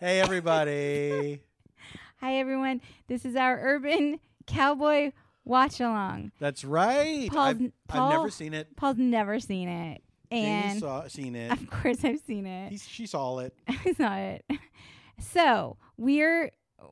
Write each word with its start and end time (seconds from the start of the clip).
Hey, 0.00 0.18
everybody. 0.22 1.42
Hi, 2.20 2.36
everyone. 2.36 2.80
This 3.06 3.26
is 3.26 3.36
our 3.36 3.60
urban 3.60 4.18
cowboy 4.46 5.12
watch 5.44 5.78
along. 5.78 6.32
That's 6.40 6.64
right. 6.64 7.28
Paul's- 7.30 7.56
I've, 7.60 7.72
I've 7.90 8.10
never 8.10 8.30
seen 8.30 8.54
it. 8.54 8.74
Paul's 8.76 8.96
never 8.96 9.38
seen 9.40 9.68
it. 9.68 10.02
And 10.30 10.80
saw 10.80 11.06
seen 11.08 11.36
it. 11.36 11.52
of 11.52 11.68
course, 11.68 12.02
I've 12.02 12.20
seen 12.20 12.46
it. 12.46 12.70
He's, 12.70 12.88
she 12.88 13.04
saw 13.04 13.40
it. 13.40 13.54
I 13.68 13.92
saw 13.92 14.16
it. 14.16 14.44
So 15.18 15.76
we're 15.98 16.50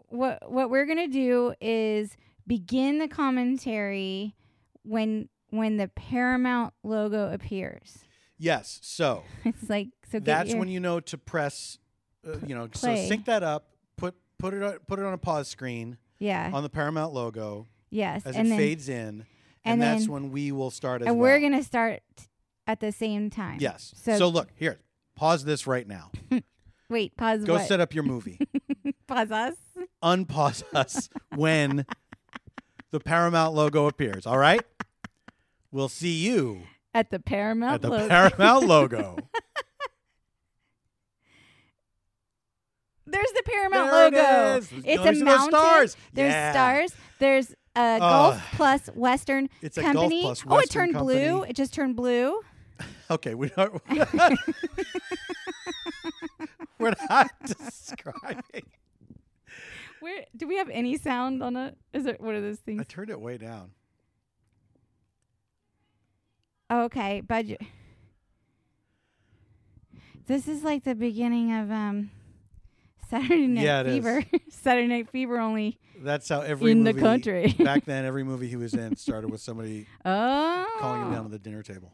what 0.09 0.51
what 0.51 0.69
we're 0.69 0.85
gonna 0.85 1.09
do 1.09 1.55
is 1.63 2.15
begin 2.47 2.99
the 2.99 3.09
commentary 3.09 4.35
when 4.83 5.29
when 5.49 5.79
the 5.79 5.89
Paramount 5.89 6.75
logo 6.83 7.33
appears. 7.33 7.99
Yes. 8.37 8.81
So 8.83 9.23
It's 9.45 9.71
like 9.71 9.89
so. 10.11 10.19
That's 10.19 10.51
your, 10.51 10.59
when 10.59 10.69
you 10.69 10.81
know 10.81 11.01
to 11.01 11.17
press. 11.17 11.79
Uh, 12.29 12.37
you 12.47 12.55
know, 12.55 12.69
Play. 12.69 13.03
so 13.05 13.09
sync 13.09 13.25
that 13.27 13.43
up. 13.43 13.69
Put 13.97 14.15
put 14.39 14.55
it 14.55 14.63
on, 14.63 14.79
put 14.87 14.99
it 14.99 15.05
on 15.05 15.13
a 15.13 15.19
pause 15.19 15.49
screen 15.49 15.99
yeah 16.19 16.51
on 16.53 16.63
the 16.63 16.69
Paramount 16.69 17.15
logo 17.15 17.67
yes 17.91 18.27
as 18.27 18.35
and 18.37 18.49
it 18.53 18.57
fades 18.57 18.89
in, 18.89 18.97
and, 18.99 19.25
and 19.65 19.83
that's 19.83 20.09
when 20.09 20.31
we 20.33 20.53
will 20.53 20.71
start 20.71 21.03
as 21.03 21.09
and 21.09 21.19
well. 21.19 21.31
we're 21.31 21.41
gonna 21.41 21.63
start 21.63 22.03
at 22.67 22.81
the 22.81 22.93
same 22.93 23.31
time. 23.31 23.59
Yes. 23.61 23.95
So, 23.97 24.19
So, 24.19 24.29
look 24.29 24.49
here. 24.55 24.79
Pause 25.17 25.45
this 25.45 25.67
right 25.67 25.89
now. 25.89 26.11
wait, 26.91 27.17
pause. 27.17 27.43
Go 27.45 27.55
what? 27.55 27.67
set 27.67 27.81
up 27.81 27.95
your 27.95 28.05
movie. 28.05 28.39
Pause 29.09 29.31
us. 29.33 29.55
Unpause 30.03 30.63
us 30.75 31.09
when 31.35 31.87
the 32.91 33.01
Paramount 33.01 33.55
logo 33.55 33.87
appears. 33.87 34.27
All 34.27 34.37
right. 34.39 34.61
We'll 35.73 35.89
see 35.89 36.13
you 36.13 36.63
At 36.95 37.11
the 37.11 37.19
Paramount 37.19 37.75
at 37.75 37.83
the 37.83 37.89
logo. 37.89 38.09
Paramount 38.09 38.67
logo. 38.67 39.17
There's 43.11 43.33
the 43.33 43.43
Paramount 43.45 43.91
There 43.91 44.23
logo. 44.23 44.57
is. 44.59 44.73
It's 44.85 44.97
Go 45.03 45.09
a 45.09 45.25
mountain. 45.25 45.49
stars. 45.51 45.97
There's 46.13 46.33
Yeah. 46.33 46.53
stars. 46.53 46.95
There's 47.19 47.55
a. 47.77 47.99
Gulf 47.99 48.43
Plus 48.53 48.87
Western 48.95 49.49
It's 49.63 49.79
a 49.79 49.83
Company. 49.83 50.23
Plus 50.23 50.45
oh, 50.47 50.55
it 50.55 50.57
Western 50.57 50.93
turned 50.93 50.99
blue. 51.05 51.43
It 51.45 51.57
just 51.57 51.73
turned 51.75 51.97
blue. 51.97 52.41
Okay, 53.11 53.35
we 53.35 53.49
don't. 53.49 53.81
we're 56.79 56.93
not 57.09 57.31
describing. 57.45 58.67
Where 60.01 60.25
do 60.37 60.47
we 60.47 60.59
have 60.59 60.69
any 60.69 60.97
sound 60.99 61.43
on 61.43 61.57
it? 61.57 61.77
Is 61.95 62.05
it 62.05 62.21
what 62.21 62.35
are 62.35 62.41
those 62.43 62.59
things? 62.59 62.81
I 62.81 62.85
turned 62.85 63.09
it 63.11 63.19
way 63.19 63.39
down. 63.39 63.71
Okay, 66.71 67.23
budget. 67.23 67.63
This 70.27 70.47
is 70.47 70.63
like 70.63 70.85
the 70.85 70.95
beginning 70.95 71.51
of 71.59 71.71
um 71.71 72.11
Saturday 73.09 73.47
Night 73.47 73.65
Yeah. 73.65 73.83
Fever. 73.85 74.25
Saturday 74.51 74.87
Night 74.87 75.11
Fever 75.11 75.39
only 75.39 75.79
That's 76.01 76.29
how 76.29 76.41
every 76.43 76.71
in 76.73 76.85
the 76.85 76.95
country. 76.95 77.55
back 77.59 77.85
then. 77.85 78.05
Every 78.05 78.25
movie 78.25 78.49
he 78.49 78.57
was 78.57 78.75
in 78.75 78.97
started 78.97 79.31
with 79.31 79.41
somebody 79.41 79.87
oh, 80.05 80.67
calling 80.79 81.03
him 81.03 81.09
oh. 81.09 81.13
down 81.15 81.23
to 81.25 81.31
the 81.31 81.39
dinner 81.39 81.63
table. 81.63 81.93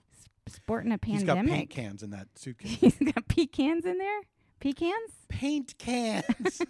sporting 0.48 0.92
a 0.92 0.98
pandemic. 0.98 1.20
He's 1.20 1.48
got 1.48 1.56
paint 1.56 1.70
cans 1.70 2.02
in 2.02 2.10
that 2.10 2.28
suitcase. 2.36 2.70
He's 2.80 2.98
got 2.98 3.28
pecans 3.28 3.84
in 3.84 3.98
there. 3.98 4.20
Pecans. 4.60 5.12
paint 5.28 5.76
cans. 5.78 6.60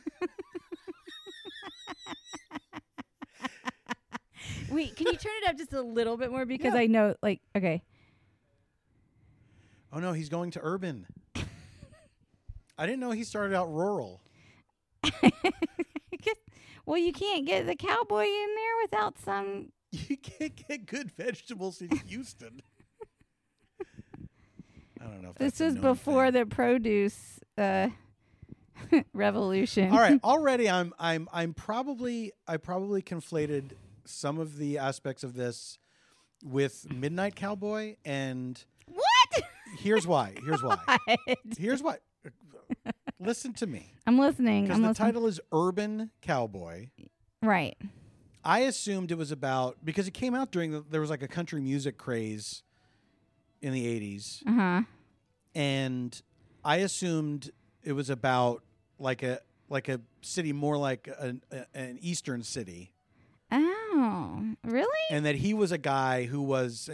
Wait, 4.70 4.96
can 4.96 5.06
you 5.06 5.16
turn 5.16 5.32
it 5.42 5.48
up 5.48 5.56
just 5.56 5.72
a 5.72 5.80
little 5.82 6.16
bit 6.16 6.30
more 6.30 6.44
because 6.44 6.74
Yeah. 6.74 6.80
I 6.80 6.86
know, 6.86 7.14
like, 7.22 7.40
okay. 7.56 7.82
oh 9.92 10.00
no, 10.00 10.12
he's 10.12 10.28
going 10.28 10.50
to 10.52 10.60
urban. 10.62 11.06
I 12.76 12.86
didn't 12.86 12.98
know 13.00 13.12
he 13.12 13.22
started 13.22 13.54
out 13.54 13.72
rural. 13.72 14.20
well, 16.86 16.98
you 16.98 17.12
can't 17.12 17.46
get 17.46 17.66
the 17.66 17.76
cowboy 17.76 18.24
in 18.24 18.54
there 18.54 18.74
without 18.82 19.18
some. 19.18 19.72
You 19.92 20.16
can't 20.16 20.56
get 20.68 20.86
good 20.86 21.10
vegetables 21.12 21.80
in 21.80 21.88
Houston. 22.08 22.60
I 25.00 25.04
don't 25.04 25.22
know. 25.22 25.30
If 25.30 25.36
This 25.36 25.60
was 25.60 25.76
before 25.76 26.30
thing. 26.30 26.40
the 26.40 26.46
produce 26.46 27.38
uh, 27.58 27.88
revolution. 29.12 29.92
All 29.92 29.98
right, 29.98 30.18
already 30.24 30.68
I'm 30.68 30.92
I'm 30.98 31.28
I'm 31.32 31.52
probably 31.54 32.32
I 32.48 32.56
probably 32.56 33.02
conflated 33.02 33.72
some 34.04 34.38
of 34.38 34.56
the 34.56 34.78
aspects 34.78 35.22
of 35.22 35.34
this 35.34 35.78
with 36.42 36.90
Midnight 36.92 37.36
Cowboy 37.36 37.96
and 38.04 38.62
what? 38.86 39.44
here's 39.78 40.06
why. 40.06 40.34
Here's 40.44 40.62
why. 40.62 40.78
Here's 41.58 41.82
why. 41.82 41.98
Listen 43.20 43.52
to 43.54 43.66
me. 43.66 43.92
I'm 44.06 44.18
listening. 44.18 44.64
Because 44.64 44.76
I'm 44.76 44.82
the 44.82 44.88
listening. 44.88 45.06
title 45.06 45.26
is 45.26 45.40
Urban 45.52 46.10
Cowboy. 46.20 46.88
right. 47.42 47.76
I 48.46 48.60
assumed 48.60 49.10
it 49.10 49.16
was 49.16 49.32
about 49.32 49.78
because 49.82 50.06
it 50.06 50.12
came 50.12 50.34
out 50.34 50.50
during 50.52 50.72
the, 50.72 50.84
there 50.90 51.00
was 51.00 51.08
like 51.08 51.22
a 51.22 51.28
country 51.28 51.62
music 51.62 51.96
craze 51.96 52.62
in 53.62 53.72
the 53.72 53.86
80s 54.18 54.42
Uh 54.46 54.52
huh. 54.52 54.82
and 55.54 56.22
I 56.62 56.76
assumed 56.76 57.50
it 57.82 57.92
was 57.92 58.10
about 58.10 58.62
like 58.98 59.22
a 59.22 59.40
like 59.70 59.88
a 59.88 59.98
city 60.20 60.52
more 60.52 60.76
like 60.76 61.08
an, 61.18 61.40
a, 61.50 61.64
an 61.74 61.98
eastern 62.02 62.42
city 62.42 62.92
Oh, 63.50 64.54
really? 64.64 64.88
and 65.10 65.24
that 65.24 65.36
he 65.36 65.54
was 65.54 65.72
a 65.72 65.78
guy 65.78 66.24
who 66.24 66.42
was 66.42 66.90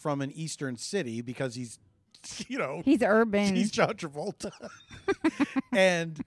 from 0.00 0.20
an 0.20 0.30
eastern 0.32 0.76
city 0.76 1.22
because 1.22 1.54
he's 1.54 1.78
you 2.48 2.58
know 2.58 2.82
He's 2.84 3.02
urban. 3.02 3.54
he's 3.54 3.70
John 3.70 3.94
Travolta 3.94 4.50
and 5.72 6.22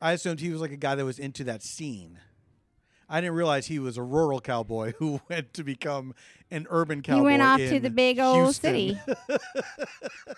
I 0.00 0.12
assumed 0.12 0.40
he 0.40 0.50
was 0.50 0.60
like 0.60 0.72
a 0.72 0.76
guy 0.76 0.94
that 0.94 1.04
was 1.04 1.18
into 1.18 1.44
that 1.44 1.62
scene 1.62 2.18
I 3.10 3.20
didn't 3.22 3.36
realize 3.36 3.66
he 3.66 3.78
was 3.78 3.96
a 3.96 4.02
rural 4.02 4.40
cowboy 4.40 4.92
who 4.98 5.20
went 5.30 5.54
to 5.54 5.64
become 5.64 6.14
an 6.50 6.66
urban 6.68 7.00
cowboy 7.02 7.18
he 7.18 7.24
went 7.24 7.42
off 7.42 7.58
to 7.58 7.80
the 7.80 7.90
big 7.90 8.18
old 8.18 8.44
Houston. 8.46 8.70
city. 8.70 9.00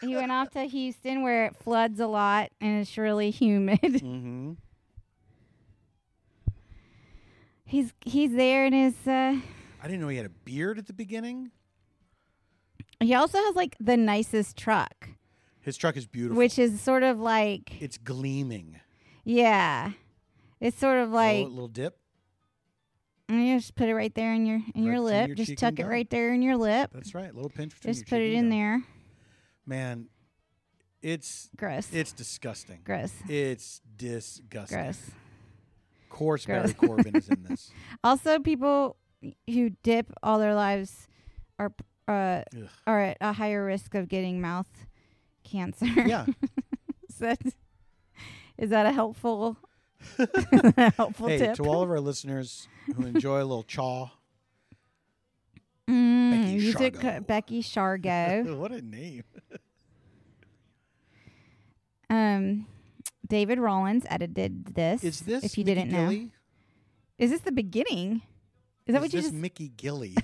he 0.00 0.14
went 0.14 0.30
off 0.30 0.50
to 0.50 0.62
Houston 0.64 1.22
where 1.22 1.46
it 1.46 1.56
floods 1.56 1.98
a 2.00 2.06
lot 2.06 2.50
and 2.60 2.80
it's 2.80 2.96
really 2.96 3.30
humid. 3.30 4.00
hmm 4.00 4.52
he's 7.70 7.92
he's 8.04 8.32
there 8.32 8.66
in 8.66 8.72
his. 8.72 8.94
Uh, 9.06 9.36
I 9.82 9.84
didn't 9.86 10.00
know 10.00 10.08
he 10.08 10.16
had 10.16 10.26
a 10.26 10.30
beard 10.44 10.78
at 10.78 10.86
the 10.86 10.92
beginning. 10.92 11.50
He 13.00 13.14
also 13.14 13.38
has 13.38 13.54
like 13.56 13.76
the 13.80 13.96
nicest 13.96 14.56
truck, 14.56 15.08
His 15.60 15.76
truck 15.76 15.96
is 15.96 16.06
beautiful. 16.06 16.36
which 16.38 16.58
is 16.58 16.80
sort 16.80 17.02
of 17.02 17.18
like 17.18 17.80
it's 17.82 17.98
gleaming. 17.98 18.80
yeah, 19.24 19.92
it's 20.60 20.78
sort 20.78 20.98
of 20.98 21.10
like 21.10 21.38
little, 21.38 21.50
little 21.52 21.68
dip. 21.68 21.98
and 23.28 23.46
you 23.46 23.56
just 23.58 23.74
put 23.74 23.88
it 23.88 23.94
right 23.94 24.14
there 24.14 24.32
in 24.34 24.46
your 24.46 24.60
in 24.74 24.84
your 24.84 24.94
Right 24.94 24.98
in 24.98 25.04
lip. 25.04 25.26
your 25.28 25.36
just 25.36 25.48
cheek 25.50 25.58
tuck 25.58 25.72
it 25.74 25.82
gum. 25.82 25.86
right 25.88 26.08
there 26.10 26.32
in 26.34 26.42
your 26.42 26.56
lip. 26.56 26.90
That's 26.92 27.14
right. 27.14 27.30
A 27.30 27.34
little 27.34 27.50
pinch 27.50 27.74
between 27.74 27.92
Just 27.94 28.00
your 28.10 28.18
put 28.18 28.22
cheek 28.24 28.34
it 28.34 28.36
and 28.36 28.46
in 28.46 28.50
gum. 28.50 28.58
there. 28.58 28.82
Man, 29.66 30.06
it's 31.02 31.48
Gross. 31.56 31.88
it's 31.92 32.12
disgusting. 32.12 32.80
Gross. 32.84 33.12
It's 33.28 33.80
disgusting. 33.96 34.78
Gross. 34.78 34.98
Of 36.02 36.08
course, 36.10 36.44
Gross. 36.44 36.72
Barry 36.72 36.88
Corbin 36.88 37.16
is 37.16 37.28
in 37.28 37.42
this. 37.44 37.70
Also, 38.04 38.38
people 38.40 38.96
who 39.48 39.70
dip 39.82 40.12
all 40.22 40.38
their 40.38 40.54
lives 40.54 41.06
are 41.58 41.72
uh, 42.08 42.42
Ugh. 42.56 42.68
are 42.86 43.00
at 43.00 43.16
a 43.20 43.32
higher 43.32 43.64
risk 43.64 43.94
of 43.94 44.08
getting 44.08 44.40
mouth 44.40 44.86
cancer. 45.44 45.86
Yeah. 45.86 46.26
is, 47.08 47.16
that, 47.16 47.38
is 48.58 48.70
that 48.70 48.86
a 48.86 48.92
helpful 48.92 49.56
helpful 50.96 51.28
hey, 51.28 51.38
tip? 51.38 51.54
to 51.56 51.64
all 51.64 51.82
of 51.82 51.90
our 51.90 52.00
listeners 52.00 52.68
who 52.94 53.04
enjoy 53.04 53.38
a 53.38 53.44
little 53.44 53.62
chaw. 53.62 54.10
Mm, 55.88 56.30
Becky 56.30 56.52
use 56.52 56.80
it 56.80 56.94
co- 56.94 57.00
Shargo. 57.00 57.26
Becky 57.26 57.62
Shargo. 57.62 58.56
what 58.58 58.72
a 58.72 58.80
name. 58.80 59.24
um, 62.08 62.66
David 63.26 63.58
Rawlins 63.58 64.04
edited 64.08 64.74
this. 64.74 65.04
Is 65.04 65.20
this 65.20 65.44
if 65.44 65.58
you 65.58 65.64
Mickey 65.64 65.80
didn't 65.80 65.92
know? 65.92 66.28
Is 67.18 67.30
this 67.30 67.40
the 67.40 67.52
beginning? 67.52 68.22
Is 68.86 68.94
that 68.94 69.02
what 69.02 69.12
you 69.12 69.18
this 69.18 69.30
just? 69.30 69.34
Mickey 69.34 69.68
Gilley? 69.76 70.16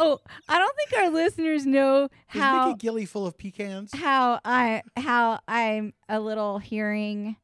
Oh, 0.00 0.20
I 0.48 0.58
don't 0.58 0.76
think 0.76 1.02
our 1.02 1.10
listeners 1.10 1.66
know 1.66 2.08
how 2.28 2.68
Mickey 2.68 2.86
Gilley 2.86 3.04
full 3.08 3.26
of 3.26 3.36
pecans? 3.36 3.90
how 3.92 4.38
I 4.44 4.82
how 4.96 5.40
I'm 5.48 5.92
a 6.08 6.20
little 6.20 6.58
hearing 6.58 7.36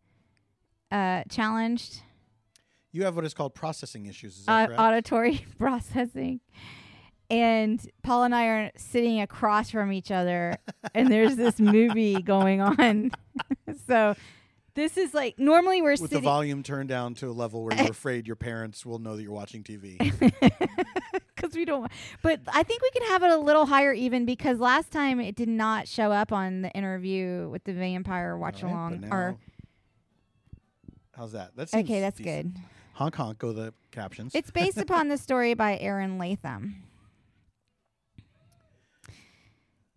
uh 0.92 1.24
challenged 1.28 2.02
You 2.92 3.04
have 3.04 3.16
what 3.16 3.24
is 3.24 3.34
called 3.34 3.54
processing 3.54 4.06
issues. 4.06 4.38
Is 4.38 4.46
that 4.46 4.52
uh, 4.52 4.66
correct? 4.66 4.80
auditory 4.80 5.46
processing 5.58 6.40
and 7.30 7.80
Paul 8.02 8.24
and 8.24 8.34
I 8.34 8.46
are 8.46 8.70
sitting 8.76 9.20
across 9.20 9.70
from 9.70 9.92
each 9.92 10.10
other 10.12 10.56
and 10.94 11.10
there's 11.10 11.36
this 11.36 11.58
movie 11.78 12.22
going 12.22 12.60
on 12.60 13.10
so 13.88 14.14
this 14.74 14.96
is 14.96 15.14
like 15.14 15.38
normally 15.38 15.82
we're 15.82 15.96
sitting 15.96 16.02
With 16.02 16.10
the 16.10 16.16
sitting 16.16 16.24
volume 16.24 16.62
turned 16.62 16.88
down 16.88 17.14
to 17.14 17.28
a 17.28 17.32
level 17.32 17.64
where 17.64 17.76
you're 17.76 17.90
afraid 17.90 18.26
your 18.26 18.36
parents 18.36 18.84
will 18.84 18.98
know 18.98 19.16
that 19.16 19.22
you're 19.22 19.32
watching 19.32 19.62
TV. 19.62 19.98
Because 21.54 21.60
we 21.60 21.64
don't 21.64 21.90
but 22.22 22.40
I 22.52 22.62
think 22.62 22.82
we 22.82 22.90
can 22.90 23.02
have 23.08 23.22
it 23.22 23.30
a 23.30 23.36
little 23.38 23.66
higher 23.66 23.92
even 23.92 24.24
because 24.24 24.58
last 24.58 24.90
time 24.90 25.20
it 25.20 25.34
did 25.36 25.48
not 25.48 25.88
show 25.88 26.12
up 26.12 26.32
on 26.32 26.62
the 26.62 26.70
interview 26.70 27.48
with 27.50 27.64
the 27.64 27.72
vampire 27.72 28.36
watch 28.36 28.62
right, 28.62 28.70
along 28.72 29.08
or 29.10 29.36
How's 31.16 31.30
that? 31.32 31.54
That 31.54 31.70
seems 31.70 31.88
Okay, 31.88 32.00
that's 32.00 32.18
decent. 32.18 32.54
good. 32.54 32.62
Honk 32.94 33.14
honk. 33.14 33.38
Go 33.38 33.52
the 33.52 33.72
captions. 33.92 34.34
It's 34.34 34.50
based 34.50 34.78
upon 34.78 35.06
the 35.06 35.16
story 35.16 35.54
by 35.54 35.78
Aaron 35.78 36.18
Latham. 36.18 36.82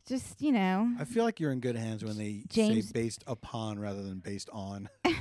Just, 0.08 0.42
you 0.42 0.52
know, 0.52 0.90
I 1.00 1.06
feel 1.06 1.24
like 1.26 1.40
you're 1.40 1.52
in 1.52 1.60
good 1.60 1.76
hands 1.76 2.04
when 2.04 2.18
they 2.18 2.44
James- 2.48 2.90
say 2.90 2.94
based 2.94 3.24
upon 3.28 3.80
rather 3.80 4.04
than 4.04 4.20
based 4.20 4.50
on. 4.54 4.90
it's 5.06 5.18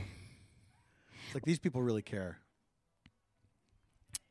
like 1.35 1.45
these 1.45 1.59
people 1.59 1.83
really 1.83 2.03
care. 2.03 2.39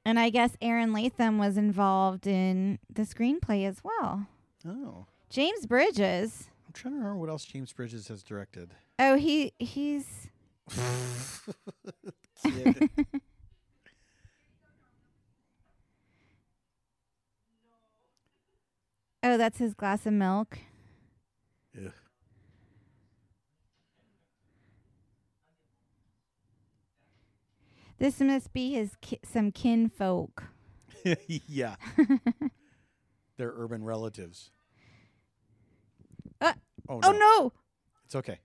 And 0.05 0.19
I 0.19 0.29
guess 0.29 0.55
Aaron 0.61 0.93
Latham 0.93 1.37
was 1.37 1.57
involved 1.57 2.27
in 2.27 2.79
the 2.93 3.01
screenplay 3.01 3.67
as 3.67 3.83
well. 3.83 4.27
Oh, 4.67 5.07
James 5.29 5.65
Bridges. 5.65 6.49
I'm 6.67 6.73
trying 6.73 6.93
to 6.93 6.99
remember 6.99 7.19
what 7.19 7.29
else 7.29 7.43
James 7.45 7.73
Bridges 7.73 8.07
has 8.07 8.23
directed. 8.23 8.73
Oh, 8.99 9.15
he 9.15 9.53
he's 9.59 10.27
Oh, 19.27 19.37
that's 19.37 19.57
his 19.57 19.73
glass 19.73 20.05
of 20.05 20.13
milk. 20.13 20.59
Ugh. 21.75 21.91
This 28.05 28.19
must 28.19 28.53
be 28.53 28.73
his 28.73 28.91
ki- 29.01 29.19
some 29.23 29.51
kinfolk. 29.51 30.43
yeah. 31.27 31.75
They're 33.37 33.51
urban 33.55 33.83
relatives. 33.83 34.51
Uh, 36.39 36.53
oh, 36.87 36.99
no. 36.99 37.07
Oh 37.09 37.11
no! 37.13 37.53
It's 38.05 38.13
okay. 38.13 38.41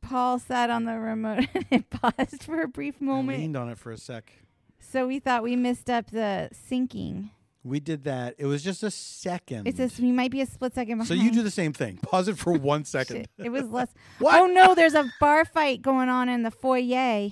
Paul 0.00 0.38
sat 0.38 0.70
on 0.70 0.84
the 0.84 0.98
remote 0.98 1.46
and 1.54 1.66
it 1.70 1.90
paused 1.90 2.42
for 2.42 2.62
a 2.62 2.68
brief 2.68 2.96
I 3.02 3.04
moment. 3.04 3.40
leaned 3.40 3.56
on 3.58 3.68
it 3.68 3.76
for 3.76 3.92
a 3.92 3.98
sec. 3.98 4.32
So 4.80 5.06
we 5.06 5.18
thought 5.18 5.42
we 5.42 5.56
missed 5.56 5.90
up 5.90 6.06
the 6.10 6.48
syncing. 6.54 7.32
We 7.64 7.78
did 7.78 8.04
that. 8.04 8.34
It 8.38 8.46
was 8.46 8.62
just 8.64 8.82
a 8.82 8.90
second. 8.90 9.68
It's 9.68 9.78
just 9.78 10.00
we 10.00 10.10
might 10.10 10.32
be 10.32 10.40
a 10.40 10.46
split 10.46 10.74
second 10.74 10.98
behind. 10.98 11.08
so 11.08 11.14
you 11.14 11.30
do 11.30 11.42
the 11.42 11.50
same 11.50 11.72
thing. 11.72 11.96
Pause 11.98 12.28
it 12.28 12.38
for 12.38 12.52
one 12.52 12.84
second. 12.84 13.28
It 13.38 13.50
was 13.50 13.68
less. 13.70 13.88
What? 14.18 14.34
Oh 14.40 14.46
no! 14.46 14.74
There's 14.74 14.94
a 14.94 15.10
bar 15.20 15.44
fight 15.44 15.80
going 15.82 16.08
on 16.08 16.28
in 16.28 16.42
the 16.42 16.50
foyer. 16.50 17.30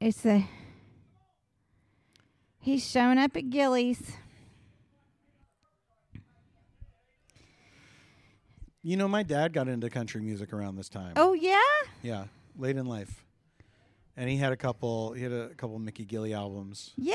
It's 0.00 0.24
a. 0.26 0.46
He's 2.58 2.86
showing 2.86 3.16
up 3.16 3.34
at 3.38 3.48
Gilley's. 3.48 4.02
You 8.82 8.96
know, 8.96 9.08
my 9.08 9.22
dad 9.22 9.52
got 9.52 9.68
into 9.68 9.90
country 9.90 10.22
music 10.22 10.52
around 10.52 10.76
this 10.76 10.88
time. 10.88 11.12
Oh 11.16 11.32
yeah. 11.34 11.58
yeah, 12.02 12.24
late 12.56 12.76
in 12.76 12.86
life, 12.86 13.24
and 14.16 14.28
he 14.28 14.36
had 14.36 14.52
a 14.52 14.56
couple. 14.56 15.12
He 15.12 15.22
had 15.22 15.32
a 15.32 15.48
couple 15.54 15.78
Mickey 15.78 16.04
Gilley 16.06 16.34
albums, 16.34 16.92
Yeah. 16.96 17.14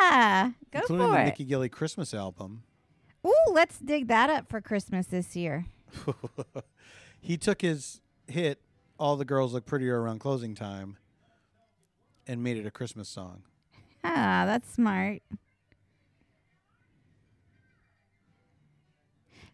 Go 0.00 0.80
including 0.80 1.06
for 1.06 1.12
the 1.12 1.20
it. 1.20 1.24
Mickey 1.26 1.44
Gilley 1.44 1.70
Christmas 1.70 2.12
album. 2.14 2.62
Ooh, 3.26 3.52
let's 3.52 3.78
dig 3.78 4.08
that 4.08 4.30
up 4.30 4.48
for 4.48 4.60
Christmas 4.60 5.06
this 5.06 5.36
year. 5.36 5.66
he 7.20 7.36
took 7.36 7.62
his 7.62 8.00
hit 8.26 8.60
"All 8.98 9.16
the 9.16 9.24
Girls 9.24 9.52
Look 9.52 9.64
Prettier 9.66 10.00
Around 10.00 10.18
Closing 10.20 10.54
Time" 10.54 10.96
and 12.26 12.42
made 12.42 12.56
it 12.56 12.66
a 12.66 12.70
Christmas 12.70 13.08
song. 13.08 13.42
Ah, 14.04 14.44
that's 14.46 14.72
smart. 14.72 15.22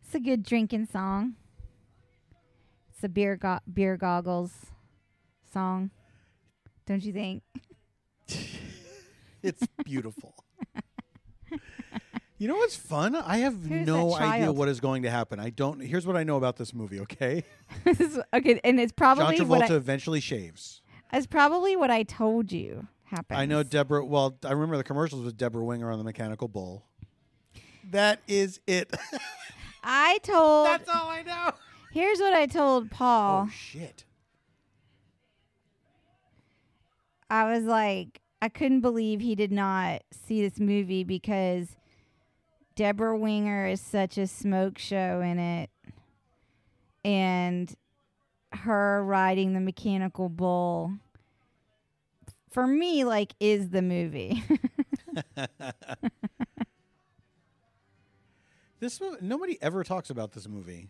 It's 0.03 0.15
a 0.15 0.21
good 0.21 0.43
drinking 0.43 0.87
song. 0.87 1.35
It's 2.95 3.05
a 3.05 3.09
beer 3.09 3.37
go- 3.37 3.61
beer 3.71 3.97
goggles 3.99 4.53
song. 5.53 5.91
Don't 6.87 7.05
you 7.05 7.13
think? 7.13 7.43
It's 9.43 9.67
beautiful. 9.85 10.35
you 12.39 12.49
know 12.49 12.57
what's 12.57 12.77
fun? 12.77 13.15
I 13.17 13.39
have 13.39 13.55
Who's 13.55 13.87
no 13.87 14.11
that 14.11 14.23
idea 14.23 14.45
child? 14.47 14.57
what 14.59 14.69
is 14.69 14.81
going 14.81 15.03
to 15.05 15.11
happen. 15.11 15.39
I 15.41 15.51
don't. 15.51 15.81
Here's 15.81 16.07
what 16.07 16.17
I 16.17 16.25
know 16.25 16.37
about 16.37 16.57
this 16.57 16.75
movie. 16.75 17.01
Okay, 17.01 17.45
This 17.85 18.01
is- 18.01 18.21
okay, 18.35 18.61
and 18.65 18.81
it's 18.81 18.93
John 18.93 19.17
probably 19.17 19.41
what 19.43 19.63
Travolta 19.63 19.71
I, 19.73 19.77
eventually 19.77 20.21
shaves. 20.21 20.83
it's 21.13 21.27
probably 21.27 21.77
what 21.77 21.91
I 21.91 22.03
told 22.03 22.51
you 22.53 22.87
happened. 23.05 23.39
I 23.41 23.47
know 23.47 23.63
Debra. 23.63 24.05
Well, 24.05 24.37
I 24.45 24.53
remember 24.53 24.77
the 24.77 24.85
commercials 24.85 25.25
with 25.25 25.37
Debra 25.37 25.65
Winger 25.65 25.91
on 25.91 25.99
the 25.99 26.05
mechanical 26.05 26.49
bull. 26.49 26.85
That 27.91 28.21
is 28.29 28.61
it. 28.67 28.93
I 29.85 30.19
told. 30.23 30.67
That's 30.67 30.89
all 30.89 31.09
I 31.09 31.23
know. 31.23 31.53
here's 31.93 32.19
what 32.19 32.35
I 32.35 32.47
told 32.47 32.91
Paul. 32.91 33.47
Oh 33.47 33.51
shit! 33.51 34.05
I 37.31 37.53
was 37.55 37.65
like, 37.65 38.21
I 38.41 38.49
couldn't 38.49 38.81
believe 38.81 39.21
he 39.21 39.35
did 39.35 39.53
not 39.53 40.03
see 40.11 40.41
this 40.41 40.61
movie 40.61 41.05
because 41.05 41.77
Debra 42.77 43.17
Winger 43.19 43.67
is 43.67 43.81
such 43.81 44.17
a 44.19 44.27
smoke 44.27 44.79
show 44.79 45.21
in 45.21 45.39
it. 45.39 45.71
And 47.05 47.75
her 48.53 49.05
riding 49.05 49.55
the 49.55 49.61
mechanical 49.61 50.29
bull, 50.29 50.93
for 52.51 52.67
me, 52.67 53.05
like, 53.05 53.35
is 53.41 53.71
the 53.71 53.83
movie. 53.83 54.43
This 58.81 59.01
nobody 59.21 59.59
ever 59.61 59.83
talks 59.83 60.09
about 60.09 60.33
this 60.33 60.49
movie. 60.49 60.89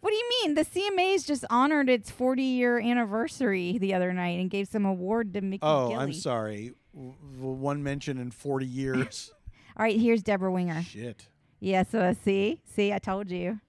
What 0.00 0.10
do 0.10 0.16
you 0.16 0.30
mean? 0.42 0.54
The 0.54 0.64
CMAs 0.64 1.26
just 1.26 1.44
honored 1.50 1.88
its 1.90 2.10
40 2.10 2.42
year 2.42 2.78
anniversary 2.80 3.76
the 3.78 3.92
other 3.94 4.12
night 4.12 4.40
and 4.40 4.48
gave 4.50 4.68
some 4.68 4.86
award 4.86 5.34
to 5.34 5.40
Mickey 5.42 5.60
Oh, 5.62 5.90
Gilley. 5.90 5.98
I'm 5.98 6.12
sorry. 6.12 6.72
W- 6.94 7.14
one 7.38 7.82
mention 7.82 8.18
in 8.18 8.30
40 8.30 8.66
years. 8.66 9.32
All 9.76 9.84
right, 9.84 9.98
here's 10.00 10.22
Debra 10.22 10.50
Winger. 10.50 10.82
Shit. 10.82 11.28
Yeah, 11.60 11.82
so 11.82 12.00
uh, 12.00 12.14
see, 12.14 12.60
see, 12.64 12.92
I 12.92 12.98
told 12.98 13.30
you. 13.30 13.60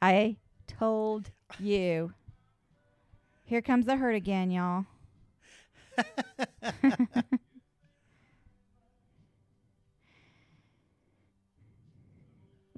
I 0.00 0.36
told 0.68 1.30
you. 1.58 2.12
Here 3.44 3.62
comes 3.62 3.86
the 3.86 3.96
hurt 3.96 4.14
again, 4.14 4.50
y'all. 4.52 4.86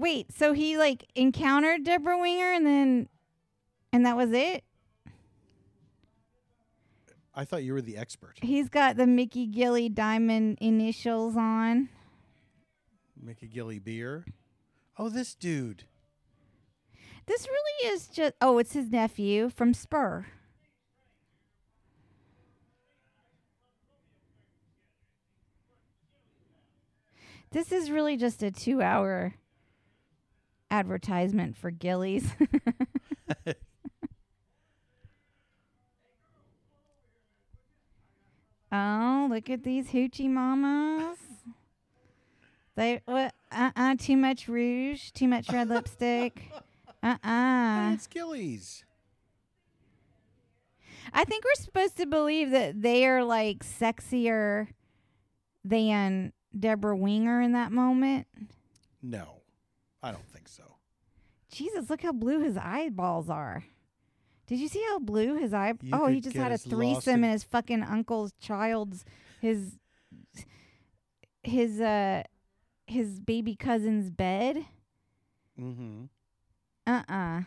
Wait, 0.01 0.33
so 0.33 0.55
he 0.55 0.79
like 0.79 1.05
encountered 1.15 1.85
Debra 1.85 2.19
Winger 2.19 2.55
and 2.55 2.65
then 2.65 3.09
and 3.93 4.07
that 4.07 4.17
was 4.17 4.33
it? 4.33 4.65
I 7.35 7.45
thought 7.45 7.65
you 7.65 7.75
were 7.75 7.83
the 7.83 7.99
expert. 7.99 8.39
He's 8.41 8.71
got 8.71 8.97
the 8.97 9.07
Mickey 9.07 9.47
Gilley 9.47 9.91
diamond 9.91 10.57
initials 10.59 11.37
on. 11.37 11.91
Mickey 13.23 13.47
Gilley 13.47 13.79
beer. 13.79 14.25
Oh, 14.99 15.11
this 15.11 15.35
dude. 15.35 15.85
This 17.27 17.47
really 17.47 17.93
is 17.93 18.07
just 18.07 18.33
oh, 18.41 18.57
it's 18.57 18.73
his 18.73 18.91
nephew 18.91 19.51
from 19.51 19.75
Spur. 19.75 20.25
This 27.51 27.71
is 27.71 27.91
really 27.91 28.17
just 28.17 28.43
a 28.43 28.51
two 28.51 28.81
hour 28.81 29.35
advertisement 30.71 31.57
for 31.57 31.71
Gilley's. 31.71 32.31
oh, 38.73 39.29
look 39.31 39.51
at 39.51 39.65
these 39.65 39.89
hoochie 39.89 40.31
mamas. 40.31 41.19
They 42.77 43.01
what 43.05 43.35
uh 43.53 43.73
uh 43.77 43.97
too 43.99 44.17
much 44.17 44.49
rouge, 44.49 45.11
too 45.13 45.29
much 45.29 45.51
red 45.51 45.69
lipstick. 45.69 46.43
Uh 47.03 47.17
uh 47.25 47.93
it's 47.95 48.07
Gilley's. 48.07 48.85
I 51.15 51.25
think 51.25 51.45
we're 51.45 51.65
supposed 51.65 51.97
to 51.97 52.05
believe 52.05 52.51
that 52.51 52.83
they 52.83 53.07
are 53.07 53.25
like 53.25 53.65
sexier 53.65 54.69
than 55.65 56.35
Debra 56.59 56.95
Winger 56.95 57.41
in 57.41 57.53
that 57.53 57.73
moment. 57.73 58.27
No, 59.03 59.41
I 60.03 60.11
don't. 60.11 60.30
Jesus, 61.51 61.91
look 61.91 62.03
how 62.03 62.13
blue 62.13 62.41
his 62.41 62.57
eyeballs 62.57 63.29
are. 63.29 63.65
Did 64.47 64.59
you 64.59 64.69
see 64.69 64.83
how 64.89 64.99
blue 64.99 65.37
his 65.37 65.55
eye? 65.55 65.75
You 65.81 65.91
oh, 65.93 66.07
he 66.07 66.21
just 66.21 66.37
had 66.37 66.51
a 66.53 66.59
threesome 66.59 67.23
in- 67.23 67.31
his 67.31 67.45
fucking 67.45 67.83
uncle's 67.83 68.33
child's 68.41 69.05
his 69.41 69.79
his 71.43 71.81
uh 71.81 72.25
his 72.87 73.21
baby 73.21 73.55
cousin's 73.55 74.11
bed. 74.11 74.65
Mm-hmm. 75.59 76.05
Uh 76.87 77.03
uh 77.09 77.43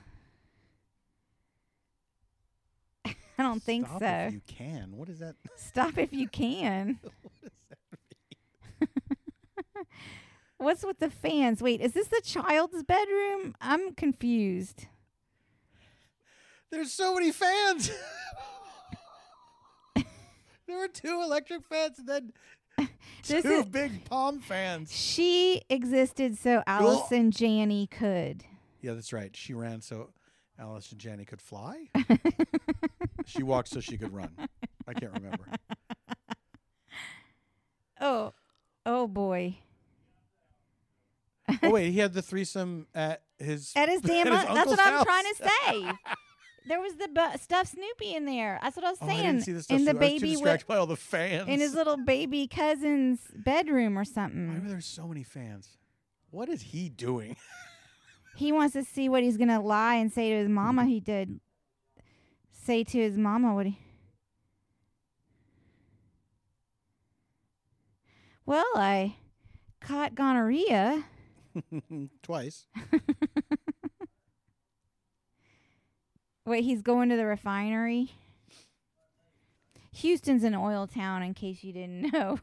I 3.38 3.43
don't 3.43 3.62
think 3.62 3.86
Stop 3.86 4.00
so. 4.00 4.05
If 4.05 4.33
you 4.33 4.41
can. 4.48 4.95
What 4.95 5.10
is 5.10 5.19
that? 5.19 5.36
Stop 5.57 5.98
if 5.98 6.13
you 6.13 6.27
can. 6.29 7.00
what 7.03 7.19
is 7.43 7.51
that? 7.69 7.77
What's 10.63 10.86
with 10.86 11.00
the 11.00 11.10
fans? 11.10 11.62
Wait, 11.62 11.82
is 11.82 11.91
this 11.93 12.08
the 12.08 12.22
child's 12.24 12.84
bedroom? 12.84 13.55
I'm 13.60 13.93
confused. 13.93 14.88
There's 16.72 16.91
so 16.91 17.13
many 17.13 17.32
fans. 17.32 17.91
there 19.96 20.77
were 20.77 20.88
two 20.88 21.22
electric 21.24 21.63
fans 21.65 22.00
and 22.00 22.08
then 22.08 22.34
This 23.27 23.43
two 23.43 23.50
is- 23.50 23.65
big 23.65 24.05
palm 24.05 24.39
fans. 24.39 24.91
She 24.91 25.62
existed 25.70 26.38
so 26.38 26.63
Allison 26.65 27.32
Janney 27.32 27.88
could. 27.88 28.43
Yeah, 28.82 28.93
that's 28.93 29.13
right. 29.13 29.36
She 29.36 29.53
ran 29.53 29.82
so 29.82 30.10
Allison 30.58 30.98
Janney 30.98 31.25
could 31.25 31.41
fly. 31.41 31.89
she 33.25 33.43
walked 33.43 33.70
so 33.70 33.79
she 33.79 33.98
could 33.98 34.13
run. 34.13 34.32
I 34.88 34.93
can't 34.93 35.13
remember. 35.13 35.46
Oh, 38.00 38.34
oh 38.86 39.08
boy. 39.08 39.58
Oh 41.64 41.70
wait, 41.72 41.92
he 41.92 42.00
had 42.00 42.14
the 42.14 42.22
threesome 42.22 42.88
at 42.96 43.22
his 43.40 43.74
At 43.76 43.90
his 43.90 44.02
damn. 44.04 44.28
his 44.28 44.44
that's 44.46 44.70
what 44.70 44.80
I'm 44.80 44.94
house. 44.94 45.04
trying 45.06 45.24
to 45.24 45.36
say. 45.36 45.92
There 46.66 46.80
was 46.80 46.96
the 46.96 47.10
bu- 47.10 47.38
stuffed 47.40 47.72
Snoopy 47.72 48.16
in 48.16 48.24
there. 48.24 48.58
That's 48.64 48.78
what 48.78 48.86
I 48.86 48.90
was 48.92 48.98
Oh, 49.02 49.08
saying. 49.08 49.20
I 49.20 49.24
didn't 49.24 49.42
see 49.42 49.52
the 49.52 49.64
stuff. 49.64 49.78
in 49.78 49.84
the. 49.84 49.92
I 49.92 49.94
was 49.96 50.00
too 50.00 50.08
baby 50.20 50.32
distracted 50.32 50.64
with, 50.64 50.68
by 50.70 50.78
all 50.78 50.86
the 50.86 50.96
fans. 50.96 51.50
in 51.50 51.60
his 51.60 51.76
little 51.76 51.98
baby 51.98 52.48
cousin's 52.48 53.20
bedroom 53.36 54.00
or 54.00 54.06
something. 54.06 54.48
Why 54.48 54.54
something. 54.54 54.64
were 54.64 54.70
there 54.70 54.80
so 54.80 55.06
many 55.06 55.24
fans? 55.24 55.76
What 56.32 56.48
is 56.48 56.62
he 56.62 56.88
doing? 56.88 57.36
He 58.38 58.54
wants 58.54 58.72
to 58.76 58.84
see 58.86 59.10
what 59.10 59.24
he's 59.24 59.36
gonna 59.36 59.60
lie 59.62 59.96
and 59.96 60.10
say 60.10 60.30
to 60.30 60.38
his 60.38 60.48
mama. 60.48 60.86
He 60.86 61.02
did 61.02 61.42
say 62.54 62.86
to 62.86 62.98
his 62.98 63.18
mama 63.18 63.54
what 63.54 63.66
he. 63.66 63.78
Well, 68.46 68.66
I 68.76 69.16
caught 69.82 70.16
gonorrhea. 70.16 71.04
Twice. 72.24 72.67
Wait, 76.45 76.63
he's 76.63 76.81
going 76.81 77.10
to 77.10 77.15
the 77.15 77.25
refinery. 77.25 78.12
Houston's 79.93 80.43
an 80.43 80.55
oil 80.55 80.88
town, 80.88 81.24
in 81.24 81.33
case 81.33 81.63
you 81.63 81.72
didn't 81.72 82.12
know. 82.13 82.39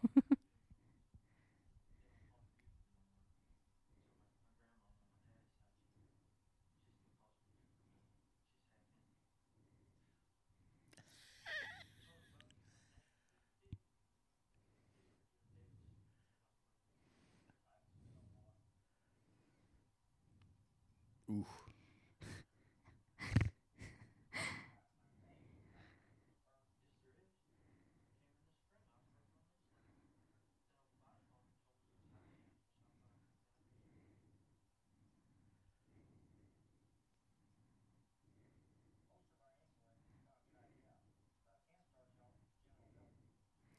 Ooh. 21.30 21.44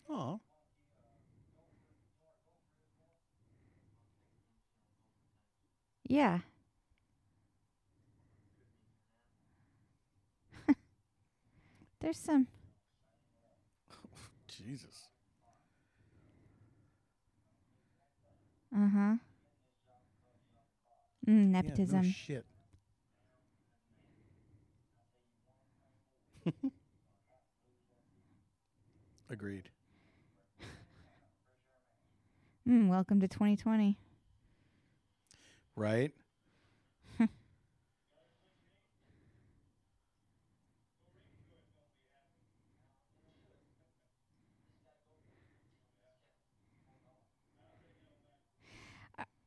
Oh. 0.10 0.40
Yeah. 6.12 6.40
There's 12.02 12.18
some. 12.18 12.48
Jesus. 14.48 15.08
Uh 18.76 18.88
huh. 18.90 19.16
Mm, 21.28 21.52
Yeah, 21.54 21.62
no 21.62 21.62
nepotism. 21.62 22.04
shit. 22.04 22.46
Agreed. 29.30 29.70
mm, 32.68 32.90
welcome 32.90 33.22
to 33.22 33.28
2020. 33.30 33.98
Right? 35.82 36.12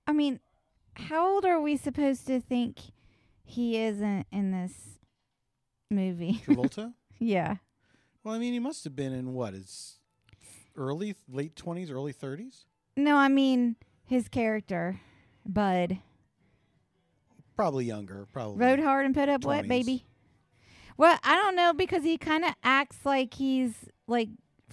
I 0.06 0.12
mean, 0.12 0.40
how 0.94 1.34
old 1.34 1.44
are 1.44 1.60
we 1.60 1.76
supposed 1.76 2.26
to 2.26 2.40
think 2.40 2.78
he 3.44 3.78
isn't 3.80 4.26
in 4.32 4.50
this 4.50 4.98
movie? 5.90 6.42
Travolta? 6.44 6.92
yeah. 7.18 7.56
well, 8.22 8.34
I 8.34 8.38
mean, 8.38 8.52
he 8.52 8.58
must 8.58 8.84
have 8.84 8.96
been 8.96 9.12
in 9.12 9.32
what? 9.34 9.54
His 9.54 9.98
early, 10.76 11.14
late 11.28 11.54
20s, 11.54 11.90
early 11.90 12.12
30s? 12.12 12.64
No, 12.96 13.16
I 13.16 13.28
mean 13.28 13.76
his 14.04 14.28
character, 14.28 15.00
Bud. 15.46 15.98
Probably 17.56 17.84
younger. 17.84 18.26
Probably. 18.32 18.64
Rode 18.64 18.80
hard 18.80 19.06
and 19.06 19.14
put 19.14 19.28
up 19.28 19.44
what, 19.44 19.66
baby? 19.68 20.04
Well, 20.96 21.18
I 21.24 21.34
don't 21.36 21.56
know 21.56 21.72
because 21.72 22.02
he 22.04 22.18
kind 22.18 22.44
of 22.44 22.54
acts 22.62 22.98
like 23.04 23.34
he's 23.34 23.74
like 24.06 24.28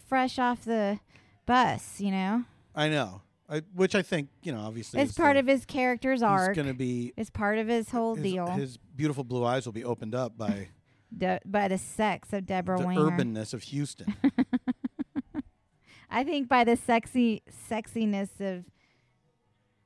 fresh 0.07 0.37
off 0.39 0.65
the 0.65 0.99
bus, 1.45 1.99
you 1.99 2.11
know? 2.11 2.43
I 2.75 2.89
know. 2.89 3.21
I, 3.49 3.61
which 3.75 3.95
I 3.95 4.01
think, 4.01 4.29
you 4.43 4.51
know, 4.53 4.61
obviously. 4.61 5.01
It's 5.01 5.13
part 5.13 5.35
the- 5.35 5.39
of 5.41 5.47
his 5.47 5.65
character's 5.65 6.21
arc. 6.21 6.55
going 6.55 6.67
to 6.67 6.73
be. 6.73 7.11
It's 7.17 7.29
part 7.29 7.57
of 7.57 7.67
his 7.67 7.89
whole 7.89 8.15
his, 8.15 8.23
deal 8.23 8.47
his 8.47 8.77
beautiful 8.95 9.23
blue 9.23 9.43
eyes 9.43 9.65
will 9.65 9.73
be 9.73 9.83
opened 9.83 10.15
up 10.15 10.37
by 10.37 10.69
De- 11.17 11.41
by 11.45 11.67
the 11.67 11.77
sex 11.77 12.31
of 12.33 12.45
Debra 12.45 12.79
the 12.79 12.87
Winger. 12.87 13.01
urbanness 13.01 13.53
of 13.53 13.63
Houston. 13.63 14.15
I 16.09 16.23
think 16.23 16.47
by 16.49 16.63
the 16.63 16.75
sexy 16.75 17.41
sexiness 17.69 18.39
of 18.39 18.65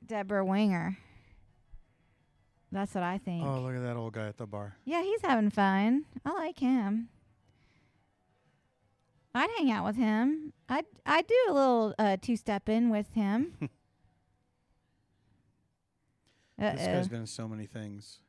Debra 0.06 0.44
Winger. 0.46 0.98
That's 2.72 2.94
what 2.94 3.04
I 3.04 3.18
think. 3.18 3.46
oh, 3.46 3.62
look 3.62 3.76
at 3.76 3.84
that 3.84 3.96
old 3.96 4.14
guy 4.14 4.28
at 4.28 4.38
the 4.38 4.46
bar. 4.46 4.76
Yeah, 4.86 5.02
he's 5.02 5.22
having 5.22 5.50
fun. 5.50 6.06
I 6.26 6.32
like 6.34 6.60
him. 6.60 7.10
I'd 9.34 9.50
hang 9.58 9.72
out 9.72 9.86
with 9.86 9.98
him. 9.98 10.54
I'd 10.70 10.86
I'd 11.06 11.28
do 11.28 11.36
a 11.50 11.54
little 11.54 11.94
uh, 12.00 12.18
two 12.22 12.36
step 12.38 12.70
in 12.70 12.90
with 12.90 13.14
him. 13.14 13.54
This 16.58 16.88
guy's 16.88 17.08
been 17.10 17.20
in 17.20 17.28
so 17.28 17.50
many 17.50 17.66
things. 17.66 18.20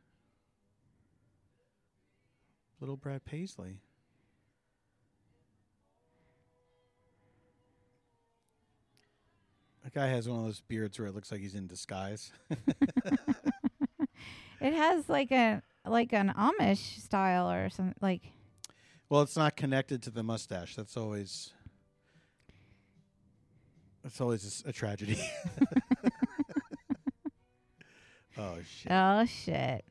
Little 2.81 2.97
Brad 2.97 3.25
Paisley. 3.25 3.78
That 9.85 9.95
guy 9.95 10.09
has 10.09 10.28
one 10.28 10.40
of 10.40 10.45
those 10.45 10.61
beards 10.61 10.99
where 10.99 11.07
it 11.07 11.14
looks 11.14 11.31
like 11.31 11.40
he's 11.40 11.55
in 11.55 11.69
disguise. 11.69 12.33
It 14.60 14.75
has 14.75 15.08
like 15.08 15.30
a 15.30 15.62
like 15.86 16.12
an 16.12 16.32
Amish 16.36 17.00
style 17.00 17.50
or 17.50 17.70
something. 17.70 17.94
Like 18.00 18.22
well, 19.08 19.22
it's 19.22 19.36
not 19.36 19.56
connected 19.56 20.02
to 20.04 20.10
the 20.10 20.22
mustache. 20.22 20.75
That's 20.75 20.96
always 20.96 21.52
that's 24.02 24.20
always 24.20 24.62
a 24.66 24.72
tragedy. 24.72 25.18
oh 28.38 28.56
shit! 28.68 28.92
oh 28.92 29.25
shit. 29.26 29.84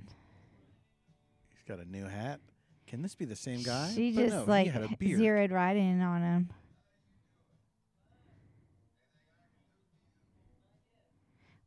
He's 1.49 1.63
got 1.67 1.79
a 1.79 1.89
new 1.89 2.05
hat. 2.05 2.39
Can 2.87 3.01
this 3.01 3.15
be 3.15 3.25
the 3.25 3.35
same 3.35 3.63
guy? 3.63 3.91
She 3.93 4.11
But 4.11 4.21
just 4.21 4.35
no, 4.35 4.43
like 4.45 4.65
he 4.65 4.71
had 4.71 4.83
a 4.83 4.89
beard. 4.97 5.19
zeroed 5.19 5.51
right 5.51 5.75
in 5.75 6.01
on 6.01 6.21
him. 6.21 6.49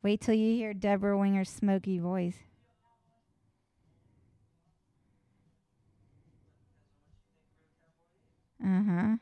Wait 0.02 0.20
till 0.20 0.34
you 0.34 0.54
hear 0.54 0.72
Debra 0.72 1.18
Winger's 1.18 1.50
smoky 1.50 1.98
voice. 1.98 2.36
Uh 8.62 8.82
huh. 8.86 9.16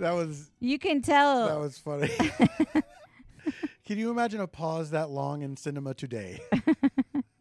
That 0.00 0.12
was 0.12 0.50
You 0.60 0.78
can 0.78 1.02
tell. 1.02 1.46
that 1.46 1.60
was 1.60 1.76
funny. 1.76 2.08
Can 3.84 3.98
you 3.98 4.10
imagine 4.10 4.40
a 4.40 4.46
pause 4.46 4.90
that 4.90 5.10
long 5.10 5.42
in 5.42 5.56
cinema 5.58 5.92
today? 5.92 6.40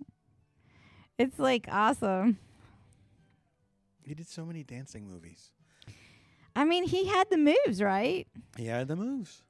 it's 1.17 1.39
like 1.39 1.67
awesome. 1.71 2.37
He 4.03 4.13
did 4.13 4.27
so 4.27 4.45
many 4.45 4.63
dancing 4.63 5.07
movies. 5.07 5.51
I 6.53 6.65
mean, 6.65 6.83
he 6.83 7.07
had 7.07 7.29
the 7.29 7.37
moves, 7.37 7.81
right? 7.81 8.27
He 8.57 8.65
had 8.65 8.89
the 8.89 8.97
moves. 8.97 9.43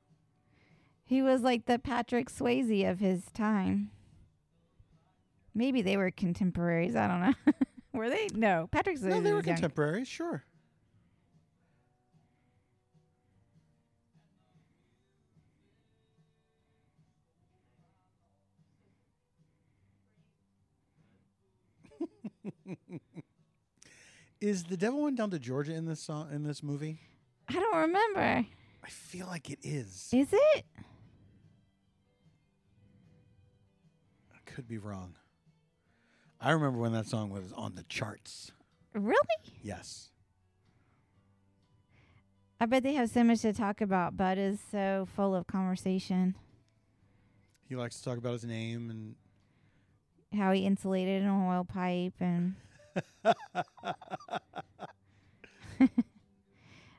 He 1.04 1.24
was 1.24 1.42
like 1.42 1.66
the 1.66 1.80
Patrick 1.80 2.30
Swayze 2.30 2.88
of 2.88 3.00
his 3.00 3.24
time. 3.34 3.90
Maybe 5.54 5.82
they 5.82 5.98
were 5.98 6.12
contemporaries. 6.12 6.96
I 6.96 7.08
don't 7.08 7.22
know. 7.22 7.34
were 7.94 8.10
they? 8.10 8.28
No, 8.34 8.68
Patrick's. 8.72 9.02
No, 9.02 9.22
they 9.22 9.32
were 9.32 9.38
young. 9.38 9.56
contemporaries, 9.56 10.08
sure. 10.08 10.44
Is 24.42 24.64
the 24.66 24.78
devil 24.78 25.02
went 25.02 25.18
down 25.18 25.32
to 25.32 25.40
Georgia 25.40 25.74
in 25.74 25.86
this 25.86 26.00
song 26.00 26.30
in 26.32 26.44
this 26.44 26.64
movie? 26.64 27.00
I 27.50 27.54
don't 27.54 27.76
remember. 27.76 28.46
I 28.84 28.88
feel 28.88 29.28
like 29.28 29.50
it 29.50 29.60
is. 29.64 30.10
Is 30.14 30.30
it? 30.32 30.66
I 34.34 34.38
could 34.46 34.68
be 34.68 34.78
wrong. 34.78 35.16
I 36.42 36.52
remember 36.52 36.80
when 36.80 36.94
that 36.94 37.06
song 37.08 37.30
was 37.30 37.52
on 37.54 37.76
the 37.76 37.84
charts. 37.84 38.52
Really? 38.94 39.18
Yes. 39.62 40.10
I 42.62 42.66
bet 42.66 42.84
they 42.84 42.94
have 42.94 43.10
so 43.10 43.24
much 43.24 43.42
to 43.42 43.54
talk 43.54 43.82
about. 43.82 44.18
Bud 44.18 44.38
is 44.38 44.60
so 44.72 45.08
full 45.16 45.36
of 45.36 45.48
conversation. 45.48 46.36
He 47.68 47.76
likes 47.76 47.98
to 47.98 48.04
talk 48.04 48.18
about 48.18 48.34
his 48.34 48.46
name 48.46 48.90
and 48.90 49.16
How 50.38 50.52
he 50.52 50.66
insulated 50.66 51.24
an 51.24 51.30
oil 51.30 51.64
pipe 51.66 52.14
and. 52.20 52.56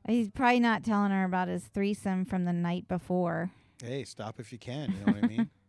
He's 0.06 0.30
probably 0.30 0.60
not 0.60 0.82
telling 0.82 1.10
her 1.12 1.24
about 1.24 1.48
his 1.48 1.64
threesome 1.64 2.24
from 2.24 2.44
the 2.44 2.52
night 2.52 2.88
before. 2.88 3.50
Hey, 3.82 4.04
stop 4.04 4.40
if 4.40 4.52
you 4.52 4.58
can. 4.58 4.90
You 4.92 4.98
know 5.06 5.12
what 5.12 5.24
I 5.24 5.26
mean? 5.26 5.50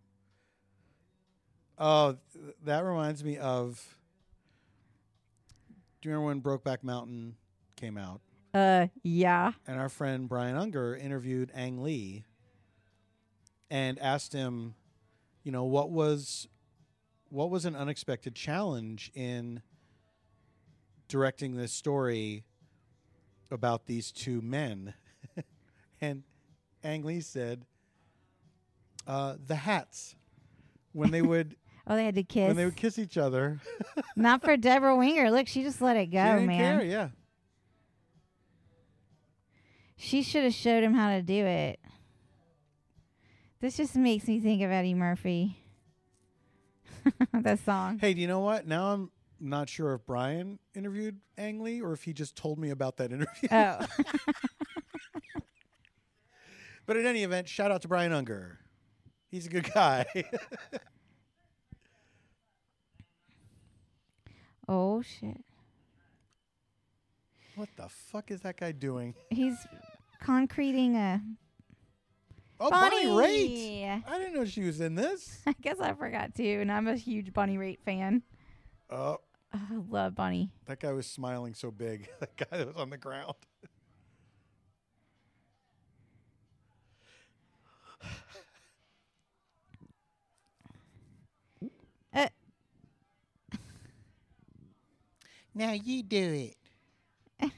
Oh, 1.83 2.15
that 2.63 2.85
reminds 2.85 3.23
me 3.23 3.39
of. 3.39 3.83
Do 5.99 6.09
you 6.09 6.15
remember 6.15 6.27
when 6.27 6.59
Brokeback 6.59 6.83
Mountain 6.83 7.37
came 7.75 7.97
out? 7.97 8.21
Uh, 8.53 8.87
yeah. 9.01 9.53
And 9.65 9.79
our 9.79 9.89
friend 9.89 10.29
Brian 10.29 10.55
Unger 10.55 10.95
interviewed 10.95 11.51
Ang 11.55 11.81
Lee 11.81 12.23
and 13.71 13.97
asked 13.97 14.31
him, 14.31 14.75
you 15.43 15.51
know, 15.51 15.63
what 15.63 15.89
was 15.89 16.47
what 17.29 17.49
was 17.49 17.65
an 17.65 17.75
unexpected 17.75 18.35
challenge 18.35 19.09
in 19.15 19.63
directing 21.07 21.55
this 21.55 21.73
story 21.73 22.43
about 23.49 23.87
these 23.87 24.11
two 24.11 24.39
men? 24.39 24.93
and 26.01 26.21
Ang 26.83 27.03
Lee 27.05 27.21
said, 27.21 27.65
uh, 29.07 29.35
the 29.43 29.55
hats. 29.55 30.15
When 30.93 31.09
they 31.09 31.21
would 31.23 31.55
Oh, 31.91 31.95
they 31.97 32.05
had 32.05 32.15
to 32.15 32.23
kiss. 32.23 32.47
when 32.47 32.55
they 32.55 32.63
would 32.63 32.77
kiss 32.77 32.97
each 32.97 33.17
other. 33.17 33.59
Not 34.15 34.41
for 34.41 34.55
Debra 34.55 34.95
Winger. 34.95 35.29
Look, 35.29 35.49
she 35.49 35.61
just 35.61 35.81
let 35.81 35.97
it 35.97 36.05
she 36.05 36.11
go, 36.11 36.23
didn't 36.23 36.47
man. 36.47 36.79
care, 36.79 36.87
yeah. 36.87 37.09
She 39.97 40.23
should 40.23 40.45
have 40.45 40.53
showed 40.53 40.83
him 40.83 40.93
how 40.93 41.09
to 41.09 41.21
do 41.21 41.45
it. 41.45 41.81
This 43.59 43.75
just 43.75 43.97
makes 43.97 44.25
me 44.25 44.39
think 44.39 44.61
of 44.61 44.71
Eddie 44.71 44.93
Murphy. 44.93 45.57
that 47.33 47.59
song. 47.59 47.99
Hey, 47.99 48.13
do 48.13 48.21
you 48.21 48.27
know 48.27 48.39
what? 48.39 48.65
Now 48.65 48.93
I'm 48.93 49.11
not 49.41 49.67
sure 49.67 49.93
if 49.93 50.05
Brian 50.05 50.59
interviewed 50.73 51.19
Ang 51.37 51.61
Lee 51.61 51.81
or 51.81 51.91
if 51.91 52.03
he 52.03 52.13
just 52.13 52.37
told 52.37 52.57
me 52.57 52.69
about 52.69 52.95
that 52.97 53.11
interview. 53.11 53.49
Oh. 53.51 53.85
but 56.85 56.95
in 56.95 57.05
any 57.05 57.23
event, 57.23 57.49
shout 57.49 57.69
out 57.69 57.81
to 57.81 57.89
Brian 57.89 58.13
Unger. 58.13 58.59
He's 59.29 59.45
a 59.45 59.49
good 59.49 59.69
guy. 59.73 60.05
Oh 64.71 65.01
shit. 65.01 65.37
what 67.55 67.67
the 67.75 67.89
fuck 67.89 68.31
is 68.31 68.41
that 68.41 68.57
guy 68.57 68.71
doing? 68.71 69.13
He's 69.29 69.57
concreting 70.21 70.95
a 70.95 71.21
Oh, 72.63 72.69
Bonnie. 72.69 73.07
Bonnie 73.07 73.27
Raitt. 73.87 74.03
I 74.07 74.19
didn't 74.19 74.35
know 74.35 74.45
she 74.45 74.61
was 74.61 74.79
in 74.81 74.93
this. 74.93 75.39
I 75.47 75.55
guess 75.61 75.79
I 75.79 75.93
forgot 75.93 76.35
too, 76.35 76.59
and 76.61 76.71
I'm 76.71 76.87
a 76.87 76.95
huge 76.95 77.33
Bonnie 77.33 77.57
Raitt 77.57 77.79
fan. 77.83 78.21
Oh, 78.89 79.17
I 79.51 79.59
love 79.89 80.13
Bonnie. 80.15 80.51
that 80.67 80.79
guy 80.79 80.91
was 80.93 81.07
smiling 81.07 81.53
so 81.55 81.71
big. 81.71 82.07
That 82.19 82.37
guy 82.37 82.57
that 82.57 82.67
was 82.67 82.75
on 82.77 82.91
the 82.91 82.97
ground. 82.97 83.33
Uh, 92.13 92.27
Now 95.53 95.73
you 95.73 96.03
do 96.03 96.51
it. 97.41 97.51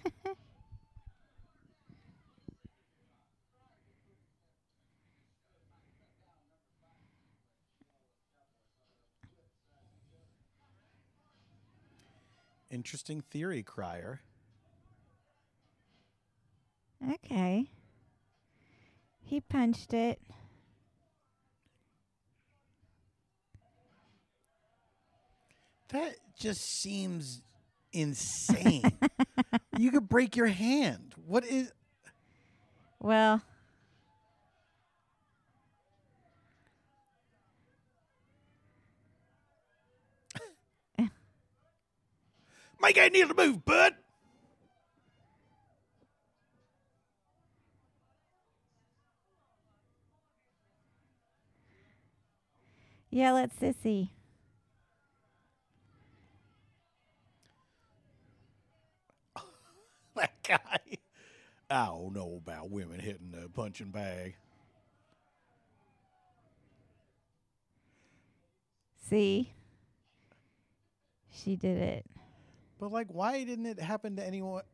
Interesting 12.71 13.21
theory, 13.21 13.61
Crier. 13.61 14.21
okay. 17.11 17.69
He 19.21 19.39
punched 19.41 19.93
it. 19.93 20.19
That 25.89 26.15
just 26.39 26.61
seems 26.63 27.41
insane. 27.93 28.99
you 29.77 29.91
could 29.91 30.09
break 30.09 30.35
your 30.35 30.47
hand. 30.47 31.13
What 31.25 31.45
is 31.45 31.71
Well, 32.99 33.41
Make 42.81 42.97
I 42.97 43.07
need 43.09 43.27
to 43.29 43.33
move, 43.33 43.63
bud? 43.65 43.95
yeah, 53.09 53.31
let's 53.31 53.55
Sissy. 53.59 54.09
That 60.15 60.31
guy. 60.43 60.97
I 61.69 61.85
don't 61.87 62.13
know 62.13 62.39
about 62.45 62.69
women 62.69 62.99
hitting 62.99 63.31
the 63.31 63.49
punching 63.49 63.91
bag. 63.91 64.35
See? 69.09 69.53
She 71.31 71.55
did 71.55 71.77
it. 71.77 72.05
But 72.79 72.91
like 72.91 73.07
why 73.09 73.43
didn't 73.43 73.65
it 73.65 73.79
happen 73.79 74.15
to 74.17 74.25
anyone? 74.25 74.63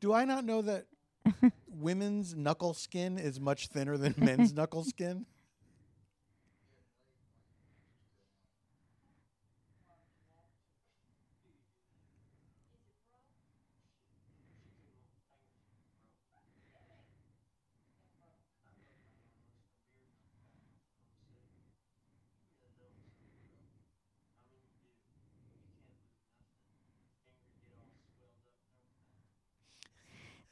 Do 0.00 0.12
I 0.12 0.24
not 0.24 0.44
know 0.44 0.62
that 0.62 0.86
women's 1.68 2.34
knuckle 2.34 2.74
skin 2.74 3.18
is 3.18 3.40
much 3.40 3.68
thinner 3.68 3.96
than 3.96 4.14
men's 4.16 4.52
knuckle 4.52 4.84
skin? 4.84 5.26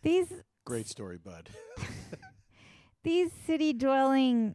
These 0.02 0.32
Great 0.64 0.88
story, 0.88 1.18
bud. 1.18 1.48
these 3.02 3.30
city 3.46 3.72
dwelling 3.72 4.54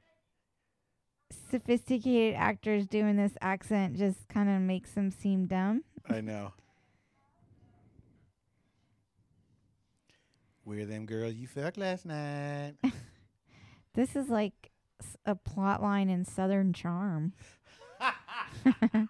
sophisticated 1.49 2.35
actors 2.35 2.87
doing 2.87 3.15
this 3.17 3.33
accent 3.41 3.97
just 3.97 4.27
kind 4.27 4.49
of 4.49 4.61
makes 4.61 4.91
them 4.91 5.11
seem 5.11 5.47
dumb. 5.47 5.83
I 6.09 6.21
know. 6.21 6.53
Where 10.63 10.85
them 10.85 11.05
girls 11.05 11.35
you 11.35 11.47
fucked 11.47 11.77
last 11.77 12.05
night? 12.05 12.73
This 13.93 14.15
is 14.17 14.27
like 14.27 14.71
s- 15.01 15.15
a 15.25 15.35
plot 15.35 15.81
line 15.81 16.09
in 16.09 16.25
Southern 16.25 16.73
Charm. 16.73 17.31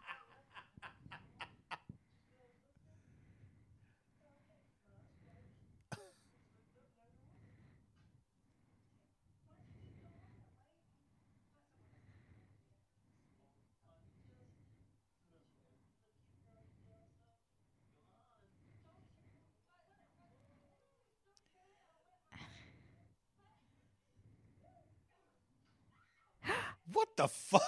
what 26.93 27.04
the 27.15 27.27
fuck? 27.27 27.61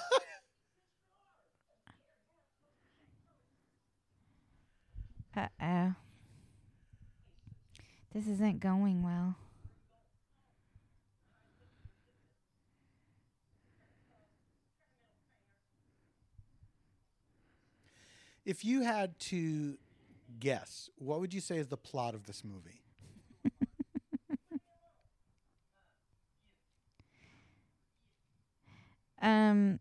Uh 5.36 5.48
oh. 5.62 5.94
This 8.14 8.28
isn't 8.28 8.60
going 8.60 9.04
well. 9.04 9.36
If 18.46 18.64
you 18.64 18.82
had 18.82 19.20
to 19.20 19.78
guess, 20.40 20.90
what 20.98 21.20
would 21.20 21.34
you 21.34 21.42
say 21.42 21.58
is 21.58 21.68
the 21.68 21.78
plot 21.78 22.16
of 22.16 22.26
this 22.26 22.44
movie? 22.44 22.82
Um, 29.58 29.80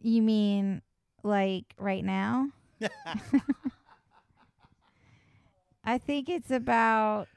you 0.00 0.22
mean 0.22 0.82
like 1.22 1.74
right 1.78 2.04
now? 2.04 2.50
I 5.84 5.98
think 5.98 6.28
it's 6.28 6.50
about 6.50 7.28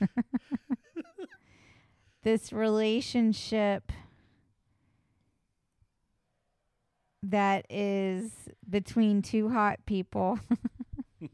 this 2.22 2.52
relationship 2.52 3.92
that 7.22 7.64
is 7.70 8.32
between 8.68 9.22
two 9.22 9.50
hot 9.50 9.78
people. 9.86 10.40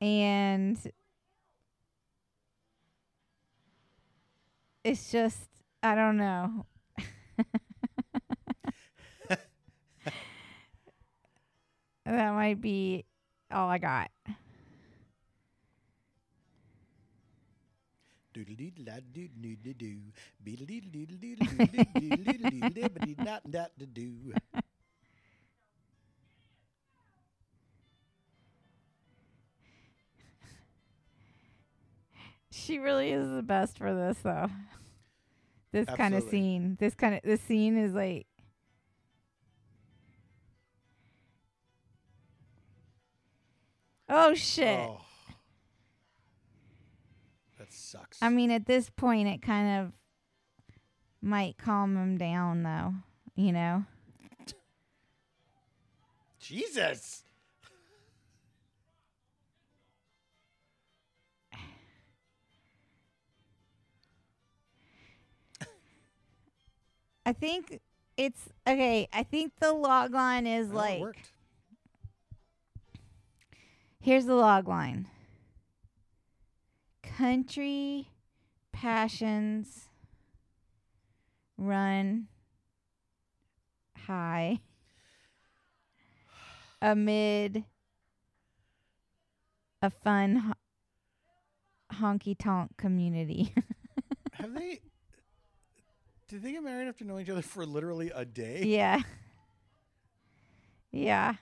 and 0.00 0.78
it's 4.84 5.10
just 5.10 5.48
I 5.82 5.94
don't 5.94 6.16
know. 6.16 6.66
that 12.06 12.32
might 12.34 12.60
be 12.60 13.04
all 13.50 13.68
I 13.68 13.78
got. 13.78 14.10
She 32.52 32.78
really 32.78 33.10
is 33.10 33.30
the 33.30 33.42
best 33.42 33.78
for 33.78 33.94
this 33.94 34.18
though. 34.22 34.48
This 35.72 35.86
kind 35.86 36.12
of 36.12 36.24
Absolutely. 36.24 36.30
scene. 36.38 36.76
This 36.78 36.94
kind 36.94 37.14
of 37.14 37.22
this 37.22 37.40
scene 37.40 37.78
is 37.78 37.94
like 37.94 38.26
Oh 44.06 44.34
shit. 44.34 44.68
Oh. 44.68 45.00
That 47.58 47.72
sucks. 47.72 48.18
I 48.20 48.28
mean 48.28 48.50
at 48.50 48.66
this 48.66 48.90
point 48.90 49.28
it 49.28 49.40
kind 49.40 49.80
of 49.80 49.92
might 51.22 51.56
calm 51.56 51.96
him 51.96 52.18
down 52.18 52.64
though, 52.64 52.92
you 53.34 53.52
know. 53.52 53.86
Jesus. 56.38 57.24
I 67.24 67.32
think 67.32 67.80
it's 68.16 68.48
okay, 68.66 69.08
I 69.12 69.22
think 69.22 69.52
the 69.60 69.72
log 69.72 70.12
line 70.12 70.46
is 70.46 70.68
Well, 70.68 70.78
it 70.84 70.88
like 70.88 71.00
worked. 71.00 71.32
Here's 74.00 74.26
the 74.26 74.34
log 74.34 74.66
line. 74.66 75.06
Country 77.02 78.08
passions 78.72 79.88
run 81.56 82.26
high 84.06 84.58
amid 86.80 87.64
a 89.80 89.90
fun 89.90 90.36
ho- 90.36 90.52
honky 91.92 92.36
tonk 92.36 92.76
community. 92.76 93.54
Have 94.32 94.54
they? 94.54 94.80
Did 96.32 96.42
they 96.42 96.52
get 96.52 96.64
married 96.64 96.88
after 96.88 97.04
knowing 97.04 97.24
each 97.26 97.30
other 97.30 97.42
for 97.42 97.66
literally 97.66 98.10
a 98.14 98.24
day? 98.24 98.62
yeah. 98.64 99.02
Yeah. 100.90 101.34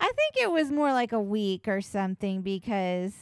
I 0.00 0.06
think 0.06 0.42
it 0.42 0.50
was 0.50 0.72
more 0.72 0.92
like 0.92 1.12
a 1.12 1.20
week 1.20 1.68
or 1.68 1.80
something 1.80 2.42
because 2.42 3.14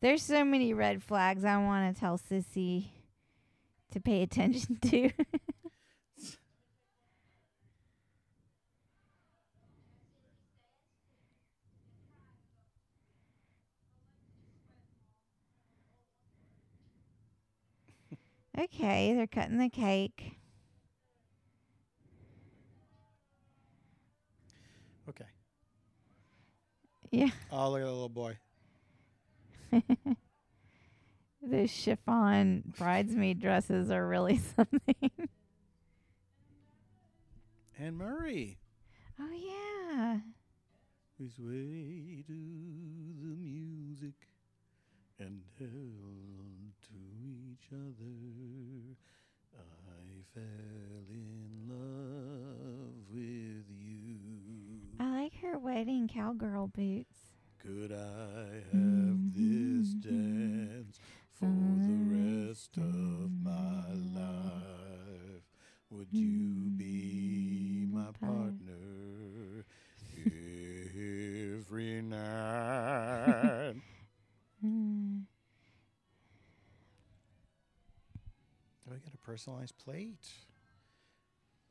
there's 0.00 0.22
so 0.22 0.44
many 0.44 0.74
red 0.74 1.02
flags 1.02 1.46
I 1.46 1.56
want 1.56 1.94
to 1.94 1.98
tell 1.98 2.18
Sissy 2.18 2.88
to 3.92 4.00
pay 4.00 4.20
attention 4.20 4.76
to. 4.82 5.10
Okay, 18.58 19.14
they're 19.14 19.26
cutting 19.26 19.58
the 19.58 19.68
cake. 19.68 20.38
Okay. 25.08 25.24
Yeah. 27.10 27.30
Oh, 27.52 27.70
look 27.70 27.80
at 27.80 27.84
that 27.84 27.92
little 27.92 28.08
boy. 28.08 28.36
Those 31.42 31.70
chiffon 31.70 32.64
bridesmaid 32.76 33.40
dresses 33.40 33.90
are 33.90 34.06
really 34.06 34.38
something. 34.56 35.10
And 37.78 37.96
Murray. 37.98 38.58
oh 39.20 39.30
yeah. 39.32 40.18
We 41.20 41.28
sway 41.28 42.24
to 42.26 42.32
the 42.32 43.36
music 43.36 44.14
and 45.18 45.42
held 45.58 45.70
to 45.70 46.35
each 47.56 47.68
other. 47.72 48.96
I 49.56 50.22
fell 50.34 51.04
in 51.08 51.68
love 51.68 53.08
with 53.10 53.64
you. 53.70 54.18
I 55.00 55.22
like 55.22 55.34
her 55.40 55.58
wedding 55.58 56.08
cowgirl 56.12 56.68
boots. 56.68 57.16
Could 57.58 57.92
I 57.92 58.62
have 58.72 59.32
this 59.32 59.94
mm-hmm. 59.94 60.76
dance 60.76 60.98
for 61.32 61.46
the 61.46 62.46
rest 62.48 62.76
of 62.76 63.30
my 63.42 63.92
life? 64.14 65.42
Would 65.90 66.08
you 66.10 66.26
mm-hmm. 66.26 66.76
be 66.76 67.86
my 67.90 68.10
partner 68.20 69.64
every 70.26 72.02
night? 72.02 73.76
Mm. 74.64 74.70
Hmm. 74.70 75.18
Do 78.86 78.94
I 78.94 78.98
get 78.98 79.14
a 79.14 79.15
personalized 79.26 79.76
plate? 79.76 80.28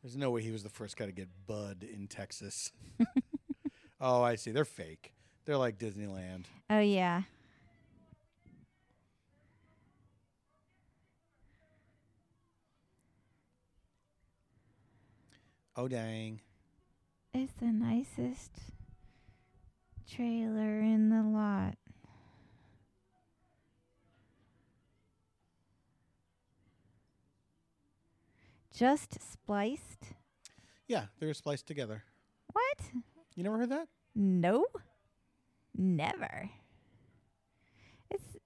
There's 0.04 0.18
no 0.18 0.30
way 0.30 0.42
he 0.42 0.52
was 0.52 0.62
the 0.62 0.70
first 0.70 0.98
guy 0.98 1.06
to 1.06 1.12
get 1.14 1.30
bud 1.48 1.84
in 1.84 2.08
Texas. 2.08 2.72
Oh, 4.02 4.22
I 4.22 4.36
see. 4.36 4.52
They're 4.52 4.66
fake. 4.66 5.14
They're 5.46 5.58
like 5.58 5.80
Disneyland. 5.80 6.46
Oh 6.70 6.80
yeah. 6.80 7.22
Oh 15.78 15.88
dang. 15.88 16.42
It's 17.34 17.54
the 17.54 17.68
nicest 17.68 18.52
trailer 20.14 20.82
in 20.82 21.10
the 21.10 21.24
lot. 21.24 21.78
Just 28.76 29.18
spliced? 29.32 30.04
Yeah, 30.88 31.06
they 31.20 31.28
were 31.28 31.34
spliced 31.34 31.66
together. 31.66 32.04
What? 32.52 32.92
You 33.36 33.44
never 33.44 33.58
heard 33.58 33.70
that? 33.70 33.88
No. 34.14 34.66
Never. 35.74 36.50
It's 38.12 38.38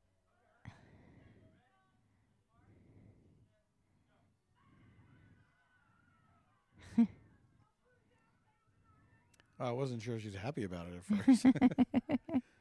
Oh, 9.62 9.66
I 9.66 9.72
wasn't 9.72 10.02
sure 10.02 10.18
she 10.20 10.28
was 10.28 10.36
happy 10.38 10.64
about 10.64 10.88
it 10.88 10.94
at 10.96 11.26
first. 11.26 11.46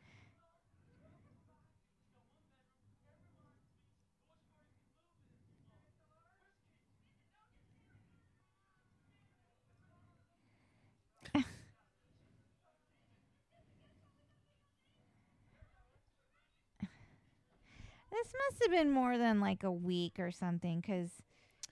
this 18.23 18.33
must 18.49 18.63
have 18.63 18.71
been 18.71 18.91
more 18.91 19.17
than 19.19 19.41
like 19.41 19.63
a 19.63 19.71
week 19.73 20.19
or 20.19 20.31
something 20.31 20.83
cuz 20.83 21.11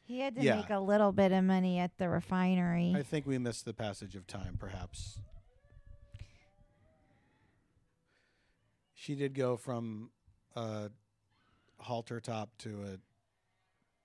he 0.05 0.21
had 0.21 0.37
to 0.37 0.43
Yeah. 0.43 0.57
make 0.57 0.71
a 0.71 0.79
little 0.79 1.11
bit 1.13 1.33
of 1.33 1.43
money 1.45 1.79
at 1.79 1.97
the 1.99 2.09
refinery. 2.09 2.95
I 2.97 3.03
think 3.03 3.27
we 3.27 3.39
missed 3.39 3.65
the 3.65 3.75
passage 3.75 4.15
of 4.15 4.27
time, 4.27 4.57
perhaps. 4.57 5.19
She 8.95 9.15
did 9.15 9.35
go 9.35 9.57
from 9.57 10.11
a 10.55 10.91
halter 11.79 12.21
top 12.21 12.51
to 12.59 12.83
a 12.85 12.99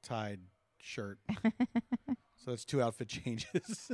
tied 0.05 0.41
shirt. 0.79 1.19
so 2.43 2.51
it's 2.51 2.65
two 2.65 2.81
outfit 2.81 3.07
changes. 3.07 3.91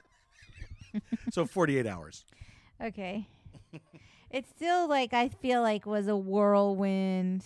so 1.30 1.44
48 1.46 1.86
hours. 1.86 2.24
okay. 2.80 3.26
it's 4.30 4.48
still 4.50 4.88
like 4.88 5.12
I 5.12 5.28
feel 5.28 5.62
like 5.62 5.86
was 5.86 6.08
a 6.08 6.16
whirlwind. 6.16 7.44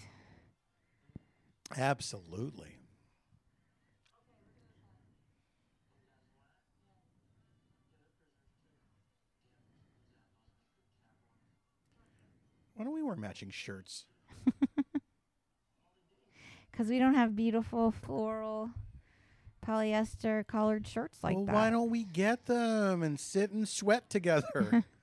Absolutely. 1.77 2.77
Why 12.75 12.85
don't 12.85 12.95
we 12.95 13.03
wear 13.03 13.17
matching 13.17 13.51
shirts? 13.51 14.07
Because 16.81 16.89
we 16.89 16.99
don't 16.99 17.15
have 17.15 17.37
beautiful 17.37 17.91
floral 17.91 18.71
polyester 19.67 20.47
collared 20.47 20.87
shirts 20.87 21.19
like 21.23 21.37
well, 21.37 21.45
that. 21.45 21.55
why 21.55 21.69
don't 21.69 21.91
we 21.91 22.05
get 22.05 22.47
them 22.47 23.03
and 23.03 23.21
sit 23.21 23.51
and 23.51 23.69
sweat 23.69 24.09
together? 24.09 24.85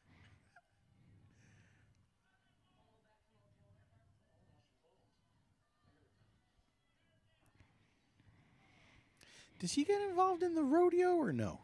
Does 9.60 9.74
he 9.74 9.84
get 9.84 10.02
involved 10.02 10.44
in 10.44 10.54
the 10.54 10.64
rodeo 10.64 11.16
or 11.16 11.34
no? 11.34 11.62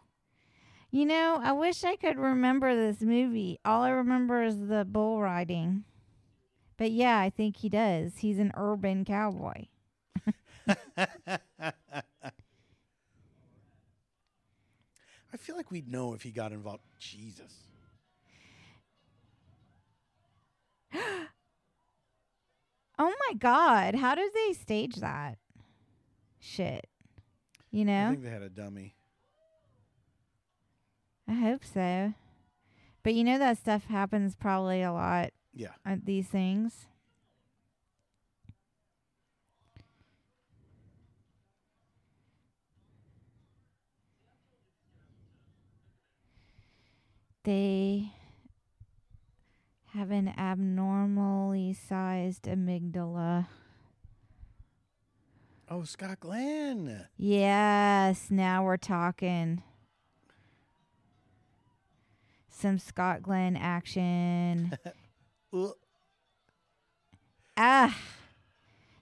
You 0.90 1.06
know, 1.06 1.40
I 1.44 1.52
wish 1.52 1.84
I 1.84 1.96
could 1.96 2.18
remember 2.18 2.76
this 2.76 3.02
movie. 3.02 3.60
All 3.66 3.82
I 3.82 3.90
remember 3.90 4.44
is 4.44 4.68
the 4.68 4.86
bull 4.86 5.22
riding. 5.22 5.84
But 6.78 6.92
yeah, 6.92 7.20
I 7.20 7.30
think 7.30 7.58
he 7.58 7.70
does. 7.70 8.18
He's 8.18 8.40
an 8.40 8.52
urban 8.56 9.06
cowboy. 9.06 9.66
I 10.68 11.38
feel 15.38 15.56
like 15.56 15.72
we'd 15.72 15.92
know 15.92 16.14
if 16.14 16.22
he 16.22 16.32
got 16.32 16.52
involved. 16.52 16.84
Jesus. 17.00 17.54
Oh 23.00 23.12
my 23.28 23.34
god, 23.34 23.96
how 23.96 24.14
did 24.14 24.32
they 24.36 24.54
stage 24.54 24.98
that? 24.98 25.40
Shit. 26.40 26.88
You 27.74 27.82
I 27.82 27.84
know? 27.86 28.10
think 28.12 28.24
they 28.24 28.30
had 28.30 28.44
a 28.44 28.50
dummy. 28.50 28.96
I 31.28 31.34
hope 31.34 31.66
so. 31.66 32.14
But 33.02 33.16
you 33.16 33.24
know 33.24 33.40
that 33.40 33.58
stuff 33.58 33.86
happens 33.86 34.36
probably 34.36 34.84
a 34.84 34.92
lot 34.94 35.32
Yeah. 35.54 35.72
at 35.86 36.06
these 36.06 36.28
things. 36.28 36.86
They 47.44 48.12
have 49.94 50.12
an 50.12 50.30
abnormally 50.38 51.74
sized 51.74 52.44
amygdala. 52.44 53.48
Oh, 55.76 55.84
Scott 55.86 56.20
Glenn. 56.20 57.08
Yes, 57.18 58.28
now 58.30 58.64
we're 58.64 58.78
talking. 58.78 59.64
Some 62.48 62.78
Scott 62.78 63.24
Glenn 63.24 63.58
action. 63.58 64.78
Ah, 67.56 67.96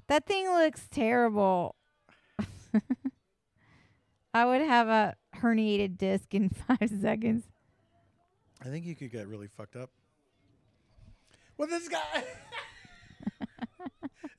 that 0.07 0.25
thing 0.25 0.45
looks 0.49 0.89
terrible. 0.91 1.75
I 4.34 4.45
would 4.45 4.60
have 4.60 4.89
a 4.89 5.15
herniated 5.38 5.97
disc 5.97 6.34
in 6.34 6.49
five 6.67 6.91
seconds. 7.01 7.45
I 8.62 8.65
think 8.65 8.86
you 8.86 8.93
could 8.93 9.10
get 9.10 9.29
really 9.29 9.47
fucked 9.47 9.77
up. 9.77 9.89
Well, 11.57 11.69
this 11.69 11.88
guy. 11.88 12.25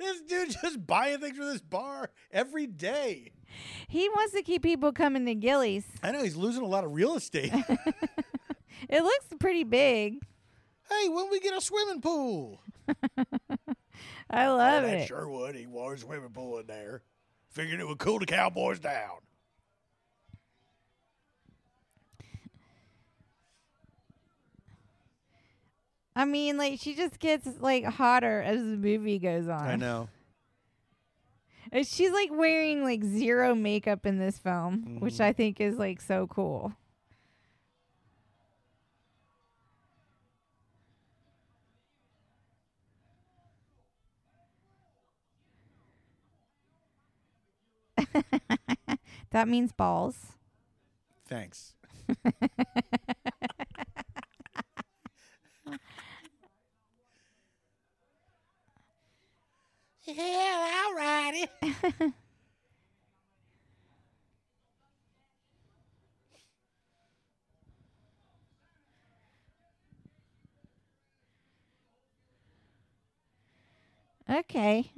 This 0.02 0.20
dude 0.22 0.50
just 0.62 0.86
buying 0.86 1.18
things 1.18 1.38
for 1.38 1.44
this 1.44 1.60
bar 1.60 2.10
every 2.30 2.66
day. 2.66 3.32
He 3.88 4.08
wants 4.08 4.32
to 4.34 4.42
keep 4.42 4.62
people 4.62 4.92
coming 4.92 5.26
to 5.26 5.34
Gilley's. 5.34 5.84
I 6.02 6.10
know 6.10 6.22
he's 6.22 6.36
losing 6.36 6.62
a 6.62 6.66
lot 6.66 6.84
of 6.84 6.92
real 6.92 7.16
estate. 7.16 7.52
It 8.88 9.02
looks 9.02 9.26
pretty 9.38 9.64
big. 9.64 10.18
Hey, 10.90 11.08
when 11.08 11.30
we 11.30 11.40
get 11.40 11.56
a 11.56 11.60
swimming 11.60 12.00
pool? 12.00 12.60
I 14.28 14.46
oh, 14.46 14.56
love 14.56 14.84
oh, 14.84 14.88
it. 14.88 15.06
sure 15.06 15.28
would. 15.28 15.54
He 15.54 15.66
wanted 15.66 15.98
a 15.98 16.00
swimming 16.02 16.30
pool 16.30 16.58
in 16.58 16.66
there. 16.66 17.02
Figured 17.50 17.80
it 17.80 17.86
would 17.86 17.98
cool 17.98 18.18
the 18.18 18.26
cowboys 18.26 18.80
down. 18.80 19.18
I 26.14 26.24
mean, 26.24 26.56
like 26.58 26.78
she 26.80 26.94
just 26.94 27.18
gets 27.18 27.48
like 27.60 27.84
hotter 27.84 28.42
as 28.42 28.58
the 28.60 28.76
movie 28.76 29.18
goes 29.18 29.48
on. 29.48 29.66
I 29.68 29.76
know. 29.76 30.08
And 31.70 31.86
She's 31.86 32.10
like 32.12 32.28
wearing 32.30 32.82
like 32.82 33.02
zero 33.02 33.54
makeup 33.54 34.04
in 34.04 34.18
this 34.18 34.36
film, 34.38 34.98
which 35.00 35.14
Mhm. 35.14 35.20
I 35.24 35.32
think 35.32 35.58
is 35.60 35.78
like 35.78 36.00
so 36.02 36.26
cool. 36.26 36.74
that 49.30 49.48
means 49.48 49.72
balls. 49.72 50.16
Thanks. 51.26 51.74
yeah, 60.04 60.84
all 60.86 60.94
righty. 60.94 61.46
Okay. 74.28 74.92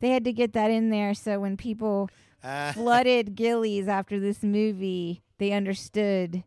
They 0.00 0.10
had 0.10 0.24
to 0.24 0.32
get 0.32 0.52
that 0.52 0.70
in 0.70 0.90
there 0.90 1.14
so 1.14 1.40
when 1.40 1.56
people 1.56 2.08
Uh, 2.42 2.72
flooded 2.74 3.34
Gilley's 3.34 3.88
after 3.88 4.18
this 4.20 4.42
movie, 4.42 5.22
they 5.38 5.52
understood. 5.52 6.44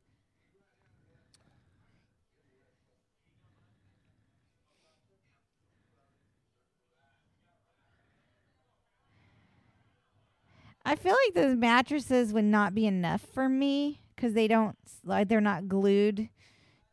I 10.91 10.95
feel 10.95 11.15
like 11.27 11.35
those 11.35 11.57
mattresses 11.57 12.33
would 12.33 12.45
not 12.45 12.75
be 12.75 12.85
enough 12.85 13.21
for 13.33 13.49
me 13.49 14.01
because 14.15 14.33
they 14.33 14.47
don't 14.47 14.77
like 15.05 15.29
they're 15.29 15.41
not 15.41 15.69
glued 15.69 16.29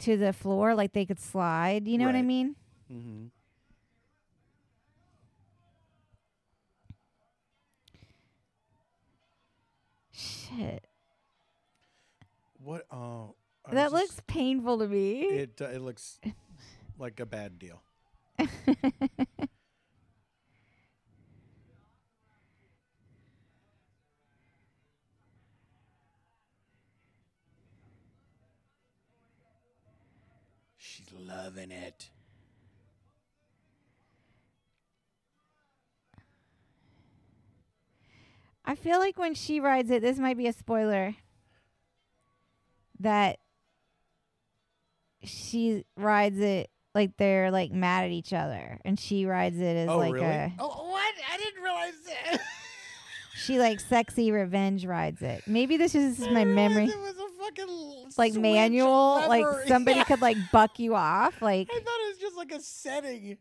to 0.00 0.16
the 0.16 0.32
floor 0.32 0.74
like 0.74 0.92
they 0.94 1.04
could 1.06 1.20
slide. 1.20 1.88
You 1.88 1.98
know 1.98 2.06
what 2.06 2.14
I 2.14 2.18
Right. 2.18 2.26
mean? 2.26 2.56
Mm-hmm. 2.92 3.26
Shit, 10.12 10.86
What? 12.62 12.86
Oh, 12.92 13.36
I 13.66 13.74
that 13.74 13.92
was 13.92 13.92
looks 13.92 14.20
painful 14.26 14.78
to 14.78 14.88
me. 14.88 15.22
It 15.22 15.60
uh, 15.60 15.66
it 15.66 15.80
looks 15.82 16.20
like 16.98 17.20
a 17.20 17.26
bad 17.26 17.58
deal. 17.58 17.82
loving 31.28 31.70
it. 31.70 32.10
I 38.64 38.74
feel 38.74 38.98
like 38.98 39.18
when 39.18 39.34
she 39.34 39.60
rides 39.60 39.90
it, 39.90 40.02
this 40.02 40.18
might 40.18 40.36
be 40.36 40.46
a 40.46 40.52
spoiler. 40.52 41.14
That 43.00 43.38
she 45.22 45.84
rides 45.96 46.38
it 46.40 46.70
like 46.94 47.16
they're 47.16 47.50
like 47.50 47.70
mad 47.72 48.04
at 48.04 48.10
each 48.10 48.32
other, 48.32 48.78
and 48.84 48.98
she 48.98 49.24
rides 49.24 49.58
it 49.58 49.76
as 49.76 49.88
oh, 49.88 49.98
like 49.98 50.14
really? 50.14 50.26
a 50.26 50.52
oh, 50.58 50.90
what? 50.90 51.14
I 51.32 51.36
didn't 51.36 51.62
realize 51.62 51.94
that. 52.06 52.40
she 53.48 53.58
like 53.58 53.80
sexy 53.80 54.30
revenge 54.30 54.84
rides 54.84 55.22
it. 55.22 55.42
Maybe 55.46 55.78
this 55.78 55.94
is 55.94 56.20
I 56.20 56.30
my 56.30 56.44
memory, 56.44 56.84
It 56.84 56.98
was 56.98 57.14
a 57.16 57.42
fucking 57.42 58.12
like 58.18 58.32
switch 58.34 58.42
manual, 58.42 59.24
like 59.26 59.46
somebody 59.66 59.96
Yeah. 59.96 60.04
could 60.04 60.20
like 60.20 60.36
buck 60.52 60.78
you 60.78 60.94
off, 60.94 61.40
like. 61.40 61.66
I 61.72 61.80
thought 61.80 62.00
it 62.00 62.08
was 62.10 62.18
just 62.18 62.36
like 62.36 62.52
a 62.52 62.60
setting. 62.60 63.38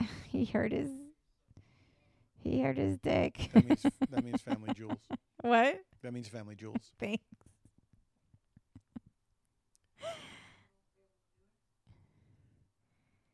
he 0.28 0.44
hurt 0.46 0.72
his 0.72 0.90
he 2.42 2.60
hurt 2.60 2.76
his 2.76 2.98
dick. 2.98 3.50
That 3.54 3.64
means 3.64 3.86
that 4.10 4.24
means 4.24 4.42
family 4.44 4.74
jewels. 4.74 4.98
what? 5.42 5.80
That 6.02 6.12
means 6.12 6.26
family 6.26 6.56
jewels. 6.56 6.90
Thanks. 6.98 7.22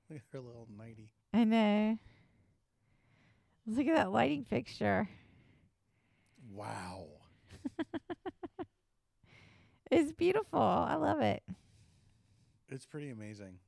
Look 0.10 0.18
at 0.18 0.24
her 0.32 0.40
little 0.40 0.68
nighty. 0.76 1.10
I 1.32 1.44
know. 1.44 1.98
Look 3.66 3.86
at 3.88 3.94
that 3.96 4.12
lighting 4.12 4.44
fixture. 4.44 5.08
Wow. 6.52 7.06
It's 9.90 10.12
beautiful. 10.12 10.60
I 10.60 10.96
love 10.96 11.20
it. 11.20 11.42
It's 12.68 12.84
pretty 12.86 13.10
amazing. 13.10 13.58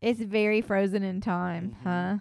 It's 0.00 0.20
very 0.20 0.60
frozen 0.62 1.02
in 1.02 1.20
time, 1.20 1.76
Mhm. 1.80 1.82
huh? 1.82 2.18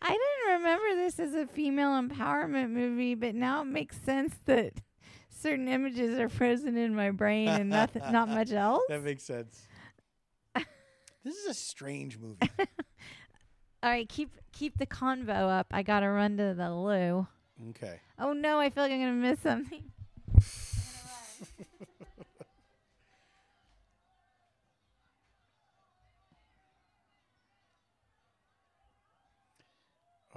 I 0.00 0.10
didn't 0.10 0.58
remember 0.62 0.97
this 1.08 1.18
is 1.18 1.34
a 1.34 1.46
female 1.46 1.92
empowerment 1.92 2.68
movie, 2.68 3.14
but 3.14 3.34
now 3.34 3.62
it 3.62 3.64
makes 3.64 3.96
sense 4.02 4.34
that 4.44 4.74
certain 5.30 5.66
images 5.66 6.18
are 6.18 6.28
frozen 6.28 6.76
in 6.76 6.94
my 6.94 7.10
brain 7.10 7.48
and 7.48 7.70
nothing, 7.70 8.02
not 8.12 8.28
much 8.28 8.52
else. 8.52 8.82
That 8.90 9.02
makes 9.02 9.22
sense. 9.22 9.66
this 11.24 11.34
is 11.34 11.46
a 11.46 11.54
strange 11.54 12.18
movie. 12.18 12.36
All 13.82 13.90
right, 13.90 14.06
keep 14.06 14.30
keep 14.52 14.76
the 14.76 14.84
convo 14.84 15.48
up. 15.48 15.68
I 15.70 15.82
gotta 15.82 16.10
run 16.10 16.36
to 16.36 16.52
the 16.52 16.70
loo. 16.74 17.26
Okay. 17.70 18.00
Oh 18.18 18.34
no, 18.34 18.58
I 18.58 18.68
feel 18.68 18.82
like 18.82 18.92
I'm 18.92 19.00
gonna 19.00 19.12
miss 19.12 19.40
something. 19.40 19.84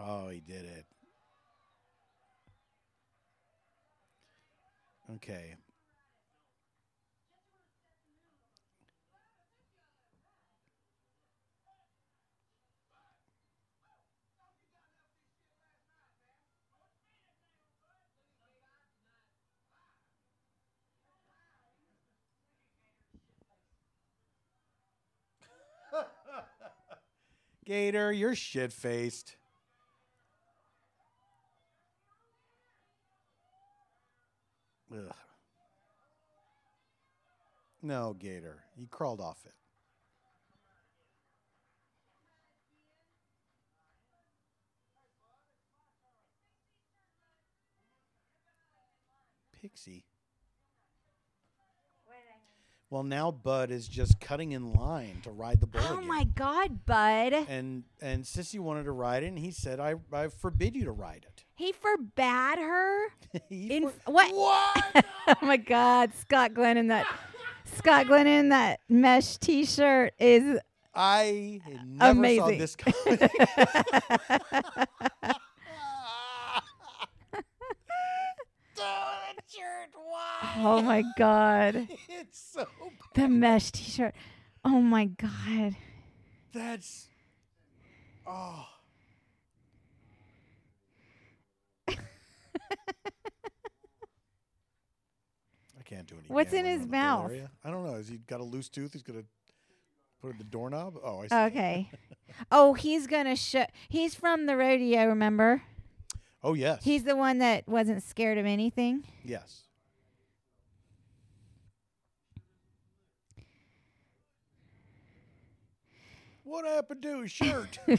Oh, 0.03 0.29
he 0.29 0.39
did 0.39 0.65
it. 0.65 0.85
Okay. 5.13 5.55
Gator, 27.65 28.11
you're 28.11 28.33
shit 28.33 28.73
faced. 28.73 29.35
Ugh. 34.93 35.13
No, 37.81 38.13
Gator. 38.13 38.63
He 38.75 38.85
crawled 38.85 39.19
off 39.21 39.45
it. 39.45 39.53
Pixie. 49.61 50.05
Well, 52.89 53.03
now 53.03 53.31
Bud 53.31 53.71
is 53.71 53.87
just 53.87 54.19
cutting 54.19 54.51
in 54.51 54.73
line 54.73 55.21
to 55.23 55.31
ride 55.31 55.61
the 55.61 55.67
bull 55.67 55.81
Oh 55.85 55.93
again. 55.99 56.07
my 56.09 56.25
god, 56.25 56.85
bud. 56.85 57.31
And 57.47 57.83
and 58.01 58.25
Sissy 58.25 58.59
wanted 58.59 58.83
to 58.83 58.91
ride 58.91 59.23
it, 59.23 59.27
and 59.27 59.39
he 59.39 59.51
said, 59.51 59.79
"I 59.79 59.95
I 60.11 60.27
forbid 60.27 60.75
you 60.75 60.83
to 60.83 60.91
ride 60.91 61.25
it." 61.25 61.45
He 61.61 61.73
forbade 61.73 62.57
her. 62.57 63.07
He 63.49 63.75
In 63.77 63.89
for- 63.89 64.11
what? 64.11 64.33
What? 64.33 65.05
oh 65.27 65.35
my 65.45 65.57
god, 65.57 66.11
Scott 66.15 66.55
Glenn 66.55 66.75
in 66.75 66.87
that 66.87 67.05
Scott 67.77 68.07
Glenn 68.07 68.25
in 68.25 68.49
that 68.49 68.79
mesh 68.89 69.37
t-shirt 69.37 70.13
is 70.19 70.59
I 70.95 71.61
never 71.85 72.35
saw 72.35 72.47
this 72.47 72.75
coming. 72.75 72.95
Oh, 78.77 79.17
that 79.27 79.35
shirt, 79.47 79.91
why? 79.93 80.53
Oh 80.57 80.81
my 80.81 81.03
god. 81.17 81.87
It's 82.09 82.39
so. 82.53 82.67
The 83.13 83.27
mesh 83.29 83.71
t-shirt. 83.71 84.15
Oh 84.65 84.81
my 84.81 85.05
god. 85.05 85.75
That's. 86.53 87.07
Oh. 88.27 88.65
I 95.79 95.83
can't 95.83 96.07
do 96.07 96.15
anything. 96.15 96.33
What's 96.33 96.53
in 96.53 96.65
his 96.65 96.87
mouth? 96.87 97.31
I 97.63 97.69
don't 97.69 97.85
know. 97.85 97.95
Has 97.95 98.07
he 98.07 98.17
got 98.17 98.39
a 98.39 98.43
loose 98.43 98.69
tooth? 98.69 98.93
He's 98.93 99.03
gonna 99.03 99.23
put 100.21 100.31
it 100.31 100.37
the 100.37 100.43
doorknob. 100.43 100.97
Oh, 101.03 101.21
I 101.21 101.27
see. 101.27 101.35
Okay. 101.35 101.91
oh, 102.51 102.73
he's 102.73 103.07
gonna 103.07 103.35
show. 103.35 103.65
He's 103.89 104.15
from 104.15 104.45
the 104.45 104.55
rodeo. 104.55 105.07
Remember? 105.07 105.63
Oh 106.43 106.53
yes. 106.53 106.83
He's 106.83 107.03
the 107.03 107.15
one 107.15 107.39
that 107.39 107.67
wasn't 107.67 108.03
scared 108.03 108.37
of 108.37 108.45
anything. 108.45 109.03
Yes. 109.23 109.63
What 116.43 116.65
happened 116.65 117.01
to 117.03 117.21
his 117.21 117.31
shirt? 117.31 117.79
oh! 117.87 117.97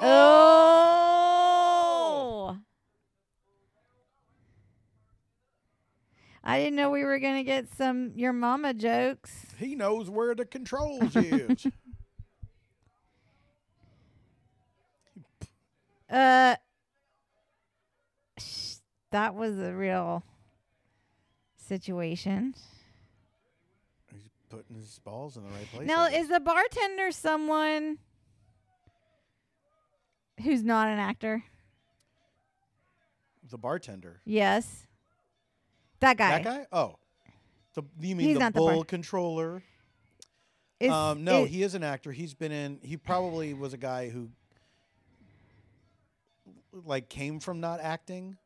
oh. 0.00 1.33
I 6.46 6.58
didn't 6.58 6.76
know 6.76 6.90
we 6.90 7.04
were 7.04 7.18
going 7.18 7.36
to 7.36 7.42
get 7.42 7.72
some 7.74 8.12
your 8.14 8.34
mama 8.34 8.74
jokes. 8.74 9.46
he 9.58 9.74
knows 9.74 10.10
where 10.10 10.34
the 10.34 10.44
controls 10.44 11.16
is. 11.16 11.66
Uh 16.10 16.54
sh- 18.38 18.74
that 19.10 19.34
was 19.34 19.58
a 19.58 19.72
real 19.72 20.22
situation. 21.56 22.54
He's 24.12 24.28
putting 24.50 24.76
his 24.76 24.98
balls 25.02 25.36
in 25.38 25.44
the 25.44 25.48
right 25.48 25.66
place. 25.72 25.88
Now, 25.88 26.06
is 26.06 26.28
the 26.28 26.40
bartender 26.40 27.10
someone 27.10 27.98
who's 30.42 30.62
not 30.62 30.88
an 30.88 30.98
actor? 30.98 31.42
the 33.50 33.58
bartender. 33.58 34.20
Yes. 34.24 34.86
That 36.04 36.16
guy. 36.18 36.42
That 36.42 36.44
guy? 36.44 36.66
Oh. 36.70 36.96
The, 37.74 37.82
you 38.00 38.14
mean 38.14 38.26
He's 38.28 38.34
the 38.34 38.40
not 38.40 38.52
the 38.52 38.58
bull 38.60 38.84
controller? 38.84 39.62
Is- 40.78 40.90
um, 40.90 41.24
no, 41.24 41.44
is- 41.44 41.50
he 41.50 41.62
is 41.62 41.74
an 41.74 41.82
actor. 41.82 42.12
He's 42.12 42.34
been 42.34 42.52
in. 42.52 42.78
He 42.82 42.96
probably 42.96 43.54
was 43.54 43.72
a 43.72 43.76
guy 43.78 44.10
who, 44.10 44.28
like, 46.84 47.08
came 47.08 47.40
from 47.40 47.60
not 47.60 47.80
acting. 47.80 48.36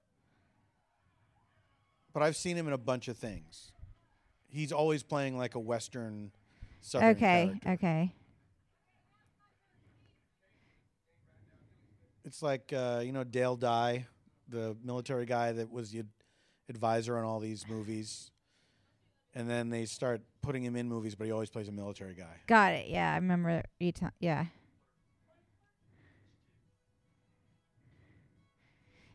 But 2.13 2.23
I've 2.23 2.37
seen 2.37 2.57
him 2.57 2.67
in 2.69 2.73
a 2.73 2.79
bunch 2.79 3.09
of 3.09 3.17
things. 3.17 3.73
He's 4.49 4.73
always 4.73 5.03
playing 5.03 5.37
like 5.37 5.55
a 5.57 5.61
western. 5.61 6.31
Southern 6.81 7.09
Okay, 7.11 7.47
character. 7.61 7.71
okay. 7.71 8.13
It's 12.25 12.41
like 12.43 12.73
uh, 12.73 13.03
you 13.05 13.13
know 13.13 13.25
Dale 13.25 13.57
Dye, 13.57 14.07
the 14.49 14.77
military 14.85 15.27
guy 15.27 15.53
that 15.53 15.71
was 15.71 15.91
the 15.91 16.05
advisor 16.69 17.17
on 17.19 17.25
all 17.25 17.41
these 17.41 17.67
movies, 17.69 18.31
and 19.35 19.49
then 19.49 19.71
they 19.71 19.85
start 19.85 20.21
putting 20.43 20.63
him 20.65 20.77
in 20.77 20.89
movies, 20.89 21.15
but 21.15 21.27
he 21.27 21.33
always 21.33 21.51
plays 21.51 21.69
a 21.69 21.73
military 21.73 22.15
guy. 22.15 22.37
Got 22.47 22.73
it. 22.75 22.89
Yeah, 22.89 23.13
I 23.13 23.17
remember 23.17 23.63
you 23.79 23.93
ta- 23.93 24.11
yeah. 24.21 24.47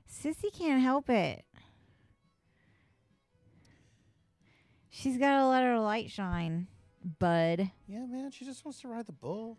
Sissy 0.10 0.54
can't 0.54 0.82
help 0.82 1.10
it. 1.10 1.44
She's 4.90 5.18
got 5.18 5.38
to 5.40 5.48
let 5.48 5.64
her 5.64 5.80
light 5.80 6.12
shine, 6.12 6.68
bud. 7.20 7.72
Yeah, 7.88 8.06
man, 8.06 8.30
she 8.32 8.46
just 8.46 8.64
wants 8.64 8.80
to 8.82 8.88
ride 8.88 9.08
the 9.08 9.12
bull. 9.12 9.58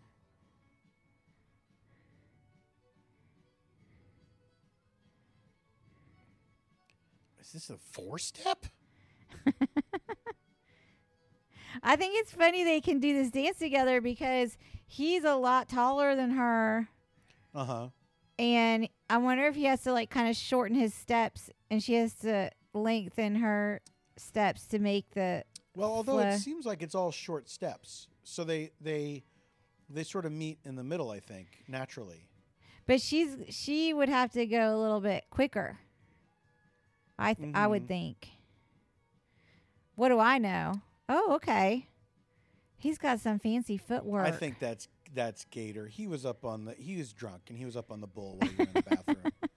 This 7.55 7.63
is 7.65 7.69
a 7.71 7.77
four 7.77 8.17
step? 8.19 8.65
I 11.83 11.95
think 11.95 12.13
it's 12.17 12.31
funny 12.31 12.63
they 12.63 12.81
can 12.81 12.99
do 12.99 13.13
this 13.13 13.31
dance 13.31 13.57
together 13.59 13.99
because 14.01 14.57
he's 14.87 15.23
a 15.23 15.35
lot 15.35 15.67
taller 15.67 16.15
than 16.15 16.31
her 16.31 16.87
Uh 17.53 17.65
huh. 17.65 17.87
and 18.39 18.87
I 19.09 19.17
wonder 19.17 19.45
if 19.47 19.55
he 19.55 19.65
has 19.65 19.81
to 19.83 19.91
like 19.91 20.09
kind 20.09 20.29
of 20.29 20.35
shorten 20.35 20.75
his 20.77 20.93
steps 20.93 21.49
and 21.69 21.83
she 21.83 21.95
has 21.95 22.13
to 22.19 22.49
lengthen 22.73 23.35
her 23.35 23.81
steps 24.17 24.65
to 24.67 24.79
make 24.79 25.09
the 25.11 25.43
Well, 25.75 25.91
although 25.91 26.13
Fla- 26.13 26.29
it 26.35 26.39
seems 26.39 26.65
like 26.65 26.81
it's 26.81 26.95
all 26.95 27.11
short 27.11 27.49
steps, 27.49 28.07
so 28.23 28.43
they 28.45 28.71
they 28.79 29.23
they 29.89 30.03
sort 30.03 30.25
of 30.25 30.31
meet 30.31 30.59
in 30.63 30.75
the 30.75 30.83
middle. 30.83 31.11
I 31.11 31.19
think 31.19 31.63
naturally. 31.67 32.27
But 32.87 33.01
she's 33.01 33.35
she 33.49 33.93
would 33.93 34.09
have 34.09 34.31
to 34.31 34.45
go 34.45 34.75
a 34.75 34.79
little 34.79 35.01
bit 35.01 35.25
quicker. 35.29 35.77
I 37.17 37.33
th- 37.33 37.55
I 37.55 37.67
would 37.67 37.83
Mhm. 37.83 37.87
think. 37.87 38.27
What 39.95 40.09
do 40.09 40.19
I 40.19 40.37
know? 40.37 40.81
Oh, 41.07 41.33
okay. 41.35 41.87
He's 42.77 42.97
got 42.97 43.19
some 43.19 43.39
fancy 43.39 43.77
footwork. 43.77 44.27
I 44.27 44.31
think 44.31 44.59
that's 44.59 44.87
that's 45.13 45.45
Gator. 45.45 45.87
He 45.87 46.07
was 46.07 46.25
up 46.25 46.43
on 46.43 46.65
the 46.65 46.73
he 46.73 46.97
was 46.97 47.13
drunk 47.13 47.43
and 47.49 47.57
he 47.57 47.65
was 47.65 47.77
up 47.77 47.91
on 47.91 48.01
the 48.01 48.07
bull 48.07 48.37
while 48.37 48.49
you 48.49 48.61
were 48.61 48.67
in 48.67 48.75
the 48.75 48.81
bathroom. 48.81 49.31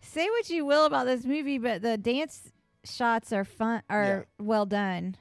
Say 0.00 0.28
what 0.30 0.48
you 0.48 0.64
will 0.64 0.86
about 0.86 1.06
this 1.06 1.24
movie, 1.24 1.58
but 1.58 1.82
the 1.82 1.98
dance 1.98 2.52
shots 2.84 3.32
are 3.32 3.44
fun 3.44 3.82
are 3.90 4.26
well 4.38 4.64
done. 4.66 5.16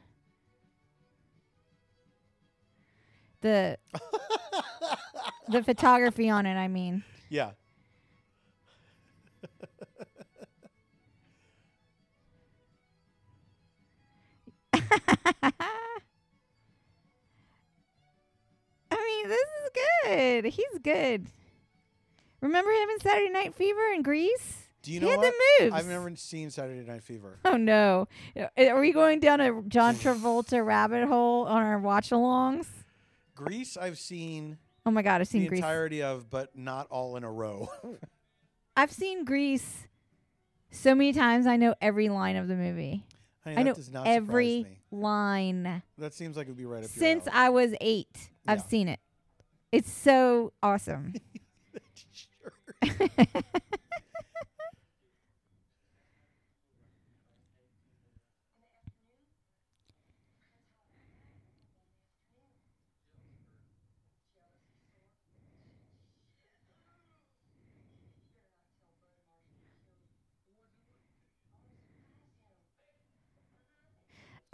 The 3.41 3.77
the 5.49 5.63
photography 5.63 6.29
on 6.29 6.45
it, 6.45 6.55
I 6.55 6.67
mean. 6.67 7.03
Yeah. 7.29 7.51
I 18.91 18.95
mean, 18.95 19.29
this 19.29 19.39
is 19.39 19.69
good. 20.05 20.45
He's 20.45 20.79
good. 20.81 21.25
Remember 22.41 22.71
him 22.71 22.89
in 22.89 22.99
Saturday 22.99 23.29
Night 23.29 23.55
Fever 23.55 23.91
in 23.95 24.01
Grease? 24.03 24.57
Do 24.83 24.91
you 24.91 24.99
he 24.99 25.05
know 25.05 25.11
had 25.11 25.19
what? 25.19 25.33
the 25.59 25.63
moves. 25.65 25.75
I've 25.75 25.87
never 25.87 26.15
seen 26.15 26.51
Saturday 26.51 26.87
Night 26.87 27.03
Fever. 27.03 27.39
Oh 27.45 27.57
no! 27.57 28.07
Uh, 28.37 28.47
are 28.57 28.79
we 28.79 28.91
going 28.91 29.19
down 29.19 29.41
a 29.41 29.61
John 29.63 29.95
Travolta 29.95 30.63
rabbit 30.63 31.07
hole 31.07 31.45
on 31.45 31.63
our 31.63 31.79
watch-alongs? 31.79 32.67
Grease, 33.35 33.77
I've 33.77 33.97
seen 33.97 34.57
Oh 34.85 34.91
my 34.91 35.01
god, 35.01 35.21
I've 35.21 35.27
seen 35.27 35.41
the 35.43 35.47
Grease. 35.49 35.59
entirety 35.59 36.03
of, 36.03 36.29
but 36.29 36.55
not 36.57 36.87
all 36.89 37.15
in 37.15 37.23
a 37.23 37.31
row. 37.31 37.69
I've 38.77 38.91
seen 38.91 39.25
Grease 39.25 39.87
so 40.69 40.93
many 40.93 41.11
times. 41.13 41.47
I 41.47 41.55
know 41.55 41.73
every 41.81 42.09
line 42.09 42.35
of 42.35 42.47
the 42.47 42.55
movie. 42.55 43.05
Honey, 43.43 43.55
I 43.55 43.59
that 43.63 43.65
know 43.69 43.73
does 43.73 43.91
not 43.91 44.07
every 44.07 44.59
surprise 44.59 44.71
me. 44.91 44.99
line 44.99 45.83
That 45.97 46.13
seems 46.13 46.37
like 46.37 46.47
it 46.47 46.51
would 46.51 46.57
be 46.57 46.65
right 46.65 46.83
up 46.83 46.89
since 46.89 47.25
your 47.25 47.33
I 47.35 47.49
was 47.49 47.73
eight. 47.81 48.29
I've 48.47 48.59
Yeah. 48.59 48.63
seen 48.65 48.87
it. 48.89 48.99
It's 49.71 49.91
so 49.91 50.53
awesome. 50.61 51.13
alley. 52.83 52.91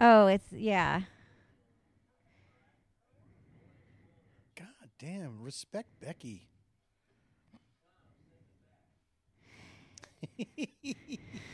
oh, 0.02 0.26
it's 0.26 0.52
yeah. 0.52 1.02
God 4.56 4.90
damn! 4.98 5.40
Respect 5.40 5.88
Becky. 6.00 6.48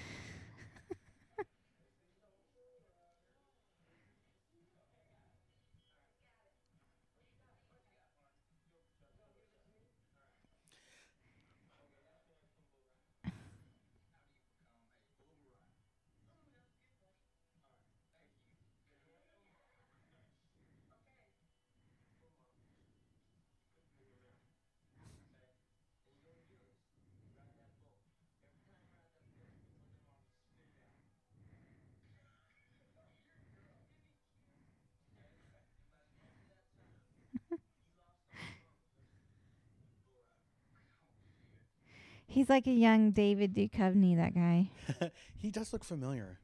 He's 42.38 42.48
like 42.48 42.68
a 42.68 42.72
young 42.72 43.10
David 43.10 43.52
Duchovny. 43.52 44.16
That 44.16 44.32
guy. 44.32 44.70
he 45.36 45.50
does 45.50 45.72
look 45.72 45.82
familiar. 45.82 46.38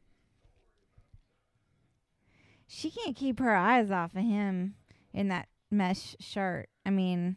She 2.66 2.90
can't 2.90 3.14
keep 3.14 3.38
her 3.38 3.54
eyes 3.54 3.92
off 3.92 4.16
of 4.16 4.24
him 4.24 4.74
in 5.12 5.28
that 5.28 5.46
mesh 5.70 6.16
shirt. 6.18 6.68
I 6.84 6.90
mean, 6.90 7.36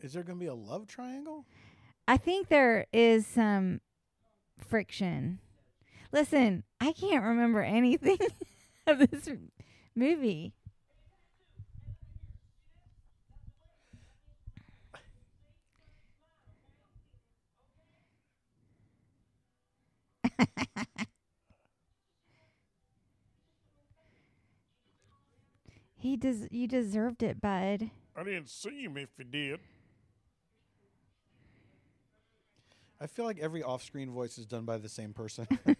Is 0.00 0.14
there 0.14 0.22
going 0.22 0.38
to 0.38 0.42
be 0.42 0.48
a 0.48 0.54
love 0.54 0.86
triangle? 0.86 1.44
I 2.08 2.16
think 2.16 2.48
there 2.48 2.86
is 2.94 3.26
some 3.26 3.82
friction. 4.56 5.40
Listen, 6.12 6.64
I 6.80 6.92
can't 6.92 7.24
remember 7.24 7.60
anything 7.60 8.16
of 8.86 9.00
this 9.00 9.28
movie. 9.94 10.54
He 26.04 26.18
des- 26.18 26.48
you 26.50 26.68
deserved 26.68 27.22
it, 27.22 27.40
bud. 27.40 27.90
I 28.14 28.22
didn't 28.24 28.50
see 28.50 28.82
him 28.84 28.98
if 28.98 29.08
he 29.16 29.24
did. 29.24 29.58
I 33.00 33.06
feel 33.06 33.24
like 33.24 33.38
every 33.38 33.62
off-screen 33.62 34.10
voice 34.10 34.36
is 34.36 34.44
done 34.44 34.64
by 34.66 34.76
the 34.76 34.88
same 34.88 35.14
person. 35.14 35.46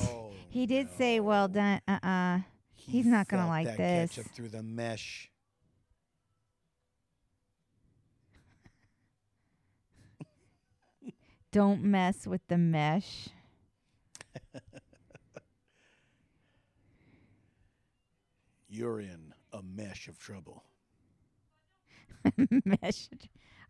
oh, 0.00 0.30
He 0.48 0.66
did 0.66 0.88
say, 0.96 1.20
"Well 1.20 1.48
done." 1.48 1.80
Uh 1.86 1.98
uh 2.02 2.38
he 2.74 2.92
he's 2.92 3.06
not 3.06 3.28
gonna 3.28 3.48
like 3.48 3.66
that 3.66 3.76
this. 3.76 4.14
Ketchup 4.14 4.32
through 4.32 4.48
the 4.48 4.62
mesh. 4.62 5.30
Don't 11.54 11.84
mess 11.84 12.26
with 12.26 12.40
the 12.48 12.58
mesh. 12.58 13.28
You're 18.68 18.98
in 18.98 19.32
a 19.52 19.62
mesh 19.62 20.08
of 20.08 20.18
trouble. 20.18 20.64
mesh. 22.64 23.08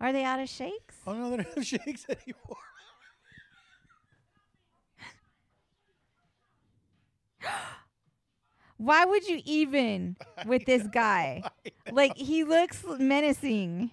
Are 0.01 0.15
they 0.15 0.25
out 0.25 0.41
of 0.41 0.49
shakes? 0.49 0.97
Oh 1.07 1.13
no, 1.13 1.29
they 1.29 1.37
don't 1.37 1.55
have 1.55 1.67
shakes 1.67 2.07
anymore. 2.09 2.57
Why 8.79 9.05
would 9.05 9.29
you 9.29 9.43
even 9.45 10.17
with 10.47 10.65
this 10.65 10.85
guy? 10.87 11.43
Like 11.93 12.17
he 12.17 12.45
looks 12.45 12.83
menacing. 12.99 13.91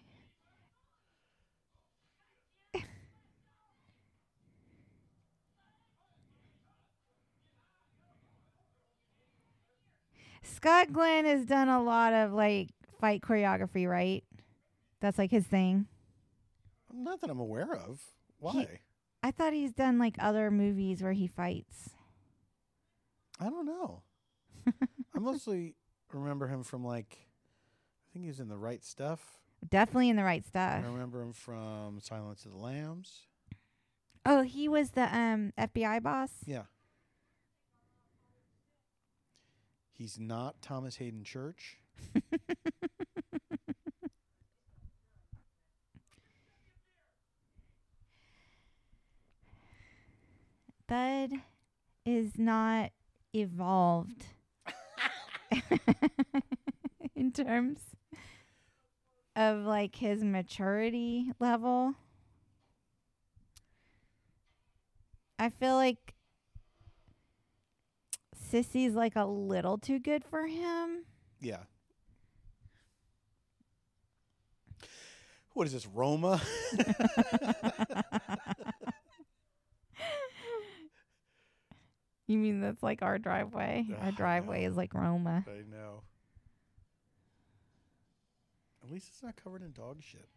Scott 10.44 10.92
Glenn 10.92 11.26
has 11.26 11.46
done 11.46 11.70
a 11.70 11.82
lot 11.82 12.14
of 12.14 12.34
like 12.34 12.70
fight 13.00 13.22
choreography, 13.22 13.88
right? 13.90 14.24
That's 15.00 15.18
like 15.18 15.32
his 15.32 15.46
thing. 15.46 15.88
Not 16.94 17.22
that 17.22 17.30
I'm 17.30 17.40
aware 17.40 17.74
of. 17.74 18.02
Why? 18.40 18.80
I 19.24 19.32
thought 19.32 19.54
he's 19.54 19.72
done 19.72 19.98
like 19.98 20.16
other 20.20 20.52
movies 20.52 21.02
where 21.02 21.14
he 21.14 21.28
fights. 21.28 21.92
I 23.40 23.46
don't 23.46 23.66
know. 23.66 24.02
I 25.16 25.20
mostly 25.20 25.76
remember 26.14 26.48
him 26.48 26.64
from 26.64 26.84
like, 26.84 27.18
I 27.20 28.08
think 28.14 28.26
he's 28.26 28.40
in 28.40 28.50
the 28.50 28.58
right 28.58 28.84
stuff. 28.84 29.40
Definitely 29.68 30.10
in 30.10 30.16
the 30.16 30.24
right 30.24 30.46
stuff. 30.46 30.84
I 30.84 30.88
remember 30.88 31.22
him 31.22 31.34
from 31.34 32.00
Silence 32.02 32.46
of 32.46 32.52
the 32.52 32.58
Lambs. 32.58 33.28
Oh, 34.26 34.42
he 34.42 34.68
was 34.68 34.92
the 34.92 35.04
um 35.16 35.54
FBI 35.58 36.02
boss. 36.04 36.32
Yeah. 36.46 36.64
He's 39.94 40.20
not 40.20 40.62
Thomas 40.62 40.98
Haden 40.98 41.24
Church. 41.24 41.78
Bud 50.88 51.32
is 52.06 52.38
not 52.38 52.92
evolved 53.34 54.26
in 57.16 57.32
terms 57.32 57.80
of 59.36 59.60
like 59.66 59.96
his 59.96 60.24
maturity 60.24 61.32
level. 61.40 61.96
I 65.40 65.50
feel 65.50 65.76
like 65.76 66.14
Sissy's 68.52 68.96
like 68.96 69.16
a 69.16 69.26
little 69.26 69.78
too 69.78 70.00
good 70.00 70.24
for 70.24 70.48
him. 70.48 71.06
Yeah. 71.40 71.60
What 75.54 75.68
is 75.68 75.74
this, 75.74 75.86
Roma? 75.88 76.42
You 82.32 82.38
mean 82.38 82.62
that's 82.62 82.82
like 82.82 83.02
our 83.02 83.20
driveway? 83.20 83.86
Ugh, 83.92 83.98
Our 84.02 84.12
driveway 84.14 84.64
is 84.64 84.78
like 84.78 84.94
Roma. 84.94 85.44
I 85.46 85.70
know. 85.70 86.04
At 88.82 88.90
least 88.90 89.10
it's 89.10 89.22
not 89.22 89.36
covered 89.36 89.62
in 89.62 89.74
dog 89.74 90.02
shit. 90.02 90.30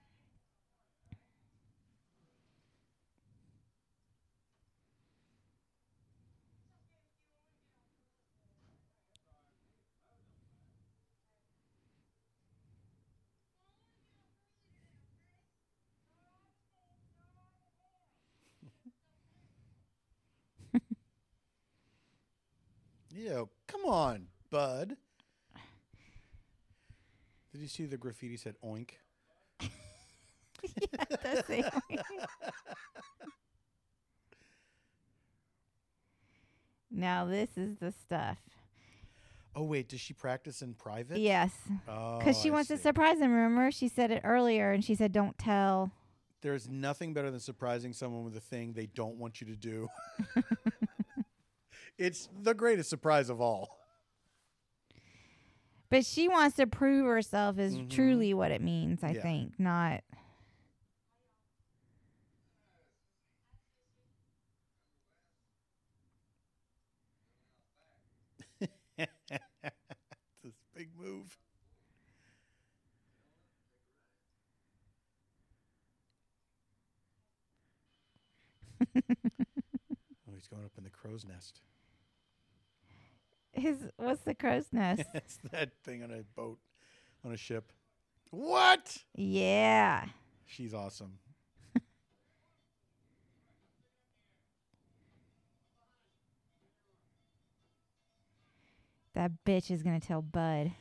Yo, 23.17 23.49
come 23.69 23.85
on, 23.85 24.27
bud. 24.51 24.97
Did 27.53 27.61
you 27.61 27.69
see 27.69 27.87
the 27.87 27.97
graffiti 27.97 28.37
said 28.37 28.57
oink? 28.65 28.91
That's 31.23 31.49
it. 31.49 31.73
now 36.91 37.25
this 37.25 37.51
is 37.57 37.77
the 37.77 37.93
stuff. 37.93 38.39
Oh 39.55 39.63
wait, 39.63 39.89
does 39.89 40.01
she 40.01 40.13
practice 40.13 40.61
in 40.61 40.75
private? 40.75 41.19
Yes. 41.19 41.53
Oh, 41.89 42.19
Because 42.19 42.41
she 42.41 42.49
I 42.49 42.53
wants 42.53 42.67
to 42.69 42.77
surprise 42.77 43.21
him. 43.21 43.33
Remember, 43.33 43.71
she 43.71 43.87
said 43.87 44.11
it 44.11 44.23
earlier, 44.25 44.73
and 44.73 44.85
she 44.85 44.97
said, 44.97 45.13
"Don't 45.13 45.39
tell." 45.39 45.93
There's 46.41 46.69
nothing 46.69 47.15
better 47.15 47.31
than 47.31 47.39
surprising 47.39 47.93
someone 47.93 48.25
with 48.25 48.37
a 48.37 48.41
thing 48.41 48.73
they 48.73 48.87
don't 48.87 49.19
want 49.19 49.41
you 49.41 49.47
to 49.47 49.55
do. 49.57 49.89
it's 51.99 52.29
the 52.43 52.55
greatest 52.55 52.91
surprise 52.91 53.29
of 53.31 53.41
all. 53.41 53.79
But 55.91 56.05
she 56.05 56.29
wants 56.29 56.57
to 56.57 56.67
prove 56.67 57.07
herself 57.07 57.59
is 57.59 57.77
Mhm. 57.77 57.91
truly 57.91 58.35
what 58.35 58.51
it 58.51 58.61
means. 58.61 59.05
I 59.05 59.13
Yeah. 59.13 59.23
think 59.23 59.59
not. 59.61 60.03
this 70.43 70.55
big 70.75 70.89
move. 70.99 71.37
oh, 78.97 80.33
he's 80.35 80.49
going 80.49 80.65
up 80.65 80.73
in 80.77 80.85
the 80.85 80.91
crow's 80.91 81.25
nest. 81.25 81.61
His 83.55 83.77
what's 83.97 84.23
the 84.23 84.35
crow's 84.35 84.67
nest? 84.73 85.03
It's 85.15 85.39
that 85.51 85.71
thing 85.85 86.03
on 86.03 86.11
a 86.11 86.23
boat, 86.35 86.59
on 87.25 87.33
a 87.33 87.37
ship. 87.37 87.73
What? 88.31 88.99
yeah. 89.15 90.07
She's 90.47 90.75
awesome. 90.75 91.19
That 99.15 99.31
bitch 99.47 99.71
is 99.71 99.83
gonna 99.83 100.01
tell 100.01 100.23
Bud. 100.23 100.73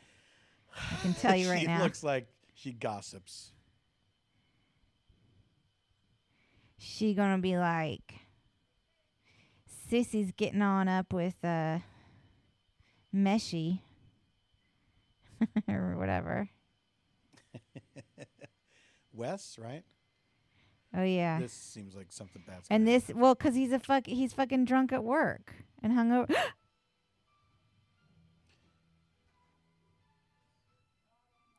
I 0.76 0.96
can 1.02 1.14
tell 1.22 1.36
you 1.36 1.50
right 1.50 1.66
now. 1.68 1.78
she 1.78 1.84
looks 1.84 2.04
like 2.04 2.28
she 2.56 2.72
gossips. 2.74 3.52
she 6.78 7.14
gonna 7.14 7.38
be 7.38 7.58
like, 7.58 8.16
Sissy's 9.90 10.32
getting 10.36 10.62
on 10.62 10.88
up 10.88 11.14
with 11.14 11.36
uh, 11.44 11.80
Meshy 13.14 13.80
or 15.68 15.96
whatever. 15.98 16.50
Wes, 19.14 19.58
right? 19.62 19.84
Oh 20.96 21.04
yeah. 21.04 21.40
This 21.40 21.54
seems 21.54 21.96
like 21.96 22.12
something 22.12 22.44
bad. 22.48 22.60
and 22.70 22.88
this, 22.88 23.12
well, 23.14 23.36
because 23.36 23.56
he's 23.56 23.72
a 23.72 23.80
fuck, 23.80 24.06
he's 24.08 24.34
fucking 24.34 24.66
drunk 24.66 24.92
at 24.92 25.04
work 25.04 25.54
and 25.82 25.94
hungover. 25.94 26.34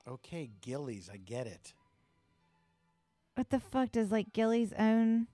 Okay, 0.07 0.51
Gilley's, 0.61 1.09
I 1.11 1.17
get 1.17 1.47
it. 1.47 1.73
What 3.37 3.49
the 3.51 3.59
fuck 3.59 3.93
does 3.93 4.13
like 4.13 4.33
Gilley's 4.33 4.73
own? 4.79 5.29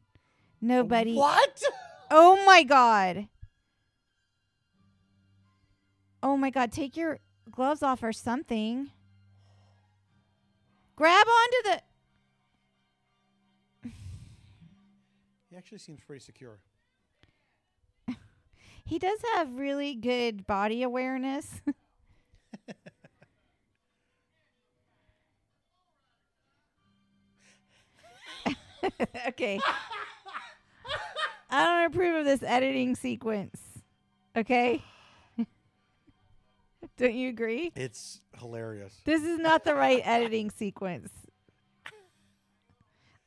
Nobody. 0.61 1.15
What? 1.15 1.63
Oh 2.13 2.45
my 2.45 2.65
god. 2.65 3.29
Oh 6.23 6.37
my 6.37 6.51
god, 6.51 6.73
take 6.73 6.97
your 6.97 7.19
gloves 7.51 7.83
off 7.83 8.03
or 8.03 8.13
something. 8.13 8.91
Grab 10.97 11.27
onto 11.27 11.57
the 11.65 11.81
He 15.51 15.57
actually 15.57 15.79
seems 15.79 16.01
pretty 16.03 16.25
secure. 16.25 16.61
He 18.85 18.99
does 18.99 19.21
have 19.35 19.55
really 19.55 19.95
good 19.95 20.47
body 20.49 20.83
awareness. 20.83 21.63
okay. 29.29 29.61
I 31.51 31.67
don't 31.67 31.85
approve 31.87 32.17
of 32.17 32.25
this 32.25 32.43
editing 32.43 32.97
sequence. 32.97 33.61
Okay? 34.37 34.83
Don't 37.01 37.15
you 37.15 37.29
agree? 37.31 37.73
It's 37.75 38.21
hilarious. 38.39 38.95
This 39.05 39.23
is 39.23 39.39
not 39.39 39.65
the 39.65 39.75
right 39.75 40.01
editing 40.05 40.51
sequence. 40.51 41.11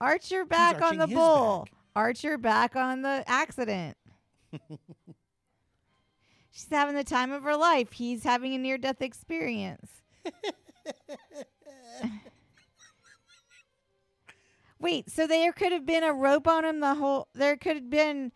Arch 0.01 0.31
your 0.31 0.45
back 0.45 0.81
on 0.81 0.97
the 0.97 1.07
bull. 1.07 1.63
back. 1.65 1.73
Arch 1.95 2.23
your 2.23 2.37
back 2.37 2.75
on 2.75 3.01
the 3.01 3.23
accident. 3.27 3.97
She's 6.51 6.67
having 6.69 6.95
the 6.95 7.03
time 7.03 7.31
of 7.31 7.41
her 7.43 7.55
life. 7.57 7.93
He's 7.93 8.23
having 8.23 8.53
a 8.53 8.57
near 8.59 8.77
death 8.77 9.01
experience. 9.01 10.01
Wait, 14.79 15.09
so 15.09 15.25
there 15.25 15.51
could 15.53 15.71
have 15.71 15.85
been 15.85 16.03
a 16.03 16.13
rope 16.13 16.47
on 16.47 16.65
him 16.65 16.79
the 16.79 16.95
whole 16.95 17.27
there 17.33 17.55
could 17.55 17.75
have 17.75 17.89
been 17.89 18.31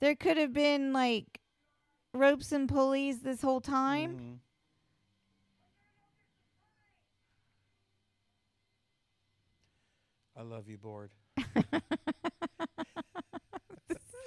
there 0.00 0.14
could 0.14 0.36
have 0.36 0.52
been 0.52 0.92
like 0.92 1.40
ropes 2.12 2.52
and 2.52 2.68
pulleys 2.68 3.20
this 3.20 3.40
whole 3.42 3.60
time? 3.62 4.14
Mhm. 4.18 4.38
I 10.38 10.42
love 10.42 10.68
you, 10.68 10.76
board. 10.76 11.10
this 11.36 11.46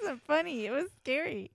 isn't 0.02 0.20
funny. 0.22 0.66
It 0.66 0.72
was 0.72 0.86
scary. 1.00 1.52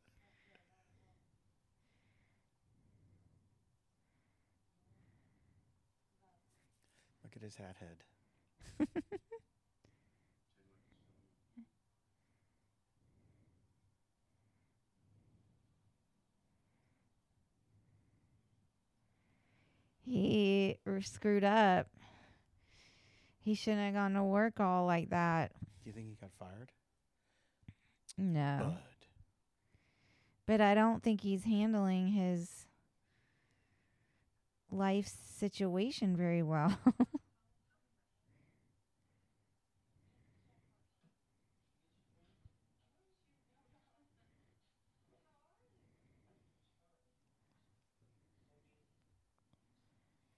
Look 7.24 7.36
at 7.36 7.42
his 7.42 7.56
hat 7.58 7.76
head. 7.80 8.88
He 20.06 20.78
screwed 21.02 21.44
up. 21.44 21.88
He 23.46 23.54
shouldn't 23.54 23.84
have 23.84 23.94
gone 23.94 24.14
to 24.14 24.24
work 24.24 24.60
all 24.60 24.88
like 24.88 25.12
that. 25.12 25.52
Do 25.84 25.90
you 25.90 25.94
think 25.94 26.08
he 26.08 26.16
got 26.20 26.32
fired? 26.40 26.72
No. 28.18 28.58
Bud. 28.60 28.78
But 30.48 30.62
I 30.62 30.74
don't 30.74 31.04
think 31.04 31.22
he's 31.22 31.44
handling 31.44 32.08
his 32.08 32.66
life 34.72 35.08
situation 35.38 36.18
very 36.18 36.42
well. 36.42 36.76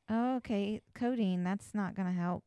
Oh, 0.09 0.35
okay, 0.37 0.81
codeine. 0.93 1.45
That's 1.45 1.73
not 1.73 1.95
going 1.95 2.09
to 2.09 2.13
help 2.13 2.43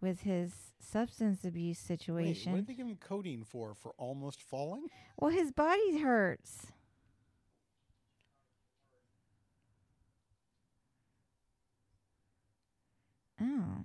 with 0.00 0.22
his 0.22 0.52
substance 0.80 1.44
abuse 1.44 1.78
Wait, 1.78 1.98
situation. 1.98 2.52
what 2.52 2.58
did 2.58 2.66
they 2.66 2.74
give 2.74 2.86
him 2.86 2.96
codeine 3.00 3.44
for? 3.44 3.74
For 3.74 3.92
almost 3.98 4.42
falling? 4.42 4.88
well, 5.18 5.30
his 5.30 5.52
body 5.52 5.98
hurts. 5.98 6.66
Oh. 13.40 13.84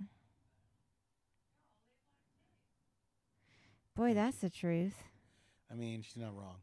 Boy, 3.94 4.12
that's 4.14 4.38
the 4.38 4.50
truth. 4.50 4.94
I 5.70 5.74
mean, 5.74 6.02
she's 6.02 6.16
not 6.16 6.36
wrong. 6.36 6.56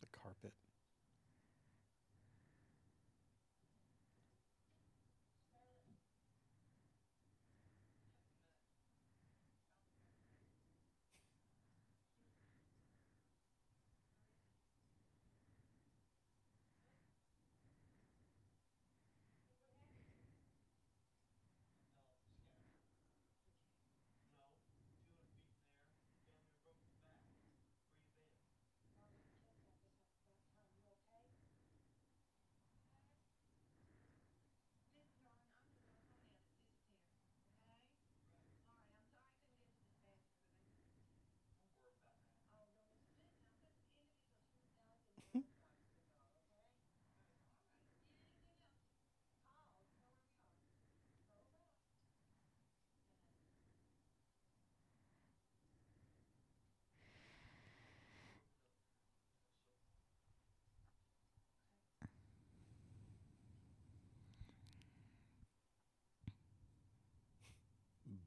The 0.00 0.06
carpet. 0.18 0.52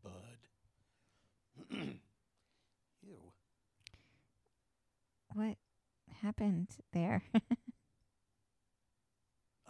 Bud. 0.03 0.11
Ew. 3.01 3.17
What 5.33 5.55
happened 6.21 6.67
there? 6.91 7.23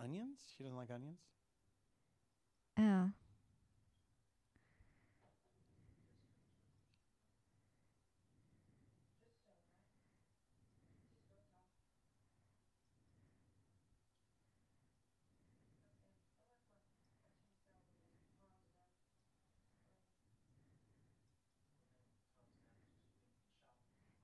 Onions? 0.04 0.40
She 0.58 0.64
doesn't 0.64 0.78
like 0.78 0.90
onions? 0.90 1.20
oh. 2.80 3.12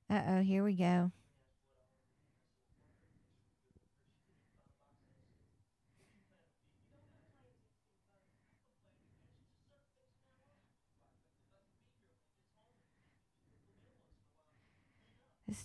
Uh 0.09 0.21
oh, 0.29 0.41
here 0.41 0.63
we 0.63 0.73
go. 0.73 1.11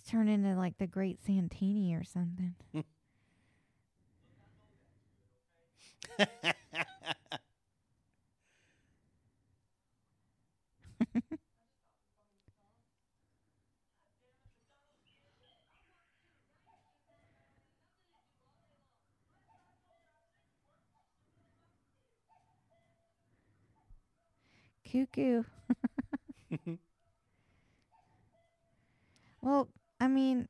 turn 0.09 0.27
into 0.27 0.55
like 0.55 0.77
the 0.77 0.87
Great 0.87 1.19
Santini 1.25 1.93
or 1.95 2.03
something. 2.03 2.55
Cuckoo. 24.89 25.43
well, 29.41 29.67
I 30.03 30.09
mean, 30.09 30.49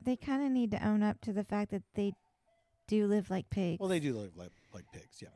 they 0.00 0.14
kind 0.14 0.44
of 0.44 0.52
need 0.52 0.70
to 0.70 0.86
own 0.86 1.02
up 1.02 1.20
to 1.22 1.32
the 1.32 1.42
fact 1.42 1.72
that 1.72 1.82
they 1.96 2.12
do 2.86 3.08
live 3.08 3.28
like 3.28 3.50
pigs. 3.50 3.80
Well, 3.80 3.88
they 3.88 3.98
do 3.98 4.16
live 4.16 4.36
like, 4.36 4.52
like 4.72 4.84
pigs, 4.92 5.20
yes. 5.20 5.32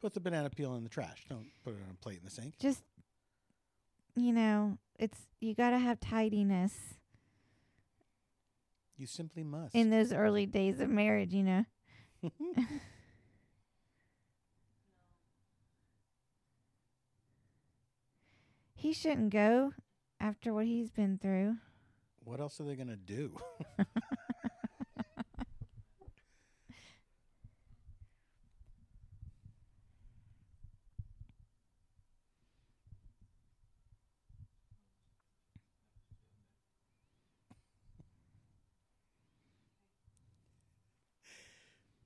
Put 0.00 0.12
the 0.12 0.18
banana 0.18 0.50
peel 0.50 0.74
in 0.74 0.82
the 0.82 0.90
trash. 0.90 1.24
Don't 1.30 1.46
put 1.62 1.74
it 1.74 1.80
on 1.86 1.92
a 1.92 2.02
plate 2.02 2.18
in 2.18 2.24
the 2.24 2.32
sink. 2.32 2.58
Just, 2.58 2.82
you 4.16 4.32
know, 4.32 4.76
it's 4.98 5.18
you 5.38 5.54
got 5.54 5.70
to 5.70 5.78
have 5.78 6.00
tidiness 6.00 6.74
You 8.96 9.06
simply 9.06 9.44
must. 9.44 9.72
in 9.72 9.90
those 9.90 10.12
early 10.12 10.46
days 10.46 10.80
of 10.80 10.88
marriage, 10.90 11.32
you 11.32 11.44
know. 11.44 11.64
He 18.74 18.92
shouldn't 18.92 19.30
go 19.30 19.72
after 20.26 20.52
what 20.52 20.66
he's 20.66 20.90
been 20.90 21.18
through. 21.18 21.54
what 22.24 22.40
else 22.40 22.60
are 22.60 22.64
they 22.64 22.74
going 22.74 22.88
to 22.88 22.96
do? 22.96 23.32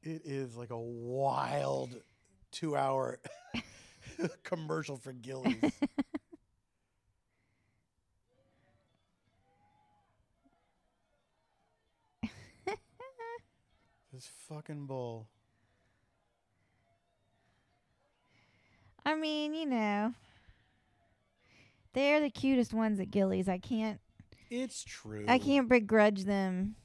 it 0.03 0.23
is 0.27 0.57
like 0.57 0.71
a 0.71 0.79
wild 0.79 1.97
two 2.53 2.77
hour 2.77 3.18
commercial 4.43 4.99
for 4.99 5.14
Gilley's. 5.14 5.73
this 14.21 14.31
fucking 14.51 14.85
bull. 14.85 15.27
I 19.07 19.14
mean, 19.14 19.55
you 19.55 19.64
know, 19.64 20.12
they're 21.95 22.21
the 22.21 22.29
cutest 22.29 22.75
ones 22.75 23.01
at 23.01 23.11
Gilley's. 23.11 23.49
I 23.49 23.57
can't, 23.57 23.99
It's 24.51 24.85
true. 24.85 25.25
I 25.27 25.39
can't 25.39 25.71
begrudge 25.71 26.25
them 26.25 26.77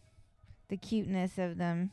the 0.70 0.78
cuteness 0.78 1.38
of 1.38 1.58
them. 1.58 1.92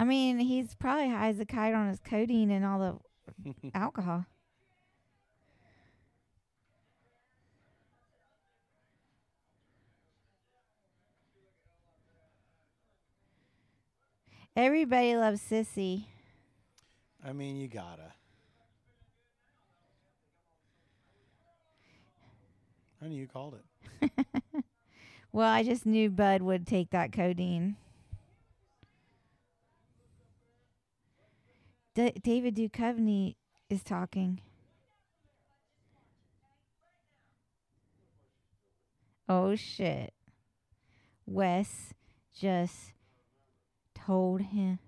I 0.00 0.04
mean, 0.04 0.38
he's 0.38 0.74
probably 0.74 1.10
high 1.10 1.28
as 1.28 1.38
a 1.40 1.44
kite 1.44 1.74
on 1.74 1.88
his 1.88 2.00
codeine 2.00 2.50
and 2.50 2.64
all 2.64 3.02
the 3.44 3.70
alcohol. 3.74 4.24
Everybody 14.56 15.16
loves 15.16 15.42
Sissy. 15.42 16.06
I 17.22 17.34
mean, 17.34 17.56
you 17.56 17.68
gotta. 17.68 18.14
I 23.02 23.04
Honey, 23.04 23.16
you 23.16 23.28
called 23.28 23.54
it. 24.00 24.10
Well, 25.32 25.48
I 25.48 25.62
just 25.62 25.86
knew 25.86 26.10
Bud 26.10 26.42
would 26.42 26.66
take 26.66 26.90
that 26.90 27.12
codeine. 27.12 27.76
David 32.22 32.56
Duchovny 32.56 33.36
is 33.68 33.82
talking. 33.82 34.40
Oh 39.28 39.54
shit. 39.54 40.12
Wes 41.26 41.92
just 42.36 42.92
told 43.94 44.40
him. 44.40 44.78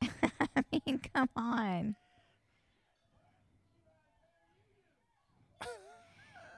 I 0.02 0.64
mean, 0.72 1.00
come 1.12 1.28
on. 1.36 1.96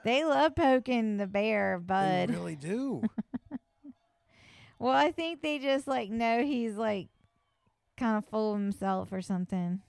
They 0.07 0.23
love 0.23 0.55
poking 0.55 1.17
the 1.17 1.27
bear 1.27 1.79
Bud. 1.79 2.29
They 2.29 2.33
really 2.33 2.55
do. 2.55 3.03
Well, 4.79 4.93
I 4.93 5.11
think 5.11 5.41
they 5.41 5.57
just 5.57 5.87
like 5.87 6.11
know 6.11 6.43
he's 6.43 6.75
like 6.75 7.07
kind 7.97 8.15
of 8.15 8.25
full 8.29 8.53
of 8.53 8.59
himself 8.61 9.11
or 9.11 9.23
something. 9.23 9.81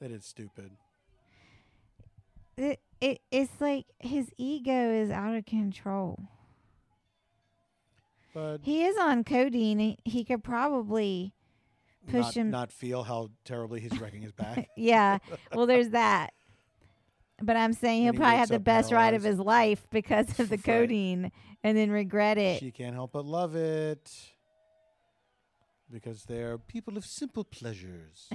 That 0.00 0.10
is 0.10 0.24
stupid. 0.24 0.70
It, 2.56 2.80
it 3.00 3.20
it's 3.30 3.60
like 3.60 3.86
his 3.98 4.30
ego 4.36 4.92
is 4.92 5.10
out 5.10 5.34
of 5.34 5.46
control. 5.46 6.18
But 8.34 8.58
He 8.62 8.84
is 8.84 8.96
on 8.98 9.24
codeine. 9.24 9.78
He, 9.78 9.98
he 10.04 10.24
could 10.24 10.44
probably 10.44 11.32
push 12.06 12.20
not, 12.22 12.34
him- 12.36 12.50
not 12.50 12.72
feel 12.72 13.02
how 13.02 13.30
terribly 13.44 13.80
he's 13.80 13.98
wrecking 14.00 14.22
his 14.22 14.32
back. 14.32 14.68
yeah. 14.76 15.18
Well, 15.54 15.66
there's 15.66 15.88
that. 15.90 16.32
But 17.42 17.56
I'm 17.56 17.72
saying 17.72 18.02
he'll 18.02 18.12
he 18.12 18.18
probably 18.18 18.36
have 18.36 18.50
the 18.50 18.60
best 18.60 18.92
ride 18.92 19.14
of 19.14 19.22
his 19.22 19.38
life 19.38 19.86
because 19.90 20.38
of 20.38 20.48
the 20.50 20.56
Right. 20.56 20.62
codeine 20.64 21.32
and 21.64 21.76
then 21.76 21.90
regret 21.90 22.36
it. 22.38 22.60
she 22.60 22.70
can't 22.70 22.94
help 22.94 23.12
but 23.12 23.24
love 23.24 23.56
it. 23.56 24.12
Because 25.90 26.24
they're 26.24 26.56
people 26.58 26.96
of 26.98 27.04
simple 27.04 27.42
pleasures. 27.42 28.28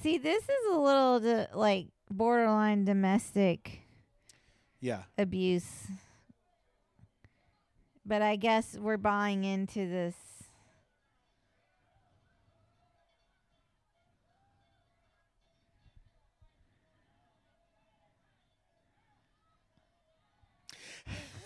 See, 0.00 0.16
this 0.16 0.44
is 0.44 0.72
a 0.72 0.78
little 0.78 1.18
d- 1.18 1.46
like 1.54 1.88
borderline 2.08 2.84
domestic 2.84 3.80
yeah. 4.80 5.02
abuse. 5.16 5.88
But 8.06 8.22
I 8.22 8.36
guess 8.36 8.76
we're 8.78 8.96
buying 8.96 9.42
into 9.44 9.88
this. 9.88 10.14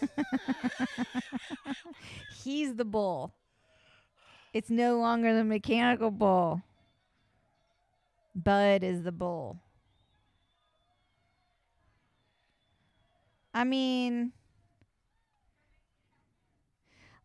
He's 2.45 2.75
the 2.75 2.85
bull. 2.85 3.33
It's 4.53 4.69
no 4.69 4.99
longer 4.99 5.35
the 5.35 5.45
mechanical 5.45 6.11
bull. 6.11 6.61
Bud 8.35 8.83
is 8.83 9.03
the 9.03 9.13
bull. 9.13 9.61
I 13.55 13.65
mean, 13.65 14.33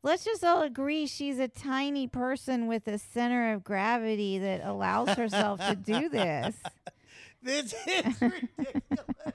let's 0.04 0.26
just 0.26 0.44
all 0.44 0.62
agree 0.62 1.08
she's 1.08 1.40
a 1.40 1.48
tiny 1.48 2.08
person 2.08 2.68
with 2.68 2.88
a 2.88 2.98
center 2.98 3.54
of 3.54 3.64
gravity 3.64 4.38
that 4.40 4.62
allows 4.64 5.10
herself 5.12 5.60
to 5.66 5.76
do 5.76 6.10
this. 6.10 6.56
This 7.42 7.74
is 7.88 8.22
ridiculous. 8.22 8.84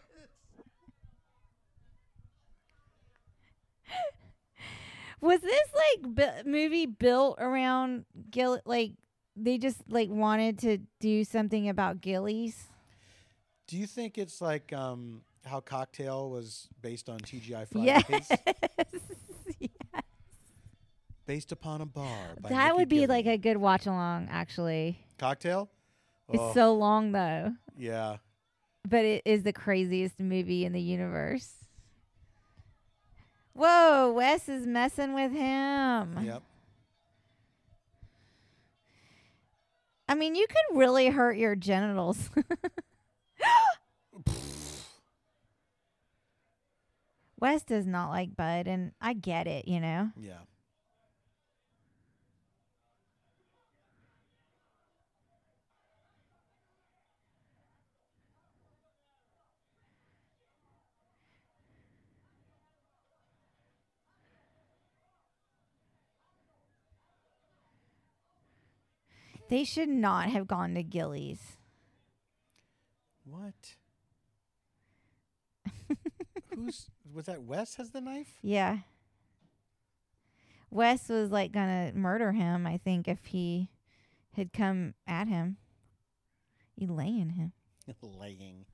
Was 5.20 5.41
this 5.41 5.68
like 5.75 6.14
bu- 6.45 6.51
movie 6.51 6.87
built 6.87 7.39
around 7.41 8.05
Gill? 8.31 8.61
Like 8.64 8.93
they 9.37 9.59
just 9.59 9.78
like 9.89 10.11
wanted 10.11 10.59
to 10.61 10.78
do 11.01 11.24
something 11.24 11.68
about 11.68 12.01
Gilley's? 12.01 12.66
Do 13.66 13.76
you 13.78 13.87
think 13.87 14.18
it's 14.18 14.41
like 14.41 14.72
um, 14.72 15.22
how 15.47 15.61
Cocktail 15.61 16.30
was 16.30 16.68
based 16.83 17.09
on 17.09 17.18
TGI 17.20 17.66
Fridays? 17.68 18.05
Yes. 18.09 18.26
Fridays? 18.45 19.70
Based 21.24 21.53
upon 21.53 21.80
a 21.80 21.87
bar. 21.87 22.35
By 22.41 22.49
that 22.51 22.64
Nikki 22.66 22.76
would 22.76 22.89
be 22.89 22.97
Gilley. 22.99 23.07
like 23.09 23.26
a 23.26 23.39
good 23.39 23.57
watch 23.57 23.87
along. 23.87 24.28
Actually, 24.30 24.99
Cocktail? 25.18 25.70
it's 26.28 26.39
Oh, 26.43 26.53
so 26.53 26.74
long 26.74 27.12
though, 27.12 27.53
Yeah. 27.78 28.16
but 28.89 29.05
it 29.05 29.22
is 29.24 29.45
the 29.45 29.53
craziest 29.53 30.18
movie 30.20 30.64
in 30.64 30.72
the 30.72 30.80
universe. 30.80 31.55
Whoa, 33.55 34.12
Wes 34.14 34.49
is 34.49 34.66
messing 34.66 35.14
with 35.14 35.30
him. 35.33 36.18
Yep. 36.24 36.43
I 40.12 40.14
mean, 40.14 40.34
you 40.34 40.46
could 40.46 40.78
really 40.78 41.06
hurt 41.06 41.38
your 41.38 41.56
genitals. 41.56 42.28
Wes 47.40 47.62
does 47.62 47.86
not 47.86 48.10
like 48.10 48.36
Bud, 48.36 48.66
and 48.66 48.92
I 49.00 49.14
get 49.14 49.46
it, 49.46 49.66
you 49.66 49.80
know. 49.80 50.10
Yeah. 50.20 50.40
They 69.53 69.64
should 69.64 69.90
not 69.90 70.30
have 70.30 70.46
gone 70.46 70.72
to 70.76 70.82
Gilley's. 70.82 71.59
What? 73.22 73.76
Who's 76.55 76.88
was 77.12 77.26
that? 77.26 77.42
Wes 77.42 77.74
has 77.74 77.90
the 77.90 78.00
knife. 78.00 78.38
Yeah. 78.40 78.78
Wes 80.70 81.11
was 81.11 81.30
like 81.30 81.53
gonna 81.53 81.92
murder 81.94 82.32
him, 82.32 82.66
I 82.66 82.78
think, 82.78 83.07
if 83.07 83.26
he 83.26 83.68
had 84.36 84.55
come 84.55 84.94
at 85.07 85.28
him. 85.28 85.59
You 86.74 86.86
laying 86.86 87.28
him. 87.28 87.53
Laying. 88.00 88.64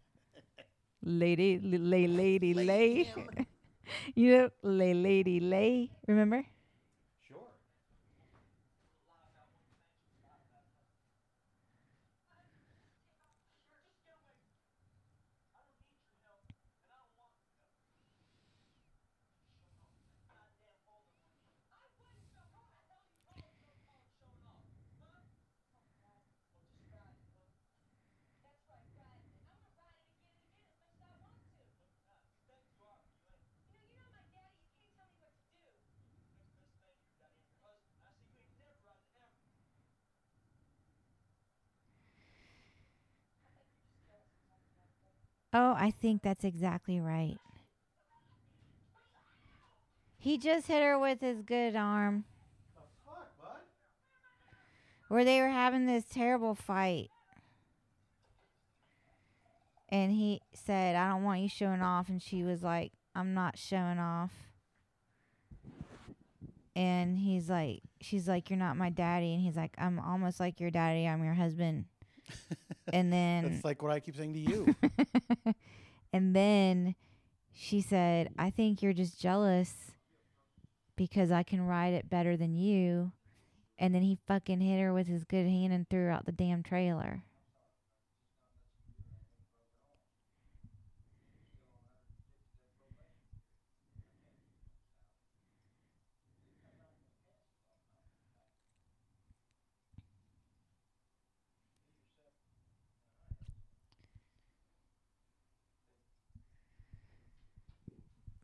Lady, 1.03 1.57
l- 1.57 1.81
lay, 1.81 2.07
lady, 2.07 2.55
lay. 2.55 3.12
you 4.14 4.39
know, 4.39 4.51
lay, 4.62 4.95
lady, 4.95 5.41
lay. 5.41 5.91
Remember? 6.07 6.45
Oh, 45.61 45.75
I 45.77 45.91
think 45.91 46.23
that's 46.23 46.45
exactly 46.45 47.01
right. 47.01 47.37
He 50.17 50.39
just 50.39 50.69
hit 50.69 50.85
her 50.85 50.97
with 50.97 51.21
his 51.21 51.43
good 51.43 51.75
arm. 51.75 52.27
Where 55.09 55.25
they 55.25 55.41
were 55.41 55.49
having 55.49 55.87
this 55.87 56.05
terrible 56.05 56.55
fight. 56.55 57.09
And 59.89 60.13
he 60.13 60.43
said, 60.55 60.95
I 60.95 61.09
don't 61.09 61.25
want 61.25 61.41
you 61.41 61.49
showing 61.49 61.83
off. 61.83 62.09
And 62.09 62.23
she 62.23 62.45
was 62.45 62.63
like, 62.63 62.93
I'm 63.17 63.35
not 63.35 63.59
showing 63.59 63.99
off. 63.99 64.31
And 66.77 67.19
he's 67.19 67.51
like, 67.51 67.81
she's 68.01 68.29
like, 68.29 68.49
You're 68.49 68.61
not 68.61 68.77
my 68.77 68.91
daddy. 68.91 69.35
And 69.35 69.43
he's 69.43 69.57
like, 69.57 69.75
I'm 69.77 69.99
almost 69.99 70.39
like 70.39 70.61
your 70.61 70.71
daddy. 70.71 71.09
I'm 71.09 71.25
your 71.25 71.35
husband. 71.35 71.87
And 72.93 73.12
then 73.12 73.45
it's 73.45 73.64
like 73.64 73.83
what 73.83 73.93
I 73.93 74.01
keep 74.01 74.16
saying 74.16 74.35
to 74.35 74.39
you. 74.39 74.74
and 76.12 76.35
then 76.35 76.95
she 77.53 77.81
said, 77.81 78.31
I 78.39 78.51
think 78.51 78.83
you're 78.83 78.93
just 78.93 79.20
jealous 79.20 79.93
because 80.97 81.31
I 81.31 81.43
can 81.43 81.61
ride 81.62 81.95
it 81.95 82.09
better 82.09 82.37
than 82.37 82.55
you. 82.55 83.12
And 83.79 83.95
then 83.95 84.03
he 84.03 84.18
fucking 84.26 84.61
hit 84.61 84.81
her 84.81 84.93
with 84.93 85.07
his 85.07 85.24
good 85.24 85.47
hand 85.47 85.72
and 85.72 85.89
threw 85.89 86.05
her 86.07 86.11
out 86.11 86.26
the 86.26 86.33
damn 86.33 86.62
trailer. 86.62 87.22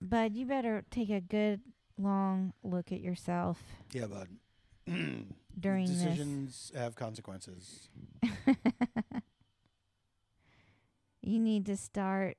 Bud, 0.09 0.37
you 0.37 0.47
better 0.47 0.85
take 0.91 1.11
a 1.11 1.21
good 1.21 1.61
long 1.99 2.53
look 2.63 2.91
at 2.93 3.01
yourself 3.01 3.63
yeah, 3.93 4.07
bud. 4.07 4.29
during 5.59 5.87
this. 5.87 5.97
Decisions 5.97 6.73
have 6.77 6.95
consequences. 6.95 7.89
you 11.23 11.39
need 11.39 11.65
to 11.67 11.77
start 11.77 12.37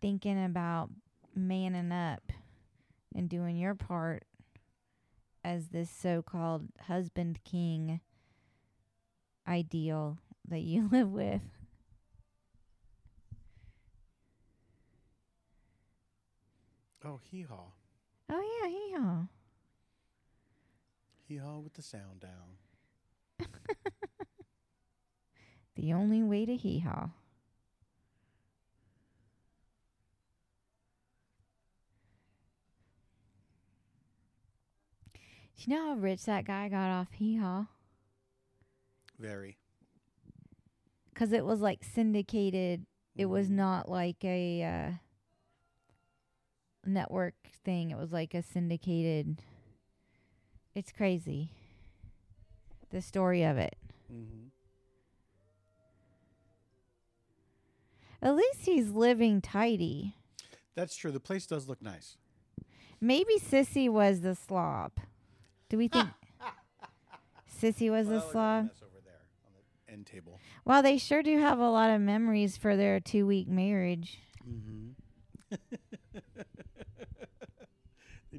thinking 0.00 0.42
about 0.42 0.90
manning 1.34 1.92
up 1.92 2.32
and 3.14 3.28
doing 3.28 3.56
your 3.56 3.74
part 3.74 4.24
as 5.44 5.68
this 5.68 5.90
so-called 5.90 6.68
husband 6.86 7.40
king 7.44 8.00
ideal 9.46 10.18
that 10.48 10.60
you 10.60 10.88
live 10.92 11.10
with. 11.10 11.42
Oh, 17.04 17.18
hee 17.30 17.42
haw. 17.42 17.72
Oh 18.28 18.60
yeah, 18.62 18.68
hee 18.68 18.94
haw. 18.96 19.26
Hee 21.26 21.36
haw 21.36 21.58
with 21.58 21.74
the 21.74 21.82
sound 21.82 22.20
down. 22.20 22.58
The 25.76 25.92
only 25.92 26.22
way 26.22 26.44
to 26.44 26.56
hee 26.56 26.80
haw. 26.80 27.10
Do 35.56 35.62
you 35.70 35.76
know 35.76 35.88
how 35.88 35.94
rich 35.94 36.24
that 36.24 36.44
guy 36.44 36.68
got 36.68 36.90
off 36.90 37.12
hee 37.12 37.36
haw? 37.36 37.66
Very. 39.18 39.58
Because 41.12 41.32
it 41.32 41.44
was 41.44 41.60
like 41.60 41.84
syndicated. 41.84 42.84
It 43.16 43.26
was 43.26 43.48
Mhm. 43.48 43.52
not 43.56 43.88
like 43.88 44.24
a 44.24 44.62
uh, 44.62 44.90
network 46.84 47.34
thing. 47.64 47.90
It 47.90 47.96
was 47.98 48.12
like 48.12 48.34
a 48.34 48.42
syndicated. 48.42 49.42
It's 50.74 50.92
crazy. 50.92 51.50
The 52.90 53.00
story 53.02 53.42
of 53.44 53.56
it. 53.58 53.76
Mm-hmm. 54.12 54.46
At 58.22 58.36
least 58.36 58.66
he's 58.66 58.90
living 58.90 59.40
tidy. 59.40 60.14
That's 60.74 60.94
true. 60.96 61.10
The 61.10 61.20
place 61.20 61.46
does 61.46 61.68
look 61.68 61.80
nice. 61.82 62.16
Maybe 63.00 63.38
Sissy 63.38 63.88
was 63.88 64.20
the 64.20 64.34
slob. 64.34 64.92
Do 65.70 65.78
we 65.78 65.88
think 65.88 66.08
Sissy 67.62 67.90
was 67.90 68.08
the 68.08 68.14
Well, 68.16 68.28
a 68.28 68.30
slob? 68.30 68.64
mess 68.64 68.82
over 68.82 69.00
there 69.04 69.20
on 69.46 69.52
the 69.86 69.92
end 69.92 70.06
table. 70.06 70.38
Well, 70.64 70.82
they 70.82 70.98
sure 70.98 71.22
do 71.22 71.38
have 71.38 71.58
a 71.58 71.70
lot 71.70 71.90
of 71.90 72.00
memories 72.00 72.56
for 72.58 72.76
their 72.76 73.00
two 73.00 73.26
week 73.26 73.48
marriage. 73.48 74.18
Mm-hmm. 74.48 75.54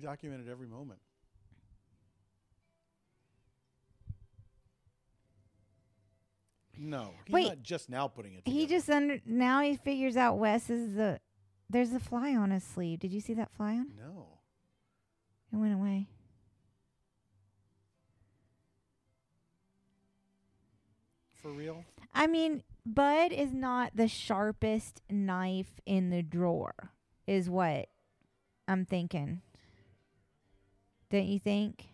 documented 0.02 0.50
every 0.50 0.68
moment. 0.68 1.00
No, 6.78 7.12
he's 7.26 7.34
Wait. 7.34 7.48
not 7.48 7.62
just 7.62 7.90
now 7.90 8.08
putting 8.08 8.34
it. 8.34 8.42
He 8.46 8.66
just 8.66 8.90
under 8.90 9.20
now 9.26 9.62
he 9.62 9.76
figures 9.76 10.18
out 10.18 10.40
Wes 10.40 10.70
is 10.70 10.96
the 10.96 11.20
there's 11.70 11.94
a 11.94 12.00
fly 12.00 12.36
on 12.36 12.52
his 12.52 12.64
sleeve. 12.64 13.00
Did 13.00 13.14
you 13.14 13.22
see 13.22 13.34
that 13.36 13.52
fly 13.52 13.74
on? 13.74 13.92
no. 13.98 14.28
It 15.54 15.58
went 15.58 15.74
away. 15.74 16.08
For 21.36 21.52
real? 21.52 21.84
I 22.14 22.28
mean, 22.28 22.64
Bud 22.86 23.32
is 23.32 23.52
not 23.52 23.96
the 23.96 24.08
sharpest 24.08 25.02
knife 25.10 25.80
in 25.86 26.10
the 26.10 26.22
drawer, 26.22 26.94
is 27.28 27.50
what 27.50 27.90
I'm 28.68 28.86
thinking. 28.86 29.42
Don't 31.12 31.26
you 31.26 31.40
think? 31.40 31.88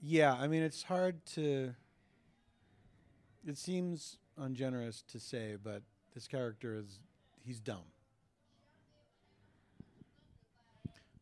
Yeah, 0.00 0.32
I 0.32 0.48
mean 0.48 0.62
it's 0.62 0.82
hard 0.82 1.26
to 1.34 1.74
it 3.46 3.58
seems 3.58 4.16
ungenerous 4.38 5.02
to 5.08 5.20
say, 5.20 5.56
but 5.62 5.82
this 6.14 6.26
character 6.26 6.74
is 6.74 7.00
he's 7.44 7.60
dumb. 7.60 7.84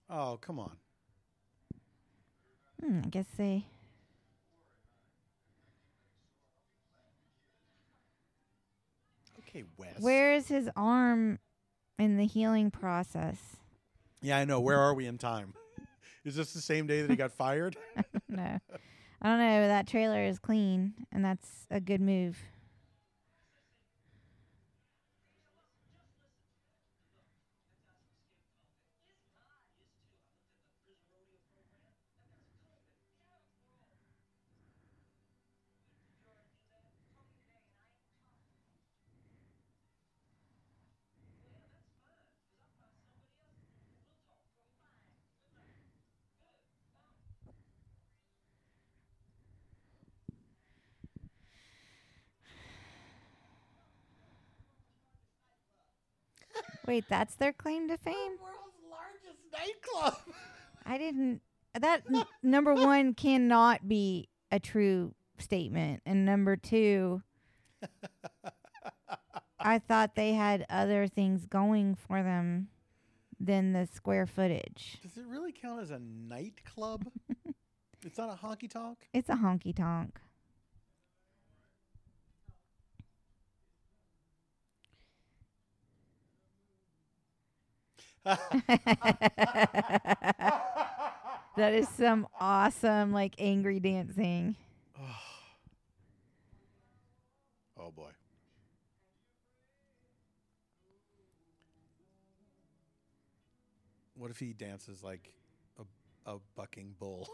Oh, 0.09 0.39
come 0.41 0.61
on. 0.61 0.77
Hmm, 2.81 3.01
I 3.05 3.09
guess 3.09 3.27
they. 3.37 3.65
Okay, 9.41 9.65
Wes. 9.77 9.99
Where 9.99 10.35
is 10.35 10.47
his 10.47 10.71
arm 10.77 11.41
in 11.99 12.17
the 12.17 12.27
healing 12.27 12.71
process? 12.71 13.57
Yeah, 14.23 14.39
I 14.39 14.45
know. 14.45 14.61
Where 14.61 14.79
are 14.79 14.95
we 14.95 15.07
in 15.07 15.19
time? 15.19 15.55
Is 16.27 16.35
this 16.35 16.53
the 16.53 16.61
same 16.61 16.89
day 16.89 17.03
that 17.03 17.11
he 17.11 17.17
got 17.17 17.31
fired? 17.31 17.77
no. 18.29 18.59
I 19.23 19.29
don't 19.29 19.39
know. 19.39 19.69
That 19.69 19.87
trailer 19.87 20.25
is 20.25 20.41
clean, 20.41 20.93
and 21.13 21.25
that's 21.25 21.69
a 21.71 21.81
good 21.81 22.01
move. 22.01 22.37
Wait, 56.87 57.05
that's 57.09 57.35
their 57.35 57.53
claim 57.53 57.89
to 57.89 57.97
fame? 57.99 58.15
World's 58.41 58.77
largest 58.91 59.39
nightclub. 59.53 60.19
I 60.85 60.99
didn't. 60.99 61.43
That 61.79 62.03
n- 62.13 62.25
number 62.43 62.75
one 62.75 63.15
cannot 63.15 63.89
be 63.89 64.29
a 64.51 64.59
true 64.61 65.15
statement, 65.39 66.03
and 66.07 66.25
number 66.25 66.57
two, 66.57 67.23
I 69.59 69.79
thought 69.79 70.15
they 70.15 70.33
had 70.33 70.65
other 70.71 71.07
things 71.07 71.45
going 71.45 71.95
for 71.97 72.23
them 72.23 72.69
than 73.39 73.73
the 73.73 73.87
square 73.93 74.27
footage. 74.27 74.99
Does 75.03 75.19
it 75.19 75.27
really 75.27 75.53
count 75.53 75.83
as 75.83 75.91
a 75.91 75.99
nightclub? 75.99 77.07
it's 78.05 78.17
not 78.17 78.31
a 78.31 78.47
honky 78.47 78.71
tonk. 78.71 78.99
It's 79.13 79.29
a 79.29 79.35
honky 79.35 79.75
tonk. 79.77 80.19
that 91.57 91.73
is 91.73 91.89
some 91.89 92.27
awesome, 92.41 93.13
like 93.13 93.35
angry 93.39 93.79
dancing. 93.81 94.57
Oh 97.79 97.93
boy. 97.93 98.09
What 104.17 104.31
if 104.33 104.39
he 104.41 104.55
dances 104.55 105.05
like 105.05 105.31
a, 105.79 106.33
a 106.33 106.39
bucking 106.57 106.95
bull? 106.99 107.29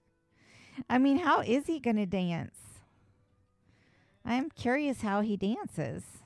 I 0.88 0.98
mean, 0.98 1.18
how 1.18 1.40
is 1.40 1.66
he 1.66 1.80
going 1.80 1.96
to 1.96 2.06
dance? 2.06 2.56
I'm 4.24 4.48
curious 4.50 5.02
how 5.02 5.20
he 5.20 5.36
dances. 5.36 6.23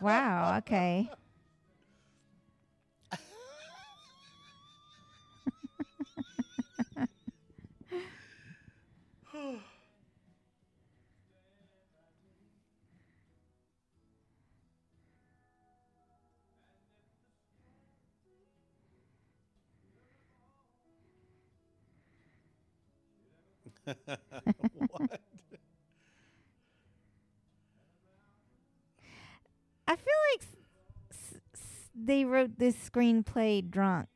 Wow, 0.00 0.56
okay. 0.58 1.10
what? 24.90 25.20
I 29.86 29.96
feel 29.96 30.20
like 30.32 30.46
s- 31.12 31.40
s- 31.54 31.90
they 32.04 32.24
wrote 32.24 32.58
this 32.58 32.74
screenplay 32.76 33.68
drunk. 33.68 34.08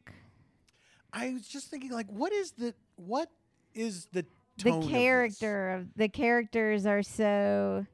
I 1.13 1.33
was 1.33 1.47
just 1.49 1.69
thinking, 1.69 1.91
like, 1.93 2.09
what 2.11 2.33
is 2.33 2.53
the 2.53 2.75
what 2.97 3.31
is 3.75 4.07
the 4.13 4.25
The 4.59 4.71
tone 4.71 4.79
of 4.79 4.83
this? 4.85 4.91
character 4.93 5.71
of 5.71 5.87
the 5.97 6.09
characters 6.09 6.87
are 6.87 7.03
so 7.03 7.87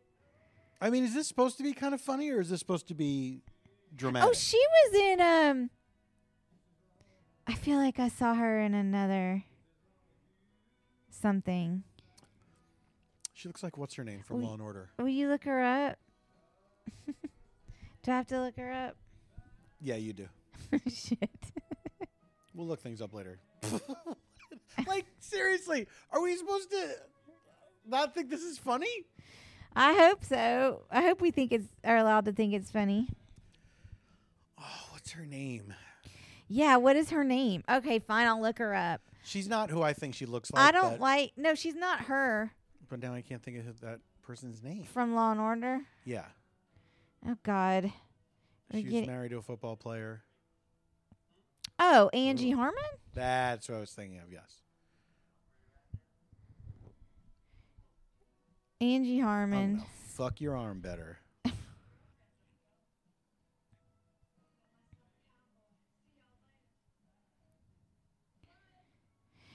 I 0.80 0.90
mean, 0.90 1.04
is 1.04 1.14
this 1.14 1.28
supposed 1.28 1.56
to 1.58 1.62
be 1.62 1.72
kind 1.72 1.94
of 1.94 2.00
funny, 2.00 2.30
or 2.30 2.40
is 2.40 2.50
this 2.50 2.58
supposed 2.60 2.88
to 2.88 2.94
be 2.94 3.42
dramatic? 3.94 4.28
Oh, 4.28 4.32
she 4.32 4.58
was 4.58 4.94
in 5.00 5.20
um 5.20 5.70
I 7.46 7.54
feel 7.54 7.76
like 7.78 7.98
I 8.00 8.08
saw 8.08 8.34
her 8.34 8.60
in 8.60 8.74
another 8.74 9.44
something. 11.10 11.82
she 13.34 13.48
looks 13.48 13.62
like 13.62 13.76
what's 13.76 13.94
her 13.94 14.04
name 14.04 14.22
from 14.22 14.38
We- 14.38 14.44
Law 14.44 14.54
and 14.54 14.62
Order. 14.62 14.90
Will 14.98 15.08
you 15.08 15.28
look 15.28 15.44
her 15.44 15.62
up? 15.62 15.98
Do 18.02 18.10
I 18.10 18.16
have 18.16 18.26
to 18.28 18.40
look 18.40 18.56
her 18.56 18.72
up? 18.72 18.96
Yeah, 19.82 19.96
you 19.96 20.12
do. 20.12 20.28
Shit. 20.88 21.28
We'll 22.54 22.66
look 22.66 22.80
things 22.80 23.02
up 23.02 23.12
later. 23.12 23.38
like 24.86 25.06
seriously, 25.18 25.88
are 26.10 26.22
we 26.22 26.36
supposed 26.36 26.70
to 26.70 26.90
not 27.86 28.14
think 28.14 28.30
this 28.30 28.42
is 28.42 28.58
funny? 28.58 29.04
I 29.74 29.94
hope 29.94 30.24
so. 30.24 30.82
I 30.90 31.02
hope 31.02 31.20
we 31.20 31.30
think 31.30 31.50
it's 31.50 31.68
are 31.82 31.96
allowed 31.96 32.26
to 32.26 32.32
think 32.32 32.54
it's 32.54 32.70
funny. 32.70 33.08
Oh, 34.60 34.86
what's 34.90 35.10
her 35.12 35.26
name? 35.26 35.74
Yeah, 36.46 36.76
what 36.76 36.96
is 36.96 37.10
her 37.10 37.24
name? 37.24 37.64
Okay, 37.68 37.98
fine, 37.98 38.26
I'll 38.26 38.40
look 38.40 38.58
her 38.58 38.74
up. 38.74 39.00
She's 39.24 39.48
not 39.48 39.70
who 39.70 39.82
I 39.82 39.94
think 39.94 40.14
she 40.14 40.26
looks 40.26 40.52
like. 40.52 40.62
I 40.62 40.70
don't 40.70 40.92
but, 40.92 41.00
like 41.00 41.32
No, 41.36 41.54
she's 41.54 41.74
not 41.74 42.02
her 42.02 42.52
But 42.88 43.00
now 43.00 43.14
I 43.14 43.22
can't 43.22 43.42
think 43.42 43.58
of 43.66 43.80
that 43.80 44.00
person's 44.22 44.62
name. 44.62 44.84
from 44.84 45.14
Law 45.14 45.32
and 45.32 45.40
Order. 45.40 45.80
Yeah, 46.04 46.26
Oh 47.26 47.36
god. 47.42 47.92
Getting- 48.72 49.06
married 49.06 49.30
to 49.30 49.38
a 49.38 49.42
football 49.42 49.76
player. 49.76 50.22
Oh, 51.78 52.08
Angie 52.12 52.52
Harmon? 52.52 52.82
That's 53.14 53.68
what 53.68 53.76
I 53.76 53.80
was 53.80 53.92
thinking 53.92 54.18
of. 54.20 54.30
Yes. 54.32 54.60
Angie 58.80 59.20
I'm 59.20 59.26
Harmon. 59.26 59.76
gonna 59.76 59.88
fuck 60.08 60.40
your 60.40 60.56
arm 60.56 60.80
better. 60.80 61.18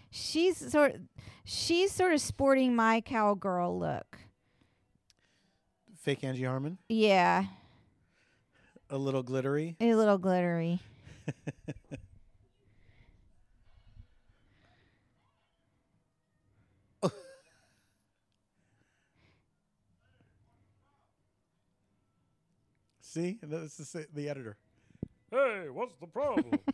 She's 0.10 0.58
sort 0.72 0.96
she's 1.44 1.92
sort 1.92 2.14
of 2.14 2.22
sporting 2.22 2.76
my 2.76 3.02
cowgirl 3.02 3.78
look. 3.78 4.18
Fake 6.00 6.24
Angie 6.24 6.46
Harmon, 6.46 6.78
Yeah, 6.88 7.44
a 8.90 8.98
little 8.98 9.24
glittery. 9.24 9.76
a 9.80 9.94
little 9.96 10.18
glittery. 10.18 10.80
See, 23.02 23.40
this 23.42 23.80
is 23.80 23.96
the 24.14 24.30
editor. 24.30 24.58
Hey, 25.32 25.70
what's 25.72 25.96
the 25.96 26.08
problem? 26.08 26.60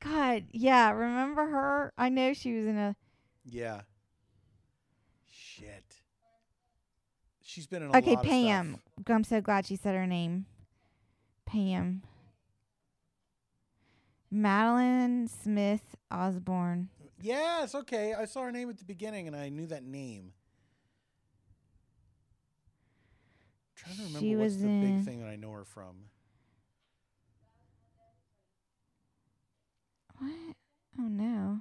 God, 0.00 0.44
yeah, 0.50 0.90
remember 0.90 1.46
her? 1.46 1.92
I 1.96 2.08
know 2.08 2.34
she 2.34 2.54
was 2.54 2.66
in 2.66 2.76
a 2.76 2.96
Yeah, 3.44 3.82
She's 7.54 7.68
been 7.68 7.84
in 7.84 7.94
a 7.94 7.98
Okay, 7.98 8.16
Pam. 8.16 8.80
I'm 9.06 9.22
so 9.22 9.40
glad 9.40 9.64
she 9.64 9.76
said 9.76 9.94
her 9.94 10.08
name. 10.08 10.46
Pam. 11.46 12.02
Madolyn 14.32 15.28
Smith 15.30 15.94
Osborne. 16.10 16.88
Yes, 17.20 17.76
okay. 17.76 18.12
I 18.12 18.24
saw 18.24 18.42
her 18.42 18.50
name 18.50 18.70
at 18.70 18.78
the 18.78 18.84
beginning 18.84 19.28
and 19.28 19.36
I 19.36 19.50
knew 19.50 19.68
that 19.68 19.84
name. 19.84 20.32
I'm 23.70 23.76
trying 23.76 23.96
to 23.98 24.02
remember 24.02 24.18
She 24.18 24.34
what's 24.34 24.56
the 24.56 24.66
big 24.66 25.04
thing 25.04 25.20
that 25.20 25.28
I 25.28 25.36
know 25.36 25.52
her 25.52 25.64
from. 25.64 25.94
What? 30.18 30.32
Oh 30.98 31.06
no. 31.06 31.60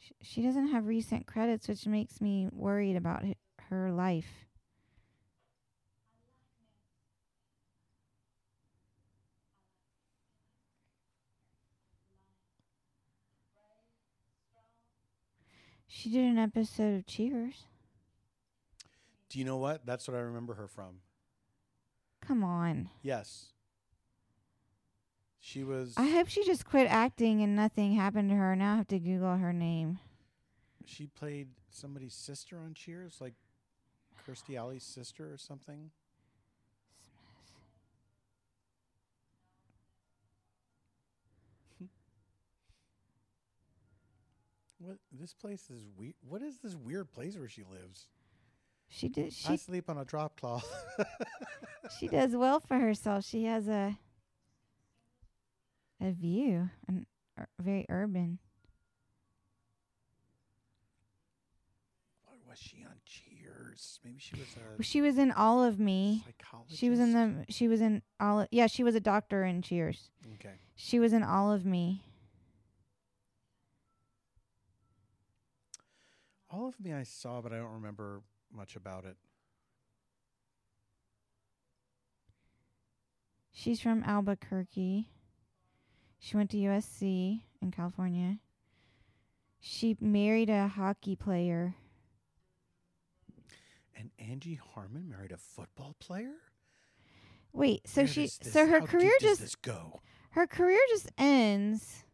Sh- 0.00 0.10
She 0.22 0.42
doesn't 0.42 0.72
have 0.72 0.88
recent 0.88 1.28
credits, 1.28 1.68
which 1.68 1.86
makes 1.86 2.20
me 2.20 2.48
worried 2.52 2.96
about 2.96 3.22
her 3.70 3.90
life. 3.90 4.46
She 15.86 16.10
did 16.10 16.24
an 16.24 16.38
episode 16.38 16.96
of 16.98 17.06
Cheers. 17.06 17.64
Do 19.28 19.38
you 19.38 19.44
know 19.44 19.56
what? 19.56 19.84
That's 19.84 20.06
what 20.08 20.16
I 20.16 20.20
remember 20.20 20.54
her 20.54 20.68
from. 20.68 21.00
Come 22.20 22.44
on. 22.44 22.90
Yes. 23.02 23.52
She 25.40 25.64
was 25.64 25.94
I 25.96 26.08
hope 26.08 26.28
she 26.28 26.44
just 26.44 26.66
quit 26.66 26.86
acting 26.88 27.42
and 27.42 27.56
nothing 27.56 27.94
happened 27.94 28.28
to 28.30 28.36
her. 28.36 28.54
Now 28.54 28.74
I 28.74 28.76
have 28.76 28.88
to 28.88 28.98
Google 28.98 29.36
her 29.36 29.52
name. 29.52 29.98
she 30.84 31.06
played 31.06 31.48
somebody's 31.70 32.14
sister 32.14 32.58
on 32.58 32.74
Cheers, 32.74 33.18
like 33.20 33.34
Kirstie 34.30 34.56
Alley's 34.56 34.84
sister 34.84 35.32
or 35.32 35.36
something. 35.36 35.90
What 44.78 44.98
this 45.12 45.34
place 45.34 45.68
is 45.68 45.84
weird. 45.96 46.14
What 46.26 46.42
is 46.42 46.58
this 46.58 46.74
weird 46.74 47.12
place 47.12 47.36
where 47.36 47.48
she 47.48 47.64
lives? 47.64 48.06
She 48.88 49.08
did. 49.08 49.34
I 49.46 49.56
sleep 49.56 49.90
on 49.90 49.98
a 49.98 50.04
drop 50.04 50.40
cloth. 50.40 50.66
she 51.98 52.08
does 52.08 52.34
well 52.34 52.60
for 52.60 52.78
herself. 52.78 53.24
She 53.24 53.44
has 53.44 53.68
a 53.68 53.98
a 56.00 56.12
view 56.12 56.70
and 56.88 57.04
ur- 57.38 57.48
very 57.60 57.84
urban. 57.90 58.38
what 62.24 62.38
was 62.48 62.58
she 62.58 62.84
on 62.84 62.96
Maybe 64.04 64.18
she 64.18 64.34
was 64.36 64.46
a 64.78 64.82
She 64.82 65.00
was 65.00 65.18
in 65.18 65.30
All 65.32 65.62
of 65.62 65.78
Me. 65.78 66.24
psychologist. 66.26 66.78
She 66.78 66.90
was 66.90 66.98
in 67.00 67.12
the. 67.12 67.52
She 67.52 67.68
was 67.68 67.80
in 67.80 68.02
all. 68.18 68.40
Of, 68.40 68.48
yeah, 68.50 68.66
she 68.66 68.82
was 68.82 68.94
a 68.94 69.00
doctor 69.00 69.44
in 69.44 69.62
Cheers. 69.62 70.10
Okay. 70.34 70.54
She 70.74 70.98
was 70.98 71.12
in 71.12 71.22
All 71.22 71.52
of 71.52 71.64
Me. 71.64 72.02
All 76.50 76.66
of 76.66 76.80
me 76.80 76.92
I 76.92 77.04
saw, 77.04 77.40
but 77.40 77.52
I 77.52 77.56
don't 77.58 77.72
remember 77.74 78.22
much 78.52 78.74
about 78.74 79.04
it. 79.04 79.16
She's 83.52 83.80
from 83.80 84.02
Albuquerque. 84.04 85.08
She 86.18 86.36
went 86.36 86.50
to 86.50 86.56
USC 86.56 87.42
in 87.62 87.70
California. 87.70 88.38
She 89.60 89.96
married 90.00 90.48
a 90.50 90.66
hockey 90.68 91.14
player. 91.14 91.74
And 94.00 94.10
Angie 94.18 94.54
Harmon 94.74 95.10
married 95.10 95.30
a 95.30 95.36
football 95.36 95.94
player. 96.00 96.32
Wait, 97.52 97.86
so 97.86 98.00
Where 98.02 98.08
she 98.08 98.22
does 98.22 98.38
this- 98.38 98.52
so 98.54 98.66
her 98.66 98.80
how 98.80 98.86
career 98.86 99.10
deep 99.10 99.20
does 99.20 99.30
just 99.32 99.40
this 99.42 99.54
go. 99.56 100.00
her 100.30 100.46
career 100.46 100.80
just 100.88 101.10
ends. 101.18 102.04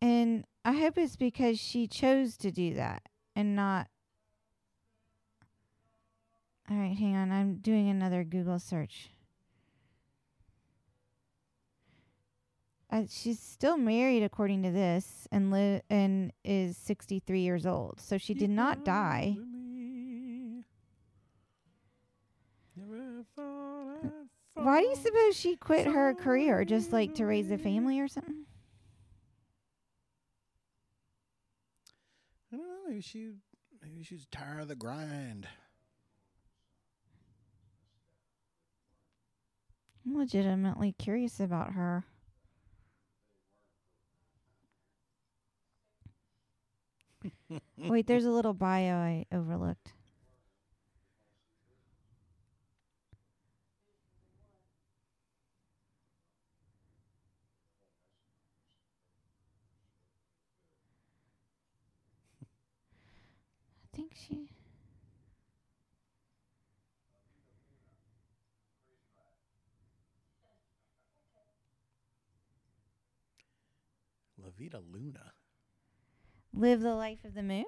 And 0.00 0.46
I 0.64 0.72
hope 0.72 0.96
it's 0.96 1.16
because 1.16 1.60
she 1.60 1.86
chose 1.86 2.38
to 2.38 2.50
do 2.50 2.72
that 2.74 3.02
and 3.36 3.54
not 3.54 3.88
All 6.70 6.78
right, 6.78 6.96
hang 6.96 7.14
on. 7.14 7.30
I'm 7.30 7.56
doing 7.56 7.90
another 7.90 8.24
Google 8.24 8.58
search. 8.58 9.10
Uh, 12.90 13.02
she's 13.06 13.38
still 13.38 13.76
married 13.76 14.22
according 14.22 14.62
to 14.62 14.70
this 14.70 15.28
and 15.30 15.50
li- 15.50 15.82
and 15.90 16.32
is 16.42 16.78
63 16.78 17.40
years 17.42 17.66
old. 17.66 18.00
So 18.00 18.16
she 18.16 18.32
did 18.32 18.48
not 18.48 18.82
die. 18.82 19.36
Why 22.76 24.80
do 24.80 24.88
you 24.88 24.96
suppose 24.96 25.36
she 25.36 25.56
quit 25.56 25.86
her 25.86 26.14
career 26.14 26.64
just 26.64 26.92
like 26.92 27.14
to 27.14 27.26
raise 27.26 27.50
a 27.50 27.58
family 27.58 28.00
or 28.00 28.08
something? 28.08 28.44
I 32.52 32.56
don't 32.56 32.66
know. 32.66 32.74
Maybe 32.88 33.00
she, 33.00 33.30
maybe 33.82 34.02
she's 34.02 34.26
tired 34.30 34.62
of 34.62 34.68
the 34.68 34.76
grind. 34.76 35.46
I'm 40.06 40.18
legitimately 40.18 40.94
curious 40.98 41.40
about 41.40 41.72
her. 41.72 42.04
Wait, 47.78 48.06
there's 48.06 48.26
a 48.26 48.30
little 48.30 48.52
bio 48.52 48.96
I 48.96 49.24
overlooked. 49.32 49.93
She. 64.14 64.48
La 74.38 74.50
Vida 74.50 74.80
Luna. 74.80 75.32
Live 76.52 76.80
the 76.80 76.94
life 76.94 77.24
of 77.24 77.34
the 77.34 77.42
moon? 77.42 77.64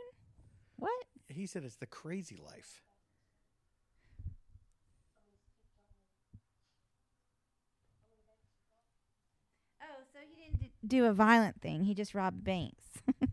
What? 0.76 1.04
He 1.28 1.46
said 1.46 1.64
it's 1.64 1.76
the 1.76 1.86
crazy 1.86 2.36
life. 2.36 2.82
Oh, 9.82 10.02
so 10.12 10.18
he 10.28 10.44
didn't 10.44 10.60
d- 10.60 10.72
do 10.86 11.04
a 11.06 11.12
violent 11.12 11.60
thing. 11.60 11.84
He 11.84 11.94
just 11.94 12.14
robbed 12.14 12.44
banks. 12.44 12.84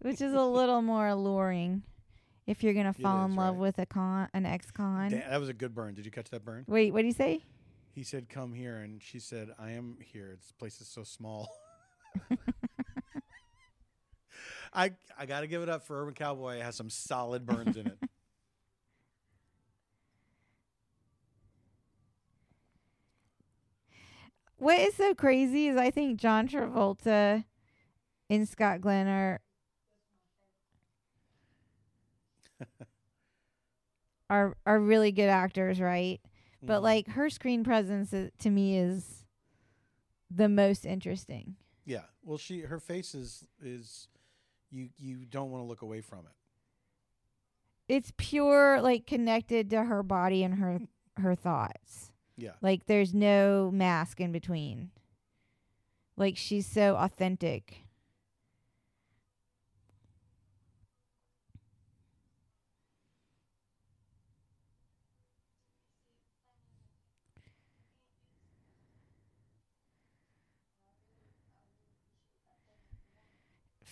Which 0.00 0.20
is 0.20 0.34
a 0.34 0.42
little 0.42 0.82
more 0.82 1.08
alluring 1.08 1.82
if 2.46 2.62
you're 2.62 2.74
going 2.74 2.86
to 2.92 2.92
fall 2.92 3.24
is, 3.24 3.30
in 3.30 3.36
love 3.36 3.54
right. 3.54 3.60
with 3.60 3.78
a 3.78 3.86
con 3.86 4.28
an 4.34 4.46
ex-con. 4.46 5.10
That 5.10 5.40
was 5.40 5.48
a 5.48 5.54
good 5.54 5.74
burn. 5.74 5.94
Did 5.94 6.04
you 6.04 6.10
catch 6.10 6.30
that 6.30 6.44
burn? 6.44 6.64
Wait, 6.66 6.92
what 6.92 7.00
do 7.02 7.06
you 7.06 7.12
say? 7.12 7.44
He 7.92 8.02
said, 8.02 8.28
"Come 8.28 8.52
here," 8.54 8.76
and 8.76 9.02
she 9.02 9.18
said, 9.18 9.50
"I 9.58 9.72
am 9.72 9.96
here. 10.00 10.36
This 10.36 10.52
place 10.52 10.80
is 10.80 10.88
so 10.88 11.02
small." 11.02 11.48
I 14.72 14.92
I 15.18 15.26
got 15.26 15.40
to 15.40 15.48
give 15.48 15.62
it 15.62 15.68
up 15.68 15.84
for 15.86 16.00
Urban 16.00 16.14
Cowboy. 16.14 16.56
It 16.56 16.62
has 16.62 16.76
some 16.76 16.90
solid 16.90 17.44
burns 17.46 17.76
in 17.76 17.86
it. 17.86 17.98
What 24.60 24.78
is 24.78 24.94
so 24.94 25.14
crazy 25.14 25.68
is 25.68 25.78
I 25.78 25.90
think 25.90 26.20
John 26.20 26.46
Travolta 26.46 27.44
and 28.30 28.48
Scott 28.48 28.80
Glenn 28.80 29.06
are 29.08 29.40
are 34.30 34.56
are 34.66 34.78
really 34.80 35.12
good 35.12 35.28
actors, 35.28 35.80
right? 35.80 36.20
But 36.62 36.80
Mhm. 36.80 36.82
like 36.84 37.08
her 37.08 37.30
screen 37.30 37.64
presence 37.64 38.12
is, 38.12 38.30
to 38.40 38.50
me 38.50 38.76
is 38.78 39.24
the 40.30 40.48
most 40.48 40.86
interesting. 40.86 41.56
yeah. 41.84 42.04
Well, 42.22 42.38
she 42.38 42.60
her 42.60 42.78
face 42.78 43.14
is 43.14 43.44
is 43.60 44.08
you 44.70 44.90
you 44.96 45.24
don't 45.26 45.50
want 45.50 45.64
to 45.64 45.66
look 45.66 45.82
away 45.82 46.00
from 46.00 46.20
it. 46.26 46.32
It's 47.88 48.12
pure 48.16 48.80
like 48.80 49.06
connected 49.06 49.70
to 49.70 49.84
her 49.84 50.02
body 50.02 50.44
and 50.44 50.54
her 50.56 50.80
her 51.16 51.34
thoughts. 51.34 52.12
Yeah. 52.36 52.52
Like 52.62 52.86
there's 52.86 53.12
no 53.14 53.70
mask 53.72 54.20
in 54.20 54.30
between. 54.32 54.90
Like 56.16 56.36
she's 56.36 56.66
so 56.66 56.96
authentic. 56.96 57.84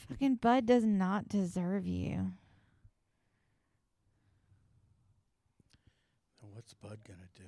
Fucking 0.08 0.36
Bud 0.36 0.66
does 0.66 0.84
not 0.84 1.28
deserve 1.28 1.86
you. 1.86 2.32
What's 6.40 6.74
Bud 6.74 6.98
gonna 7.06 7.28
do? 7.36 7.44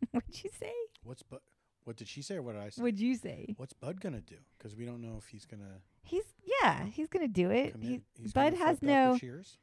What'd 0.10 0.44
you 0.44 0.50
say? 0.58 0.72
What's 1.02 1.22
Bud? 1.22 1.40
What 1.84 1.96
did 1.96 2.08
she 2.08 2.22
say 2.22 2.36
or 2.36 2.42
what 2.42 2.54
did 2.54 2.62
I 2.62 2.68
say? 2.70 2.82
What'd 2.82 2.98
you 3.00 3.14
say? 3.16 3.54
What's 3.56 3.72
Bud 3.74 4.00
gonna 4.00 4.20
do? 4.20 4.36
Because 4.58 4.74
we 4.76 4.84
don't 4.86 5.00
know 5.02 5.16
if 5.18 5.26
he's 5.28 5.44
gonna 5.46 5.80
He's 6.02 6.24
yeah, 6.62 6.84
he's 6.86 7.08
gonna 7.08 7.28
do 7.28 7.50
it. 7.50 7.74
He. 7.80 8.00
He's 8.20 8.32
Bud 8.32 8.54
has 8.54 8.82
no 8.82 9.16
Cheers. 9.18 9.58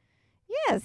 yes. 0.68 0.82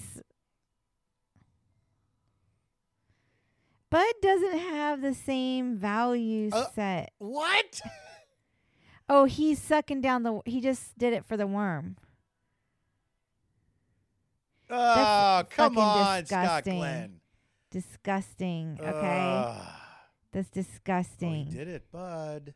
Bud 3.90 4.12
doesn't 4.20 4.58
have 4.58 5.00
the 5.00 5.14
same 5.14 5.76
value 5.76 6.50
Uh, 6.52 6.66
set. 6.74 7.12
What? 7.18 7.80
Oh, 9.08 9.24
he's 9.24 9.60
sucking 9.60 10.00
down 10.02 10.22
the. 10.22 10.40
He 10.44 10.60
just 10.60 10.96
did 10.98 11.12
it 11.14 11.24
for 11.24 11.36
the 11.36 11.46
worm. 11.46 11.96
Oh, 14.70 15.44
come 15.50 15.74
fucking 15.74 15.82
on, 15.82 16.26
Scott. 16.26 16.64
Glenn. 16.64 17.20
Disgusting. 17.70 18.78
Okay, 18.80 18.88
Ugh. 18.92 19.66
that's 20.32 20.48
Oh, 20.48 20.50
he 20.54 20.62
disgusting. 20.62 21.48
did 21.50 21.68
it, 21.68 21.90
Bud. 21.90 22.54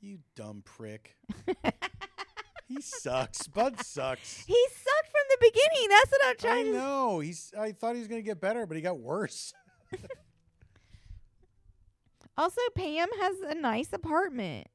You 0.00 0.18
dumb 0.36 0.62
prick. 0.64 1.16
he 2.68 2.80
sucks. 2.80 3.48
Bud 3.48 3.80
sucks. 3.80 4.44
He 4.46 4.66
sucked 4.70 5.10
from 5.10 5.22
the 5.28 5.38
beginning. 5.40 5.88
That's 5.88 6.10
what 6.12 6.20
I'm 6.24 6.30
I 6.30 6.34
trying 6.34 6.64
to. 6.66 6.72
know. 6.72 7.18
He's. 7.20 7.52
I 7.58 7.72
thought 7.72 7.94
he 7.94 7.98
was 8.00 8.06
gonna 8.08 8.22
get 8.22 8.40
better, 8.40 8.64
but 8.64 8.76
he 8.76 8.82
got 8.82 8.98
worse. 9.00 9.52
Also, 12.38 12.60
Pam 12.76 13.08
has 13.20 13.40
a 13.40 13.54
nice 13.56 13.92
apartment. 13.92 14.68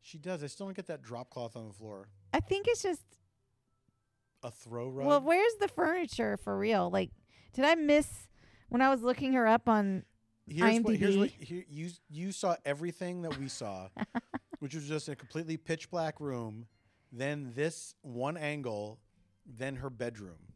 She 0.00 0.16
does. 0.16 0.42
I 0.42 0.46
still 0.46 0.66
don't 0.66 0.74
get 0.74 0.86
that 0.86 1.02
drop 1.02 1.28
cloth 1.28 1.56
on 1.56 1.68
the 1.68 1.74
floor. 1.74 2.08
I 2.32 2.40
think 2.40 2.66
it's 2.66 2.82
just. 2.82 3.02
A 4.42 4.50
throw 4.50 4.88
rug. 4.88 5.06
Well, 5.06 5.20
where's 5.20 5.54
the 5.60 5.68
furniture 5.68 6.36
for 6.36 6.58
real? 6.58 6.90
Like, 6.90 7.10
did 7.52 7.64
I 7.64 7.76
miss 7.76 8.08
when 8.70 8.80
I 8.80 8.88
was 8.88 9.02
looking 9.02 9.34
her 9.34 9.46
up 9.46 9.68
on? 9.68 10.04
here's 10.48 10.80
what, 10.80 10.96
here's 10.96 11.16
what 11.16 11.28
IMDb. 11.28 11.44
here, 11.44 11.64
you 11.68 11.90
you 12.08 12.32
saw 12.32 12.56
everything 12.64 13.22
that 13.22 13.38
we 13.38 13.46
saw, 13.46 13.88
which 14.58 14.74
was 14.74 14.88
just 14.88 15.08
a 15.08 15.14
completely 15.14 15.56
pitch 15.56 15.90
black 15.90 16.18
room, 16.18 16.66
then 17.12 17.52
this 17.54 17.94
one 18.00 18.36
angle, 18.36 18.98
then 19.46 19.76
her 19.76 19.90
bedroom. 19.90 20.54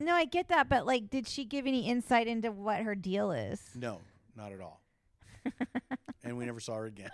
No, 0.00 0.14
I 0.14 0.24
get 0.24 0.48
that, 0.48 0.68
but 0.68 0.86
like, 0.86 1.10
did 1.10 1.28
she 1.28 1.44
give 1.44 1.66
any 1.66 1.88
insight 1.88 2.26
into 2.26 2.50
what 2.50 2.80
her 2.80 2.94
deal 2.94 3.30
is? 3.30 3.60
No, 3.76 4.00
not 4.34 4.50
at 4.50 4.60
all. 4.60 4.83
and 6.24 6.36
we 6.36 6.44
never 6.46 6.60
saw 6.60 6.74
her 6.76 6.86
again. 6.86 7.10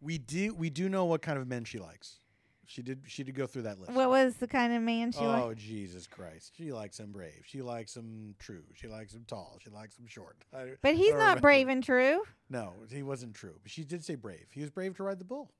we 0.00 0.18
do 0.18 0.54
we 0.54 0.70
do 0.70 0.88
know 0.88 1.04
what 1.04 1.22
kind 1.22 1.38
of 1.38 1.46
men 1.48 1.64
she 1.64 1.78
likes. 1.78 2.18
She 2.66 2.82
did 2.82 3.00
she 3.06 3.24
did 3.24 3.34
go 3.34 3.46
through 3.46 3.62
that 3.62 3.78
list. 3.80 3.92
What 3.92 4.10
was 4.10 4.36
the 4.36 4.46
kind 4.46 4.74
of 4.74 4.82
man 4.82 5.10
she 5.12 5.20
liked? 5.20 5.42
oh 5.42 5.48
liked? 5.48 5.60
Jesus 5.60 6.06
Christ! 6.06 6.52
She 6.56 6.70
likes 6.70 7.00
him 7.00 7.12
brave. 7.12 7.42
She 7.46 7.62
likes 7.62 7.96
him 7.96 8.34
true. 8.38 8.62
She 8.74 8.88
likes 8.88 9.14
him 9.14 9.24
tall. 9.26 9.58
She 9.64 9.70
likes 9.70 9.98
him 9.98 10.06
short. 10.06 10.36
I- 10.54 10.72
But 10.82 10.94
he's 10.94 11.12
remember. 11.12 11.40
brave 11.40 11.68
and 11.68 11.82
true. 11.82 12.22
No, 12.50 12.74
he 12.90 13.02
wasn't 13.02 13.34
true. 13.34 13.54
But 13.62 13.70
she 13.72 13.84
did 13.84 14.04
say 14.04 14.16
brave. 14.16 14.48
He 14.52 14.60
was 14.60 14.70
brave 14.70 14.96
to 14.98 15.02
ride 15.02 15.18
the 15.18 15.24
bull. 15.24 15.50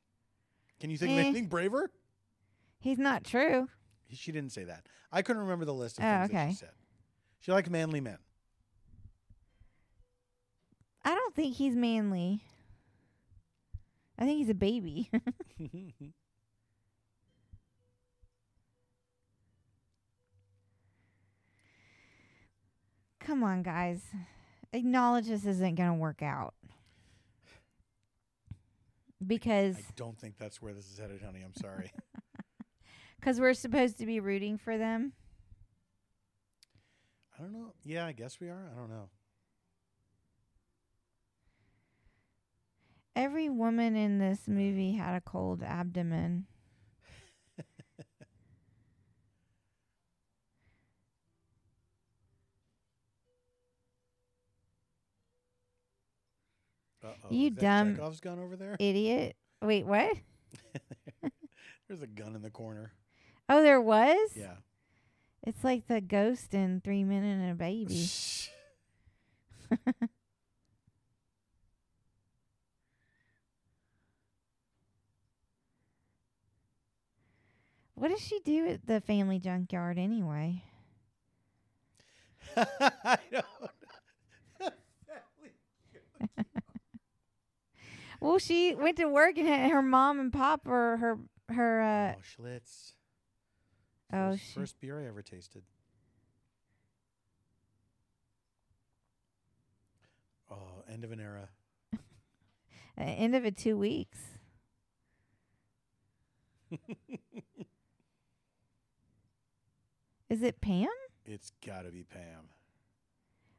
Can 0.81 0.91
you 0.91 0.99
think 0.99 1.13
Eh. 1.13 1.15
of 1.15 1.21
anything 1.21 1.47
braver? 1.47 1.91
He's 2.79 2.99
not 2.99 3.25
true. 3.25 3.69
She 4.13 4.31
didn't 4.31 4.53
say 4.53 4.65
that. 4.65 4.87
I 5.11 5.23
couldn't 5.23 5.43
remember 5.43 5.65
the 5.65 5.75
list 5.75 5.99
of 5.99 6.05
Oh, 6.05 6.09
things 6.21 6.31
that 6.31 6.37
okay. 6.43 6.51
she 6.51 6.57
said. 6.57 6.73
She 7.41 7.53
liked 7.53 7.71
manly 7.71 8.01
men. 8.03 8.19
I 11.09 11.15
don't 11.15 11.35
think 11.35 11.57
he's 11.57 11.75
manly. 11.75 12.43
I 14.19 14.27
think 14.27 14.41
he's 14.41 14.51
a 14.51 14.55
baby. 14.55 15.09
Come 23.21 23.43
on, 23.43 23.63
guys. 23.63 24.03
Acknowledge 24.75 25.29
this 25.29 25.47
isn't 25.47 25.77
going 25.77 25.89
to 25.89 25.95
work 25.95 26.21
out. 26.23 26.53
Because 29.27 29.77
I 29.79 29.81
don't 29.97 30.19
think 30.19 30.37
that's 30.37 30.61
where 30.61 30.75
this 30.75 30.93
is 30.93 30.99
headed, 30.99 31.23
honey. 31.23 31.41
I'm 31.43 31.55
sorry. 31.55 31.91
cause 33.23 33.41
we're 33.41 33.55
supposed 33.55 33.97
to 33.97 34.05
be 34.05 34.21
rooting 34.21 34.59
for 34.59 34.77
them. 34.77 35.15
I 37.39 37.41
don't 37.41 37.55
know. 37.55 37.73
Yeah, 37.83 38.05
I 38.05 38.13
guess 38.13 38.39
we 38.41 38.51
are. 38.51 38.71
I 38.71 38.79
don't 38.79 38.91
know. 38.91 39.09
Every 43.19 43.49
woman 43.49 43.97
in 43.97 44.21
this 44.21 44.47
movie 44.47 44.93
had 44.93 45.17
a 45.17 45.21
cold 45.21 45.61
abdomen. 45.65 46.47
Uh-oh. 57.03 57.29
You 57.29 57.51
dumb 57.51 57.97
Chekhov's 57.97 58.21
gun 58.21 58.39
over 58.39 58.55
there. 58.55 58.77
Idiot. 58.79 59.35
Wait, 59.63 59.85
what? 59.85 60.17
There's 61.89 62.03
a 62.03 62.07
gun 62.07 62.37
in 62.37 62.43
the 62.43 62.51
corner. 62.51 62.93
Oh, 63.49 63.63
there 63.63 63.81
was? 63.81 64.31
Yeah. 64.37 64.59
It's 65.45 65.65
like 65.65 65.89
the 65.89 66.01
ghost 66.01 66.55
in 66.55 66.83
Three 66.85 67.03
Men 67.03 67.25
and 67.25 67.51
a 67.51 67.55
Baby. 67.57 68.09
What 77.99 78.11
does 78.11 78.21
she 78.21 78.39
do 78.45 78.67
at 78.69 78.87
the 78.87 79.01
family 79.01 79.41
junkyard 79.41 79.99
anyway? 79.99 80.63
I 82.57 83.19
don't 83.33 83.45
know. 83.61 83.69
Well, 88.21 88.39
she 88.39 88.75
went 88.75 88.97
to 88.97 89.07
work 89.07 89.39
and 89.39 89.73
her 89.73 89.83
mom 89.83 90.19
and 90.19 90.33
pop 90.33 90.67
or 90.67 90.97
her 90.97 91.19
her 91.51 91.81
uh 91.81 92.15
oh, 92.17 92.23
Schlitz. 92.23 92.93
Oh, 94.13 94.33
First, 94.33 94.55
first 94.55 94.81
beer 94.81 95.01
I 95.01 95.07
ever 95.07 95.23
tasted. 95.23 95.63
Oh, 100.51 100.83
end 100.91 101.05
of 101.05 101.13
an 101.13 101.21
era. 101.21 101.49
end 102.99 103.37
of 103.37 103.45
it 103.45 103.57
two 103.57 103.77
weeks. 103.77 104.19
Is 110.31 110.43
it 110.43 110.61
Pam? 110.61 110.89
It's 111.25 111.53
got 111.65 111.83
to 111.83 111.91
be 111.91 112.03
Pam. 112.03 112.51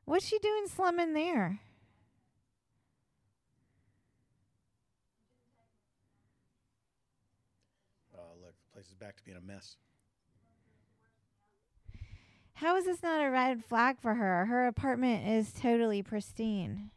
What's 0.05 0.25
she 0.25 0.39
doing 0.39 0.67
slumming 0.67 1.13
there? 1.13 1.59
Oh, 8.15 8.33
look, 8.41 8.53
the 8.53 8.73
place 8.73 8.87
is 8.87 8.95
back 8.95 9.17
to 9.17 9.23
being 9.23 9.37
a 9.37 9.41
mess. 9.41 9.77
How 12.53 12.75
is 12.75 12.85
this 12.85 13.01
not 13.01 13.23
a 13.23 13.29
red 13.29 13.63
flag 13.63 13.99
for 14.01 14.15
her? 14.15 14.45
Her 14.45 14.67
apartment 14.67 15.27
is 15.27 15.53
totally 15.53 16.03
pristine. 16.03 16.91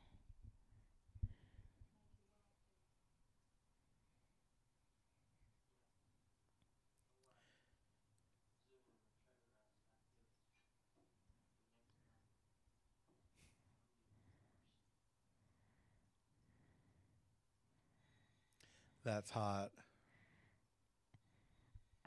That's 19.04 19.30
hot. 19.30 19.70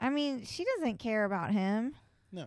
I 0.00 0.10
mean, 0.10 0.44
she 0.44 0.64
doesn't 0.76 0.98
care 0.98 1.24
about 1.24 1.52
him. 1.52 1.94
No. 2.32 2.46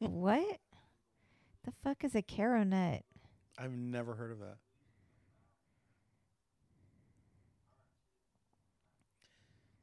What? 0.00 0.58
The 1.64 1.72
fuck 1.84 2.04
is 2.04 2.14
a 2.14 2.22
Karo 2.22 2.64
nut? 2.64 3.02
I've 3.58 3.72
never 3.72 4.14
heard 4.14 4.32
of 4.32 4.38
that. 4.40 4.56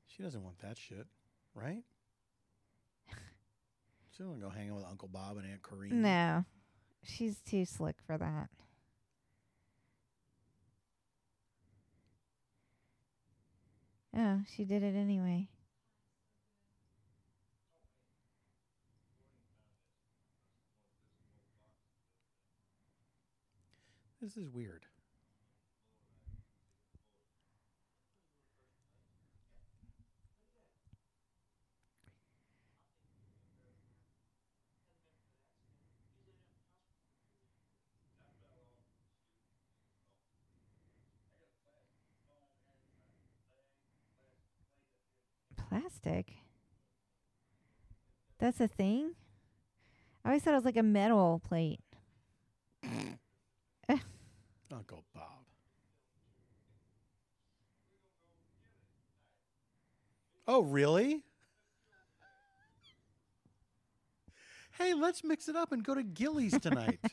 She 0.08 0.24
doesn't 0.24 0.44
want 0.44 0.58
that 0.60 0.78
shit, 0.78 1.06
right? 1.54 1.84
She 4.12 4.24
don't 4.24 4.30
want 4.32 4.42
to 4.42 4.48
go 4.48 4.52
hanging 4.52 4.74
with 4.74 4.84
Uncle 4.84 5.10
Bob 5.10 5.38
and 5.38 5.46
Aunt 5.46 5.62
Corinne. 5.62 6.02
No, 6.02 6.44
she's 7.04 7.40
too 7.42 7.66
slick 7.66 7.98
for 8.04 8.18
that. 8.18 8.50
Oh, 14.18 14.40
she 14.56 14.66
did 14.66 14.82
it 14.82 14.96
anyway. 14.96 15.50
This 24.28 24.36
is 24.36 24.50
weird. 24.50 24.86
Plastic. 45.56 46.34
That's 48.40 48.60
a 48.60 48.68
thing. 48.68 49.14
I 50.26 50.28
always 50.28 50.44
thought 50.44 50.52
it 50.52 50.56
was 50.56 50.66
like 50.66 50.76
a 50.76 50.84
metal 50.84 51.42
plate. 51.48 51.80
Uncle 54.72 55.04
Bob. 55.14 55.46
Oh, 60.48 60.62
really? 60.62 61.24
hey, 64.78 64.94
let's 64.94 65.24
mix 65.24 65.48
it 65.50 65.56
up 65.56 65.72
and 65.72 65.84
go 65.84 65.96
to 65.96 66.04
Gilley's 66.04 66.60
tonight. 66.60 67.00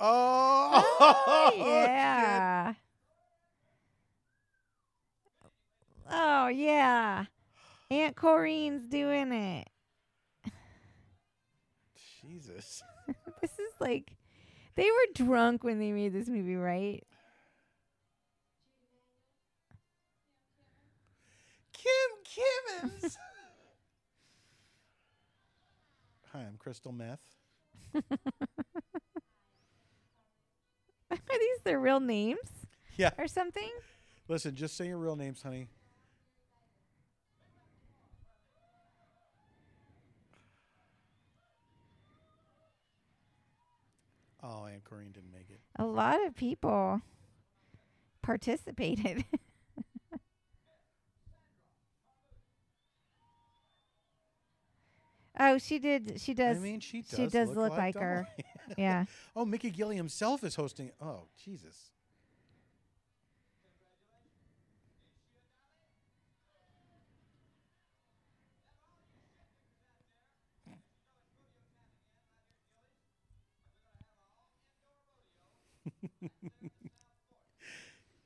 oh, 0.00 1.52
yeah. 1.56 2.74
Oh 6.10 6.48
yeah. 6.48 7.24
Aunt 7.90 8.16
Corrine's 8.16 8.86
doing 8.88 9.32
it. 9.32 9.68
Jesus. 12.22 12.82
This 13.42 13.58
is 13.58 13.72
like 13.80 14.16
they 14.76 14.84
were 14.84 15.12
drunk 15.26 15.64
when 15.64 15.78
they 15.80 15.90
made 15.92 16.12
this 16.14 16.28
movie, 16.28 16.54
right? 16.56 17.02
Kim 21.72 21.92
Kimmons. 22.24 23.16
Hi, 26.32 26.38
I'm 26.40 26.56
Crystal 26.56 26.92
Meth. 26.92 27.20
Are 31.10 31.18
these 31.38 31.58
their 31.64 31.78
real 31.78 32.00
names 32.00 32.38
Yeah. 32.96 33.10
or 33.18 33.26
something? 33.28 33.68
Listen, 34.28 34.54
just 34.54 34.76
say 34.76 34.86
your 34.86 34.96
real 34.98 35.16
names, 35.16 35.42
honey. 35.42 35.68
Oh, 44.42 44.66
Aunt 44.66 44.82
Corinne 44.84 45.12
didn't 45.12 45.32
make 45.32 45.50
it. 45.50 45.60
A 45.76 45.84
lot 45.84 46.24
of 46.26 46.34
people 46.34 47.00
participated. 48.22 49.24
oh, 55.38 55.58
she 55.58 55.78
did. 55.78 56.20
She 56.20 56.34
does. 56.34 56.56
I 56.56 56.60
mean, 56.60 56.80
she 56.80 57.02
does. 57.02 57.16
she 57.16 57.26
does 57.28 57.50
look 57.50 57.70
like 57.76 57.94
her. 57.96 58.26
Yeah. 58.78 59.04
oh, 59.36 59.44
Mickey 59.44 59.70
Gilley 59.70 59.96
himself 59.96 60.42
is 60.44 60.54
hosting. 60.54 60.92
Oh, 60.98 61.24
Jesus. 61.44 61.90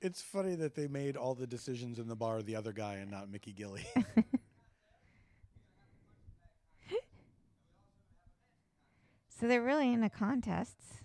It's 0.00 0.22
funny 0.22 0.54
that 0.56 0.74
they 0.74 0.86
made 0.86 1.16
all 1.16 1.34
the 1.34 1.46
decisions 1.46 1.98
in 1.98 2.06
the 2.06 2.16
bar 2.16 2.42
the 2.42 2.56
other 2.56 2.72
guy 2.72 2.94
and 2.96 3.10
not 3.10 3.30
Mickey 3.30 3.52
Gilley. 3.52 3.84
So 9.38 9.46
they're 9.46 9.62
really 9.62 9.92
into 9.92 10.08
contests. 10.08 11.02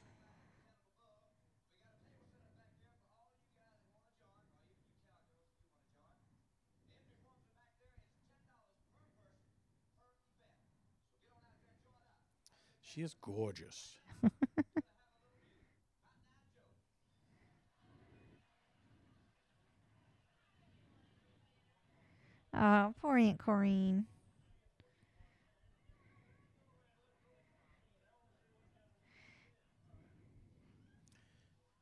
she 12.82 13.02
is 13.02 13.16
gorgeous. 13.22 13.96
Oh, 22.54 22.94
poor 23.02 23.18
Aunt 23.18 23.38
Corrine. 23.38 24.06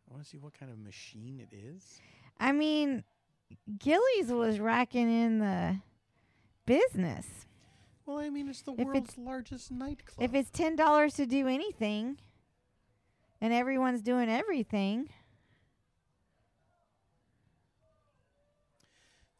I 0.07 0.13
want 0.13 0.23
to 0.23 0.29
see 0.29 0.37
what 0.37 0.53
kind 0.53 0.71
of 0.71 0.77
machine 0.79 1.39
it 1.39 1.55
is. 1.55 1.99
I 2.39 2.51
mean, 2.51 3.03
Gilley's 3.77 4.31
was 4.31 4.59
racking 4.59 5.09
in 5.09 5.39
the 5.39 5.79
business. 6.65 7.25
Well, 8.05 8.19
I 8.19 8.29
mean, 8.29 8.49
it's 8.49 8.61
the 8.61 8.73
If 8.73 8.87
world's 8.87 9.17
largest 9.17 9.71
nightclub. 9.71 10.23
If 10.23 10.33
it's 10.33 10.49
ten 10.49 10.75
dollars 10.75 11.13
to 11.15 11.25
do 11.25 11.47
anything, 11.47 12.17
and 13.41 13.53
everyone's 13.53 14.01
doing 14.01 14.29
everything, 14.29 15.09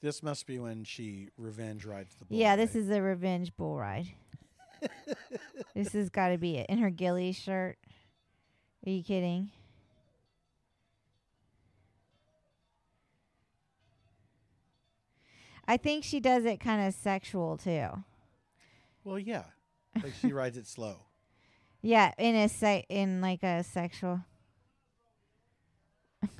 this 0.01 0.23
must 0.23 0.47
be 0.47 0.59
when 0.59 0.83
she 0.83 1.29
revenge 1.37 1.85
rides 1.85 2.15
the 2.15 2.25
bull. 2.25 2.37
yeah, 2.37 2.55
this 2.55 2.75
right? 2.75 2.83
is 2.83 2.89
a 2.89 3.01
revenge 3.01 3.55
bull 3.57 3.77
ride. 3.77 4.07
this 5.75 5.93
has 5.93 6.09
got 6.09 6.29
to 6.29 6.37
be 6.37 6.57
it. 6.57 6.67
In 6.69 6.77
her 6.79 6.89
Gilley's 6.89 7.35
shirt. 7.35 7.77
Are 8.85 8.89
you 8.89 9.03
kidding? 9.03 9.51
I 15.67 15.77
think 15.77 16.03
she 16.03 16.19
does 16.19 16.45
it 16.45 16.59
kind 16.59 16.87
of 16.87 16.93
sexual 16.95 17.57
too. 17.57 17.87
Well, 19.03 19.19
yeah, 19.19 19.43
like 20.03 20.13
she 20.19 20.33
rides 20.33 20.57
it 20.57 20.65
slow. 20.67 20.97
Yeah, 21.81 22.11
in 22.17 22.35
a 22.35 22.49
se- 22.49 22.85
in 22.89 23.21
like 23.21 23.43
a 23.43 23.63
sexual. 23.63 24.21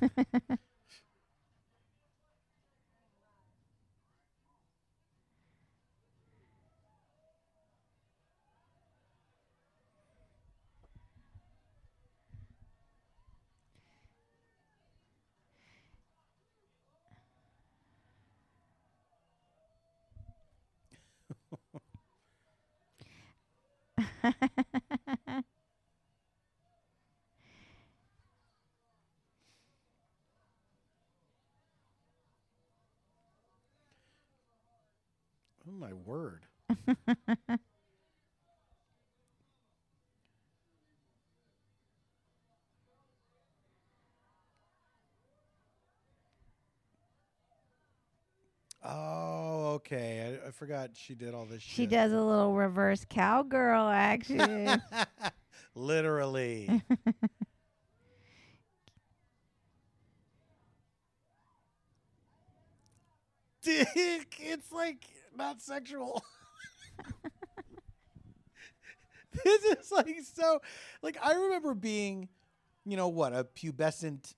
Oh 35.66 35.72
my 35.72 35.92
word! 35.92 36.46
Oh, 48.84 49.72
okay. 49.76 50.38
I, 50.44 50.48
I 50.48 50.49
forgot 50.60 50.90
she 50.92 51.14
did 51.14 51.32
all 51.32 51.46
this. 51.46 51.62
She 51.62 51.84
shit. 51.84 51.90
does 51.90 52.12
a 52.12 52.20
little 52.20 52.52
reverse 52.52 53.06
cowgirl 53.08 53.88
action. 53.88 54.82
Literally. 55.74 56.68
Dick, 63.62 64.36
it's 64.38 64.70
like 64.70 65.06
not 65.34 65.62
sexual. 65.62 66.22
this 69.44 69.64
is 69.64 69.90
like 69.90 70.14
so 70.34 70.60
like 71.00 71.16
I 71.22 71.32
remember 71.32 71.72
being, 71.72 72.28
you 72.84 72.98
know 72.98 73.08
what, 73.08 73.32
a 73.32 73.44
pubescent 73.44 74.34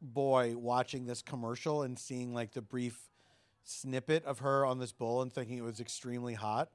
boy 0.00 0.54
watching 0.56 1.04
this 1.04 1.20
commercial 1.20 1.82
and 1.82 1.98
seeing 1.98 2.32
like 2.32 2.52
the 2.52 2.62
brief 2.62 2.98
snippet 3.66 4.24
of 4.24 4.38
her 4.38 4.64
on 4.64 4.78
this 4.78 4.92
bull 4.92 5.22
and 5.22 5.32
thinking 5.32 5.58
it 5.58 5.64
was 5.64 5.80
extremely 5.80 6.34
hot. 6.34 6.70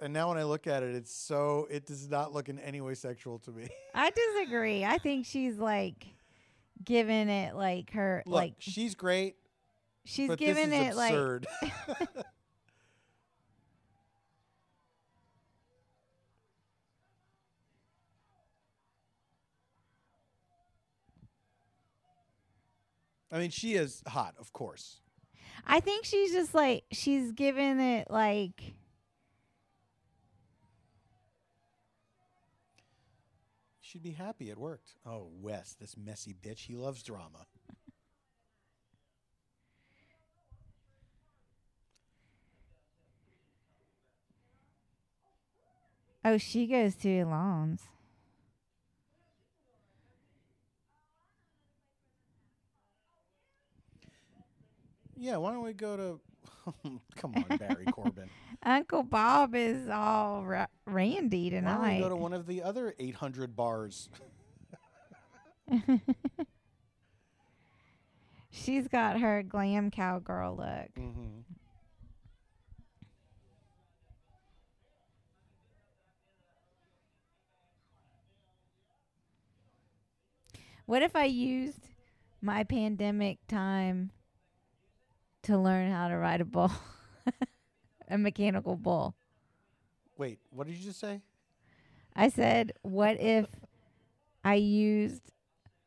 And 0.00 0.12
now 0.12 0.28
when 0.28 0.38
I 0.38 0.44
look 0.44 0.68
at 0.68 0.84
it, 0.84 0.94
it's 0.94 1.12
so 1.12 1.66
it 1.70 1.84
does 1.86 2.08
not 2.08 2.32
look 2.32 2.48
in 2.48 2.58
any 2.60 2.80
way 2.80 2.94
sexual 2.94 3.40
to 3.40 3.50
me. 3.50 3.68
I 3.94 4.10
disagree. 4.10 4.84
I 4.84 4.98
think 4.98 5.26
she's 5.26 5.58
like 5.58 6.06
giving 6.84 7.28
it 7.28 7.56
like 7.56 7.92
her 7.92 8.22
Look, 8.24 8.34
like 8.34 8.54
she's 8.58 8.94
great, 8.94 9.34
she's 10.04 10.28
but 10.28 10.38
giving 10.38 10.70
this 10.70 10.90
is 10.90 10.94
it 10.94 10.96
like 10.96 11.46
I 23.30 23.38
mean, 23.38 23.50
she 23.50 23.74
is 23.74 24.02
hot, 24.06 24.34
of 24.38 24.52
course. 24.52 25.00
I 25.66 25.80
think 25.80 26.04
she's 26.04 26.32
just 26.32 26.54
like 26.54 26.84
she's 26.92 27.32
given 27.32 27.80
it 27.80 28.10
like 28.10 28.74
She'd 33.88 34.02
be 34.02 34.10
happy 34.10 34.50
it 34.50 34.58
worked. 34.58 34.96
Oh, 35.06 35.30
Wes, 35.40 35.74
this 35.80 35.96
messy 35.96 36.34
bitch, 36.34 36.66
he 36.66 36.76
loves 36.76 37.02
drama. 37.02 37.46
oh 46.22 46.36
she 46.36 46.66
goes 46.66 46.96
to 46.96 47.20
Elon's. 47.20 47.80
Yeah, 55.18 55.36
why 55.36 55.52
don't 55.52 55.62
we 55.62 55.72
go 55.72 55.96
to? 55.96 56.20
Come 57.16 57.34
on, 57.34 57.56
Barry 57.58 57.86
Corbin. 57.90 58.30
Uncle 58.62 59.02
Bob 59.02 59.54
is 59.54 59.88
all 59.88 60.44
ra- 60.44 60.66
randy 60.86 61.50
Why 61.60 61.72
don't 61.72 61.86
we 61.86 61.90
tonight. 61.90 61.98
go 62.00 62.08
to 62.08 62.16
one 62.16 62.32
of 62.32 62.46
the 62.46 62.62
other 62.62 62.94
800 62.98 63.56
bars? 63.56 64.08
She's 68.50 68.88
got 68.88 69.20
her 69.20 69.42
glam 69.42 69.90
cowgirl 69.90 70.56
look. 70.56 70.90
mm-hmm. 70.98 71.40
What 80.86 81.02
if 81.02 81.14
I 81.14 81.24
used 81.24 81.88
my 82.40 82.64
pandemic 82.64 83.38
time 83.48 84.10
to 85.48 85.58
learn 85.58 85.90
how 85.90 86.08
to 86.08 86.16
ride 86.16 86.40
a 86.40 86.44
bull? 86.44 86.70
a 88.08 88.16
mechanical 88.18 88.76
bull. 88.76 89.14
Wait, 90.16 90.38
what 90.50 90.66
did 90.66 90.76
you 90.76 90.84
just 90.84 91.00
say? 91.00 91.20
I 92.14 92.28
said, 92.28 92.72
what 92.82 93.20
if 93.20 93.46
I 94.44 94.54
used 94.54 95.22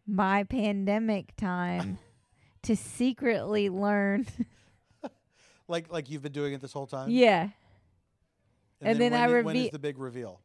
my 0.07 0.43
pandemic 0.43 1.35
time 1.35 1.97
to 2.63 2.75
secretly 2.75 3.69
learn? 3.69 4.25
Like, 5.67 5.89
like 5.89 6.09
you've 6.09 6.21
been 6.21 6.33
doing 6.33 6.51
it 6.51 6.59
this 6.59 6.73
whole 6.73 6.87
time? 6.87 7.09
yeah, 7.11 7.47
and 8.81 8.99
then 8.99 9.13
when 9.13 9.21
I 9.21 9.25
i- 9.39 9.41
when 9.41 9.55
is 9.55 9.69
the 9.69 9.79
big 9.79 9.97
reveal? 9.97 10.41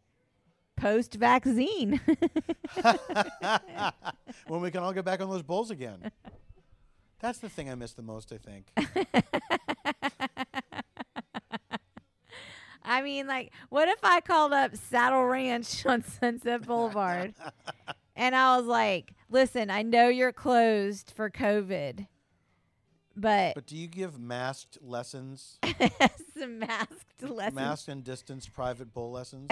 post 0.77 1.15
vaccine. 1.15 2.01
when 4.47 4.61
we 4.61 4.71
can 4.71 4.85
all 4.85 4.93
get 4.93 5.05
back 5.05 5.21
on 5.21 5.29
those 5.29 5.43
bulls 5.43 5.73
again. 5.73 6.13
That's 7.27 7.39
the 7.39 7.49
thing 7.49 7.69
I 7.69 7.75
miss 7.75 7.93
the 7.93 8.03
most, 8.03 8.33
I 8.33 8.39
think. 8.39 8.71
I 12.85 13.03
mean, 13.03 13.27
like, 13.27 13.53
what 13.69 13.89
if 13.89 13.99
I 14.05 14.21
called 14.21 14.53
up 14.53 14.77
Saddle 14.77 15.25
Ranch 15.25 15.85
on 15.87 16.05
Sunset 16.05 16.65
Boulevard 16.65 17.35
and 18.17 18.37
I 18.37 18.57
was 18.57 18.67
like, 18.67 19.13
listen, 19.29 19.71
I 19.71 19.83
know 19.83 20.07
you're 20.07 20.31
closed 20.31 21.11
for 21.17 21.29
COVID, 21.29 22.07
but, 23.17 23.57
But 23.57 23.67
do 23.67 23.77
you 23.77 23.89
give 23.89 24.21
masked 24.21 24.79
lessons, 24.81 25.59
some 26.39 26.61
masked 26.61 27.23
lessons. 27.23 27.57
masked 27.57 27.89
and 27.89 28.05
distance 28.05 28.47
private 28.49 28.95
bull 28.95 29.11
lessons? 29.11 29.51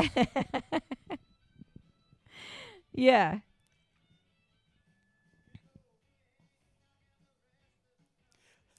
yeah. 2.92 3.38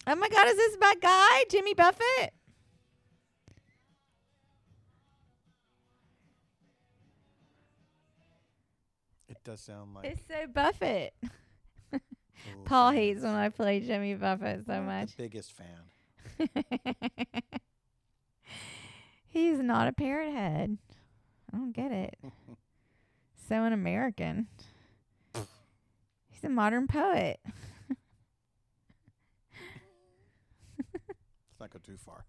Oh 0.08 0.16
my 0.16 0.30
God, 0.30 0.48
is 0.48 0.56
this 0.56 0.78
my 0.80 0.94
guy, 1.02 1.44
Jimmy 1.50 1.74
Buffett? 1.74 2.34
it 9.28 9.38
does 9.44 9.62
sound 9.62 9.96
like 9.96 10.06
It's 10.06 10.22
so 10.28 10.48
Buffett. 10.48 11.14
Paul 12.66 12.92
hates 12.92 13.22
when 13.24 13.34
I 13.34 13.50
play 13.50 13.80
Jimmy 13.80 14.14
Buffett 14.16 14.66
so 14.66 14.74
I'm 14.74 14.86
much. 14.86 15.16
The 15.16 15.24
biggest 15.24 15.54
fan. 15.54 16.50
He's 19.28 19.60
not 19.60 19.88
a 19.88 19.92
parrot 19.92 20.32
head. 20.32 20.78
I 21.54 21.58
don't 21.58 21.74
get 21.74 21.92
it. 21.92 22.18
so 23.50 23.56
un 23.56 23.74
American. 23.74 24.48
He's 26.30 26.44
a 26.44 26.50
modern 26.50 26.88
poet. 26.88 27.40
Let's 31.58 31.74
not 31.74 31.82
go 31.82 31.86
too 31.86 31.98
far. 31.98 32.26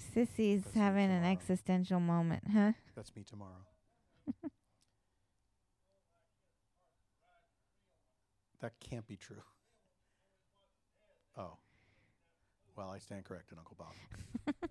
Sissy's 0.00 0.64
That's 0.64 0.74
me 0.74 0.80
having 0.80 1.10
an 1.10 1.16
tomorrow. 1.18 1.32
existential 1.32 2.00
moment, 2.00 2.42
huh? 2.50 2.72
That's 2.96 3.14
me 3.14 3.22
tomorrow. 3.22 3.66
that 8.60 8.72
can't 8.80 9.06
be 9.06 9.16
true. 9.16 9.42
Oh. 11.36 11.58
Well, 12.74 12.90
I 12.90 12.98
stand 12.98 13.24
corrected, 13.24 13.58
Uncle 13.58 13.76
Bob. 13.78 13.92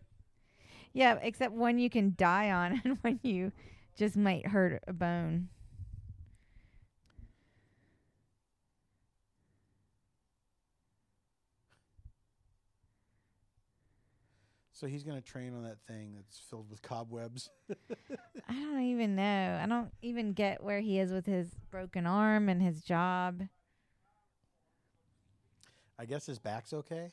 Yeah, 0.93 1.19
except 1.21 1.53
one 1.53 1.77
you 1.77 1.91
can 1.91 2.15
die 2.17 2.49
on 2.49 2.81
and 2.83 2.97
one 3.01 3.19
you 3.21 3.51
just 3.95 4.17
might 4.17 4.47
hurt 4.47 4.81
a 4.87 4.93
bone. 4.93 5.49
So 14.77 14.85
he's 14.85 15.01
going 15.01 15.19
to 15.19 15.27
train 15.27 15.55
on 15.55 15.63
that 15.63 15.79
thing 15.87 16.13
that's 16.13 16.37
filled 16.37 16.69
with 16.69 16.83
cobwebs. 16.83 17.49
I 18.47 18.53
don't 18.53 18.83
even 18.83 19.15
know. 19.15 19.59
I 19.59 19.65
don't 19.65 19.89
even 20.03 20.33
get 20.33 20.63
where 20.63 20.81
he 20.81 20.99
is 20.99 21.11
with 21.11 21.25
his 21.25 21.49
broken 21.71 22.05
arm 22.05 22.47
and 22.47 22.61
his 22.61 22.83
job. 22.83 23.41
I 25.97 26.05
guess 26.05 26.27
his 26.27 26.37
back's 26.37 26.73
okay. 26.73 27.11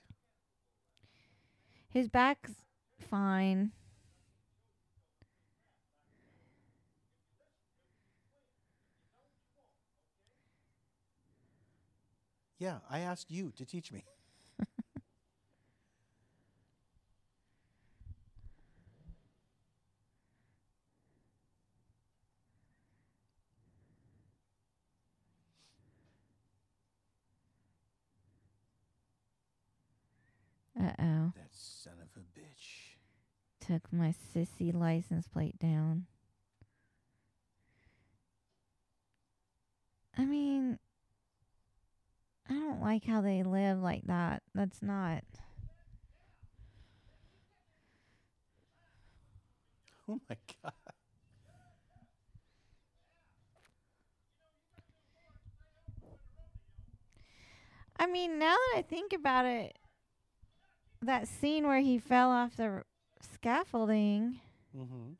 His 1.88 2.06
back's 2.06 2.52
fine. 2.98 3.72
Yeah, 12.58 12.80
I 12.90 13.00
asked 13.00 13.30
you 13.30 13.52
to 13.56 13.64
teach 13.64 13.90
me. 13.90 14.04
Uh 30.84 30.92
oh. 30.98 31.32
That 31.34 31.48
son 31.50 31.94
of 31.94 32.08
a 32.14 32.38
bitch. 32.38 32.96
Took 33.60 33.90
my 33.90 34.12
sissy 34.34 34.74
license 34.74 35.26
plate 35.26 35.58
down. 35.58 36.04
I 40.18 40.26
mean, 40.26 40.78
I 42.50 42.52
don't 42.52 42.82
like 42.82 43.04
how 43.04 43.22
they 43.22 43.42
live 43.42 43.80
like 43.80 44.02
that. 44.04 44.42
That's 44.54 44.82
not. 44.82 45.24
Oh 50.06 50.20
my 50.28 50.36
god. 50.62 50.72
I 57.98 58.06
mean, 58.06 58.38
now 58.38 58.54
that 58.54 58.74
I 58.76 58.82
think 58.82 59.14
about 59.14 59.46
it, 59.46 59.78
that 61.06 61.28
scene 61.28 61.66
where 61.66 61.80
he 61.80 61.98
fell 61.98 62.30
off 62.30 62.56
the 62.56 62.64
r- 62.64 62.86
scaffolding, 63.32 64.36
Mm-hmm. 64.76 65.12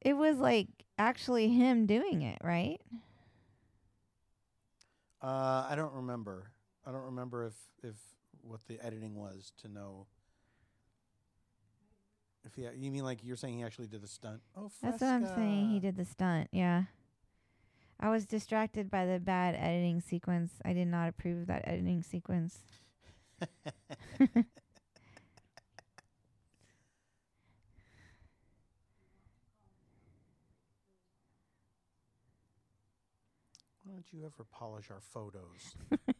it 0.00 0.14
was 0.14 0.38
like 0.38 0.68
actually 0.98 1.48
him 1.48 1.86
doing 1.86 2.22
it, 2.22 2.38
right? 2.42 2.80
Uh, 5.22 5.66
I 5.68 5.74
don't 5.76 5.92
remember. 5.92 6.50
I 6.86 6.90
don't 6.90 7.04
remember 7.04 7.46
if 7.46 7.54
if 7.82 7.94
what 8.42 8.60
the 8.66 8.80
editing 8.84 9.14
was 9.14 9.52
to 9.62 9.68
know. 9.68 10.06
If 12.44 12.54
he, 12.54 12.66
you 12.76 12.90
mean 12.90 13.04
like 13.04 13.20
you're 13.22 13.36
saying 13.36 13.58
he 13.58 13.62
actually 13.62 13.86
did 13.86 14.02
the 14.02 14.08
stunt? 14.08 14.40
Oh, 14.56 14.68
That's 14.82 15.00
what 15.00 15.10
I'm 15.10 15.26
saying. 15.26 15.70
He 15.70 15.78
did 15.78 15.96
the 15.96 16.04
stunt. 16.04 16.48
Yeah. 16.50 16.84
I 18.02 18.10
was 18.10 18.26
distracted 18.26 18.90
by 18.90 19.06
the 19.06 19.20
bad 19.20 19.54
editing 19.54 20.00
sequence. 20.00 20.54
I 20.64 20.72
did 20.72 20.88
not 20.88 21.08
approve 21.08 21.42
of 21.42 21.46
that 21.46 21.62
editing 21.68 22.02
sequence. 22.02 22.58
Why 23.38 23.46
don't 33.86 34.12
you 34.12 34.24
ever 34.24 34.44
polish 34.50 34.90
our 34.90 35.00
photos? 35.00 35.76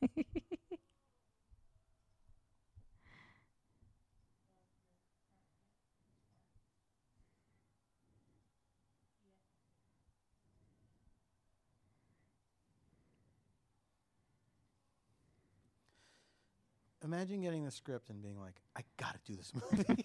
Imagine 17.12 17.42
getting 17.42 17.62
the 17.64 17.70
script 17.70 18.08
and 18.08 18.22
being 18.22 18.40
like, 18.40 18.54
I 18.74 18.80
gotta 18.96 19.18
do 19.26 19.36
this 19.36 19.52
movie. 19.72 20.02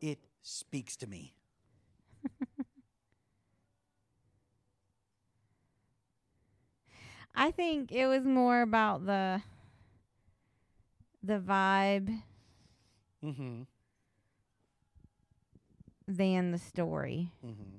it 0.00 0.18
speaks 0.42 0.96
to 0.96 1.06
me. 1.06 1.34
I 7.34 7.50
think 7.50 7.92
it 7.92 8.06
was 8.06 8.24
more 8.24 8.62
about 8.62 9.06
the 9.06 9.42
the 11.22 11.38
vibe 11.38 12.22
Mm-hmm. 13.24 13.62
than 16.08 16.50
the 16.50 16.58
story. 16.58 17.30
Mm-hmm. 17.46 17.76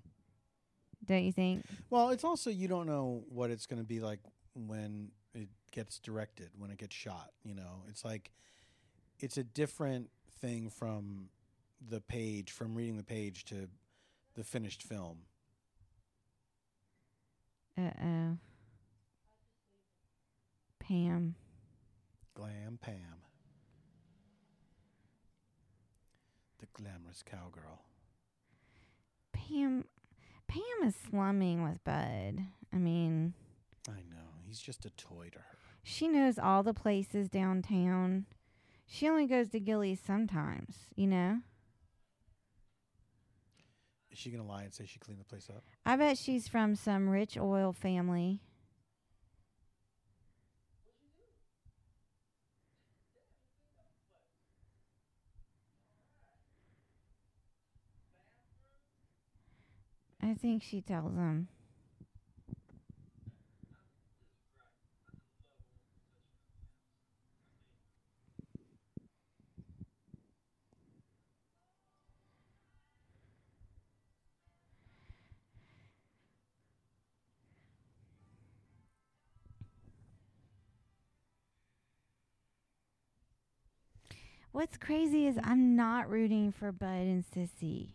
Don't 1.05 1.23
you 1.25 1.33
think? 1.33 1.65
Well, 1.89 2.11
it's 2.11 2.23
also 2.23 2.49
you 2.49 2.69
don't 2.69 2.87
know 2.87 3.25
what 3.27 3.51
it's 3.51 3.65
going 3.65 3.81
to 3.81 3.85
be 3.87 3.99
like 3.99 4.19
when 4.55 5.11
gets 5.73 5.99
directed, 5.99 6.51
when 6.57 6.71
it 6.71 6.77
gets 6.77 6.95
shot. 6.95 7.31
You 7.43 7.55
know, 7.55 7.83
it's 7.89 8.05
like 8.05 8.31
it's 9.19 9.37
a 9.37 9.43
different 9.43 10.09
thing 10.39 10.69
from 10.69 11.27
the 11.85 11.99
page, 11.99 12.51
from 12.51 12.75
reading 12.75 12.95
the 12.95 13.03
page 13.03 13.43
to 13.45 13.67
the 14.35 14.45
finished 14.45 14.81
film. 14.81 15.17
Uh 17.77 17.91
oh. 18.01 18.37
Pam. 20.79 21.35
Glam 22.35 22.79
Pam, 22.81 23.21
the 26.59 26.65
glamorous 26.73 27.21
cowgirl. 27.23 27.83
Pam 29.31 29.85
Pam 30.47 30.87
is 30.87 30.95
slumming 31.09 31.63
with 31.63 31.83
Bud. 31.83 32.47
I 32.73 32.77
mean, 32.77 33.35
I 33.87 34.01
know 34.09 34.41
he's 34.47 34.59
just 34.59 34.83
a 34.85 34.89
toy 34.91 35.29
to 35.31 35.37
her. 35.37 35.57
She 35.83 36.07
knows 36.07 36.39
all 36.39 36.63
the 36.63 36.73
places 36.73 37.27
downtown. 37.29 38.25
She 38.85 39.07
only 39.07 39.27
goes 39.27 39.49
to 39.49 39.59
Gilley's 39.59 39.99
sometimes, 39.99 40.87
you 40.95 41.07
know? 41.07 41.39
Is 44.11 44.17
she 44.17 44.29
gonna 44.29 44.47
lie 44.47 44.63
and 44.63 44.73
say 44.73 44.85
she 44.85 44.99
cleaned 44.99 45.19
the 45.19 45.25
place 45.25 45.49
up? 45.49 45.63
I 45.85 45.95
bet 45.97 46.17
she's 46.17 46.47
from 46.47 46.75
some 46.75 47.09
rich 47.09 47.37
oil 47.37 47.73
family. 47.73 48.39
I 60.21 60.35
think 60.35 60.63
she 60.63 60.79
tells 60.79 61.15
him. 61.15 61.49
What's 84.53 84.77
crazy 84.77 85.25
is 85.25 85.39
I'm 85.43 85.75
not 85.75 86.07
rooting 86.11 86.51
for 86.51 86.71
Bud 86.71 86.85
and 86.87 87.25
Sissy. 87.25 87.87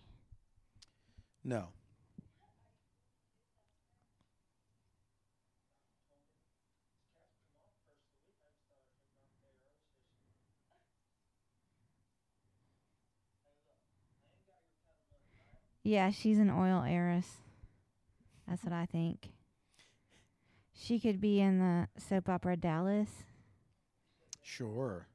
No. 1.45 1.69
Yeah, 15.85 16.11
she's 16.11 16.39
an 16.39 16.51
oil 16.51 16.83
heiress. 16.83 17.37
That's 18.49 18.65
what 18.65 18.73
I 18.73 18.87
think. 18.87 19.29
She 20.75 20.99
could 20.99 21.21
be 21.21 21.41
in 21.41 21.61
the 21.61 21.87
soap 22.01 22.29
opera 22.29 22.57
Dallas. 22.57 23.09
Sure. 24.43 25.07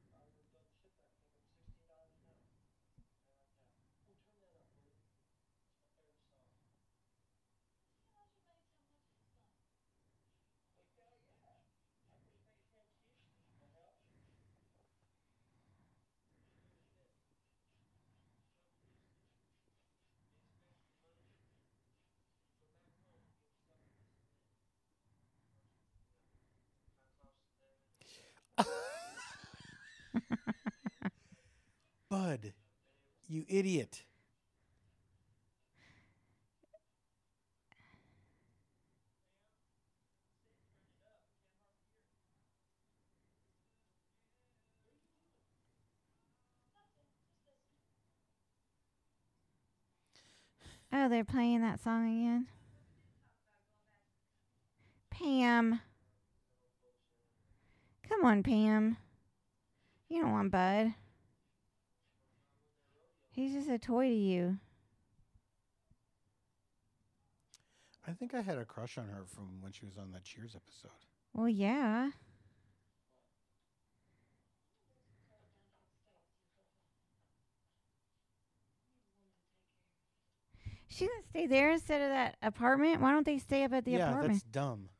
You 33.28 33.44
idiot. 33.48 34.02
Oh, 50.90 51.08
they're 51.08 51.24
playing 51.24 51.60
that 51.60 51.82
song 51.82 52.06
again. 52.06 52.46
Pam. 55.10 55.80
Come 58.08 58.24
on, 58.24 58.42
Pam. 58.42 58.96
You 60.08 60.22
don't 60.22 60.32
want 60.32 60.50
Bud. 60.50 60.94
He's 63.34 63.52
just 63.52 63.68
a 63.68 63.78
toy 63.78 64.08
to 64.08 64.14
you. 64.14 64.58
I 68.06 68.12
think 68.12 68.32
I 68.32 68.42
had 68.42 68.58
a 68.58 68.64
crush 68.64 68.96
on 68.96 69.08
her 69.08 69.24
from 69.26 69.60
when 69.60 69.72
she 69.72 69.84
was 69.84 69.98
on 69.98 70.12
that 70.12 70.22
Cheers 70.22 70.54
episode. 70.54 70.92
Well, 71.32 71.48
yeah. 71.48 72.10
She 80.86 81.06
didn't 81.06 81.24
stay 81.30 81.48
there 81.48 81.72
instead 81.72 82.02
of 82.02 82.10
that 82.10 82.36
apartment. 82.40 83.00
Why 83.00 83.10
don't 83.10 83.26
they 83.26 83.38
stay 83.38 83.64
up 83.64 83.72
at 83.72 83.84
the 83.84 83.92
yeah, 83.92 84.10
apartment? 84.10 84.34
that's 84.34 84.42
dumb. 84.44 84.90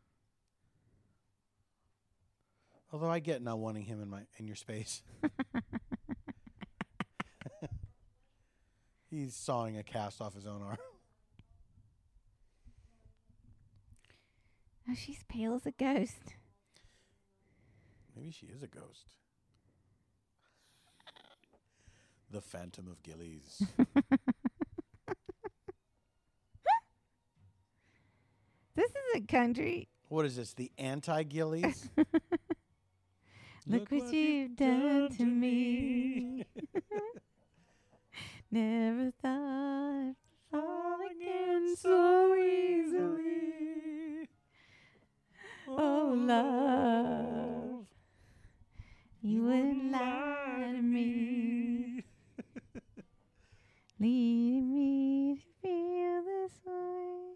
Although 2.92 3.10
I 3.10 3.20
get 3.20 3.42
not 3.42 3.60
wanting 3.60 3.84
him 3.84 4.02
in 4.02 4.08
my 4.10 4.22
in 4.38 4.48
your 4.48 4.56
space. 4.56 5.04
He's 9.14 9.36
sawing 9.36 9.76
a 9.76 9.84
cast 9.84 10.20
off 10.20 10.34
his 10.34 10.46
own 10.46 10.60
arm. 10.62 10.76
Oh, 14.86 14.92
she's 14.94 15.24
pale 15.30 15.54
as 15.54 15.64
a 15.64 15.70
ghost. 15.70 16.34
Maybe 18.14 18.30
she 18.30 18.44
is 18.44 18.62
a 18.62 18.66
ghost. 18.66 19.14
The 22.30 22.42
Phantom 22.42 22.88
of 22.88 23.02
Gilley's. 23.02 23.62
This 28.76 28.90
is 28.90 28.96
a 29.14 29.20
country. 29.20 29.88
what 30.08 30.26
is 30.26 30.36
this? 30.36 30.52
The 30.52 30.70
anti 30.76 31.22
Gilley's? 31.22 31.88
Look 33.66 33.90
what 33.90 34.12
you've 34.12 34.56
done 34.56 35.08
to 35.16 35.24
me. 35.24 36.44
Never 38.54 39.10
thought 39.20 40.10
I'd 40.10 40.14
fall 40.52 40.98
again 41.10 41.74
so 41.76 42.36
easily. 42.36 44.28
Oh, 45.66 46.14
love, 46.16 47.86
you 49.22 49.42
wouldn't 49.42 49.90
lie 49.90 50.70
to 50.76 50.82
me, 50.82 52.04
leading 53.98 54.72
me 54.72 55.34
to 55.34 55.42
feel 55.60 56.22
this 56.22 56.52
way. 56.64 57.34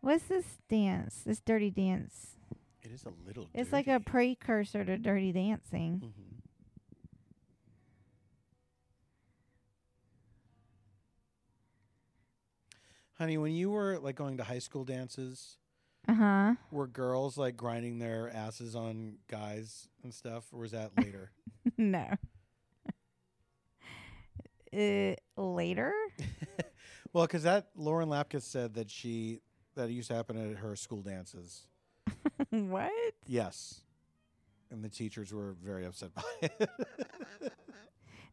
What's 0.00 0.24
this 0.24 0.58
dance? 0.68 1.22
This 1.24 1.38
dirty 1.38 1.70
dance? 1.70 2.38
It 2.82 2.90
is 2.90 3.04
a 3.04 3.12
little. 3.24 3.46
It's 3.54 3.70
like 3.72 3.86
a 3.86 4.00
precursor 4.00 4.84
to 4.84 4.98
dirty 4.98 5.30
dancing. 5.30 6.00
Mhm. 6.04 6.33
Honey, 13.24 13.38
when 13.38 13.54
you 13.54 13.70
were 13.70 13.98
like 14.00 14.16
going 14.16 14.36
to 14.36 14.44
high 14.44 14.58
school 14.58 14.84
dances, 14.84 15.56
Uh 16.06 16.12
huh. 16.12 16.54
were 16.70 16.86
girls 16.86 17.38
like 17.38 17.56
grinding 17.56 17.98
their 17.98 18.28
asses 18.28 18.76
on 18.76 19.14
guys 19.28 19.88
and 20.02 20.12
stuff, 20.12 20.44
or 20.52 20.58
was 20.60 20.72
that 20.72 20.90
later? 20.98 21.30
no. 21.78 22.04
Uh, 24.76 25.14
later? 25.40 25.94
well, 27.14 27.24
because 27.24 27.44
that 27.44 27.68
Lauren 27.74 28.10
Lapkus 28.10 28.42
said 28.42 28.74
that 28.74 28.90
she 28.90 29.40
that 29.74 29.88
it 29.88 29.92
used 29.92 30.08
to 30.08 30.14
happen 30.14 30.50
at 30.50 30.58
her 30.58 30.76
school 30.76 31.00
dances. 31.00 31.66
what? 32.50 32.92
Yes, 33.26 33.80
and 34.70 34.84
the 34.84 34.90
teachers 34.90 35.32
were 35.32 35.56
very 35.64 35.86
upset 35.86 36.10
by 36.14 36.22
it. 36.42 36.70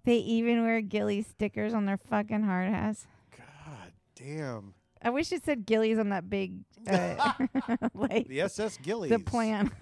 They 0.03 0.17
even 0.17 0.63
wear 0.65 0.81
Gilley 0.81 1.21
stickers 1.21 1.73
on 1.73 1.85
their 1.85 1.95
fucking 1.97 2.43
hard 2.43 2.67
ass. 2.73 3.07
God 3.37 3.93
damn. 4.15 4.73
I 5.03 5.09
wish 5.09 5.31
it 5.31 5.43
said 5.43 5.65
Gilley's 5.65 5.97
on 5.97 6.09
that 6.09 6.29
big, 6.29 6.59
uh, 6.87 7.33
like 7.93 8.27
The 8.27 8.41
SS 8.41 8.77
Gilley's. 8.77 9.09
the 9.09 9.19
plan. 9.19 9.71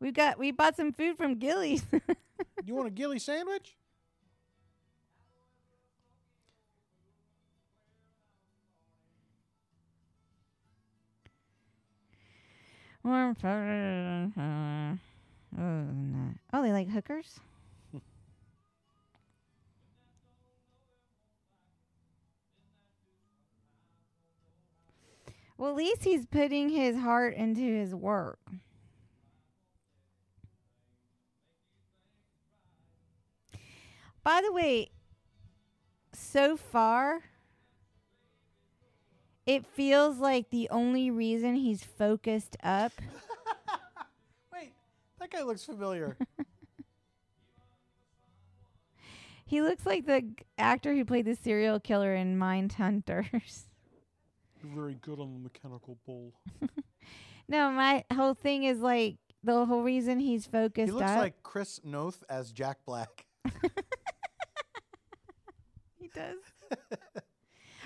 we 0.00 0.10
got 0.10 0.38
we 0.38 0.50
bought 0.50 0.76
some 0.76 0.92
food 0.92 1.16
from 1.16 1.36
Gilley's. 1.38 1.84
You 2.64 2.74
want 2.74 2.88
a 2.88 2.90
Gilley 2.90 3.20
sandwich? 3.20 3.76
Warm 13.04 13.34
Oh, 15.56 15.62
no. 15.62 16.34
oh, 16.52 16.62
they 16.62 16.72
like 16.72 16.88
hookers. 16.88 17.38
well, 25.56 25.70
at 25.70 25.76
least 25.76 26.04
he's 26.04 26.26
putting 26.26 26.68
his 26.70 26.96
heart 26.96 27.34
into 27.34 27.60
his 27.60 27.94
work. 27.94 28.40
By 34.24 34.40
the 34.44 34.52
way, 34.52 34.90
so 36.14 36.56
far, 36.56 37.20
it 39.46 39.66
feels 39.66 40.18
like 40.18 40.50
the 40.50 40.68
only 40.70 41.10
reason 41.10 41.54
he's 41.56 41.84
focused 41.84 42.56
up 42.62 42.92
that 45.24 45.30
guy 45.30 45.42
looks 45.42 45.64
familiar. 45.64 46.16
He 49.46 49.60
looks 49.60 49.84
like 49.84 50.06
the 50.06 50.22
g- 50.22 50.34
actor 50.56 50.94
who 50.94 51.04
played 51.04 51.26
the 51.26 51.36
serial 51.36 51.78
killer 51.78 52.14
in 52.14 52.38
Mind 52.38 52.72
Hunters. 52.72 53.66
You're 54.62 54.72
very 54.74 54.94
good 54.94 55.20
on 55.20 55.34
the 55.34 55.38
mechanical 55.38 55.98
bull. 56.06 56.32
no, 57.48 57.70
my 57.70 58.04
whole 58.12 58.32
thing 58.32 58.64
is 58.64 58.80
like 58.80 59.16
the 59.44 59.66
whole 59.66 59.82
reason 59.82 60.18
he's 60.18 60.46
focused 60.46 60.86
he 60.86 60.92
looks 60.92 61.10
up. 61.10 61.18
like 61.18 61.42
Chris 61.42 61.78
Noth 61.84 62.24
as 62.30 62.52
Jack 62.52 62.78
Black. 62.86 63.26
he 66.00 66.08
does. 66.08 66.38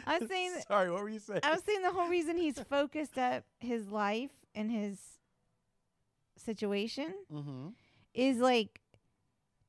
I 0.07 0.19
was 0.21 0.29
saying. 0.29 0.53
Sorry, 0.69 0.93
what 0.93 1.03
were 1.03 1.11
you 1.11 1.19
saying? 1.19 1.41
I 1.43 1.51
was 1.51 1.65
saying 1.67 1.83
the 1.83 1.91
whole 1.91 2.09
reason 2.09 2.39
he's 2.39 2.61
focused 2.61 3.19
up 3.19 3.43
his 3.59 3.89
life 3.89 4.31
and 4.55 4.71
his 4.71 5.18
situation 6.41 7.15
mm-hmm. 7.33 7.69
is 8.15 8.39
like 8.39 8.81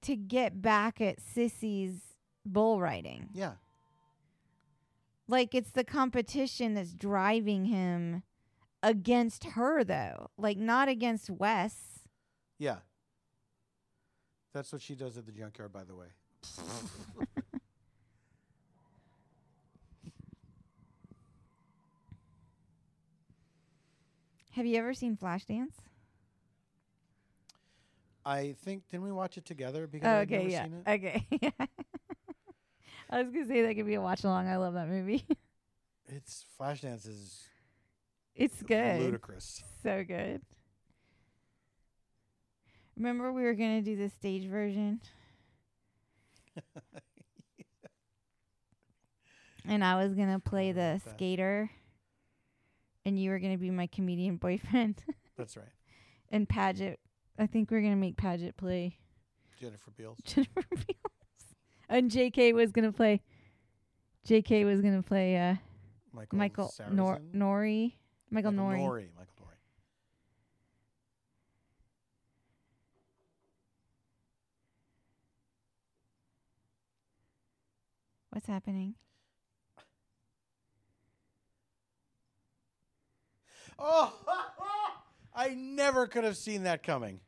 to 0.02 0.16
get 0.16 0.62
back 0.62 1.02
at 1.02 1.18
Sissy's 1.20 2.00
bull 2.46 2.80
riding. 2.80 3.30
Yeah. 3.34 3.54
Like 5.28 5.54
it's 5.54 5.72
the 5.72 5.84
competition 5.84 6.74
that's 6.74 6.94
driving 6.94 7.66
him 7.66 8.24
against 8.82 9.44
her 9.44 9.84
though. 9.84 10.30
Like 10.38 10.58
not 10.58 10.88
against 10.88 11.30
Wes. 11.30 11.76
Yeah. 12.58 12.78
That's 14.54 14.72
what 14.72 14.82
she 14.82 14.96
does 14.96 15.18
at 15.18 15.26
the 15.26 15.32
junkyard, 15.32 15.72
by 15.72 15.84
the 15.84 15.96
way. 15.96 16.08
Have 24.52 24.66
you 24.66 24.78
ever 24.78 24.94
seen 24.94 25.16
Flashdance? 25.16 25.76
I 28.30 28.54
think 28.64 28.88
didn't 28.90 29.04
we 29.04 29.12
watch 29.12 29.38
it 29.38 29.46
together? 29.46 29.88
Because 29.88 30.08
Oh, 30.08 30.18
okay, 30.20 30.38
never 30.38 30.50
yeah. 30.50 30.64
seen 30.64 30.74
it. 30.86 30.90
Okay. 30.90 31.26
I 33.10 33.24
was 33.24 33.32
gonna 33.34 33.48
say 33.48 33.62
that 33.64 33.76
could 33.76 33.88
be 33.88 33.96
a 33.96 34.02
watch 34.02 34.24
along. 34.24 34.48
I 34.48 34.58
love 34.58 34.74
that 34.76 34.88
movie. 34.88 35.26
It's 36.12 36.44
Flashdance 36.60 37.08
is 37.08 37.44
it's 38.36 38.64
good. 38.64 39.00
ludicrous. 39.02 39.62
So 39.84 40.04
good. 40.04 40.42
Remember 42.98 43.32
we 43.32 43.44
were 43.44 43.54
gonna 43.54 43.82
do 43.84 43.96
the 43.96 44.10
stage 44.10 44.46
version? 44.48 45.02
and 49.68 49.84
I 49.84 49.96
was 50.04 50.14
gonna 50.16 50.40
play 50.40 50.72
the 50.72 51.00
that. 51.06 51.16
skater 51.16 51.70
and 53.06 53.20
you 53.22 53.30
were 53.30 53.40
gonna 53.40 53.58
be 53.58 53.70
my 53.72 53.88
comedian 53.88 54.38
boyfriend. 54.38 55.04
That's 55.38 55.56
right. 55.56 55.72
and 56.32 56.50
Paget 56.50 57.00
I 57.40 57.48
think 57.48 57.72
we're 57.72 57.82
gonna 57.82 57.96
make 57.96 58.18
Paget 58.18 58.58
play 58.58 58.98
Jennifer 59.60 59.92
Beals. 59.92 60.18
Jennifer 60.26 60.62
Beals. 60.72 61.56
And 61.88 62.12
JK 62.12 62.54
was 62.54 62.74
gonna 62.74 62.92
play 62.92 63.22
JK 64.28 64.66
was 64.66 64.82
gonna 64.82 65.02
play 65.02 65.38
uh 65.38 65.56
Michael 66.12 66.38
Michael 66.38 66.74
Nor-? 66.92 67.20
Nouri. 67.34 67.94
Michael, 68.30 68.52
Nouri. 68.52 68.80
Nouri. 68.82 69.08
Michael 69.18 69.36
Nouri. 69.40 69.56
What's 78.32 78.48
happening? 78.48 78.96
Oh, 83.80 84.14
I 85.34 85.50
never 85.50 86.06
could 86.06 86.26
have 86.26 86.36
seen 86.36 86.64
that 86.64 86.84
coming. 86.84 87.22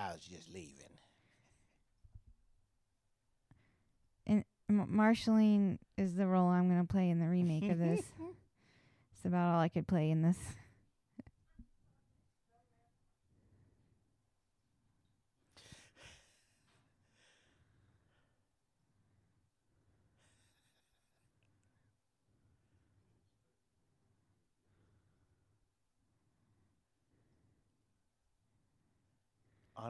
I 0.00 0.12
was 0.12 0.24
just 0.24 0.52
leaving. 0.52 0.74
And 4.26 4.44
M- 4.68 4.88
Marshalline 4.90 5.78
is 5.96 6.14
the 6.14 6.26
role 6.26 6.48
I'm 6.48 6.68
going 6.68 6.80
to 6.86 6.90
play 6.90 7.10
in 7.10 7.18
the 7.20 7.28
remake 7.28 7.70
of 7.70 7.78
this. 7.78 8.02
It's 9.12 9.26
about 9.26 9.54
all 9.54 9.60
I 9.60 9.68
could 9.68 9.86
play 9.86 10.10
in 10.10 10.22
this. 10.22 10.38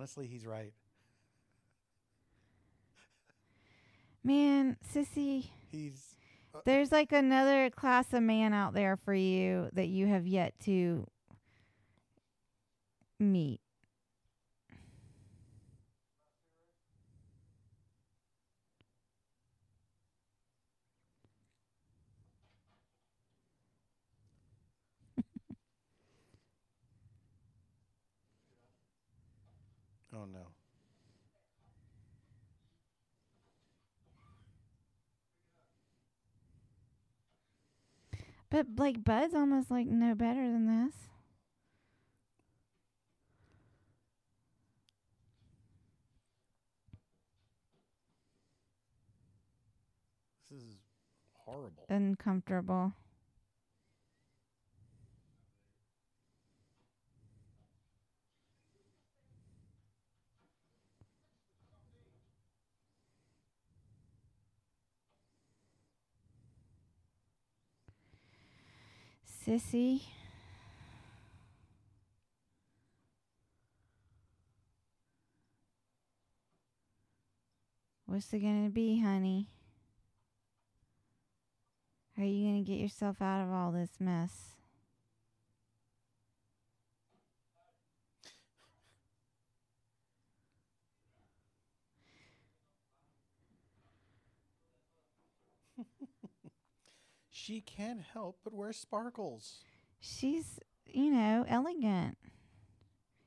Honestly, 0.01 0.27
he's 0.27 0.47
right. 0.47 0.73
Man, 4.25 4.79
sissy, 4.95 5.49
He's 5.71 6.17
uh, 6.55 6.61
there's 6.65 6.91
like 6.91 7.13
another 7.13 7.69
class 7.69 8.15
of 8.15 8.23
man 8.23 8.55
out 8.55 8.73
there 8.73 8.97
for 8.97 9.13
you 9.13 9.69
that 9.75 9.89
you 9.89 10.07
have 10.07 10.27
yet 10.27 10.55
to 10.61 11.07
meet. 13.19 13.61
oh 30.15 30.25
no. 30.25 30.47
But 38.51 38.67
like 38.77 39.05
Bud's 39.05 39.35
almost 39.35 39.71
like 39.71 39.87
no 39.87 40.15
better 40.15 40.43
than 40.43 40.67
this. 40.67 40.95
This 50.51 50.61
is 50.63 50.79
horrible. 51.45 51.87
Uncomfortable. 51.89 52.93
Sissy. 69.47 70.03
What's 78.05 78.33
it 78.33 78.41
gonna 78.41 78.69
be, 78.69 79.01
honey? 79.01 79.49
How 82.17 82.23
are 82.23 82.27
you 82.27 82.49
gonna 82.49 82.63
get 82.63 82.81
yourself 82.81 83.23
out 83.23 83.43
of 83.45 83.51
all 83.51 83.73
this 83.73 83.99
mess? 83.99 84.60
She 97.43 97.63
can't 97.63 98.03
help 98.13 98.39
but 98.45 98.53
wear 98.53 98.71
sparkles. 98.73 99.65
She's, 99.99 100.59
you 100.87 101.11
know, 101.11 101.47
elegant. 101.49 102.19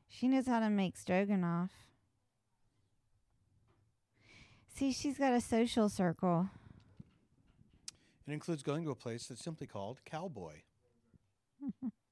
She 0.07 0.27
knows 0.27 0.45
how 0.45 0.59
to 0.59 0.69
make 0.69 0.97
stroganoff. 0.97 1.71
See, 4.75 4.91
she's 4.91 5.17
got 5.17 5.33
a 5.33 5.41
social 5.41 5.89
circle. 5.89 6.49
It 8.27 8.33
includes 8.33 8.61
going 8.61 8.83
to 8.83 8.91
a 8.91 8.95
place 8.95 9.27
that's 9.27 9.43
simply 9.43 9.65
called 9.65 9.99
Cowboy. 10.05 10.61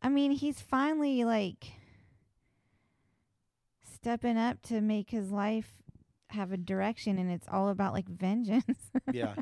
I 0.00 0.08
mean, 0.08 0.32
he's 0.32 0.60
finally 0.60 1.24
like 1.24 1.72
stepping 3.94 4.36
up 4.36 4.62
to 4.62 4.80
make 4.80 5.10
his 5.10 5.30
life 5.30 5.72
have 6.30 6.52
a 6.52 6.56
direction, 6.56 7.18
and 7.18 7.30
it's 7.30 7.48
all 7.50 7.68
about 7.68 7.92
like 7.92 8.08
vengeance. 8.08 8.90
yeah. 9.12 9.34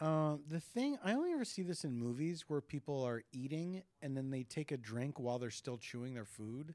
Uh, 0.00 0.36
the 0.48 0.60
thing 0.60 0.96
I 1.02 1.12
only 1.12 1.32
ever 1.32 1.44
see 1.44 1.62
this 1.62 1.82
in 1.82 1.98
movies 1.98 2.44
where 2.46 2.60
people 2.60 3.02
are 3.02 3.24
eating 3.32 3.82
and 4.00 4.16
then 4.16 4.30
they 4.30 4.44
take 4.44 4.70
a 4.70 4.76
drink 4.76 5.18
while 5.18 5.40
they're 5.40 5.50
still 5.50 5.76
chewing 5.76 6.14
their 6.14 6.24
food, 6.24 6.74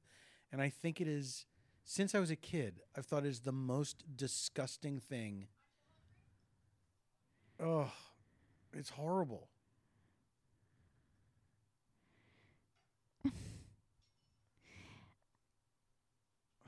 and 0.52 0.62
I 0.62 0.70
think 0.70 1.00
it 1.00 1.08
is 1.08 1.46
since 1.86 2.14
I 2.16 2.20
was 2.20 2.32
a 2.32 2.36
kid 2.36 2.82
I've 2.98 3.06
thought 3.06 3.26
it 3.26 3.30
is 3.30 3.42
the 3.42 3.54
most 3.54 4.04
disgusting 4.18 5.00
thing. 5.00 5.48
Oh, 7.62 7.92
it's 8.74 8.90
horrible. 8.90 9.48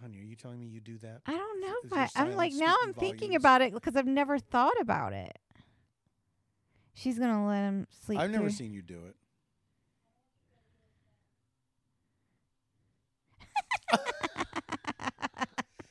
Honey, 0.06 0.20
are 0.20 0.24
you 0.24 0.36
telling 0.36 0.60
me 0.60 0.68
you 0.68 0.80
do 0.80 1.00
that? 1.00 1.22
I 1.26 1.32
don't 1.32 1.62
know 1.62 1.74
Is 1.84 1.92
I, 1.92 2.08
I'm 2.22 2.36
like 2.36 2.54
now 2.54 2.76
I'm 2.84 2.94
thinking 2.94 3.34
about 3.34 3.64
it 3.64 3.74
because 3.74 3.96
I've 3.96 4.06
never 4.06 4.38
thought 4.38 4.80
about 4.80 5.14
it. 5.14 5.36
She's 6.94 7.18
gonna 7.18 7.48
let 7.48 7.62
him 7.62 7.88
sleep. 8.06 8.20
I've 8.20 8.30
never 8.30 8.44
through- 8.44 8.52
seen 8.52 8.72
you 8.72 8.84
do 8.84 9.00
it. 9.08 9.16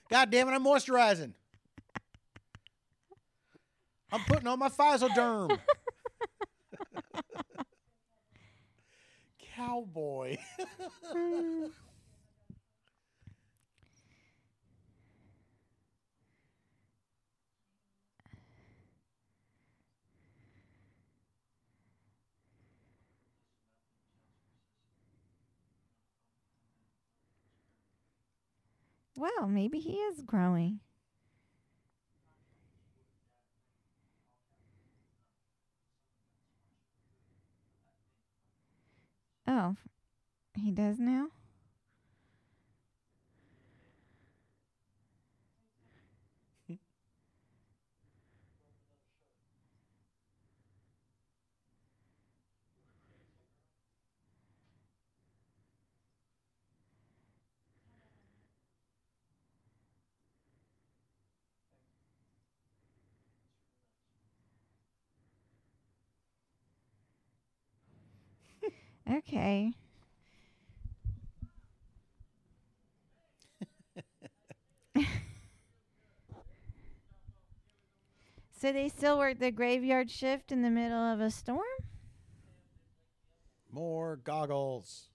God 0.08 0.30
damn 0.30 0.48
it, 0.48 0.52
I'm 0.52 0.64
moisturizing. 0.64 1.32
I'm 4.12 4.20
putting 4.28 4.46
on 4.46 4.60
my 4.60 4.68
Physoderm. 4.68 5.58
Cowboy. 9.56 10.36
Mm. 11.12 11.70
Well, 29.24 29.48
maybe 29.48 29.78
he 29.78 29.92
is 29.92 30.20
growing. 30.20 30.80
Oh, 39.46 39.76
he 40.54 40.70
does 40.70 40.98
now? 40.98 41.28
Okay. 69.14 69.72
so 78.58 78.72
they 78.72 78.88
still 78.88 79.18
work 79.18 79.38
the 79.38 79.52
graveyard 79.52 80.10
shift 80.10 80.50
in 80.50 80.62
the 80.62 80.70
middle 80.70 80.98
of 80.98 81.20
a 81.20 81.30
storm? 81.30 81.60
More 83.70 84.16
goggles. 84.16 85.10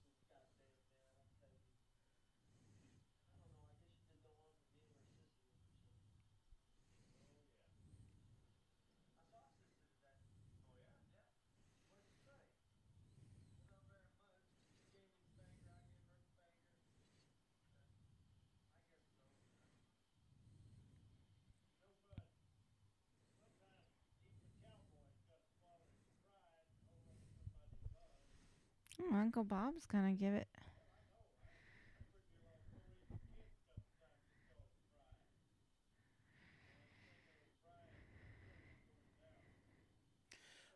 Oh, 29.00 29.16
Uncle 29.16 29.44
Bob's 29.44 29.86
gonna 29.86 30.12
give 30.12 30.34
it. 30.34 30.48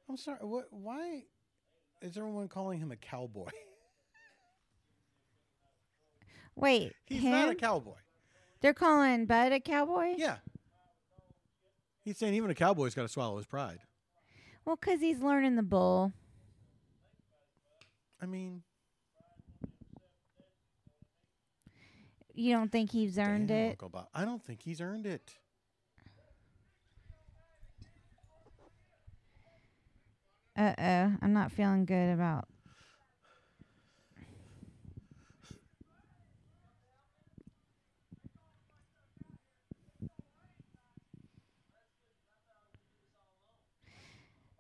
I'm 0.09 0.17
sorry. 0.17 0.39
What? 0.43 0.67
Why 0.71 1.25
is 2.03 2.17
everyone 2.17 2.49
calling 2.49 2.79
him 2.79 2.93
a 2.93 2.97
cowboy? 2.97 3.49
Wait, 6.55 6.93
he's 7.07 7.23
him? 7.23 7.33
not 7.33 7.49
a 7.51 7.55
cowboy. 7.55 7.97
They're 8.61 8.75
calling 8.75 9.27
Bud 9.27 9.53
a 9.53 9.61
cowboy. 9.61 10.15
Yeah, 10.17 10.37
he's 12.05 12.17
saying 12.17 12.35
even 12.35 12.51
a 12.51 12.55
cowboy's 12.55 12.95
got 12.95 13.03
to 13.03 13.09
swallow 13.09 13.37
his 13.37 13.47
pride. 13.47 13.79
Well, 14.65 14.77
because 14.77 15.01
he's 15.01 15.21
learning 15.21 15.57
the 15.57 15.63
bull. 15.63 16.13
I 18.25 18.27
mean, 18.27 18.63
You 22.33 22.55
don't 22.55 22.73
think 22.73 22.91
he's 22.91 23.19
earned 23.19 23.49
damn, 23.49 23.59
it? 23.59 23.71
Uncle 23.73 23.91
Bob. 23.91 24.09
I 24.15 24.25
don't 24.25 24.43
think 24.43 24.63
he's 24.63 24.81
earned 24.81 25.07
it. 25.07 25.35
Uh 30.57 30.73
oh. 30.79 31.13
I'm 31.21 31.35
not 31.35 31.53
feeling 31.53 31.85
good 31.85 32.15
about. 32.15 32.49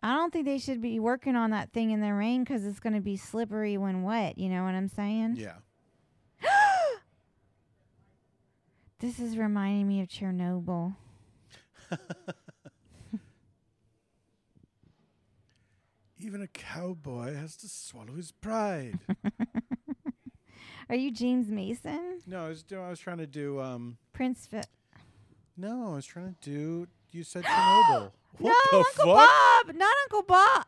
I 0.05 0.12
don't 0.16 0.31
think 0.32 0.44
they 0.44 0.59
should 0.59 0.82
be 0.82 1.01
working 1.01 1.35
on 1.35 1.51
that 1.52 1.72
thing 1.72 1.90
in 1.90 2.01
the 2.02 2.12
rain 2.12 2.44
'cause 2.44 2.64
it's 2.66 2.78
going 2.78 2.93
to 2.93 3.01
be 3.01 3.16
slippery 3.16 3.78
when 3.78 4.02
wet. 4.02 4.36
You 4.36 4.51
know 4.51 4.62
what 4.62 4.74
I'm 4.74 4.89
saying? 4.89 5.36
Yeah. 5.36 5.56
This 9.01 9.18
is 9.18 9.36
reminding 9.36 9.89
me 9.89 10.01
of 10.02 10.09
Chernobyl. 10.09 10.94
Even 16.18 16.40
a 16.43 16.47
cowboy 16.48 17.35
has 17.35 17.56
to 17.59 17.68
swallow 17.68 18.14
his 18.14 18.32
pride. 18.32 18.98
Are 20.89 20.94
you 20.97 21.10
James 21.10 21.48
Mason? 21.51 22.20
no, 22.26 22.47
I 22.47 22.48
was 22.48 22.62
doing. 22.62 22.82
I 22.85 22.90
was 22.90 23.01
trying 23.01 23.18
to 23.18 23.26
do. 23.26 23.60
Um, 23.60 23.98
Prince 24.12 24.47
Fi- 24.47 24.62
no, 25.56 25.93
I 25.93 25.94
was 25.97 26.06
trying 26.06 26.35
to 26.40 26.51
do. 26.51 26.86
You 27.10 27.24
said 27.24 27.44
Chernobyl. 27.44 28.12
What 28.39 28.56
no, 28.73 28.78
Uncle 28.78 29.15
fuck? 29.15 29.31
Bob, 29.66 29.77
not 29.77 29.94
Uncle 30.05 30.23
Bob. 30.23 30.66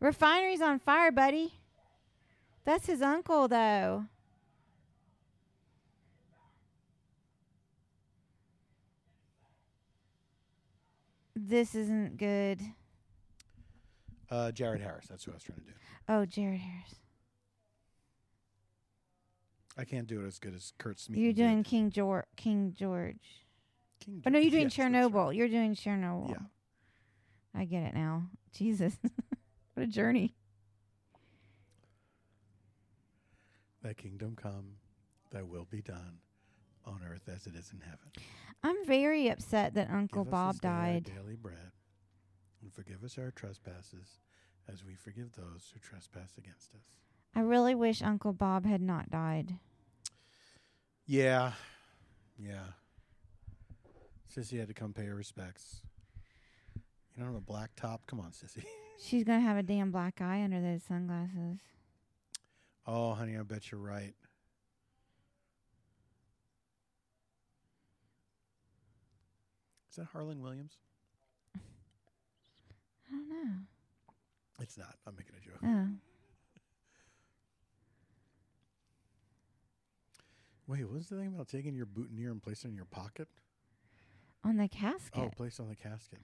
Refinery's 0.00 0.60
on 0.60 0.78
fire, 0.78 1.10
buddy. 1.10 1.54
That's 2.64 2.86
his 2.86 3.00
uncle, 3.02 3.48
though. 3.48 4.06
This 11.34 11.74
isn't 11.74 12.16
good. 12.16 12.60
Uh, 14.30 14.50
Jared 14.52 14.80
Harris. 14.80 15.06
That's 15.08 15.24
who 15.24 15.32
I 15.32 15.34
was 15.34 15.42
trying 15.42 15.60
to 15.60 15.64
do. 15.64 15.72
Oh, 16.08 16.24
Jared 16.24 16.60
Harris. 16.60 16.96
I 19.78 19.84
can't 19.84 20.06
do 20.06 20.22
it 20.22 20.26
as 20.26 20.38
good 20.38 20.54
as 20.54 20.72
Kurt 20.78 20.98
Smith. 20.98 21.18
You're 21.18 21.34
doing 21.34 21.62
King 21.62 21.90
George. 21.90 22.24
King 22.36 22.74
George. 22.76 23.45
King 24.00 24.22
Oh 24.26 24.30
no, 24.30 24.38
you're 24.38 24.50
doing 24.50 24.62
Yes, 24.68 24.76
that's 24.76 24.78
right. 24.78 24.92
Chernobyl. 25.12 25.36
You're 25.36 25.48
doing 25.48 25.74
Chernobyl. 25.74 26.30
Yeah. 26.30 26.36
I 27.54 27.64
get 27.64 27.82
it 27.84 27.94
now. 27.94 28.24
Jesus, 28.52 28.96
what 29.74 29.84
a 29.84 29.86
journey. 29.86 30.34
Thy 33.82 33.92
kingdom 33.94 34.34
come, 34.36 34.76
thy 35.30 35.42
will 35.42 35.66
be 35.70 35.80
done, 35.82 36.18
on 36.84 37.00
earth 37.08 37.28
as 37.34 37.46
it 37.46 37.54
is 37.54 37.70
in 37.72 37.80
heaven. 37.80 38.10
I'm 38.62 38.84
very 38.84 39.28
upset 39.28 39.74
that 39.74 39.90
Uncle 39.90 40.24
Give 40.24 40.30
Bob 40.30 40.54
this 40.54 40.60
day 40.60 40.68
our 40.68 40.74
died. 40.74 41.04
daily 41.04 41.36
bread, 41.36 41.72
and 42.62 42.72
forgive 42.72 43.04
us 43.04 43.16
our 43.18 43.30
trespasses, 43.30 44.18
as 44.68 44.84
we 44.84 44.94
forgive 44.94 45.32
those 45.32 45.70
who 45.72 45.78
trespass 45.80 46.32
against 46.38 46.74
us. 46.74 46.96
I 47.34 47.40
really 47.40 47.74
wish 47.74 48.02
Uncle 48.02 48.32
Bob 48.32 48.66
had 48.66 48.80
not 48.80 49.10
died. 49.10 49.54
Yeah, 51.06 51.52
yeah. 52.38 52.64
Sissy 54.36 54.58
had 54.58 54.68
to 54.68 54.74
come 54.74 54.92
pay 54.92 55.06
her 55.06 55.14
respects. 55.14 55.80
You 56.74 57.22
don't 57.22 57.32
have 57.32 57.36
a 57.36 57.44
black 57.44 57.70
top. 57.74 58.02
Come 58.06 58.20
on, 58.20 58.32
Sissy. 58.32 58.64
She's 58.98 59.24
gonna 59.24 59.40
have 59.40 59.56
a 59.56 59.62
damn 59.62 59.90
black 59.90 60.20
eye 60.20 60.42
under 60.42 60.60
those 60.60 60.82
sunglasses. 60.82 61.58
Oh, 62.86 63.14
honey, 63.14 63.36
I 63.36 63.42
bet 63.42 63.70
you're 63.72 63.80
right. 63.80 64.14
Is 69.90 69.96
that 69.96 70.06
Harland 70.12 70.42
Williams? 70.42 70.74
I 71.56 71.58
don't 73.12 73.28
know. 73.28 73.54
It's 74.60 74.76
not. 74.76 74.96
I'm 75.06 75.14
making 75.16 75.34
a 75.36 75.40
joke. 75.40 75.60
Oh, 75.64 75.88
Wait, 80.68 80.84
what 80.84 80.94
was 80.94 81.08
the 81.08 81.16
thing 81.16 81.28
about 81.28 81.48
taking 81.48 81.74
your 81.74 81.86
boutonniere 81.86 82.32
and 82.32 82.42
placing 82.42 82.70
it 82.70 82.72
in 82.72 82.76
your 82.76 82.86
pocket? 82.86 83.28
On 84.46 84.56
the 84.56 84.68
casket. 84.68 85.10
Oh, 85.22 85.28
place 85.36 85.58
it 85.58 85.62
on 85.62 85.68
the 85.68 85.74
casket. 85.76 86.20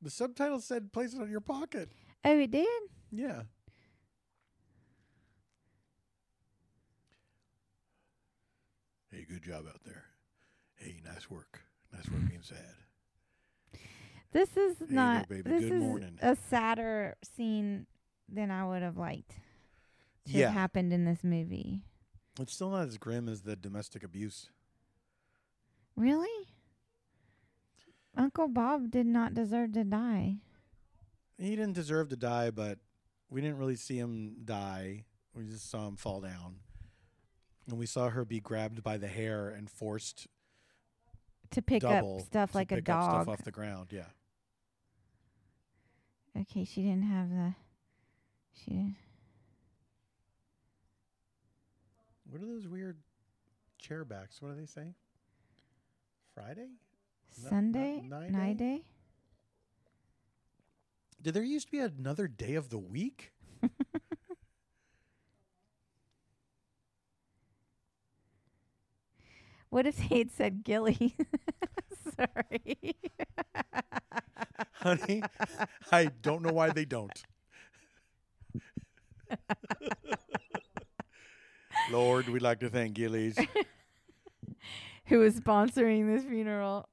The 0.00 0.10
subtitle 0.10 0.60
said 0.60 0.92
place 0.92 1.12
it 1.14 1.20
on 1.20 1.30
your 1.30 1.40
pocket. 1.40 1.90
Oh, 2.24 2.38
it 2.38 2.50
did. 2.50 2.66
Yeah. 3.12 3.42
Hey, 9.10 9.24
good 9.28 9.42
job 9.42 9.64
out 9.68 9.80
there. 9.84 10.04
Hey, 10.76 11.00
nice 11.04 11.30
work. 11.30 11.62
Nice 11.92 12.08
work 12.10 12.20
being 12.28 12.42
sad. 12.42 12.74
This 14.32 14.56
is 14.56 14.76
there, 14.78 14.88
not. 14.90 15.28
This 15.28 15.42
Good 15.42 15.62
is 15.72 15.82
morning. 15.82 16.18
a 16.20 16.36
sadder 16.36 17.16
scene 17.22 17.86
than 18.28 18.50
I 18.50 18.66
would 18.68 18.82
have 18.82 18.98
liked 18.98 19.30
to 20.26 20.32
Yeah. 20.32 20.46
have 20.46 20.54
happened 20.54 20.92
in 20.92 21.04
this 21.06 21.24
movie. 21.24 21.80
It's 22.38 22.52
still 22.52 22.70
not 22.70 22.86
as 22.86 22.98
grim 22.98 23.28
as 23.28 23.42
the 23.42 23.56
domestic 23.56 24.04
abuse. 24.04 24.50
Really? 25.96 26.28
Uncle 28.18 28.48
Bob 28.48 28.90
did 28.90 29.06
not 29.06 29.32
deserve 29.32 29.72
to 29.74 29.84
die. 29.84 30.36
He 31.38 31.50
didn't 31.50 31.74
deserve 31.74 32.08
to 32.08 32.16
die, 32.16 32.50
but 32.50 32.78
we 33.30 33.40
didn't 33.40 33.58
really 33.58 33.76
see 33.76 33.96
him 33.96 34.38
die. 34.44 35.04
We 35.34 35.44
just 35.44 35.70
saw 35.70 35.86
him 35.86 35.96
fall 35.96 36.20
down. 36.20 36.56
And 37.68 37.78
we 37.78 37.86
saw 37.86 38.08
her 38.08 38.24
be 38.24 38.40
grabbed 38.40 38.82
by 38.82 38.96
the 38.96 39.06
hair 39.06 39.48
and 39.50 39.70
forced 39.70 40.26
To 41.52 41.62
pick 41.62 41.82
double 41.82 42.16
up 42.18 42.26
stuff 42.26 42.54
like 42.54 42.72
a 42.72 42.78
up 42.78 42.82
stuff 42.84 43.26
dog. 43.26 43.28
off 43.28 43.44
the 43.44 43.52
ground. 43.52 43.88
Yeah. 43.92 44.06
Okay, 46.40 46.64
she 46.64 46.82
didn't 46.82 47.02
have 47.04 47.30
the. 47.30 47.54
She 48.54 48.70
didn't. 48.72 48.96
What 52.30 52.42
are 52.42 52.46
those 52.46 52.66
weird 52.66 52.98
chair 53.78 54.04
backs? 54.04 54.42
What 54.42 54.54
do 54.54 54.60
they 54.60 54.66
say? 54.66 54.94
Friday? 56.34 56.68
Sunday 57.48 58.02
nine 58.04 58.32
night 58.32 58.56
day? 58.56 58.82
Did 61.20 61.34
there 61.34 61.42
used 61.42 61.66
to 61.66 61.72
be 61.72 61.78
another 61.78 62.28
day 62.28 62.54
of 62.54 62.68
the 62.70 62.78
week? 62.78 63.32
What 69.70 69.86
if 69.86 69.96
they 69.96 70.18
had 70.18 70.30
said 70.30 70.64
Gilley? 70.64 71.14
Sorry. 72.16 72.96
Honey, 74.72 75.22
I 75.92 76.06
don't 76.22 76.42
know 76.42 76.52
why 76.52 76.70
they 76.70 76.84
don't. 76.84 77.22
Lord, 81.90 82.28
we'd 82.28 82.42
like 82.42 82.60
to 82.60 82.70
thank 82.70 82.94
Gilley's. 82.94 83.38
Who 85.06 85.22
is 85.22 85.38
sponsoring 85.40 86.06
this 86.06 86.24
funeral? 86.24 86.88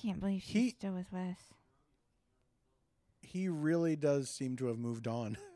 Can't 0.00 0.20
believe 0.20 0.42
she's 0.42 0.62
He- 0.62 0.70
still 0.70 0.94
with 0.94 1.12
Wes. 1.12 1.38
He 3.22 3.48
really 3.48 3.96
does 3.96 4.30
seem 4.30 4.56
to 4.56 4.66
have 4.66 4.78
moved 4.78 5.06
on. 5.08 5.38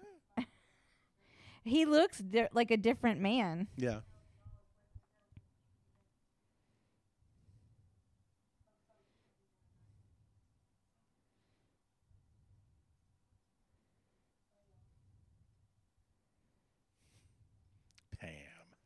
He 1.64 1.84
looks 1.84 2.18
di- 2.18 2.48
like 2.52 2.70
a 2.70 2.76
different 2.76 3.20
man. 3.20 3.68
yeah. 3.76 4.00
Pam. 18.20 18.76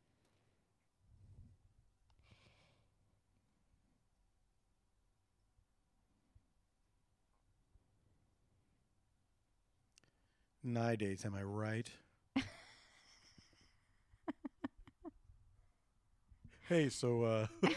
Nowadays, 10.67 11.23
am 11.25 11.35
I 11.35 11.43
right? 11.43 11.87
hey, 16.67 16.89
so 16.89 17.23
uh 17.23 17.45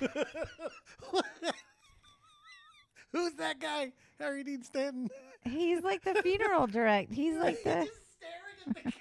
Who's 3.13 3.35
that 3.35 3.59
guy? 3.61 3.93
Harry 4.19 4.43
Dean 4.45 4.63
Stanton. 4.63 5.09
He's 5.45 5.83
like 5.83 6.03
the 6.03 6.15
funeral 6.23 6.67
direct. 6.71 7.13
He's 7.13 7.37
like 7.37 7.63
the. 7.63 7.87
Just 7.87 7.93
staring 8.17 8.87
at 8.87 8.95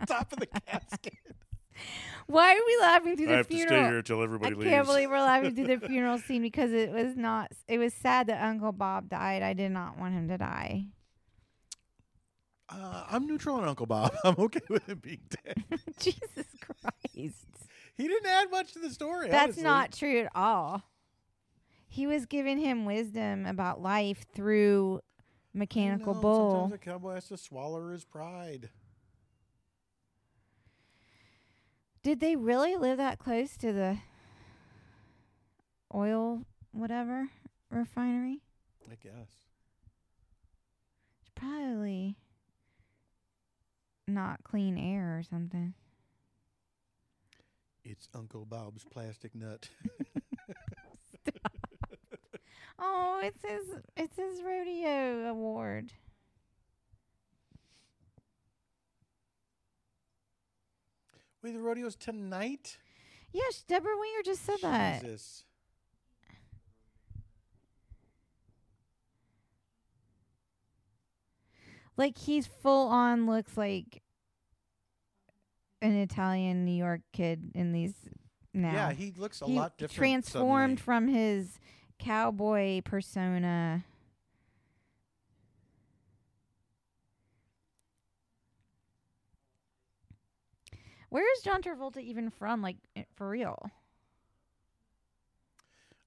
the 0.00 0.06
top 0.06 0.32
of 0.32 0.38
the 0.38 0.46
casket. 0.46 1.14
Why 2.26 2.52
are 2.52 2.60
we 2.66 2.78
laughing 2.80 3.16
through 3.16 3.26
I 3.26 3.30
the 3.30 3.36
have 3.36 3.48
to 3.48 3.54
stay 3.54 3.66
funeral? 3.66 3.88
here 3.88 3.98
until 3.98 4.20
I 4.20 4.24
everybody 4.24 4.54
leaves. 4.54 4.66
I 4.68 4.70
can't 4.70 4.86
believe 4.86 5.10
we're 5.10 5.18
laughing 5.18 5.54
through 5.54 5.66
the 5.78 5.86
funeral 5.86 6.18
scene 6.18 6.40
because 6.42 6.72
it 6.72 6.90
was 6.92 7.16
not. 7.16 7.50
It 7.68 7.78
was 7.78 7.92
sad 7.94 8.26
that 8.28 8.42
Uncle 8.42 8.72
Bob 8.72 9.08
died. 9.08 9.42
I 9.42 9.52
did 9.52 9.70
not 9.72 9.98
want 9.98 10.14
him 10.14 10.28
to 10.28 10.38
die. 10.38 10.86
Uh, 12.72 13.04
I'm 13.10 13.26
neutral 13.26 13.56
on 13.56 13.68
Uncle 13.68 13.86
Bob. 13.86 14.14
I'm 14.24 14.36
okay 14.38 14.60
with 14.68 14.88
him 14.88 14.98
being 15.02 15.20
dead. 15.44 15.64
Jesus 15.98 16.46
Christ. 16.60 17.46
He 17.94 18.08
didn't 18.08 18.26
add 18.26 18.50
much 18.50 18.72
to 18.72 18.78
the 18.78 18.90
story. 18.90 19.28
That's 19.28 19.44
honestly. 19.44 19.62
not 19.62 19.92
true 19.92 20.20
at 20.20 20.32
all. 20.34 20.82
He 21.86 22.06
was 22.06 22.24
giving 22.24 22.58
him 22.58 22.86
wisdom 22.86 23.44
about 23.44 23.82
life 23.82 24.24
through 24.34 25.00
Mechanical 25.52 26.14
know, 26.14 26.20
Bull. 26.20 26.50
Sometimes 26.52 26.72
a 26.72 26.78
cowboy 26.78 27.14
has 27.14 27.28
to 27.28 27.36
swallow 27.36 27.90
his 27.90 28.04
pride. 28.04 28.70
Did 32.02 32.20
they 32.20 32.34
really 32.34 32.76
live 32.76 32.96
that 32.96 33.18
close 33.18 33.56
to 33.58 33.72
the 33.72 33.98
oil, 35.94 36.46
whatever, 36.72 37.28
refinery? 37.70 38.40
I 38.90 38.94
guess. 38.94 39.28
It's 41.20 41.30
probably 41.34 42.16
not 44.06 44.44
clean 44.44 44.76
air 44.78 45.18
or 45.18 45.22
something. 45.22 45.74
It's 47.84 48.08
Uncle 48.14 48.44
Bob's 48.44 48.84
plastic 48.84 49.34
nut. 49.34 49.68
Oh, 52.84 53.20
it's 53.22 53.44
his 53.44 53.76
it's 53.96 54.16
his 54.16 54.42
rodeo 54.42 55.28
award. 55.28 55.92
Wait, 61.42 61.54
the 61.54 61.60
rodeo's 61.60 61.94
tonight? 61.94 62.78
Yes, 63.32 63.64
Debra 63.66 63.92
Winger 63.98 64.22
just 64.24 64.44
said 64.44 64.58
that. 64.62 65.04
Like 72.02 72.18
he's 72.18 72.48
full 72.48 72.88
on 72.88 73.26
looks 73.26 73.56
like 73.56 74.02
an 75.80 75.94
Italian 75.94 76.64
New 76.64 76.72
York 76.72 77.02
kid 77.12 77.52
in 77.54 77.70
these 77.70 77.94
now. 78.52 78.72
Yeah, 78.72 78.92
he 78.92 79.12
looks 79.16 79.40
a 79.40 79.44
he 79.44 79.54
lot 79.54 79.78
different. 79.78 79.98
transformed 79.98 80.80
suddenly. 80.80 80.82
from 80.82 81.06
his 81.06 81.60
cowboy 82.00 82.80
persona. 82.82 83.84
Where 91.08 91.32
is 91.36 91.42
John 91.44 91.62
Travolta 91.62 91.98
even 91.98 92.30
from? 92.30 92.62
Like 92.62 92.78
eh, 92.96 93.04
for 93.14 93.28
real? 93.28 93.70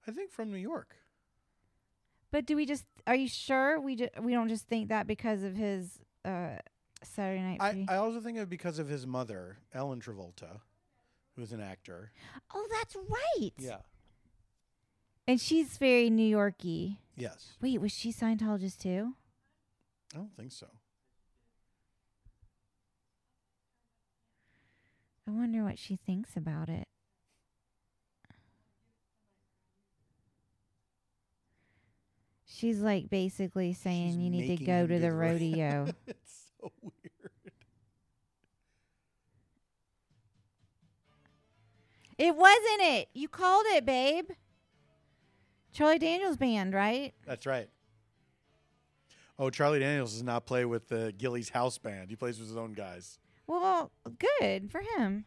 I 0.05 0.11
think 0.11 0.30
from 0.30 0.51
New 0.51 0.57
York. 0.57 0.97
But 2.36 2.45
do 2.45 2.57
we 2.57 2.66
just? 2.66 2.84
Are 3.07 3.16
you 3.16 3.30
sure 3.30 3.80
we 3.80 4.10
we 4.22 4.34
don't 4.34 4.49
just 4.49 4.68
think 4.68 4.90
that 4.90 5.07
because 5.07 5.41
of 5.44 5.56
his 5.56 5.99
uh, 6.26 6.57
Saturday 7.02 7.41
Night 7.41 7.60
I? 7.62 7.86
I 7.88 7.95
also 7.95 8.20
think 8.20 8.38
of 8.40 8.49
because 8.49 8.78
of 8.78 8.90
his 8.90 9.07
mother, 9.07 9.60
Ellen 9.74 10.02
Travolta, 10.02 10.60
who's 11.38 11.53
an 11.53 11.62
actor. 11.62 12.12
oh, 12.53 12.68
that's 12.74 12.98
right. 13.07 13.53
Yeah. 13.57 13.78
And 15.26 15.40
she's 15.40 15.78
very 15.78 16.10
New 16.10 16.28
Yorky. 16.28 16.99
Yes. 17.16 17.53
Wait, 17.62 17.80
was 17.80 17.94
she 17.94 18.12
Scientologist 18.12 18.80
too? 18.80 19.14
I 20.14 20.18
don't 20.18 20.36
think 20.36 20.52
so. 20.52 20.68
I 25.26 25.32
wonder 25.32 25.64
what 25.64 25.80
she 25.80 25.95
thinks 25.95 26.36
about 26.36 26.68
it. 26.68 26.86
She's 32.56 32.80
like 32.80 33.10
basically 33.10 33.73
saying 33.73 34.11
She's 34.14 34.18
you 34.18 34.30
need 34.30 34.41
to 34.44 34.48
making 34.49 34.65
go 34.65 34.73
him 34.82 34.88
to 34.88 34.94
the 34.95 34.99
the 34.99 35.11
ro- 35.11 35.32
rodeo. 35.32 35.88
it's 36.07 36.44
so 36.61 36.72
weird. 36.82 36.94
it 42.18 42.36
wasn't 42.36 42.82
it. 42.82 43.10
You 43.14 43.27
called 43.27 43.65
it, 43.69 43.86
babe. 43.86 44.30
Charlie 45.73 45.99
Daniels 45.99 46.38
band, 46.38 46.73
right? 46.73 47.14
That's 47.27 47.45
right. 47.45 47.68
Oh, 49.38 49.49
Charlie 49.49 49.80
Daniels 49.80 50.14
does 50.14 50.23
not 50.23 50.45
play 50.45 50.64
with 50.64 50.88
the 50.88 51.14
Gilley's 51.18 51.49
House 51.49 51.77
Band. 51.77 52.10
He 52.10 52.15
plays 52.15 52.40
with 52.40 52.48
his 52.48 52.56
own 52.56 52.72
guys. 52.72 53.19
Well, 53.48 53.91
good 54.18 54.72
for 54.72 54.82
him. 54.98 55.26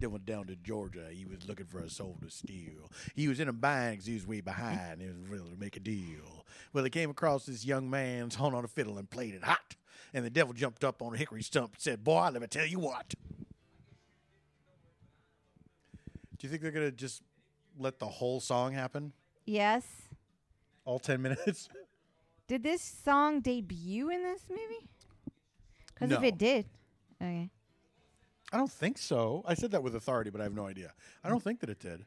They 0.00 0.06
went 0.06 0.24
down 0.24 0.46
to 0.46 0.56
Georgia. 0.56 1.08
He 1.12 1.26
was 1.26 1.46
looking 1.46 1.66
for 1.66 1.80
a 1.80 1.90
soul 1.90 2.16
to 2.22 2.30
steal. 2.30 2.90
He 3.14 3.28
was 3.28 3.38
in 3.38 3.48
a 3.48 3.52
bind 3.52 3.98
'cause 3.98 4.06
he 4.06 4.14
was 4.14 4.26
way 4.26 4.40
behind. 4.40 4.92
And 4.92 5.02
he 5.02 5.08
was 5.08 5.28
really 5.28 5.50
to 5.50 5.56
make 5.58 5.76
a 5.76 5.80
deal. 5.80 6.39
Well, 6.72 6.84
he 6.84 6.90
came 6.90 7.10
across 7.10 7.46
this 7.46 7.64
young 7.64 7.90
man's 7.90 8.36
hung 8.36 8.54
on 8.54 8.64
a 8.64 8.68
fiddle 8.68 8.98
and 8.98 9.10
played 9.10 9.34
it 9.34 9.42
hot. 9.42 9.76
And 10.12 10.24
the 10.24 10.30
devil 10.30 10.52
jumped 10.52 10.84
up 10.84 11.02
on 11.02 11.14
a 11.14 11.16
hickory 11.16 11.42
stump 11.42 11.74
and 11.74 11.80
said, 11.80 12.04
Boy, 12.04 12.30
let 12.32 12.40
me 12.40 12.46
tell 12.48 12.66
you 12.66 12.78
what. 12.78 13.14
Do 16.38 16.46
you 16.46 16.48
think 16.48 16.62
they're 16.62 16.70
going 16.70 16.86
to 16.90 16.96
just 16.96 17.22
let 17.78 17.98
the 17.98 18.06
whole 18.06 18.40
song 18.40 18.72
happen? 18.72 19.12
Yes. 19.46 19.84
All 20.84 20.98
10 20.98 21.20
minutes? 21.22 21.68
Did 22.48 22.62
this 22.62 22.82
song 22.82 23.40
debut 23.40 24.10
in 24.10 24.22
this 24.22 24.44
movie? 24.48 24.88
Because 25.94 26.16
if 26.16 26.22
it 26.22 26.38
did, 26.38 26.66
okay. 27.20 27.50
I 28.52 28.56
don't 28.56 28.70
think 28.70 28.98
so. 28.98 29.44
I 29.46 29.54
said 29.54 29.70
that 29.72 29.82
with 29.82 29.94
authority, 29.94 30.30
but 30.30 30.40
I 30.40 30.44
have 30.44 30.54
no 30.54 30.66
idea. 30.66 30.92
I 31.22 31.28
don't 31.28 31.42
think 31.42 31.60
that 31.60 31.70
it 31.70 31.78
did. 31.78 32.04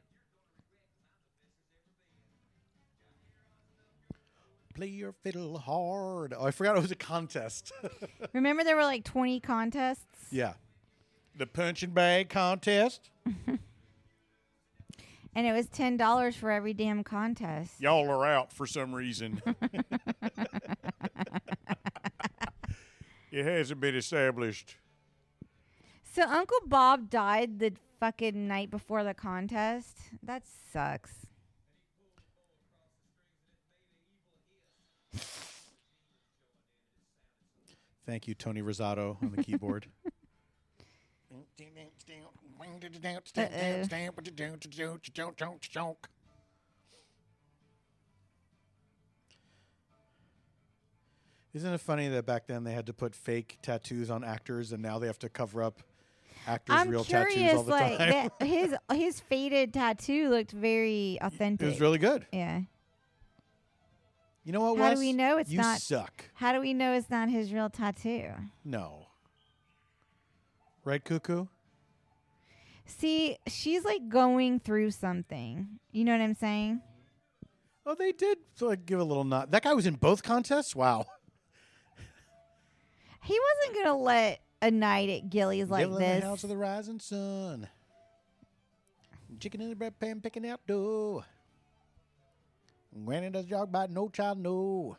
Play 4.73 4.87
your 4.87 5.11
fiddle 5.11 5.59
hard. 5.59 6.33
Oh, 6.37 6.45
I 6.45 6.51
forgot 6.51 6.75
it 6.75 6.81
was 6.81 6.91
a 6.91 6.95
contest. 6.95 7.71
Remember 8.33 8.63
there 8.63 8.75
were 8.75 8.83
like 8.83 9.03
20 9.03 9.39
contests? 9.39 10.27
yeah. 10.31 10.53
The 11.35 11.47
punching 11.47 11.91
bag 11.91 12.29
contest. 12.29 13.09
And 15.35 15.47
it 15.47 15.51
was 15.51 15.67
$10 15.67 16.35
for 16.35 16.51
every 16.51 16.73
damn 16.73 17.03
contest. 17.03 17.81
Y'all 17.81 18.07
are 18.09 18.25
out 18.25 18.53
for 18.53 18.67
some 18.67 18.93
reason. 18.93 19.41
it 23.31 23.43
hasn't 23.43 23.79
been 23.79 23.95
established. 23.95 24.77
So 26.03 26.21
Uncle 26.23 26.59
Bob 26.67 27.09
died 27.09 27.57
the 27.57 27.73
fucking 27.99 28.47
night 28.47 28.69
before 28.69 29.03
the 29.03 29.15
contest. 29.15 29.97
That 30.21 30.43
sucks. 30.71 31.13
Thank 38.05 38.27
you, 38.27 38.33
Tony 38.35 38.61
Rosato 38.61 39.21
on 39.23 39.31
the 39.35 39.43
keyboard. 39.43 39.87
Isn't 51.53 51.71
it 51.71 51.81
funny 51.81 52.07
that 52.09 52.25
back 52.25 52.47
then 52.47 52.63
they 52.63 52.73
had 52.73 52.87
to 52.87 52.93
put 52.93 53.15
fake 53.15 53.59
tattoos 53.61 54.09
on 54.09 54.23
actors 54.23 54.71
and 54.71 54.81
now 54.81 54.97
they 54.97 55.07
have 55.07 55.19
to 55.19 55.29
cover 55.29 55.61
up 55.61 55.83
actors' 56.47 56.75
I'm 56.75 56.89
real 56.89 57.03
curious, 57.03 57.33
tattoos 57.33 57.53
all 57.53 57.63
the 57.63 57.71
like 57.71 57.97
time? 57.97 58.09
that, 58.09 58.47
his 58.47 58.75
his 58.91 59.19
faded 59.19 59.71
tattoo 59.71 60.29
looked 60.29 60.51
very 60.51 61.19
authentic. 61.21 61.67
it 61.67 61.69
was 61.69 61.79
really 61.81 61.99
good. 61.99 62.25
yeah. 62.31 62.61
You 64.43 64.51
know 64.51 64.59
what, 64.73 64.77
How 64.77 64.89
do 64.89 64.95
Wes? 64.95 64.99
we 64.99 65.13
know 65.13 65.37
it's 65.37 65.49
you 65.49 65.57
not- 65.59 65.79
suck. 65.79 66.25
How 66.33 66.51
do 66.53 66.59
we 66.59 66.73
know 66.73 66.93
it's 66.93 67.09
not 67.09 67.29
his 67.29 67.53
real 67.53 67.69
tattoo? 67.69 68.29
No. 68.65 69.07
Right, 70.83 71.03
Cuckoo? 71.03 71.45
See, 72.85 73.37
she's 73.47 73.85
like 73.85 74.09
going 74.09 74.59
through 74.59 74.91
something. 74.91 75.79
You 75.93 76.03
know 76.03 76.11
what 76.11 76.21
I'm 76.21 76.33
saying? 76.35 76.81
Oh, 77.85 77.95
they 77.95 78.11
did 78.11 78.37
like 78.59 78.85
give 78.85 78.99
a 78.99 79.03
little 79.03 79.23
nod. 79.23 79.51
That 79.51 79.63
guy 79.63 79.73
was 79.73 79.85
in 79.85 79.95
both 79.95 80.23
contests. 80.23 80.75
Wow. 80.75 81.05
He 83.25 83.39
wasn't 83.39 83.85
gonna 83.85 83.97
let 83.97 84.41
a 84.61 84.69
night 84.69 85.07
at 85.09 85.29
Gilley's 85.29 85.69
like 85.69 85.85
in 85.85 85.93
this. 85.97 86.19
the 86.21 86.27
house 86.27 86.43
of 86.43 86.49
the 86.49 86.57
rising 86.57 86.99
sun. 86.99 87.69
Chicken 89.39 89.61
in 89.61 89.69
the 89.69 89.77
bread 89.77 89.97
pan 89.97 90.19
picking 90.19 90.45
out 90.45 90.59
dough. 90.67 91.23
Granny 93.05 93.29
does 93.29 93.45
jog 93.45 93.71
by, 93.71 93.87
no 93.87 94.07
child, 94.09 94.37
no. 94.39 94.97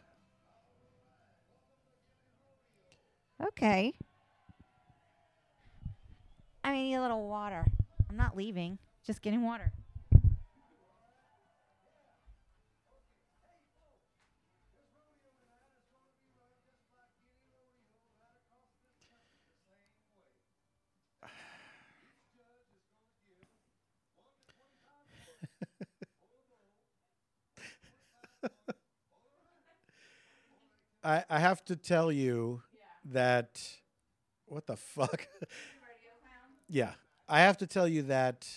Okay. 3.47 3.95
I 6.63 6.73
need 6.73 6.95
a 6.95 7.03
little 7.03 7.29
water. 7.29 7.67
I'm 8.09 8.17
not 8.17 8.37
leaving, 8.37 8.79
just 9.07 9.23
getting 9.23 9.43
water. 9.43 9.73
I, 31.05 31.25
I 31.29 31.39
have 31.39 31.63
to 31.67 31.77
tell 31.77 32.11
you 32.11 32.63
that 33.13 33.63
what 34.47 34.67
the 34.67 34.77
fuck? 34.77 35.29
yeah. 36.69 36.93
I 37.29 37.41
have 37.41 37.59
to 37.59 37.67
tell 37.67 37.87
you 37.87 38.03
that 38.03 38.49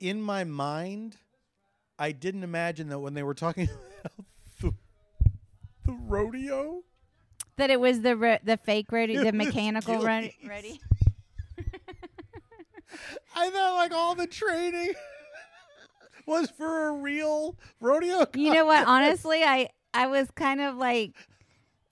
in 0.00 0.20
my 0.20 0.44
mind, 0.44 1.16
I 1.98 2.12
didn't 2.12 2.42
imagine 2.42 2.88
that 2.88 2.98
when 2.98 3.14
they 3.14 3.22
were 3.22 3.34
talking 3.34 3.68
about 4.00 4.26
the, 4.60 4.74
the 5.84 5.92
rodeo. 5.92 6.82
That 7.56 7.70
it 7.70 7.80
was 7.80 8.00
the 8.00 8.16
ro- 8.16 8.38
the 8.42 8.58
fake 8.58 8.92
rodeo, 8.92 9.24
the 9.24 9.32
mechanical 9.32 9.96
rodeo. 9.96 10.30
I 13.34 13.50
thought 13.50 13.74
like 13.74 13.92
all 13.92 14.14
the 14.14 14.26
training 14.26 14.94
was 16.26 16.50
for 16.50 16.88
a 16.88 16.92
real 16.92 17.56
rodeo. 17.80 18.26
You 18.34 18.52
know 18.52 18.66
what? 18.66 18.86
Honestly, 18.86 19.42
I 19.42 19.70
I 19.94 20.06
was 20.08 20.30
kind 20.32 20.60
of 20.60 20.76
like, 20.76 21.12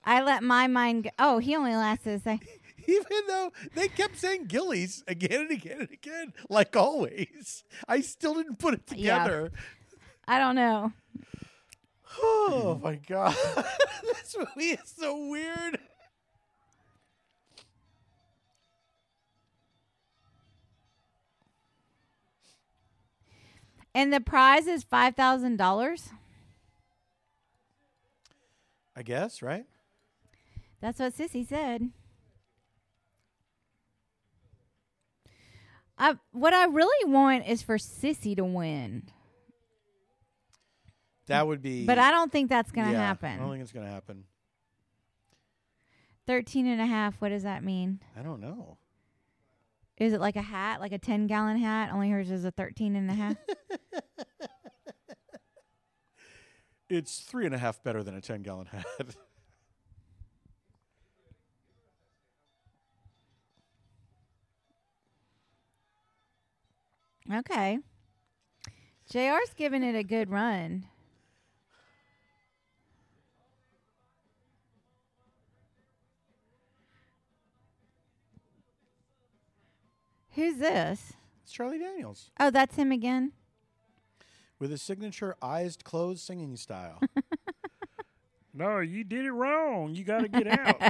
I 0.03 0.21
let 0.21 0.43
my 0.43 0.67
mind 0.67 1.05
go. 1.05 1.09
Oh, 1.17 1.37
he 1.39 1.55
only 1.55 1.75
lasted 1.75 2.15
a 2.15 2.19
second. 2.19 2.47
Even 2.87 3.21
though 3.27 3.51
they 3.73 3.87
kept 3.87 4.17
saying 4.19 4.45
Gilley's 4.45 5.03
again 5.07 5.41
and 5.41 5.51
again 5.51 5.79
and 5.79 5.89
again, 5.91 6.33
like 6.49 6.75
always, 6.75 7.63
I 7.87 8.01
still 8.01 8.35
didn't 8.35 8.59
put 8.59 8.75
it 8.75 8.81
Yeah. 8.95 9.23
together. 9.23 9.51
I 10.27 10.37
don't 10.39 10.55
know. 10.55 10.91
Oh 12.21 12.79
my 12.81 12.95
god, 12.95 13.35
this 14.03 14.35
movie 14.37 14.69
is 14.71 14.93
so 14.97 15.27
weird. 15.27 15.79
And 23.95 24.11
the 24.11 24.19
prize 24.19 24.67
is 24.67 24.83
five 24.83 25.15
thousand 25.15 25.55
dollars. 25.55 26.09
I 28.95 29.03
guess 29.03 29.41
right. 29.41 29.65
That's 30.81 30.99
what 30.99 31.13
Sissy 31.15 31.47
said. 31.47 31.89
I 35.97 36.15
what 36.33 36.53
I 36.53 36.65
really 36.65 37.09
want 37.09 37.47
is 37.47 37.61
for 37.61 37.77
Sissy 37.77 38.35
to 38.35 38.43
win, 38.43 39.03
That 41.27 41.47
would 41.47 41.61
be. 41.61 41.85
but 41.85 41.97
I 41.97 42.11
don't 42.11 42.31
think 42.31 42.49
that's 42.49 42.71
gonna 42.71 42.91
yeah, 42.91 42.97
happen. 42.97 43.31
I 43.31 43.37
don't 43.37 43.49
think 43.51 43.63
it's 43.63 43.71
gonna 43.71 43.89
happen. 43.89 44.25
13 46.27 46.67
and 46.67 46.81
a 46.81 46.85
half, 46.85 47.15
what 47.21 47.29
does 47.29 47.43
that 47.43 47.63
mean? 47.63 48.01
I 48.17 48.23
don't 48.23 48.41
know. 48.41 48.77
Is 49.97 50.13
it 50.13 50.19
like 50.19 50.35
a 50.35 50.41
hat, 50.41 50.81
like 50.81 50.91
a 50.91 50.97
10 50.97 51.27
gallon 51.27 51.57
hat? 51.57 51.91
Only 51.93 52.09
hers 52.09 52.29
is 52.29 52.43
a 52.43 52.51
13 52.51 52.95
and 52.95 53.09
a 53.09 53.13
half. 53.13 53.35
It's 56.87 57.19
three 57.19 57.45
and 57.47 57.55
a 57.55 57.57
half 57.57 57.81
better 57.83 58.03
than 58.03 58.15
a 58.15 58.21
ten 58.21 58.43
gallon 58.43 58.67
hat. 58.67 58.85
okay. 67.33 67.79
JR's 69.11 69.53
giving 69.55 69.83
it 69.83 69.95
a 69.95 70.03
good 70.03 70.29
run. 70.29 70.85
Who's 80.35 80.57
this? 80.57 81.13
it's 81.43 81.51
Charlie 81.51 81.79
Daniels 81.79 82.29
Oh, 82.39 82.49
that's 82.51 82.75
him 82.75 82.91
again. 82.91 83.31
with 84.59 84.71
his 84.71 84.81
signature 84.81 85.35
eyes 85.41 85.77
closed 85.83 86.21
singing 86.21 86.55
style. 86.57 86.99
No, 88.57 88.79
you 88.79 89.03
did 89.03 89.25
it 89.25 89.33
wrong. 89.33 89.95
You 89.95 90.05
got 90.05 90.21
to 90.21 90.29
get 90.29 90.47
out. 90.47 90.81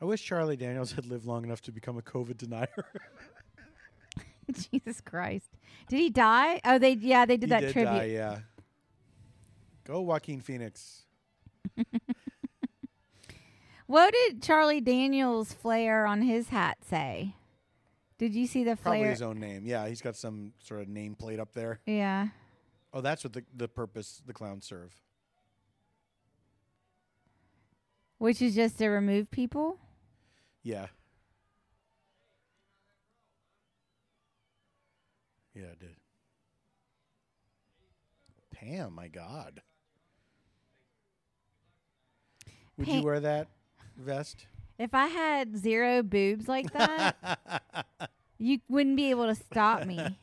I 0.00 0.04
wish 0.04 0.22
Charlie 0.22 0.56
Daniels 0.56 0.92
had 0.92 1.06
lived 1.06 1.24
long 1.24 1.44
enough 1.44 1.62
to 1.62 1.72
become 1.72 1.96
a 1.98 2.02
COVID 2.02 2.36
denier. 2.36 2.68
Jesus 4.72 5.00
Christ. 5.00 5.50
Did 5.88 5.98
he 5.98 6.10
die? 6.10 6.60
Oh, 6.64 6.78
they 6.78 6.92
yeah, 6.92 7.26
they 7.26 7.36
did 7.36 7.48
he 7.48 7.50
that 7.50 7.60
did 7.60 7.72
tribute. 7.72 7.90
die, 7.90 8.04
yeah. 8.06 8.38
Go 9.84 10.00
Joaquin 10.02 10.40
Phoenix. 10.40 11.04
What 13.86 14.12
did 14.12 14.42
Charlie 14.42 14.80
Daniels 14.80 15.52
flair 15.52 16.06
on 16.06 16.22
his 16.22 16.48
hat 16.48 16.78
say? 16.84 17.36
Did 18.18 18.34
you 18.34 18.46
see 18.46 18.64
the 18.64 18.74
Probably 18.76 19.00
flare? 19.00 19.10
his 19.10 19.22
own 19.22 19.38
name. 19.38 19.64
Yeah, 19.64 19.86
he's 19.86 20.02
got 20.02 20.16
some 20.16 20.52
sort 20.58 20.80
of 20.80 20.88
nameplate 20.88 21.38
up 21.38 21.52
there. 21.52 21.78
Yeah. 21.86 22.28
Oh, 22.92 23.00
that's 23.00 23.22
what 23.22 23.32
the 23.32 23.44
the 23.54 23.68
purpose 23.68 24.22
the 24.26 24.32
clowns 24.32 24.64
serve. 24.66 24.92
Which 28.18 28.40
is 28.42 28.54
just 28.54 28.78
to 28.78 28.88
remove 28.88 29.30
people? 29.30 29.78
Yeah. 30.62 30.86
Yeah, 35.56 35.68
it 35.68 35.80
did. 35.80 35.96
Pam, 38.50 38.94
my 38.94 39.08
God. 39.08 39.62
Would 42.76 42.86
Pam- 42.86 42.98
you 42.98 43.02
wear 43.02 43.20
that 43.20 43.48
vest? 43.96 44.44
If 44.78 44.92
I 44.92 45.06
had 45.06 45.56
zero 45.56 46.02
boobs 46.02 46.46
like 46.46 46.70
that, 46.74 47.38
you 48.38 48.58
wouldn't 48.68 48.96
be 48.96 49.08
able 49.08 49.24
to 49.28 49.34
stop 49.34 49.86
me. 49.86 49.98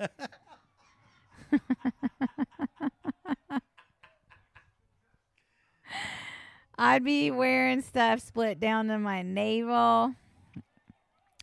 I'd 6.77 7.03
be 7.03 7.31
wearing 7.31 7.81
stuff 7.81 8.19
split 8.19 8.59
down 8.59 8.87
to 8.89 8.99
my 8.99 9.23
navel. 9.23 10.13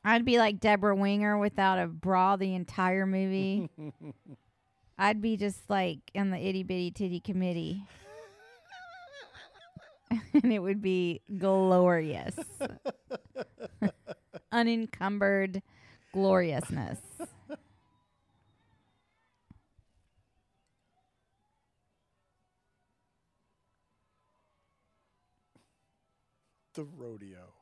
I'd 0.04 0.24
be 0.24 0.38
like 0.38 0.60
Debra 0.60 0.94
Winger 0.94 1.38
without 1.38 1.78
a 1.78 1.86
bra 1.86 2.36
the 2.36 2.54
entire 2.54 3.06
movie. 3.06 3.68
I'd 4.98 5.20
be 5.20 5.36
just 5.36 5.68
like 5.68 5.98
in 6.14 6.30
the 6.30 6.38
itty 6.38 6.62
bitty 6.62 6.90
titty 6.90 7.20
committee. 7.20 7.84
and 10.10 10.52
it 10.52 10.60
would 10.60 10.80
be 10.80 11.20
glorious. 11.38 12.34
Unencumbered 14.52 15.62
gloriousness. 16.12 16.98
the 26.74 26.84
rodeo. 26.84 27.52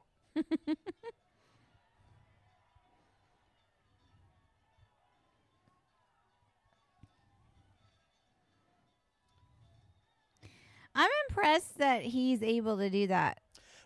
Impressed 11.49 11.79
that 11.79 12.03
he's 12.03 12.43
able 12.43 12.77
to 12.79 12.91
do 12.91 13.07
that. 13.09 13.41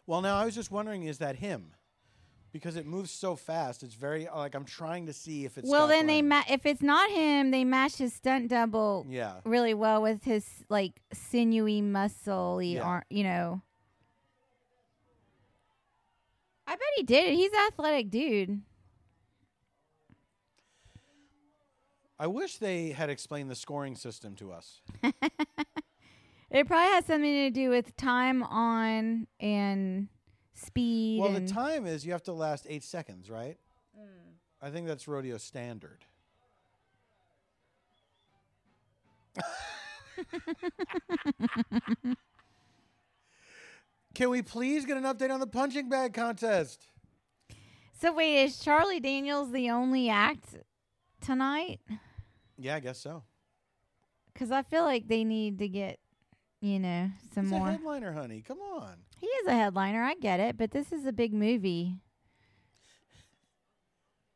Well, 0.06 0.20
now 0.20 0.36
I 0.36 0.44
was 0.44 0.54
just 0.54 0.70
wondering, 0.70 1.04
is 1.04 1.18
that 1.18 1.36
him? 1.36 1.72
Because 2.52 2.76
it 2.76 2.84
moves 2.84 3.10
so 3.10 3.34
fast. 3.34 3.82
It's 3.82 3.94
very 3.94 4.26
like 4.34 4.54
I'm 4.54 4.64
trying 4.66 5.06
to 5.06 5.12
see 5.14 5.46
if 5.46 5.56
it's. 5.56 5.66
well, 5.68 5.86
Scott 5.86 5.90
then 5.96 6.06
they 6.06 6.20
ma- 6.20 6.42
if 6.50 6.66
it's 6.66 6.82
not 6.82 7.10
him, 7.10 7.50
they 7.50 7.64
match 7.64 7.96
his 7.96 8.12
stunt 8.12 8.48
double 8.48 9.06
Yeah. 9.08 9.36
really 9.44 9.72
well 9.72 10.02
with 10.02 10.24
his 10.24 10.46
like 10.68 11.00
sinewy, 11.14 11.80
muscly, 11.80 12.74
Yeah. 12.74 12.82
ar- 12.82 13.06
you 13.08 13.22
know. 13.24 13.62
I 16.66 16.72
bet 16.72 16.80
he 16.96 17.02
did 17.04 17.26
it. 17.28 17.34
He's 17.34 17.52
an 17.52 17.58
athletic 17.68 18.10
dude. 18.10 18.60
I 22.18 22.26
wish 22.26 22.58
they 22.58 22.90
had 22.90 23.08
explained 23.10 23.50
the 23.50 23.54
scoring 23.56 23.96
system 23.96 24.36
to 24.36 24.52
us. 24.52 24.80
It 26.52 26.66
probably 26.66 26.92
has 26.92 27.06
something 27.06 27.32
to 27.32 27.50
do 27.50 27.70
with 27.70 27.96
time 27.96 28.42
on 28.42 29.26
and 29.40 30.08
speed. 30.52 31.20
Well, 31.22 31.32
the 31.32 31.46
time 31.46 31.86
is 31.86 32.04
you 32.04 32.12
have 32.12 32.24
to 32.24 32.32
last 32.32 32.66
eight 32.68 32.84
seconds, 32.84 33.30
right? 33.30 33.56
Mm. 33.98 34.34
I 34.60 34.68
think 34.68 34.86
that's 34.86 35.08
rodeo 35.08 35.38
standard. 35.38 36.04
Can 44.14 44.28
we 44.28 44.42
please 44.42 44.84
get 44.84 44.98
an 44.98 45.04
update 45.04 45.30
on 45.30 45.40
the 45.40 45.46
punching 45.46 45.88
bag 45.88 46.12
contest? 46.12 46.86
So 47.98 48.12
wait, 48.12 48.42
is 48.44 48.58
Charlie 48.58 49.00
Daniels 49.00 49.52
the 49.52 49.70
only 49.70 50.10
act 50.10 50.56
tonight? 51.22 51.80
Yeah, 52.58 52.74
I 52.74 52.80
guess 52.80 52.98
so. 52.98 53.22
Because 54.34 54.50
I 54.50 54.60
feel 54.62 54.82
like 54.82 55.08
they 55.08 55.24
need 55.24 55.58
to 55.60 55.68
get, 55.68 55.98
you 56.62 56.78
know, 56.78 57.10
some 57.34 57.44
He's 57.46 57.52
a 57.52 57.58
more. 57.58 57.68
headliner, 57.70 58.12
honey. 58.12 58.40
Come 58.46 58.60
on. 58.60 58.94
He 59.18 59.26
is 59.26 59.46
a 59.48 59.52
headliner. 59.54 60.02
I 60.02 60.14
get 60.14 60.38
it, 60.40 60.56
but 60.56 60.70
this 60.70 60.92
is 60.92 61.04
a 61.04 61.12
big 61.12 61.34
movie. 61.34 61.96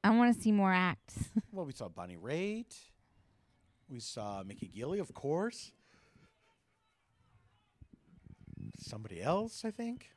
I 0.05 0.11
want 0.11 0.35
to 0.37 0.41
see 0.43 0.53
more 0.53 0.73
acts. 0.73 1.15
Well, 1.53 1.65
we 1.65 1.73
saw 1.73 1.89
Bonnie 1.89 2.19
Raitt. 2.19 2.77
We 3.89 3.99
saw 4.01 4.43
Mickey 4.45 4.69
Gilley, 4.69 4.99
of 5.01 5.15
course. 5.15 5.73
Somebody 8.79 9.23
else, 9.23 9.65
I 9.65 9.71
think. 9.71 10.11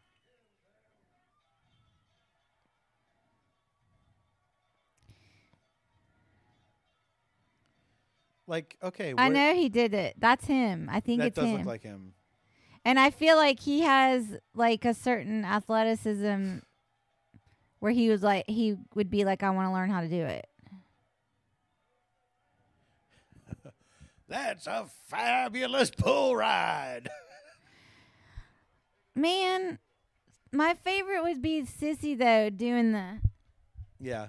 Like, 8.49 8.75
okay, 8.83 9.13
I 9.17 9.29
where- 9.29 9.33
know 9.33 9.53
he 9.55 9.69
did 9.69 9.93
it. 9.93 10.15
That's 10.17 10.45
him. 10.45 10.89
I 10.91 10.99
think 10.99 11.19
that 11.19 11.27
it's 11.27 11.35
does 11.35 11.45
him. 11.45 11.57
look 11.57 11.65
like 11.67 11.83
him. 11.83 12.13
and 12.83 12.99
I 12.99 13.11
feel 13.11 13.35
like 13.37 13.59
he 13.59 13.81
has 13.81 14.37
like 14.55 14.83
a 14.85 14.93
certain 14.95 15.45
athleticism 15.45 16.57
where 17.79 17.91
he 17.91 18.09
was 18.09 18.23
like 18.23 18.45
he 18.49 18.75
would 18.95 19.09
be 19.11 19.23
like 19.23 19.43
I 19.43 19.51
want 19.51 19.67
to 19.69 19.73
learn 19.73 19.91
how 19.91 20.01
to 20.01 20.07
do 20.09 20.23
it. 20.23 20.47
That's 24.27 24.67
a 24.67 24.87
fabulous 25.07 25.91
pool 25.91 26.35
ride. 26.35 27.09
Man, 29.15 29.79
my 30.51 30.73
favorite 30.73 31.23
would 31.23 31.41
be 31.41 31.63
Sissy 31.63 32.17
though 32.17 32.49
doing 32.49 32.91
the 32.93 33.19
yeah. 33.99 34.27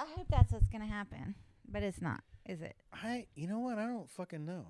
I 0.00 0.04
hope 0.16 0.26
that's 0.28 0.50
what's 0.52 0.66
going 0.68 0.82
to 0.82 0.88
happen, 0.92 1.36
but 1.70 1.84
it's 1.84 2.02
not, 2.02 2.20
is 2.46 2.60
it? 2.62 2.76
I 2.92 3.26
you 3.34 3.46
know 3.48 3.58
what? 3.60 3.78
I 3.78 3.86
don't 3.86 4.10
fucking 4.10 4.44
know. 4.44 4.66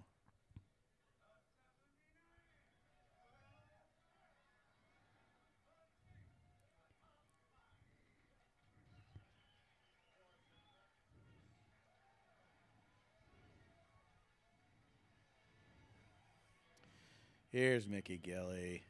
Here's 17.51 17.87
Mickey 17.87 18.19
Gilley. 18.19 18.83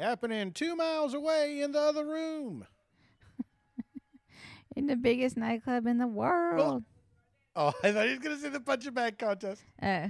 Happening 0.00 0.52
two 0.52 0.74
miles 0.76 1.12
away 1.12 1.60
in 1.60 1.72
the 1.72 1.78
other 1.78 2.06
room. 2.06 2.66
In 4.74 4.86
the 4.86 4.96
biggest 4.96 5.36
nightclub 5.36 5.86
in 5.86 5.98
the 5.98 6.06
world. 6.06 6.84
Oh, 7.54 7.72
I 7.82 7.92
thought 7.92 8.06
he 8.06 8.12
was 8.12 8.20
going 8.20 8.34
to 8.34 8.40
say 8.40 8.48
the 8.48 8.60
punching 8.60 8.94
bag 8.94 9.18
contest. 9.18 9.62
Oh. 9.82 10.06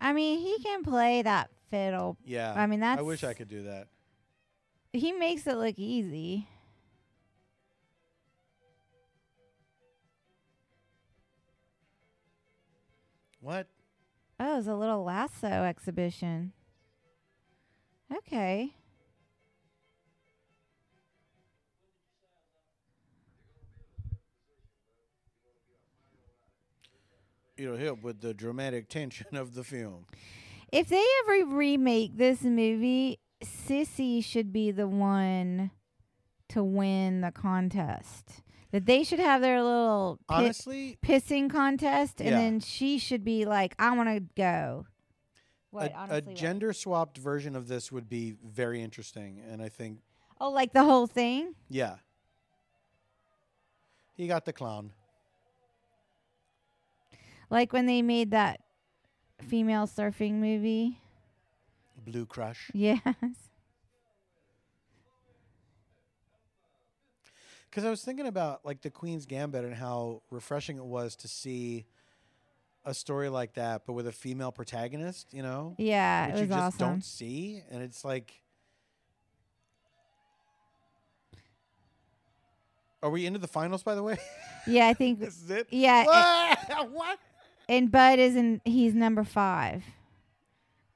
I 0.00 0.12
mean, 0.12 0.38
he 0.38 0.62
can 0.62 0.84
play 0.84 1.22
that 1.22 1.50
fiddle. 1.68 2.16
Yeah. 2.24 2.54
I 2.54 2.66
mean, 2.68 2.78
that's. 2.78 3.00
I 3.00 3.02
wish 3.02 3.24
I 3.24 3.34
could 3.34 3.48
do 3.48 3.64
that. 3.64 3.88
He 4.98 5.12
makes 5.12 5.46
it 5.46 5.56
look 5.56 5.78
easy. 5.78 6.48
What? 13.40 13.68
Oh, 14.40 14.58
it's 14.58 14.66
a 14.66 14.74
little 14.74 15.04
lasso 15.04 15.46
exhibition. 15.46 16.52
Okay. 18.12 18.74
It'll 27.56 27.76
help 27.76 28.02
with 28.02 28.20
the 28.20 28.34
dramatic 28.34 28.88
tension 28.88 29.36
of 29.36 29.54
the 29.54 29.62
film. 29.62 30.06
If 30.72 30.88
they 30.88 31.04
ever 31.24 31.46
remake 31.46 32.16
this 32.16 32.42
movie, 32.42 33.20
Sissy 33.42 34.24
should 34.24 34.52
be 34.52 34.70
the 34.70 34.88
one 34.88 35.70
to 36.48 36.62
win 36.64 37.20
the 37.20 37.30
contest. 37.30 38.42
That 38.70 38.84
they 38.86 39.02
should 39.02 39.18
have 39.20 39.40
their 39.40 39.62
little 39.62 40.18
Honestly, 40.28 40.98
pissing 41.02 41.48
contest, 41.50 42.20
and 42.20 42.30
Yeah. 42.30 42.38
then 42.38 42.60
she 42.60 42.98
should 42.98 43.24
be 43.24 43.44
like, 43.46 43.74
"I 43.78 43.96
want 43.96 44.08
to 44.10 44.20
go." 44.20 44.86
What 45.70 45.92
a, 45.92 46.16
a 46.16 46.20
gender 46.20 46.72
swapped 46.72 47.16
version 47.18 47.54
of 47.56 47.68
this 47.68 47.90
would 47.92 48.08
be 48.08 48.32
very 48.44 48.82
interesting, 48.82 49.40
and 49.40 49.62
I 49.62 49.68
think, 49.68 50.00
Oh, 50.40 50.50
like 50.50 50.72
the 50.72 50.84
whole 50.84 51.06
thing. 51.06 51.54
yeah. 51.68 51.96
He 54.14 54.26
got 54.26 54.44
the 54.44 54.52
clown. 54.52 54.92
Like 57.50 57.72
when 57.72 57.86
they 57.86 58.02
made 58.02 58.32
that 58.32 58.60
female 59.46 59.86
surfing 59.86 60.34
movie. 60.34 61.00
Blue 62.10 62.26
Crush. 62.26 62.70
Yes. 62.74 63.00
Because 67.70 67.84
I 67.84 67.90
was 67.90 68.02
thinking 68.02 68.26
about 68.26 68.64
like 68.64 68.80
the 68.80 68.88
Queen's 68.90 69.26
Gambit 69.26 69.62
and 69.64 69.74
how 69.74 70.22
refreshing 70.30 70.78
it 70.78 70.84
was 70.84 71.14
to 71.16 71.28
see 71.28 71.84
a 72.84 72.94
story 72.94 73.28
like 73.28 73.54
that, 73.54 73.82
but 73.86 73.92
with 73.92 74.06
a 74.06 74.12
female 74.12 74.50
protagonist. 74.50 75.28
You 75.34 75.42
know, 75.42 75.74
Yeah, 75.78 76.28
which 76.28 76.36
it 76.36 76.40
you 76.40 76.46
just 76.46 76.58
awesome. 76.58 76.78
don't 76.78 77.04
see, 77.04 77.62
and 77.70 77.82
it's 77.82 78.04
like. 78.04 78.32
Are 83.02 83.10
we 83.10 83.26
into 83.26 83.38
the 83.38 83.46
finals, 83.46 83.82
by 83.82 83.94
the 83.94 84.02
way? 84.02 84.18
Yeah, 84.66 84.88
I 84.88 84.94
think. 84.94 85.18
this 85.20 85.40
is 85.40 85.50
it. 85.50 85.66
Yeah, 85.70 86.04
What? 86.92 87.18
and 87.68 87.90
Bud 87.90 88.18
is 88.18 88.34
in. 88.36 88.60
He's 88.64 88.94
number 88.94 89.24
five 89.24 89.82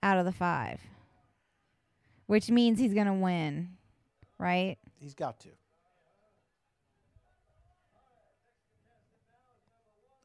out 0.03 0.19
of 0.19 0.25
the 0.27 0.33
five, 0.33 0.81
which 2.27 2.51
means 2.51 2.78
he's 2.78 2.94
gonna 2.94 3.15
win, 3.15 3.70
right? 4.39 4.78
He's 4.99 5.15
got 5.15 5.40
to. 5.40 5.49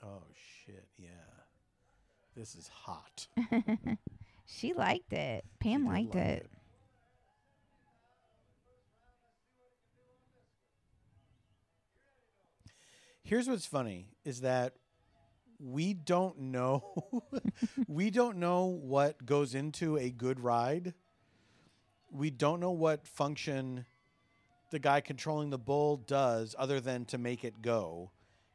Oh 0.03 0.23
shit! 0.65 0.87
Yeah, 0.97 1.09
this 2.35 2.55
is 2.55 2.67
hot. 2.67 3.27
She 4.47 4.73
liked 4.73 5.11
it. 5.11 5.43
Pam 5.59 5.83
did 5.83 5.89
liked 5.89 6.15
like 6.15 6.23
it. 6.23 6.49
Here's 13.23 13.49
what's 13.49 13.65
funny 13.65 14.07
is 14.23 14.39
that 14.41 14.75
we 15.59 15.93
don't 15.93 16.39
know 16.39 17.03
we 17.87 18.09
don't 18.09 18.37
know 18.37 18.65
what 18.67 19.25
goes 19.25 19.53
into 19.53 19.97
a 19.97 20.09
good 20.09 20.39
ride. 20.39 20.93
We 22.17 22.29
don't 22.31 22.59
know 22.59 22.71
what 22.71 23.07
function 23.07 23.85
the 24.71 24.79
guy 24.79 25.01
controlling 25.01 25.49
the 25.49 25.57
bull 25.57 25.97
does 25.97 26.55
other 26.57 26.79
than 26.79 27.05
to 27.05 27.17
make 27.17 27.43
it 27.43 27.61
go. 27.61 28.11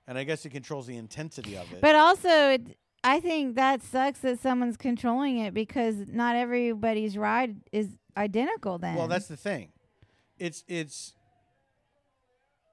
And 0.06 0.18
I 0.18 0.24
guess 0.24 0.42
he 0.42 0.50
controls 0.50 0.86
the 0.86 0.96
intensity 0.96 1.56
of 1.56 1.72
it. 1.72 1.80
But 1.80 1.94
also, 1.94 2.28
it, 2.50 2.76
I 3.04 3.20
think 3.20 3.54
that 3.54 3.82
sucks 3.82 4.18
that 4.20 4.40
someone's 4.40 4.76
controlling 4.76 5.38
it 5.38 5.54
because 5.54 5.96
not 6.08 6.34
everybody's 6.36 7.16
ride 7.16 7.56
is 7.70 7.96
identical. 8.16 8.78
Then, 8.78 8.96
Well, 8.96 9.08
that's 9.08 9.28
the 9.28 9.36
thing. 9.36 9.70
It's 10.38 10.64
it's 10.66 11.14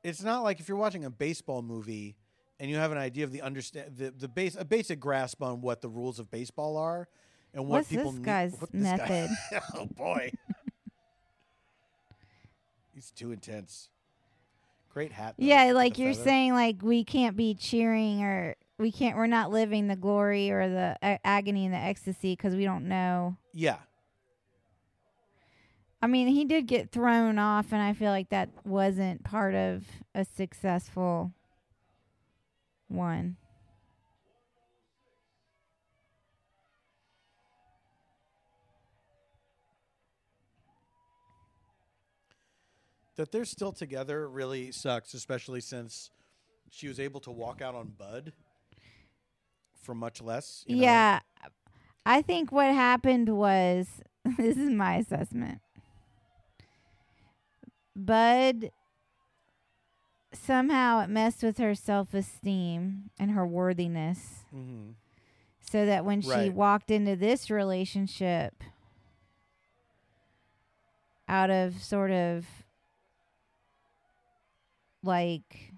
it's 0.04 0.24
not 0.24 0.44
like 0.44 0.60
if 0.60 0.68
you're 0.68 0.78
watching 0.78 1.06
a 1.06 1.10
baseball 1.10 1.62
movie 1.62 2.16
and 2.60 2.70
you 2.70 2.78
have 2.78 2.92
an 2.92 2.98
idea 2.98 3.24
of 3.26 3.32
the 3.32 3.42
understand 3.42 3.96
the 3.98 4.12
the 4.12 4.28
base 4.28 4.56
a 4.60 4.66
basic 4.66 5.00
grasp 5.00 5.44
on 5.44 5.62
what 5.62 5.82
the 5.82 5.90
rules 5.90 6.20
of 6.20 6.32
baseball 6.32 6.78
are 6.78 7.08
and 7.54 7.64
what 7.66 7.78
What's 7.80 7.90
people 7.90 8.12
this 8.12 8.20
need- 8.20 8.26
guy's 8.26 8.54
what 8.60 8.72
this 8.72 8.84
guy- 8.84 8.98
method? 8.98 9.30
oh 9.76 9.86
boy. 9.86 10.32
He's 13.00 13.12
too 13.12 13.32
intense. 13.32 13.88
Great 14.94 15.14
hat. 15.14 15.36
though, 15.38 15.46
yeah, 15.46 15.72
like 15.72 15.98
you're 15.98 16.12
feather. 16.12 16.26
saying, 16.26 16.54
like 16.54 16.82
we 16.82 17.06
can't 17.06 17.38
be 17.38 17.54
cheering 17.54 18.22
or 18.22 18.58
we 18.78 18.92
can't. 18.92 19.16
We're 19.16 19.26
not 19.26 19.52
living 19.52 19.88
the 19.88 19.96
glory 19.96 20.52
or 20.52 20.68
the 20.68 20.98
a- 21.02 21.26
agony 21.26 21.64
and 21.64 21.74
the 21.74 21.78
ecstasy 21.78 22.34
because 22.34 22.58
we 22.58 22.66
don't 22.66 22.90
know. 22.90 23.38
Yeah. 23.54 23.78
I 26.02 26.08
mean, 26.08 26.28
he 26.28 26.44
did 26.44 26.68
get 26.68 26.92
thrown 26.92 27.40
off, 27.40 27.72
and 27.72 27.82
I 27.82 27.94
feel 27.94 28.12
like 28.12 28.32
that 28.32 28.50
wasn't 28.66 29.24
part 29.24 29.56
of 29.56 29.86
a 30.14 30.26
successful 30.26 31.32
One. 32.90 33.38
That 43.20 43.34
they're 43.34 43.44
still 43.44 43.74
together 43.74 44.30
really 44.30 44.72
sucks, 44.72 45.14
especially 45.14 45.60
since 45.60 46.10
she 46.70 46.88
was 46.88 47.02
able 47.02 47.20
to 47.20 47.32
walk 47.32 47.62
out 47.62 47.76
on 47.76 47.92
Bud 47.98 48.32
for 49.82 49.94
much 49.94 50.22
less. 50.22 50.64
you 50.66 50.78
know? 50.78 50.84
Yeah. 50.84 51.20
I 52.06 52.22
think 52.22 52.54
what 52.54 52.74
happened 52.74 53.28
was 53.36 53.88
this 54.38 54.56
is 54.56 54.70
my 54.70 54.96
assessment. 54.96 55.60
Bud 57.94 58.72
somehow 60.32 61.02
it 61.02 61.10
messed 61.10 61.44
with 61.44 61.58
her 61.58 61.76
self 61.76 62.14
esteem 62.14 63.10
and 63.20 63.32
her 63.32 63.46
worthiness 63.46 64.46
Mhm. 64.56 64.94
so 65.60 65.86
that 65.86 66.06
when 66.06 66.22
she 66.22 66.30
Right. 66.30 66.54
walked 66.54 66.90
into 66.90 67.18
this 67.18 67.50
relationship 67.52 68.64
out 71.28 71.50
of 71.50 71.84
sort 71.84 72.12
of 72.12 72.46
like 75.04 75.74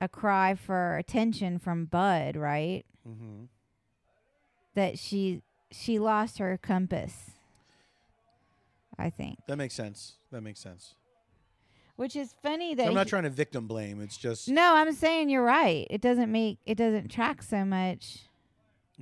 a 0.00 0.08
cry 0.08 0.54
for 0.54 0.96
attention 0.96 1.58
from 1.58 1.84
Bud, 1.86 2.36
right? 2.36 2.84
Mhm. 3.08 3.48
that 4.74 4.98
she 4.98 5.42
she 5.72 5.98
lost 5.98 6.38
her 6.38 6.56
compass. 6.58 7.30
I 8.98 9.08
think, 9.10 9.38
That 9.46 9.56
makes 9.56 9.74
sense. 9.74 10.16
That 10.30 10.42
makes 10.42 10.60
sense. 10.60 10.94
which 11.96 12.14
is 12.16 12.34
funny 12.42 12.74
that 12.74 12.86
I'm 12.88 12.94
not 12.94 13.06
he- 13.06 13.10
trying 13.10 13.22
to 13.24 13.30
victim 13.30 13.66
blame. 13.66 14.00
It's 14.00 14.16
just, 14.16 14.48
no, 14.48 14.74
I'm 14.74 14.92
saying 14.92 15.28
you're 15.30 15.42
right. 15.44 15.86
It 15.90 16.00
doesn't 16.00 16.30
make 16.32 16.58
it 16.66 16.76
doesn't 16.76 17.08
track 17.10 17.42
so 17.42 17.64
much. 17.64 18.20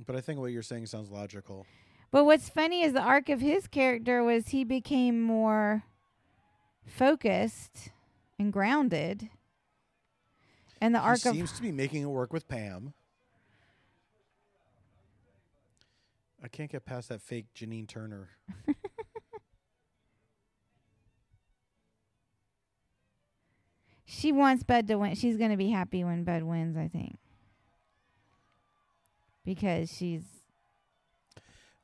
but 0.05 0.15
I 0.15 0.21
think 0.21 0.39
what 0.39 0.51
you're 0.51 0.61
saying 0.63 0.85
sounds 0.87 1.09
logical. 1.09 1.65
But 2.11 2.23
what's 2.25 2.49
funny 2.49 2.81
is 2.83 2.93
the 2.93 3.01
arc 3.01 3.29
of 3.29 3.39
his 3.41 3.67
character 3.67 4.23
was 4.23 4.47
he 4.49 4.63
became 4.63 5.21
more 5.21 5.83
focused 6.85 7.89
and 8.39 8.51
grounded. 8.51 9.29
And 10.81 10.95
the 10.95 10.99
He 10.99 11.05
arc 11.05 11.25
of 11.25 11.35
seems 11.35 11.51
to 11.51 11.61
be 11.61 11.71
making 11.73 12.03
it 12.03 12.07
work 12.07 12.31
with 12.33 12.47
Pam. 12.47 12.93
I 16.41 16.47
can't 16.47 16.71
get 16.71 16.85
past 16.85 17.09
that 17.09 17.21
fake 17.21 17.47
Janine 17.53 17.85
Turner. 17.85 18.29
she 24.05 24.31
wants 24.31 24.63
Bud 24.63 24.87
to 24.87 24.95
win. 24.95 25.15
She's 25.15 25.35
going 25.35 25.51
to 25.51 25.57
be 25.57 25.69
happy 25.69 26.05
when 26.05 26.23
Bud 26.23 26.43
wins, 26.43 26.77
I 26.77 26.87
think. 26.87 27.17
Because 29.43 29.91
she's 29.91 30.23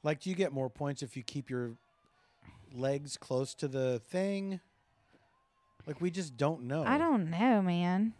Like, 0.04 0.22
do 0.22 0.30
you 0.30 0.36
get 0.38 0.54
more 0.54 0.70
points 0.70 1.02
if 1.04 1.18
you 1.18 1.24
keep 1.24 1.50
your 1.50 1.72
legs 2.74 3.18
close 3.18 3.54
to 3.56 3.68
the 3.68 4.00
thing? 4.08 4.62
Like, 5.86 6.02
we 6.02 6.10
just 6.10 6.36
don't 6.36 6.64
know. 6.64 6.84
I 6.84 6.98
don't 6.98 7.30
know, 7.30 7.62
man. 7.62 8.14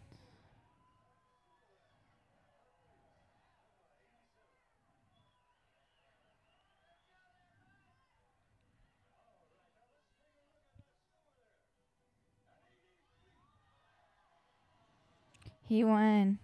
He 15.68 15.82
won. 15.82 16.38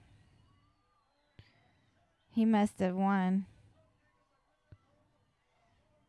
He 2.34 2.44
must 2.44 2.78
have 2.80 2.94
won 2.96 3.44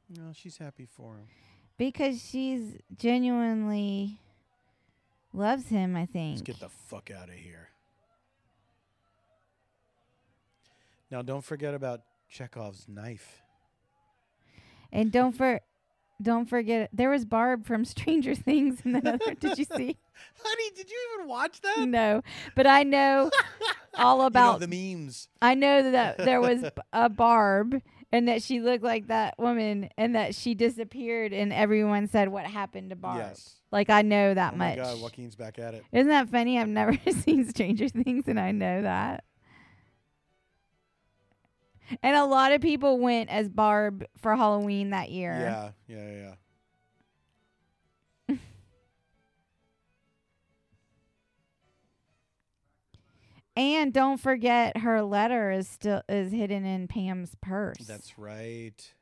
No, 0.10 0.32
she's 0.34 0.58
happy 0.58 0.86
for 0.86 1.16
him. 1.16 1.28
because 1.78 2.24
she's 2.24 2.78
genuinely 2.96 4.20
loves 5.34 5.68
him, 5.70 5.96
I 5.96 6.06
think. 6.06 6.38
Let's 6.38 6.42
get 6.44 6.60
the 6.60 6.70
fuck 6.70 7.10
out 7.12 7.30
of 7.30 7.36
here. 7.36 7.70
Now, 11.12 11.22
don't 11.22 11.44
forget 11.44 11.74
about 11.74 12.02
Chekhov's 12.30 12.88
knife. 12.88 13.44
And 14.92 15.12
don't 15.12 15.34
for 15.34 15.62
don't 16.22 16.48
forget 16.48 16.90
there 16.94 17.10
was 17.10 17.26
Barb 17.26 17.66
from 17.66 17.86
Stranger 17.86 18.36
Things 18.36 18.82
in 18.86 18.94
that 18.94 19.06
other 19.06 19.36
did 19.36 19.58
you 19.58 19.66
see? 19.66 19.98
Honey, 20.44 20.70
did 20.76 20.90
you 20.90 20.98
even 21.16 21.28
watch 21.28 21.62
that? 21.62 21.88
No. 21.88 22.22
But 22.56 22.68
I 22.68 22.84
know 22.84 23.30
all 23.96 24.18
You 24.18 24.22
know, 24.22 24.28
about 24.28 24.60
the 24.60 24.68
memes. 24.68 25.28
I 25.42 25.56
know 25.56 25.92
that 25.92 26.18
there 26.20 26.42
was 26.42 26.64
a 26.94 27.10
Barb 27.10 27.82
and 28.12 28.28
that 28.28 28.42
she 28.44 28.60
looked 28.60 28.84
like 28.84 29.08
that 29.08 29.38
woman 29.38 29.90
and 29.98 30.16
that 30.16 30.36
she 30.36 30.54
disappeared 30.54 31.34
and 31.34 31.52
everyone 31.52 32.08
said 32.08 32.30
what 32.30 32.46
happened 32.46 32.92
to 32.92 32.96
Barb. 32.96 33.18
Yes. 33.18 33.56
Like 33.74 33.90
I 33.90 34.04
know 34.04 34.36
that 34.36 34.54
oh 34.54 34.58
much. 34.58 34.78
my 34.78 34.84
God, 34.84 35.02
Joaquin's 35.02 35.36
back 35.36 35.58
at 35.58 35.74
it. 35.74 35.84
Isn't 35.92 36.10
that 36.10 36.30
funny? 36.30 36.60
I've 36.60 36.68
never 36.68 36.96
seen 37.12 37.50
Stranger 37.50 37.90
Things 37.90 38.26
and 38.28 38.40
I 38.40 38.52
know 38.52 38.84
that. 38.84 39.24
And 42.04 42.16
a 42.16 42.24
lot 42.26 42.52
of 42.52 42.62
people 42.62 43.00
went 43.00 43.32
as 43.32 43.50
Barb 43.50 44.06
for 44.16 44.36
Halloween 44.36 44.92
that 44.92 45.10
year. 45.10 45.74
Yeah, 45.88 45.98
yeah, 45.98 46.12
yeah. 46.12 46.34
yeah. 48.30 48.36
And 53.56 53.94
don't 53.94 54.18
forget 54.20 54.78
her 54.78 55.04
letter 55.04 55.52
is 55.52 55.68
still 55.68 56.02
is 56.10 56.32
hidden 56.32 56.66
in 56.66 56.88
Pam's 56.88 57.36
purse. 57.40 57.86
That's 57.88 58.18
right. 58.18 58.94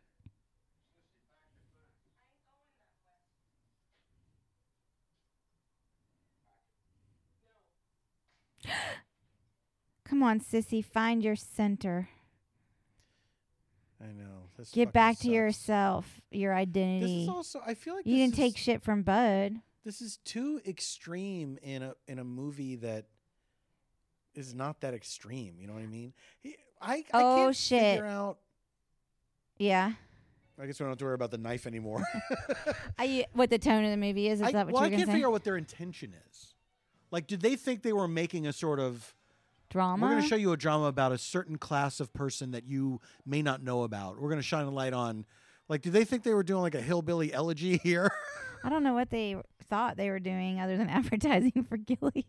Come 10.06 10.24
on, 10.24 10.40
sissy, 10.40 10.84
find 10.84 11.24
your 11.24 11.36
center. 11.36 12.10
I 14.02 14.12
know. 14.12 14.50
This 14.58 14.72
Get 14.72 14.92
back 14.92 15.16
to 15.18 15.24
sucks. 15.24 15.34
yourself, 15.34 16.22
your 16.32 16.54
identity. 16.54 17.06
This 17.20 17.24
is 17.24 17.30
also. 17.30 17.62
I 17.66 17.74
feel 17.76 17.96
like 17.96 18.06
you 18.06 18.18
didn't 18.18 18.36
take 18.36 18.58
shit 18.58 18.82
from 18.82 19.04
Bud. 19.04 19.58
This 19.86 20.02
is 20.02 20.18
too 20.26 20.60
extreme 20.68 21.58
in 21.62 21.82
a 21.84 21.94
in 22.08 22.20
a 22.20 22.24
movie 22.24 22.76
that 22.78 23.06
is 24.34 24.54
not 24.54 24.82
that 24.82 24.94
extreme. 24.94 25.56
You 25.60 25.68
know 25.68 25.74
what 25.74 25.84
I 25.84 25.88
mean? 25.88 26.14
He- 26.42 26.56
I, 26.82 27.04
I 27.14 27.24
Oh, 27.24 27.36
can't 27.38 27.56
shit. 27.56 27.82
figure 27.82 28.06
out. 28.08 28.40
Yeah. 29.60 29.94
I 30.60 30.66
guess 30.66 30.80
we 30.80 30.84
don't 30.84 30.90
have 30.92 30.98
to 31.00 31.06
worry 31.06 31.14
about 31.14 31.30
the 31.32 31.38
knife 31.38 31.68
anymore. 31.68 32.04
I, 33.00 33.26
what 33.34 33.50
the 33.52 33.60
tone 33.60 33.84
of 33.84 33.92
the 33.92 33.98
movie 33.98 34.28
is? 34.28 34.42
Is 34.42 34.48
I, 34.48 34.52
that 34.54 34.66
what 34.68 34.74
well, 34.74 34.84
I 34.84 34.88
you're 34.88 34.98
can't 34.98 35.08
gonna 35.08 35.16
figure 35.16 35.28
out 35.28 35.32
what 35.32 35.44
their 35.44 35.58
intention 35.58 36.16
is. 36.30 36.51
Like, 37.12 37.28
did 37.28 37.42
they 37.42 37.56
think 37.56 37.84
they 37.84 37.94
were 37.94 38.08
making 38.08 38.48
a 38.48 38.54
sort 38.54 38.80
of? 38.80 39.14
Drama. 39.70 40.06
We're 40.06 40.12
going 40.12 40.22
to 40.24 40.28
show 40.28 40.36
you 40.36 40.52
a 40.52 40.58
drama 40.58 40.86
about 40.86 41.14
a 41.14 41.18
certain 41.18 41.58
class 41.58 42.02
of 42.02 42.12
person 42.12 42.52
that 42.52 42.66
you 42.66 43.00
may 43.26 43.42
not 43.42 43.64
know 43.64 43.84
about. 43.84 44.20
We're 44.20 44.28
going 44.28 44.40
to 44.40 44.44
shine 44.44 44.66
a 44.66 44.70
light 44.72 44.92
on. 44.94 45.26
Like, 45.70 45.82
do 45.82 45.90
they 45.90 46.04
think 46.04 46.24
they 46.24 46.34
were 46.34 46.44
doing 46.44 46.62
like 46.62 46.76
a 46.76 46.82
hillbilly 46.82 47.34
elegy 47.34 47.78
here? 47.84 48.12
I 48.66 48.70
don't 48.70 48.84
know 48.84 48.94
what 48.94 49.10
they 49.10 49.38
thought 49.70 49.96
they 49.96 50.10
were 50.10 50.20
doing 50.20 50.60
other 50.60 50.76
than 50.76 50.90
advertising 50.90 51.66
for 51.70 51.78
Gilley's. 51.78 52.26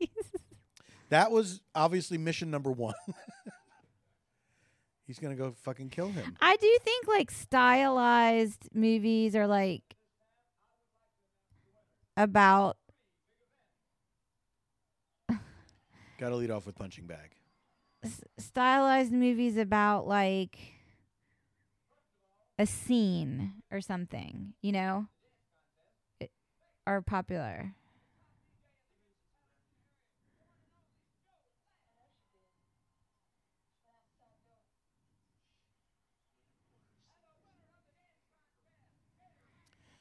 that 1.08 1.32
was 1.32 1.60
obviously 1.74 2.16
mission 2.16 2.48
number 2.50 2.70
one. 2.70 2.94
He's 5.08 5.18
going 5.18 5.36
to 5.36 5.42
go 5.42 5.50
fucking 5.62 5.90
kill 5.90 6.10
him. 6.10 6.36
I 6.40 6.56
do 6.56 6.78
think 6.84 7.08
like 7.08 7.32
stylized 7.32 8.68
movies 8.72 9.34
are 9.34 9.48
like 9.48 9.82
about 12.16 12.76
Got 16.22 16.28
to 16.28 16.36
lead 16.36 16.52
off 16.52 16.66
with 16.66 16.76
punching 16.76 17.06
bag. 17.06 17.32
s- 18.04 18.22
stylized 18.38 19.10
movies 19.10 19.56
about 19.56 20.06
like 20.06 20.56
a 22.60 22.64
scene 22.64 23.54
or 23.72 23.80
something, 23.80 24.54
you 24.62 24.70
know, 24.70 25.08
it, 26.20 26.30
are 26.86 27.02
popular. 27.02 27.74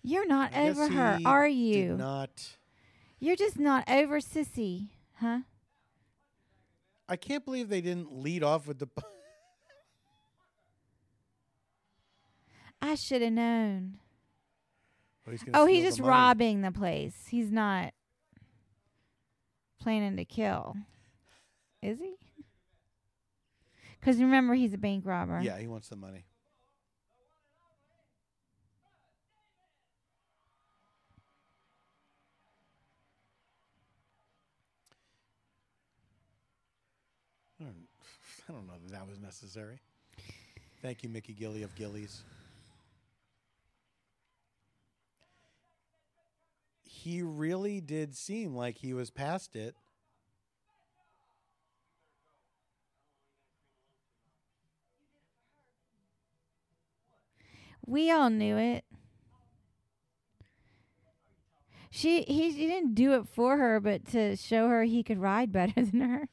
You're 0.04 0.28
not 0.28 0.52
I 0.56 0.70
over 0.70 0.88
her, 0.88 1.18
he 1.18 1.26
are 1.26 1.48
you? 1.48 1.96
not. 1.98 2.58
You're 3.20 3.36
just 3.36 3.58
not 3.58 3.90
over 3.90 4.20
Sissy, 4.20 4.90
huh? 5.16 5.40
I 7.12 7.18
can't 7.18 7.44
believe 7.44 7.68
they 7.68 7.82
didn't 7.82 8.14
lead 8.14 8.42
off 8.42 8.68
with 8.68 8.80
the. 8.80 8.88
I 12.82 12.96
should 12.96 13.22
have 13.22 13.34
known. 13.34 13.98
Oh, 15.28 15.32
he's, 15.32 15.44
Oh, 15.54 15.66
he's 15.66 15.84
just 15.84 16.00
robbing 16.00 16.62
the 16.62 16.72
place. 16.72 17.28
He's 17.30 17.52
not 17.52 17.94
planning 19.82 20.16
to 20.16 20.24
kill. 20.24 20.78
Is 21.82 22.00
he? 22.00 22.16
Because 24.00 24.22
remember, 24.22 24.54
he's 24.54 24.74
a 24.74 24.78
bank 24.78 25.06
robber. 25.06 25.42
Yeah, 25.44 25.60
he 25.60 25.68
wants 25.68 25.90
the 25.90 25.98
money. 25.98 26.24
I 37.60 37.66
don't, 37.66 37.88
I 38.52 38.54
don't 38.54 38.68
know 38.68 38.74
that 38.86 38.92
that 38.92 39.08
was 39.08 39.18
necessary. 39.18 39.80
Thank 40.82 41.04
you, 41.04 41.10
Mickey 41.10 41.34
Gilley 41.34 41.64
of 41.64 41.74
Gilley's. 41.74 42.22
He 46.84 47.22
really 47.22 47.80
did 47.80 48.14
seem 48.14 48.54
like 48.54 48.78
he 48.80 48.94
was 48.94 49.10
past 49.10 49.56
it. 49.56 49.76
We 57.86 58.12
all 58.12 58.30
knew 58.30 58.58
it. 58.58 58.84
She 61.90 62.24
he, 62.24 62.52
he 62.52 62.68
didn't 62.68 62.96
do 62.96 63.14
it 63.14 63.30
for 63.30 63.58
her, 63.58 63.80
but 63.80 64.06
to 64.08 64.36
show 64.36 64.68
her 64.68 64.84
he 64.84 65.04
could 65.04 65.20
ride 65.20 65.54
better 65.54 65.74
than 65.86 66.02
her. 66.02 66.28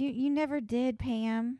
She 0.00 0.12
you 0.12 0.30
never 0.30 0.62
did, 0.62 0.98
Pam. 0.98 1.58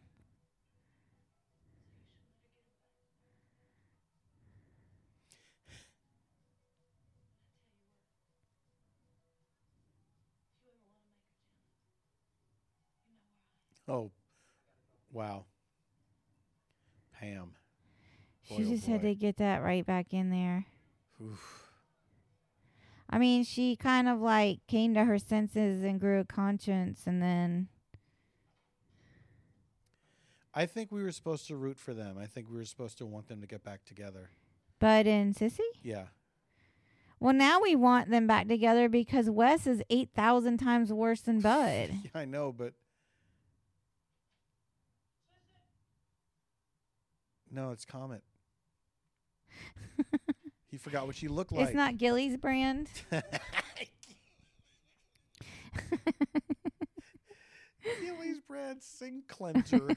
Oh, 13.86 14.10
wow. 15.12 15.44
Pam. 17.12 17.50
She 18.40 18.54
Boy, 18.54 18.62
oh 18.62 18.70
just 18.70 18.86
had 18.86 19.02
to 19.02 19.14
get 19.14 19.36
that 19.36 19.62
right 19.62 19.84
back 19.84 20.14
in 20.14 20.30
there. 20.30 20.64
Oof. 21.22 21.68
I 23.10 23.18
mean, 23.18 23.44
she 23.44 23.76
kind 23.76 24.08
of 24.08 24.18
like 24.18 24.60
came 24.66 24.94
to 24.94 25.04
her 25.04 25.18
senses 25.18 25.84
and 25.84 26.00
grew 26.00 26.20
a 26.20 26.24
conscience, 26.24 27.02
and 27.06 27.20
then 27.20 27.68
I 30.52 30.66
think 30.66 30.90
we 30.90 31.02
were 31.02 31.12
supposed 31.12 31.47
to 31.48 31.56
root 31.56 31.78
for 31.78 31.94
them. 31.94 32.18
I 32.18 32.27
think 32.27 32.48
we 32.51 32.56
were 32.56 32.64
supposed 32.64 32.98
to 32.98 33.06
want 33.06 33.28
them 33.28 33.40
to 33.40 33.47
get 33.47 33.62
back 33.62 33.85
together. 33.85 34.31
Bud 34.81 35.06
and 35.06 35.35
Sissy. 35.35 35.60
Yeah. 35.82 36.06
Well, 37.20 37.35
now 37.35 37.60
we 37.60 37.77
want 37.77 38.10
them 38.10 38.27
back 38.27 38.48
together 38.48 38.89
because 38.89 39.28
Wes 39.28 39.66
is 39.66 39.82
eight 39.90 40.09
thousand 40.14 40.56
times 40.59 40.93
worse 40.93 41.20
than 41.20 41.40
Bud. 41.40 41.90
Yeah, 42.05 42.10
I 42.14 42.24
know, 42.24 42.51
but 42.51 42.72
no, 47.51 47.72
it's 47.72 47.85
Comet. 47.85 48.22
he 50.68 50.78
forgot 50.78 51.06
what 51.06 51.14
she 51.14 51.28
looked 51.28 51.52
like. 51.52 51.66
It's 51.66 51.74
not 51.74 51.98
Gilley's 51.98 52.39
brand. 52.39 52.89
Gilley's 58.01 58.40
brand 58.48 58.82
sink 58.82 59.28
cleanser. 59.28 59.89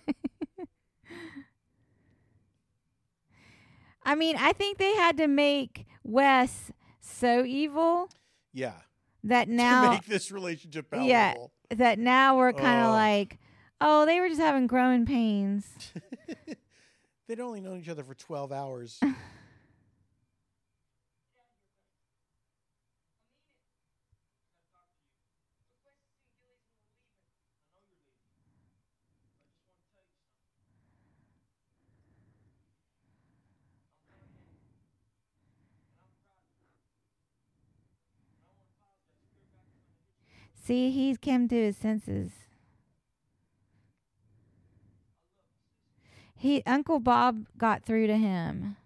I 4.06 4.16
mean, 4.16 4.36
I 4.38 4.54
think 4.54 4.78
they 4.78 4.94
had 4.96 5.18
to 5.18 5.28
make 5.28 5.86
Wes 6.04 6.72
so 7.00 7.44
evil 7.46 8.10
yeah. 8.54 8.74
that 9.24 9.46
to 9.46 9.54
now 9.54 9.92
make 9.92 10.06
this 10.06 10.32
relationship 10.32 10.90
palatable. 10.90 11.10
Yeah. 11.72 11.76
that 11.78 12.00
now 12.00 12.38
we're 12.38 12.54
kind 12.54 12.82
of 12.82 12.88
Oh. 12.88 12.92
like, 12.92 13.40
oh, 13.82 14.06
they 14.06 14.20
were 14.20 14.28
just 14.30 14.42
having 14.42 14.68
growing 14.68 15.06
pains. 15.06 15.68
They'd 17.28 17.40
only 17.40 17.62
known 17.62 17.80
each 17.80 17.90
other 17.90 18.04
for 18.04 18.14
12 18.14 18.52
hours. 18.52 19.00
See, 40.64 40.92
he's 40.92 41.18
came 41.18 41.50
to 41.50 41.56
his 41.56 41.76
senses. 41.76 42.32
He 46.36 46.64
Uncle 46.66 47.02
Bob 47.02 47.48
got 47.58 47.84
through 47.84 48.08
to 48.08 48.16
him. 48.16 48.78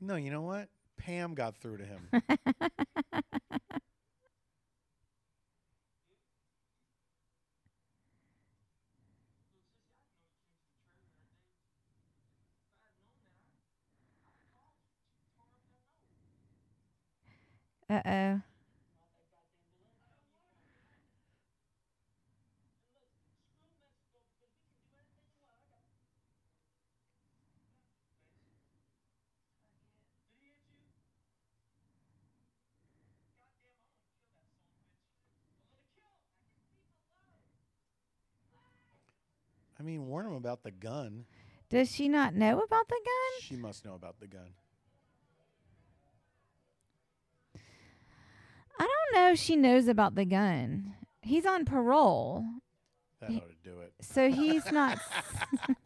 no, 0.00 0.16
you 0.16 0.30
know 0.30 0.40
what? 0.40 0.68
Pam 0.96 1.34
got 1.34 1.56
through 1.58 1.78
to 1.78 1.84
him. 1.84 2.08
Uh 17.90 18.00
oh. 18.06 18.51
I 39.82 39.84
mean, 39.84 40.06
warn 40.06 40.26
him 40.26 40.34
about 40.34 40.62
the 40.62 40.70
gun. 40.70 41.24
Does 41.68 41.90
she 41.90 42.08
not 42.08 42.36
know 42.36 42.60
about 42.60 42.86
the 42.86 43.00
gun? 43.04 43.40
She 43.40 43.56
must 43.56 43.84
know 43.84 43.94
about 43.94 44.20
the 44.20 44.28
gun. 44.28 44.50
I 48.78 48.86
don't 48.86 49.20
know 49.20 49.32
if 49.32 49.40
she 49.40 49.56
knows 49.56 49.88
about 49.88 50.14
the 50.14 50.24
gun. 50.24 50.94
He's 51.22 51.46
on 51.46 51.64
parole, 51.64 52.44
That 53.20 53.30
He- 53.30 53.36
ought 53.38 53.48
to 53.48 53.56
do 53.70 53.80
it. 53.80 53.92
so 54.00 54.30
he's 54.30 54.70
not. 54.70 54.98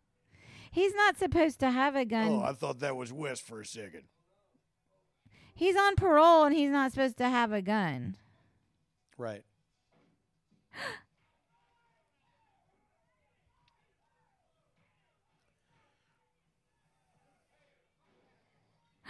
he's 0.72 0.94
not 0.94 1.18
supposed 1.18 1.60
to 1.60 1.70
have 1.70 1.94
a 1.94 2.06
gun. 2.06 2.28
Oh, 2.28 2.42
I 2.42 2.54
thought 2.54 2.78
that 2.80 2.96
was 2.96 3.12
Wes 3.12 3.38
for 3.38 3.60
a 3.60 3.66
second. 3.66 4.04
he's 5.54 5.76
on 5.76 5.96
parole 5.96 6.44
and 6.44 6.54
he's 6.56 6.70
not 6.70 6.92
supposed 6.92 7.18
to 7.18 7.28
have 7.28 7.52
a 7.52 7.60
gun. 7.60 8.16
Right. 9.18 9.42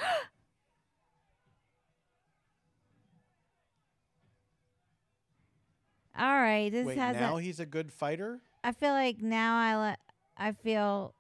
All 6.19 6.41
right, 6.41 6.71
this 6.71 6.87
Wait, 6.87 6.99
has. 6.99 7.17
now 7.17 7.39
he's 7.39 7.59
a 7.59 7.67
good 7.67 7.93
fighter? 7.93 8.41
I 8.63 8.73
feel 8.73 8.93
like 8.93 9.23
now 9.23 9.59
I 9.59 9.77
let. 9.77 9.99
I 10.37 10.53
feel 10.53 11.15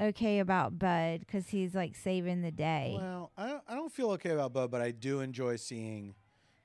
okay 0.00 0.38
about 0.38 0.78
Bud 0.78 1.20
because 1.20 1.48
he's 1.48 1.74
like 1.74 1.96
saving 1.96 2.42
the 2.42 2.50
day. 2.50 2.96
Well, 2.98 3.32
I 3.36 3.48
don't, 3.48 3.62
I 3.68 3.74
don't 3.74 3.92
feel 3.92 4.10
okay 4.12 4.30
about 4.30 4.52
Bud, 4.52 4.70
but 4.70 4.80
I 4.80 4.90
do 4.90 5.20
enjoy 5.20 5.56
seeing 5.56 6.14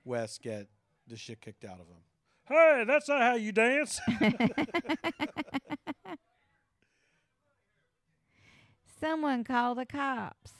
Wes 0.04 0.38
get 0.38 0.68
the 1.08 1.18
shit 1.18 1.42
kicked 1.42 1.66
out 1.66 1.80
of 1.80 1.88
him. 1.88 1.98
Hey, 2.48 2.84
that's 2.86 3.10
not 3.10 3.22
how 3.22 3.36
you 3.36 3.52
dance. 3.52 4.00
Someone 9.00 9.44
call 9.44 9.76
the 9.76 9.86
cops. 9.86 10.54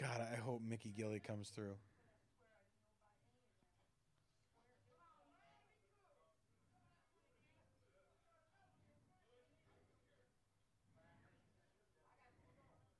God, 0.00 0.26
I 0.32 0.36
hope 0.36 0.62
Mickey 0.66 0.94
Gilley 0.98 1.22
comes 1.22 1.50
through. 1.50 1.74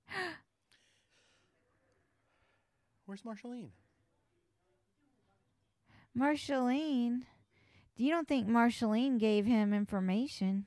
Where's 3.06 3.24
Marceline? 3.24 3.70
Marceline. 6.14 7.24
Do 7.97 8.05
you 8.05 8.10
don't 8.10 8.28
think 8.28 8.47
Marceline 8.47 9.16
gave 9.16 9.47
him 9.47 9.72
information? 9.72 10.66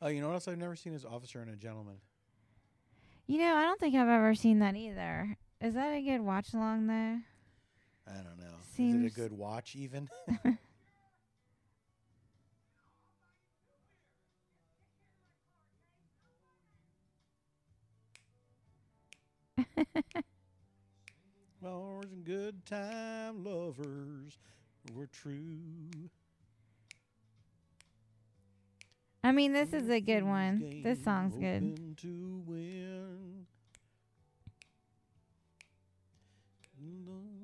Oh, 0.00 0.08
you 0.08 0.20
know 0.20 0.28
what 0.28 0.34
else 0.34 0.48
I've 0.48 0.58
never 0.58 0.76
seen 0.76 0.94
is 0.94 1.04
Officer 1.04 1.40
and 1.40 1.50
a 1.50 1.56
Gentleman. 1.56 1.96
You 3.26 3.38
know, 3.38 3.54
I 3.56 3.62
don't 3.62 3.80
think 3.80 3.94
I've 3.94 4.08
ever 4.08 4.34
seen 4.34 4.60
that 4.60 4.76
either. 4.76 5.36
Is 5.60 5.74
that 5.74 5.92
a 5.92 6.00
good 6.00 6.20
watch 6.20 6.54
along 6.54 6.86
though? 6.86 7.18
I 8.06 8.16
don't 8.22 8.38
know. 8.38 8.54
Is 8.60 8.74
Seems- 8.74 9.04
it 9.04 9.12
a 9.12 9.20
good 9.20 9.32
watch 9.32 9.74
even? 9.76 10.08
Well, 21.60 21.96
we're 22.00 22.22
good 22.24 22.64
time 22.66 23.42
lovers. 23.44 24.38
We're 24.94 25.06
true. 25.06 25.90
I 29.22 29.32
mean, 29.32 29.52
this 29.52 29.72
is 29.72 29.88
a 29.90 30.00
good 30.00 30.22
one. 30.22 30.82
This 30.82 31.02
song's 31.02 31.36
good. 31.36 31.96
To 31.98 32.42
win. 32.46 33.46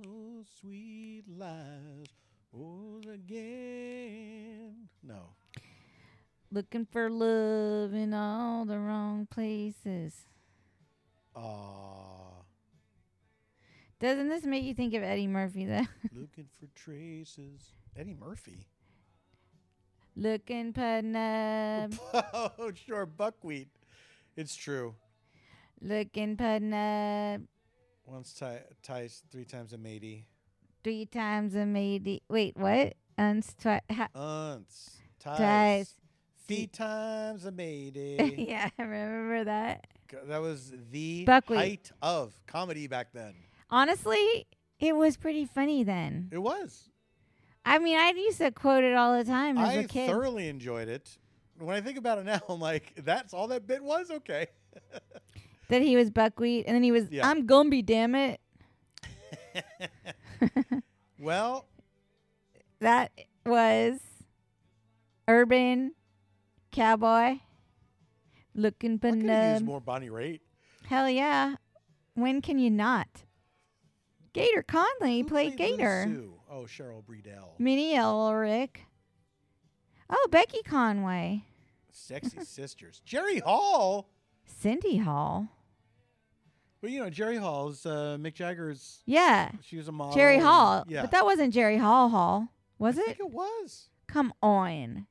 Those 0.02 0.46
sweet 0.60 1.24
lies 1.28 2.06
again. 3.12 4.88
No. 5.02 5.30
Looking 6.50 6.86
for 6.86 7.10
love 7.10 7.94
in 7.94 8.14
all 8.14 8.64
the 8.64 8.78
wrong 8.78 9.26
places. 9.30 10.14
Aw. 11.34 12.44
Doesn't 14.00 14.28
this 14.28 14.44
make 14.44 14.64
you 14.64 14.74
think 14.74 14.94
of 14.94 15.02
Eddie 15.02 15.26
Murphy 15.26 15.64
though? 15.64 15.86
looking 16.12 16.46
for 16.60 16.66
traces. 16.74 17.72
Eddie 17.96 18.14
Murphy. 18.14 18.66
Looking 20.16 20.68
up, 20.78 21.90
oh, 22.58 22.72
sure. 22.86 23.04
Buckwheat. 23.06 23.68
It's 24.36 24.54
true. 24.54 24.94
looking 25.80 26.40
up, 26.40 27.40
Once 28.06 28.32
ti- 28.32 28.64
ties, 28.82 29.22
three 29.30 29.44
times 29.44 29.72
a 29.72 29.78
matey. 29.78 30.26
three 30.84 31.06
times 31.06 31.54
a 31.56 31.66
matey. 31.66 32.22
Wait, 32.28 32.56
what? 32.56 32.94
Uns 33.18 33.54
twi- 33.60 33.80
ha- 33.90 34.08
Unts. 34.14 34.90
Ties. 35.18 35.38
Ties. 35.38 35.94
Feet 36.46 36.72
times 36.72 37.44
a 37.46 37.50
matey. 37.52 38.34
yeah, 38.48 38.68
I 38.78 38.82
remember 38.82 39.44
that. 39.44 39.86
That 40.26 40.38
was 40.42 40.72
the 40.90 41.24
Buckwheat. 41.24 41.58
height 41.58 41.90
of 42.02 42.34
comedy 42.46 42.86
back 42.86 43.08
then. 43.12 43.34
Honestly, 43.70 44.46
it 44.78 44.94
was 44.94 45.16
pretty 45.16 45.44
funny 45.46 45.82
then. 45.82 46.28
It 46.32 46.38
was. 46.38 46.90
I 47.64 47.78
mean, 47.78 47.96
I 47.98 48.10
used 48.10 48.38
to 48.38 48.50
quote 48.50 48.84
it 48.84 48.94
all 48.94 49.16
the 49.16 49.24
time 49.24 49.56
as 49.58 49.68
I 49.70 49.72
a 49.74 49.84
kid. 49.84 50.10
I 50.10 50.12
thoroughly 50.12 50.48
enjoyed 50.48 50.88
it. 50.88 51.18
When 51.58 51.74
I 51.76 51.80
think 51.80 51.98
about 51.98 52.18
it 52.18 52.24
now, 52.24 52.40
I'm 52.48 52.60
like, 52.60 52.92
that's 53.04 53.32
all 53.32 53.48
that 53.48 53.66
bit 53.66 53.82
was? 53.82 54.10
Okay. 54.10 54.46
that 55.68 55.82
he 55.82 55.96
was 55.96 56.10
buckwheat, 56.10 56.66
and 56.66 56.74
then 56.74 56.82
he 56.82 56.92
was, 56.92 57.10
Yeah. 57.10 57.28
I'm 57.28 57.46
Gumby, 57.46 57.84
damn 57.84 58.14
it. 58.14 58.40
well, 61.18 61.66
That 62.80 63.12
was 63.46 64.00
urban 65.28 65.92
cowboy 66.72 67.38
looking 68.54 68.94
I 68.94 68.98
for 68.98 69.10
could 69.12 69.24
have 69.26 69.52
used 69.52 69.62
nub. 69.62 69.68
more 69.68 69.80
Bonnie 69.80 70.10
Raitt. 70.10 70.40
Hell 70.86 71.08
yeah. 71.08 71.54
When 72.14 72.42
can 72.42 72.58
you 72.58 72.70
not? 72.70 73.08
Gator 74.32 74.62
Conley 74.64 75.20
Who 75.20 75.28
played 75.28 75.58
Lil 75.58 75.76
Gator. 75.76 76.04
Sue? 76.08 76.34
Oh, 76.54 76.66
Cheryl 76.66 77.02
Breedell. 77.02 77.58
Minnie 77.58 77.96
Ulrich. 77.98 78.82
Oh, 80.08 80.28
Becky 80.30 80.62
Conway. 80.62 81.42
Sexy 81.90 82.38
Sisters. 82.44 83.02
Jerry 83.04 83.40
Hall. 83.40 84.08
Cindy 84.44 84.98
Hall. 84.98 85.48
Well, 86.80 86.92
you 86.92 87.00
know, 87.00 87.10
Jerry 87.10 87.38
Hall's 87.38 87.84
uh, 87.84 88.16
Mick 88.20 88.34
Jagger's. 88.34 89.02
Yeah. 89.04 89.50
She 89.62 89.76
was 89.76 89.88
a 89.88 89.92
model. 89.92 90.14
Jerry 90.14 90.38
Hall. 90.38 90.84
Yeah. 90.86 91.00
But 91.00 91.10
that 91.10 91.24
wasn't 91.24 91.52
Jerry 91.52 91.78
Hall 91.78 92.08
Hall. 92.08 92.46
Was 92.78 92.98
I 92.98 93.00
it? 93.02 93.06
think 93.06 93.20
it 93.20 93.30
was. 93.32 93.88
Come 94.06 94.32
on. 94.40 95.06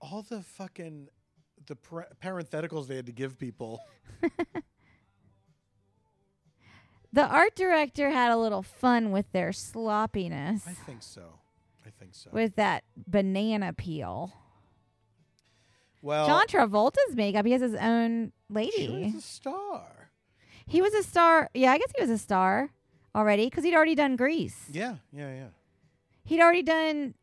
All 0.00 0.22
the 0.28 0.42
fucking 0.42 1.06
the 1.66 1.76
par- 1.76 2.08
parentheticals 2.20 2.88
they 2.88 2.96
had 2.96 3.06
to 3.06 3.12
give 3.12 3.38
people. 3.38 3.80
The 7.12 7.26
art 7.26 7.56
director 7.56 8.10
had 8.10 8.30
a 8.30 8.36
little 8.36 8.62
fun 8.62 9.10
with 9.10 9.30
their 9.32 9.52
sloppiness 9.52 10.66
I 10.66 10.72
think 10.72 11.02
so. 11.02 11.40
I 11.84 11.90
think 11.90 12.14
so. 12.14 12.30
with 12.32 12.56
that 12.56 12.84
banana 12.96 13.72
peel. 13.72 14.32
well, 16.02 16.26
John 16.26 16.46
Travolta's 16.46 17.16
makeup. 17.16 17.46
He 17.46 17.52
has 17.52 17.62
his 17.62 17.74
own 17.74 18.32
lady. 18.48 19.10
was 19.12 19.24
a 19.24 19.26
star. 19.26 20.10
He 20.66 20.80
was 20.80 20.94
a 20.94 21.02
star. 21.02 21.50
Yeah, 21.54 21.72
I 21.72 21.78
guess 21.78 21.90
he 21.96 22.02
was 22.02 22.10
a 22.10 22.18
star 22.18 22.70
already 23.14 23.46
because 23.46 23.64
he'd 23.64 23.74
already 23.74 23.94
done 23.96 24.16
Grease. 24.16 24.66
Yeah, 24.70 24.96
yeah, 25.12 25.34
yeah. 25.34 25.46
He'd 26.24 26.40
already 26.40 26.62
done 26.62 27.14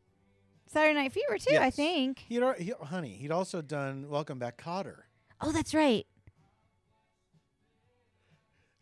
Saturday 0.68 0.96
Night 0.96 1.14
Fever 1.14 1.38
too. 1.38 1.58
I 1.58 1.70
think. 1.70 2.20
He'd, 2.28 2.44
al- 2.44 2.54
he, 2.54 2.74
honey, 2.82 3.14
he'd 3.14 3.32
also 3.32 3.62
done 3.62 4.10
Welcome 4.10 4.38
Back, 4.38 4.62
Kotter. 4.62 5.04
Oh, 5.40 5.52
that's 5.52 5.74
right. 5.74 6.06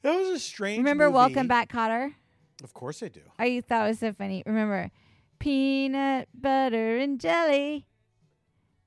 That 0.05 0.19
was 0.19 0.29
a 0.29 0.39
strange. 0.39 0.77
Remember 0.77 1.05
movie. 1.05 1.15
Welcome 1.15 1.47
Back, 1.47 1.71
Kotter? 1.71 2.13
Of 2.63 2.75
course 2.75 3.01
I 3.01 3.07
do. 3.07 3.21
I 3.39 3.61
thought 3.67 3.85
it 3.85 3.89
was 3.89 3.99
so 3.99 4.13
funny. 4.13 4.43
Remember, 4.45 4.91
peanut 5.39 6.27
butter 6.31 6.97
and 6.97 7.19
jelly. 7.19 7.87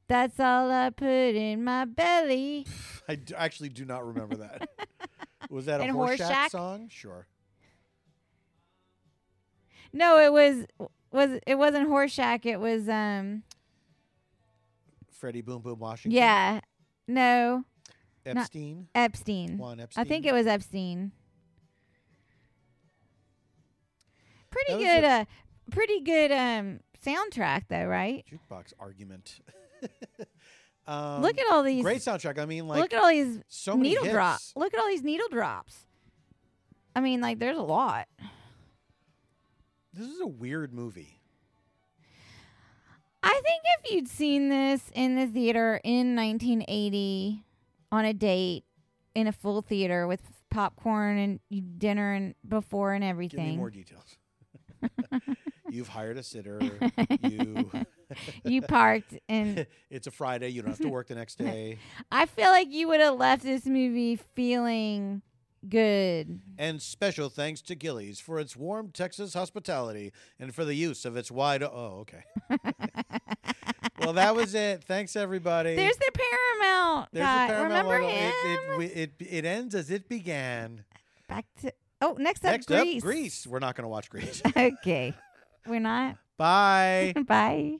That's 0.07 0.39
all 0.39 0.71
I 0.71 0.91
put 0.91 1.07
in 1.35 1.65
my 1.65 1.87
belly. 1.87 2.67
I 3.09 3.17
d- 3.17 3.35
actually 3.37 3.69
do 3.71 3.85
not 3.85 4.07
remember 4.07 4.37
that. 4.37 4.69
was 5.51 5.67
that 5.67 5.81
a 5.81 5.85
And 5.85 5.97
Horshack 5.97 6.31
Horshack? 6.31 6.51
song? 6.51 6.89
Sure. 6.89 7.27
No, 9.93 10.19
it 10.21 10.33
was 10.33 10.67
was 11.11 11.41
it 11.49 11.57
wasn't 11.57 11.89
Horshack. 11.89 12.47
It 12.47 12.61
was 12.61 12.89
um 12.89 13.43
Freddie 15.11 15.41
Boom 15.41 15.63
Boom 15.63 15.81
Washington. 15.81 16.17
yeah 16.17 16.61
no 17.09 17.65
Epstein. 18.27 18.89
Epstein. 18.95 19.59
Juan 19.59 19.81
Epstein. 19.81 20.05
I 20.05 20.09
think 20.09 20.27
it 20.27 20.33
was 20.33 20.47
Epstein. 20.47 21.13
Pretty 24.51 24.83
good, 24.83 25.05
uh, 25.05 25.25
pretty 25.71 26.01
good 26.01 26.33
um 26.33 26.81
soundtrack 27.05 27.65
though, 27.69 27.85
right? 27.85 28.25
jukebox 28.31 28.73
argument. 28.79 29.41
um, 30.87 31.23
Look 31.23 31.39
at 31.39 31.47
all 31.53 31.63
these. 31.63 31.83
great 31.83 32.01
soundtrack. 32.01 32.39
I 32.39 32.47
mean, 32.47 32.67
like 32.67 32.81
look 32.81 32.93
at 32.93 33.03
all 33.03 33.09
these 33.11 33.41
so 33.49 33.77
needle 33.77 34.05
drops. 34.05 34.53
Look 34.57 34.75
at 34.75 34.81
all 34.81 34.89
these 34.89 35.03
needle 35.03 35.29
drops. 35.31 35.87
I 36.97 37.01
mean, 37.01 37.21
like, 37.21 37.39
there's 37.39 37.57
a 37.57 37.63
lot. 37.63 38.09
This 39.93 40.09
is 40.09 40.21
a 40.21 40.27
weird 40.27 40.73
movie. 40.73 41.21
I 43.23 43.41
think 43.45 43.63
if 43.79 43.93
you'd 43.93 44.09
seen 44.09 44.49
this 44.49 44.91
in 44.95 45.15
the 45.15 45.27
theater 45.27 45.81
in 45.85 46.17
1980 46.17 47.45
on 47.91 48.05
a 48.05 48.13
date 48.13 48.65
in 49.15 49.27
a 49.27 49.33
full 49.33 49.63
theater 49.63 50.07
with 50.07 50.23
popcorn 50.51 51.41
and 51.51 51.79
dinner 51.79 52.13
and 52.13 52.35
before 52.47 52.93
and 52.95 53.03
Give 53.03 53.07
me 53.07 53.11
everything, 53.11 53.57
more 53.57 53.71
details. 53.71 54.17
You've 55.71 55.89
hired 55.89 56.17
a 56.17 56.23
sitter. 56.23 56.61
you. 57.23 57.71
you 58.45 58.63
parked 58.63 59.19
and 59.29 59.67
it's 59.91 60.07
a 60.07 60.11
Friday. 60.11 60.49
You 60.51 60.63
don't 60.63 60.71
have 60.71 60.81
to 60.81 60.89
work 60.89 61.09
the 61.09 61.15
next 61.15 61.37
day. 61.37 61.79
I 62.11 62.27
feel 62.27 62.49
like 62.49 62.69
you 62.71 62.89
would 62.89 63.01
have 63.01 63.17
left 63.17 63.43
this 63.43 63.67
movie 63.67 64.17
feeling 64.35 65.23
good. 65.69 66.41
And 66.57 66.81
special 66.81 67.29
thanks 67.29 67.61
to 67.63 67.75
Gilley's 67.75 68.21
for 68.21 68.39
its 68.39 68.57
warm 68.57 68.91
Texas 68.93 69.35
hospitality 69.35 70.13
and 70.39 70.55
for 70.55 70.65
the 70.65 70.75
use 70.75 71.05
of 71.05 71.17
its 71.17 71.31
wide. 71.31 71.63
Oh, 71.63 72.07
okay. 72.07 72.25
Well, 74.01 74.13
that 74.15 74.35
was 74.35 74.55
it. 74.55 74.85
Thanks, 74.85 75.17
everybody. 75.17 75.75
There's 75.77 75.97
the 75.97 76.11
Paramount 76.13 77.09
There's 77.13 77.25
guy. 77.27 77.47
the 77.49 77.53
Paramount 77.55 77.89
Remember 77.89 78.09
him? 78.09 78.33
It, 78.45 78.83
it, 78.97 79.13
it, 79.21 79.27
it 79.29 79.45
ends 79.45 79.75
as 79.75 79.91
it 79.91 80.09
began. 80.09 80.85
back 81.29 81.47
to 81.63 81.73
oh 82.01 82.17
next 82.19 82.45
up 82.45 82.53
Next 82.53 82.67
Grease. 82.67 82.97
up, 82.99 83.03
Grease. 83.03 83.47
We're 83.47 83.59
not 83.59 83.75
going 83.75 83.85
to 83.85 83.89
watch 83.89 84.09
Grease. 84.11 84.41
okay, 84.57 85.15
we're 85.67 85.81
not. 85.81 86.17
Bye. 86.37 87.13
Bye. 87.27 87.79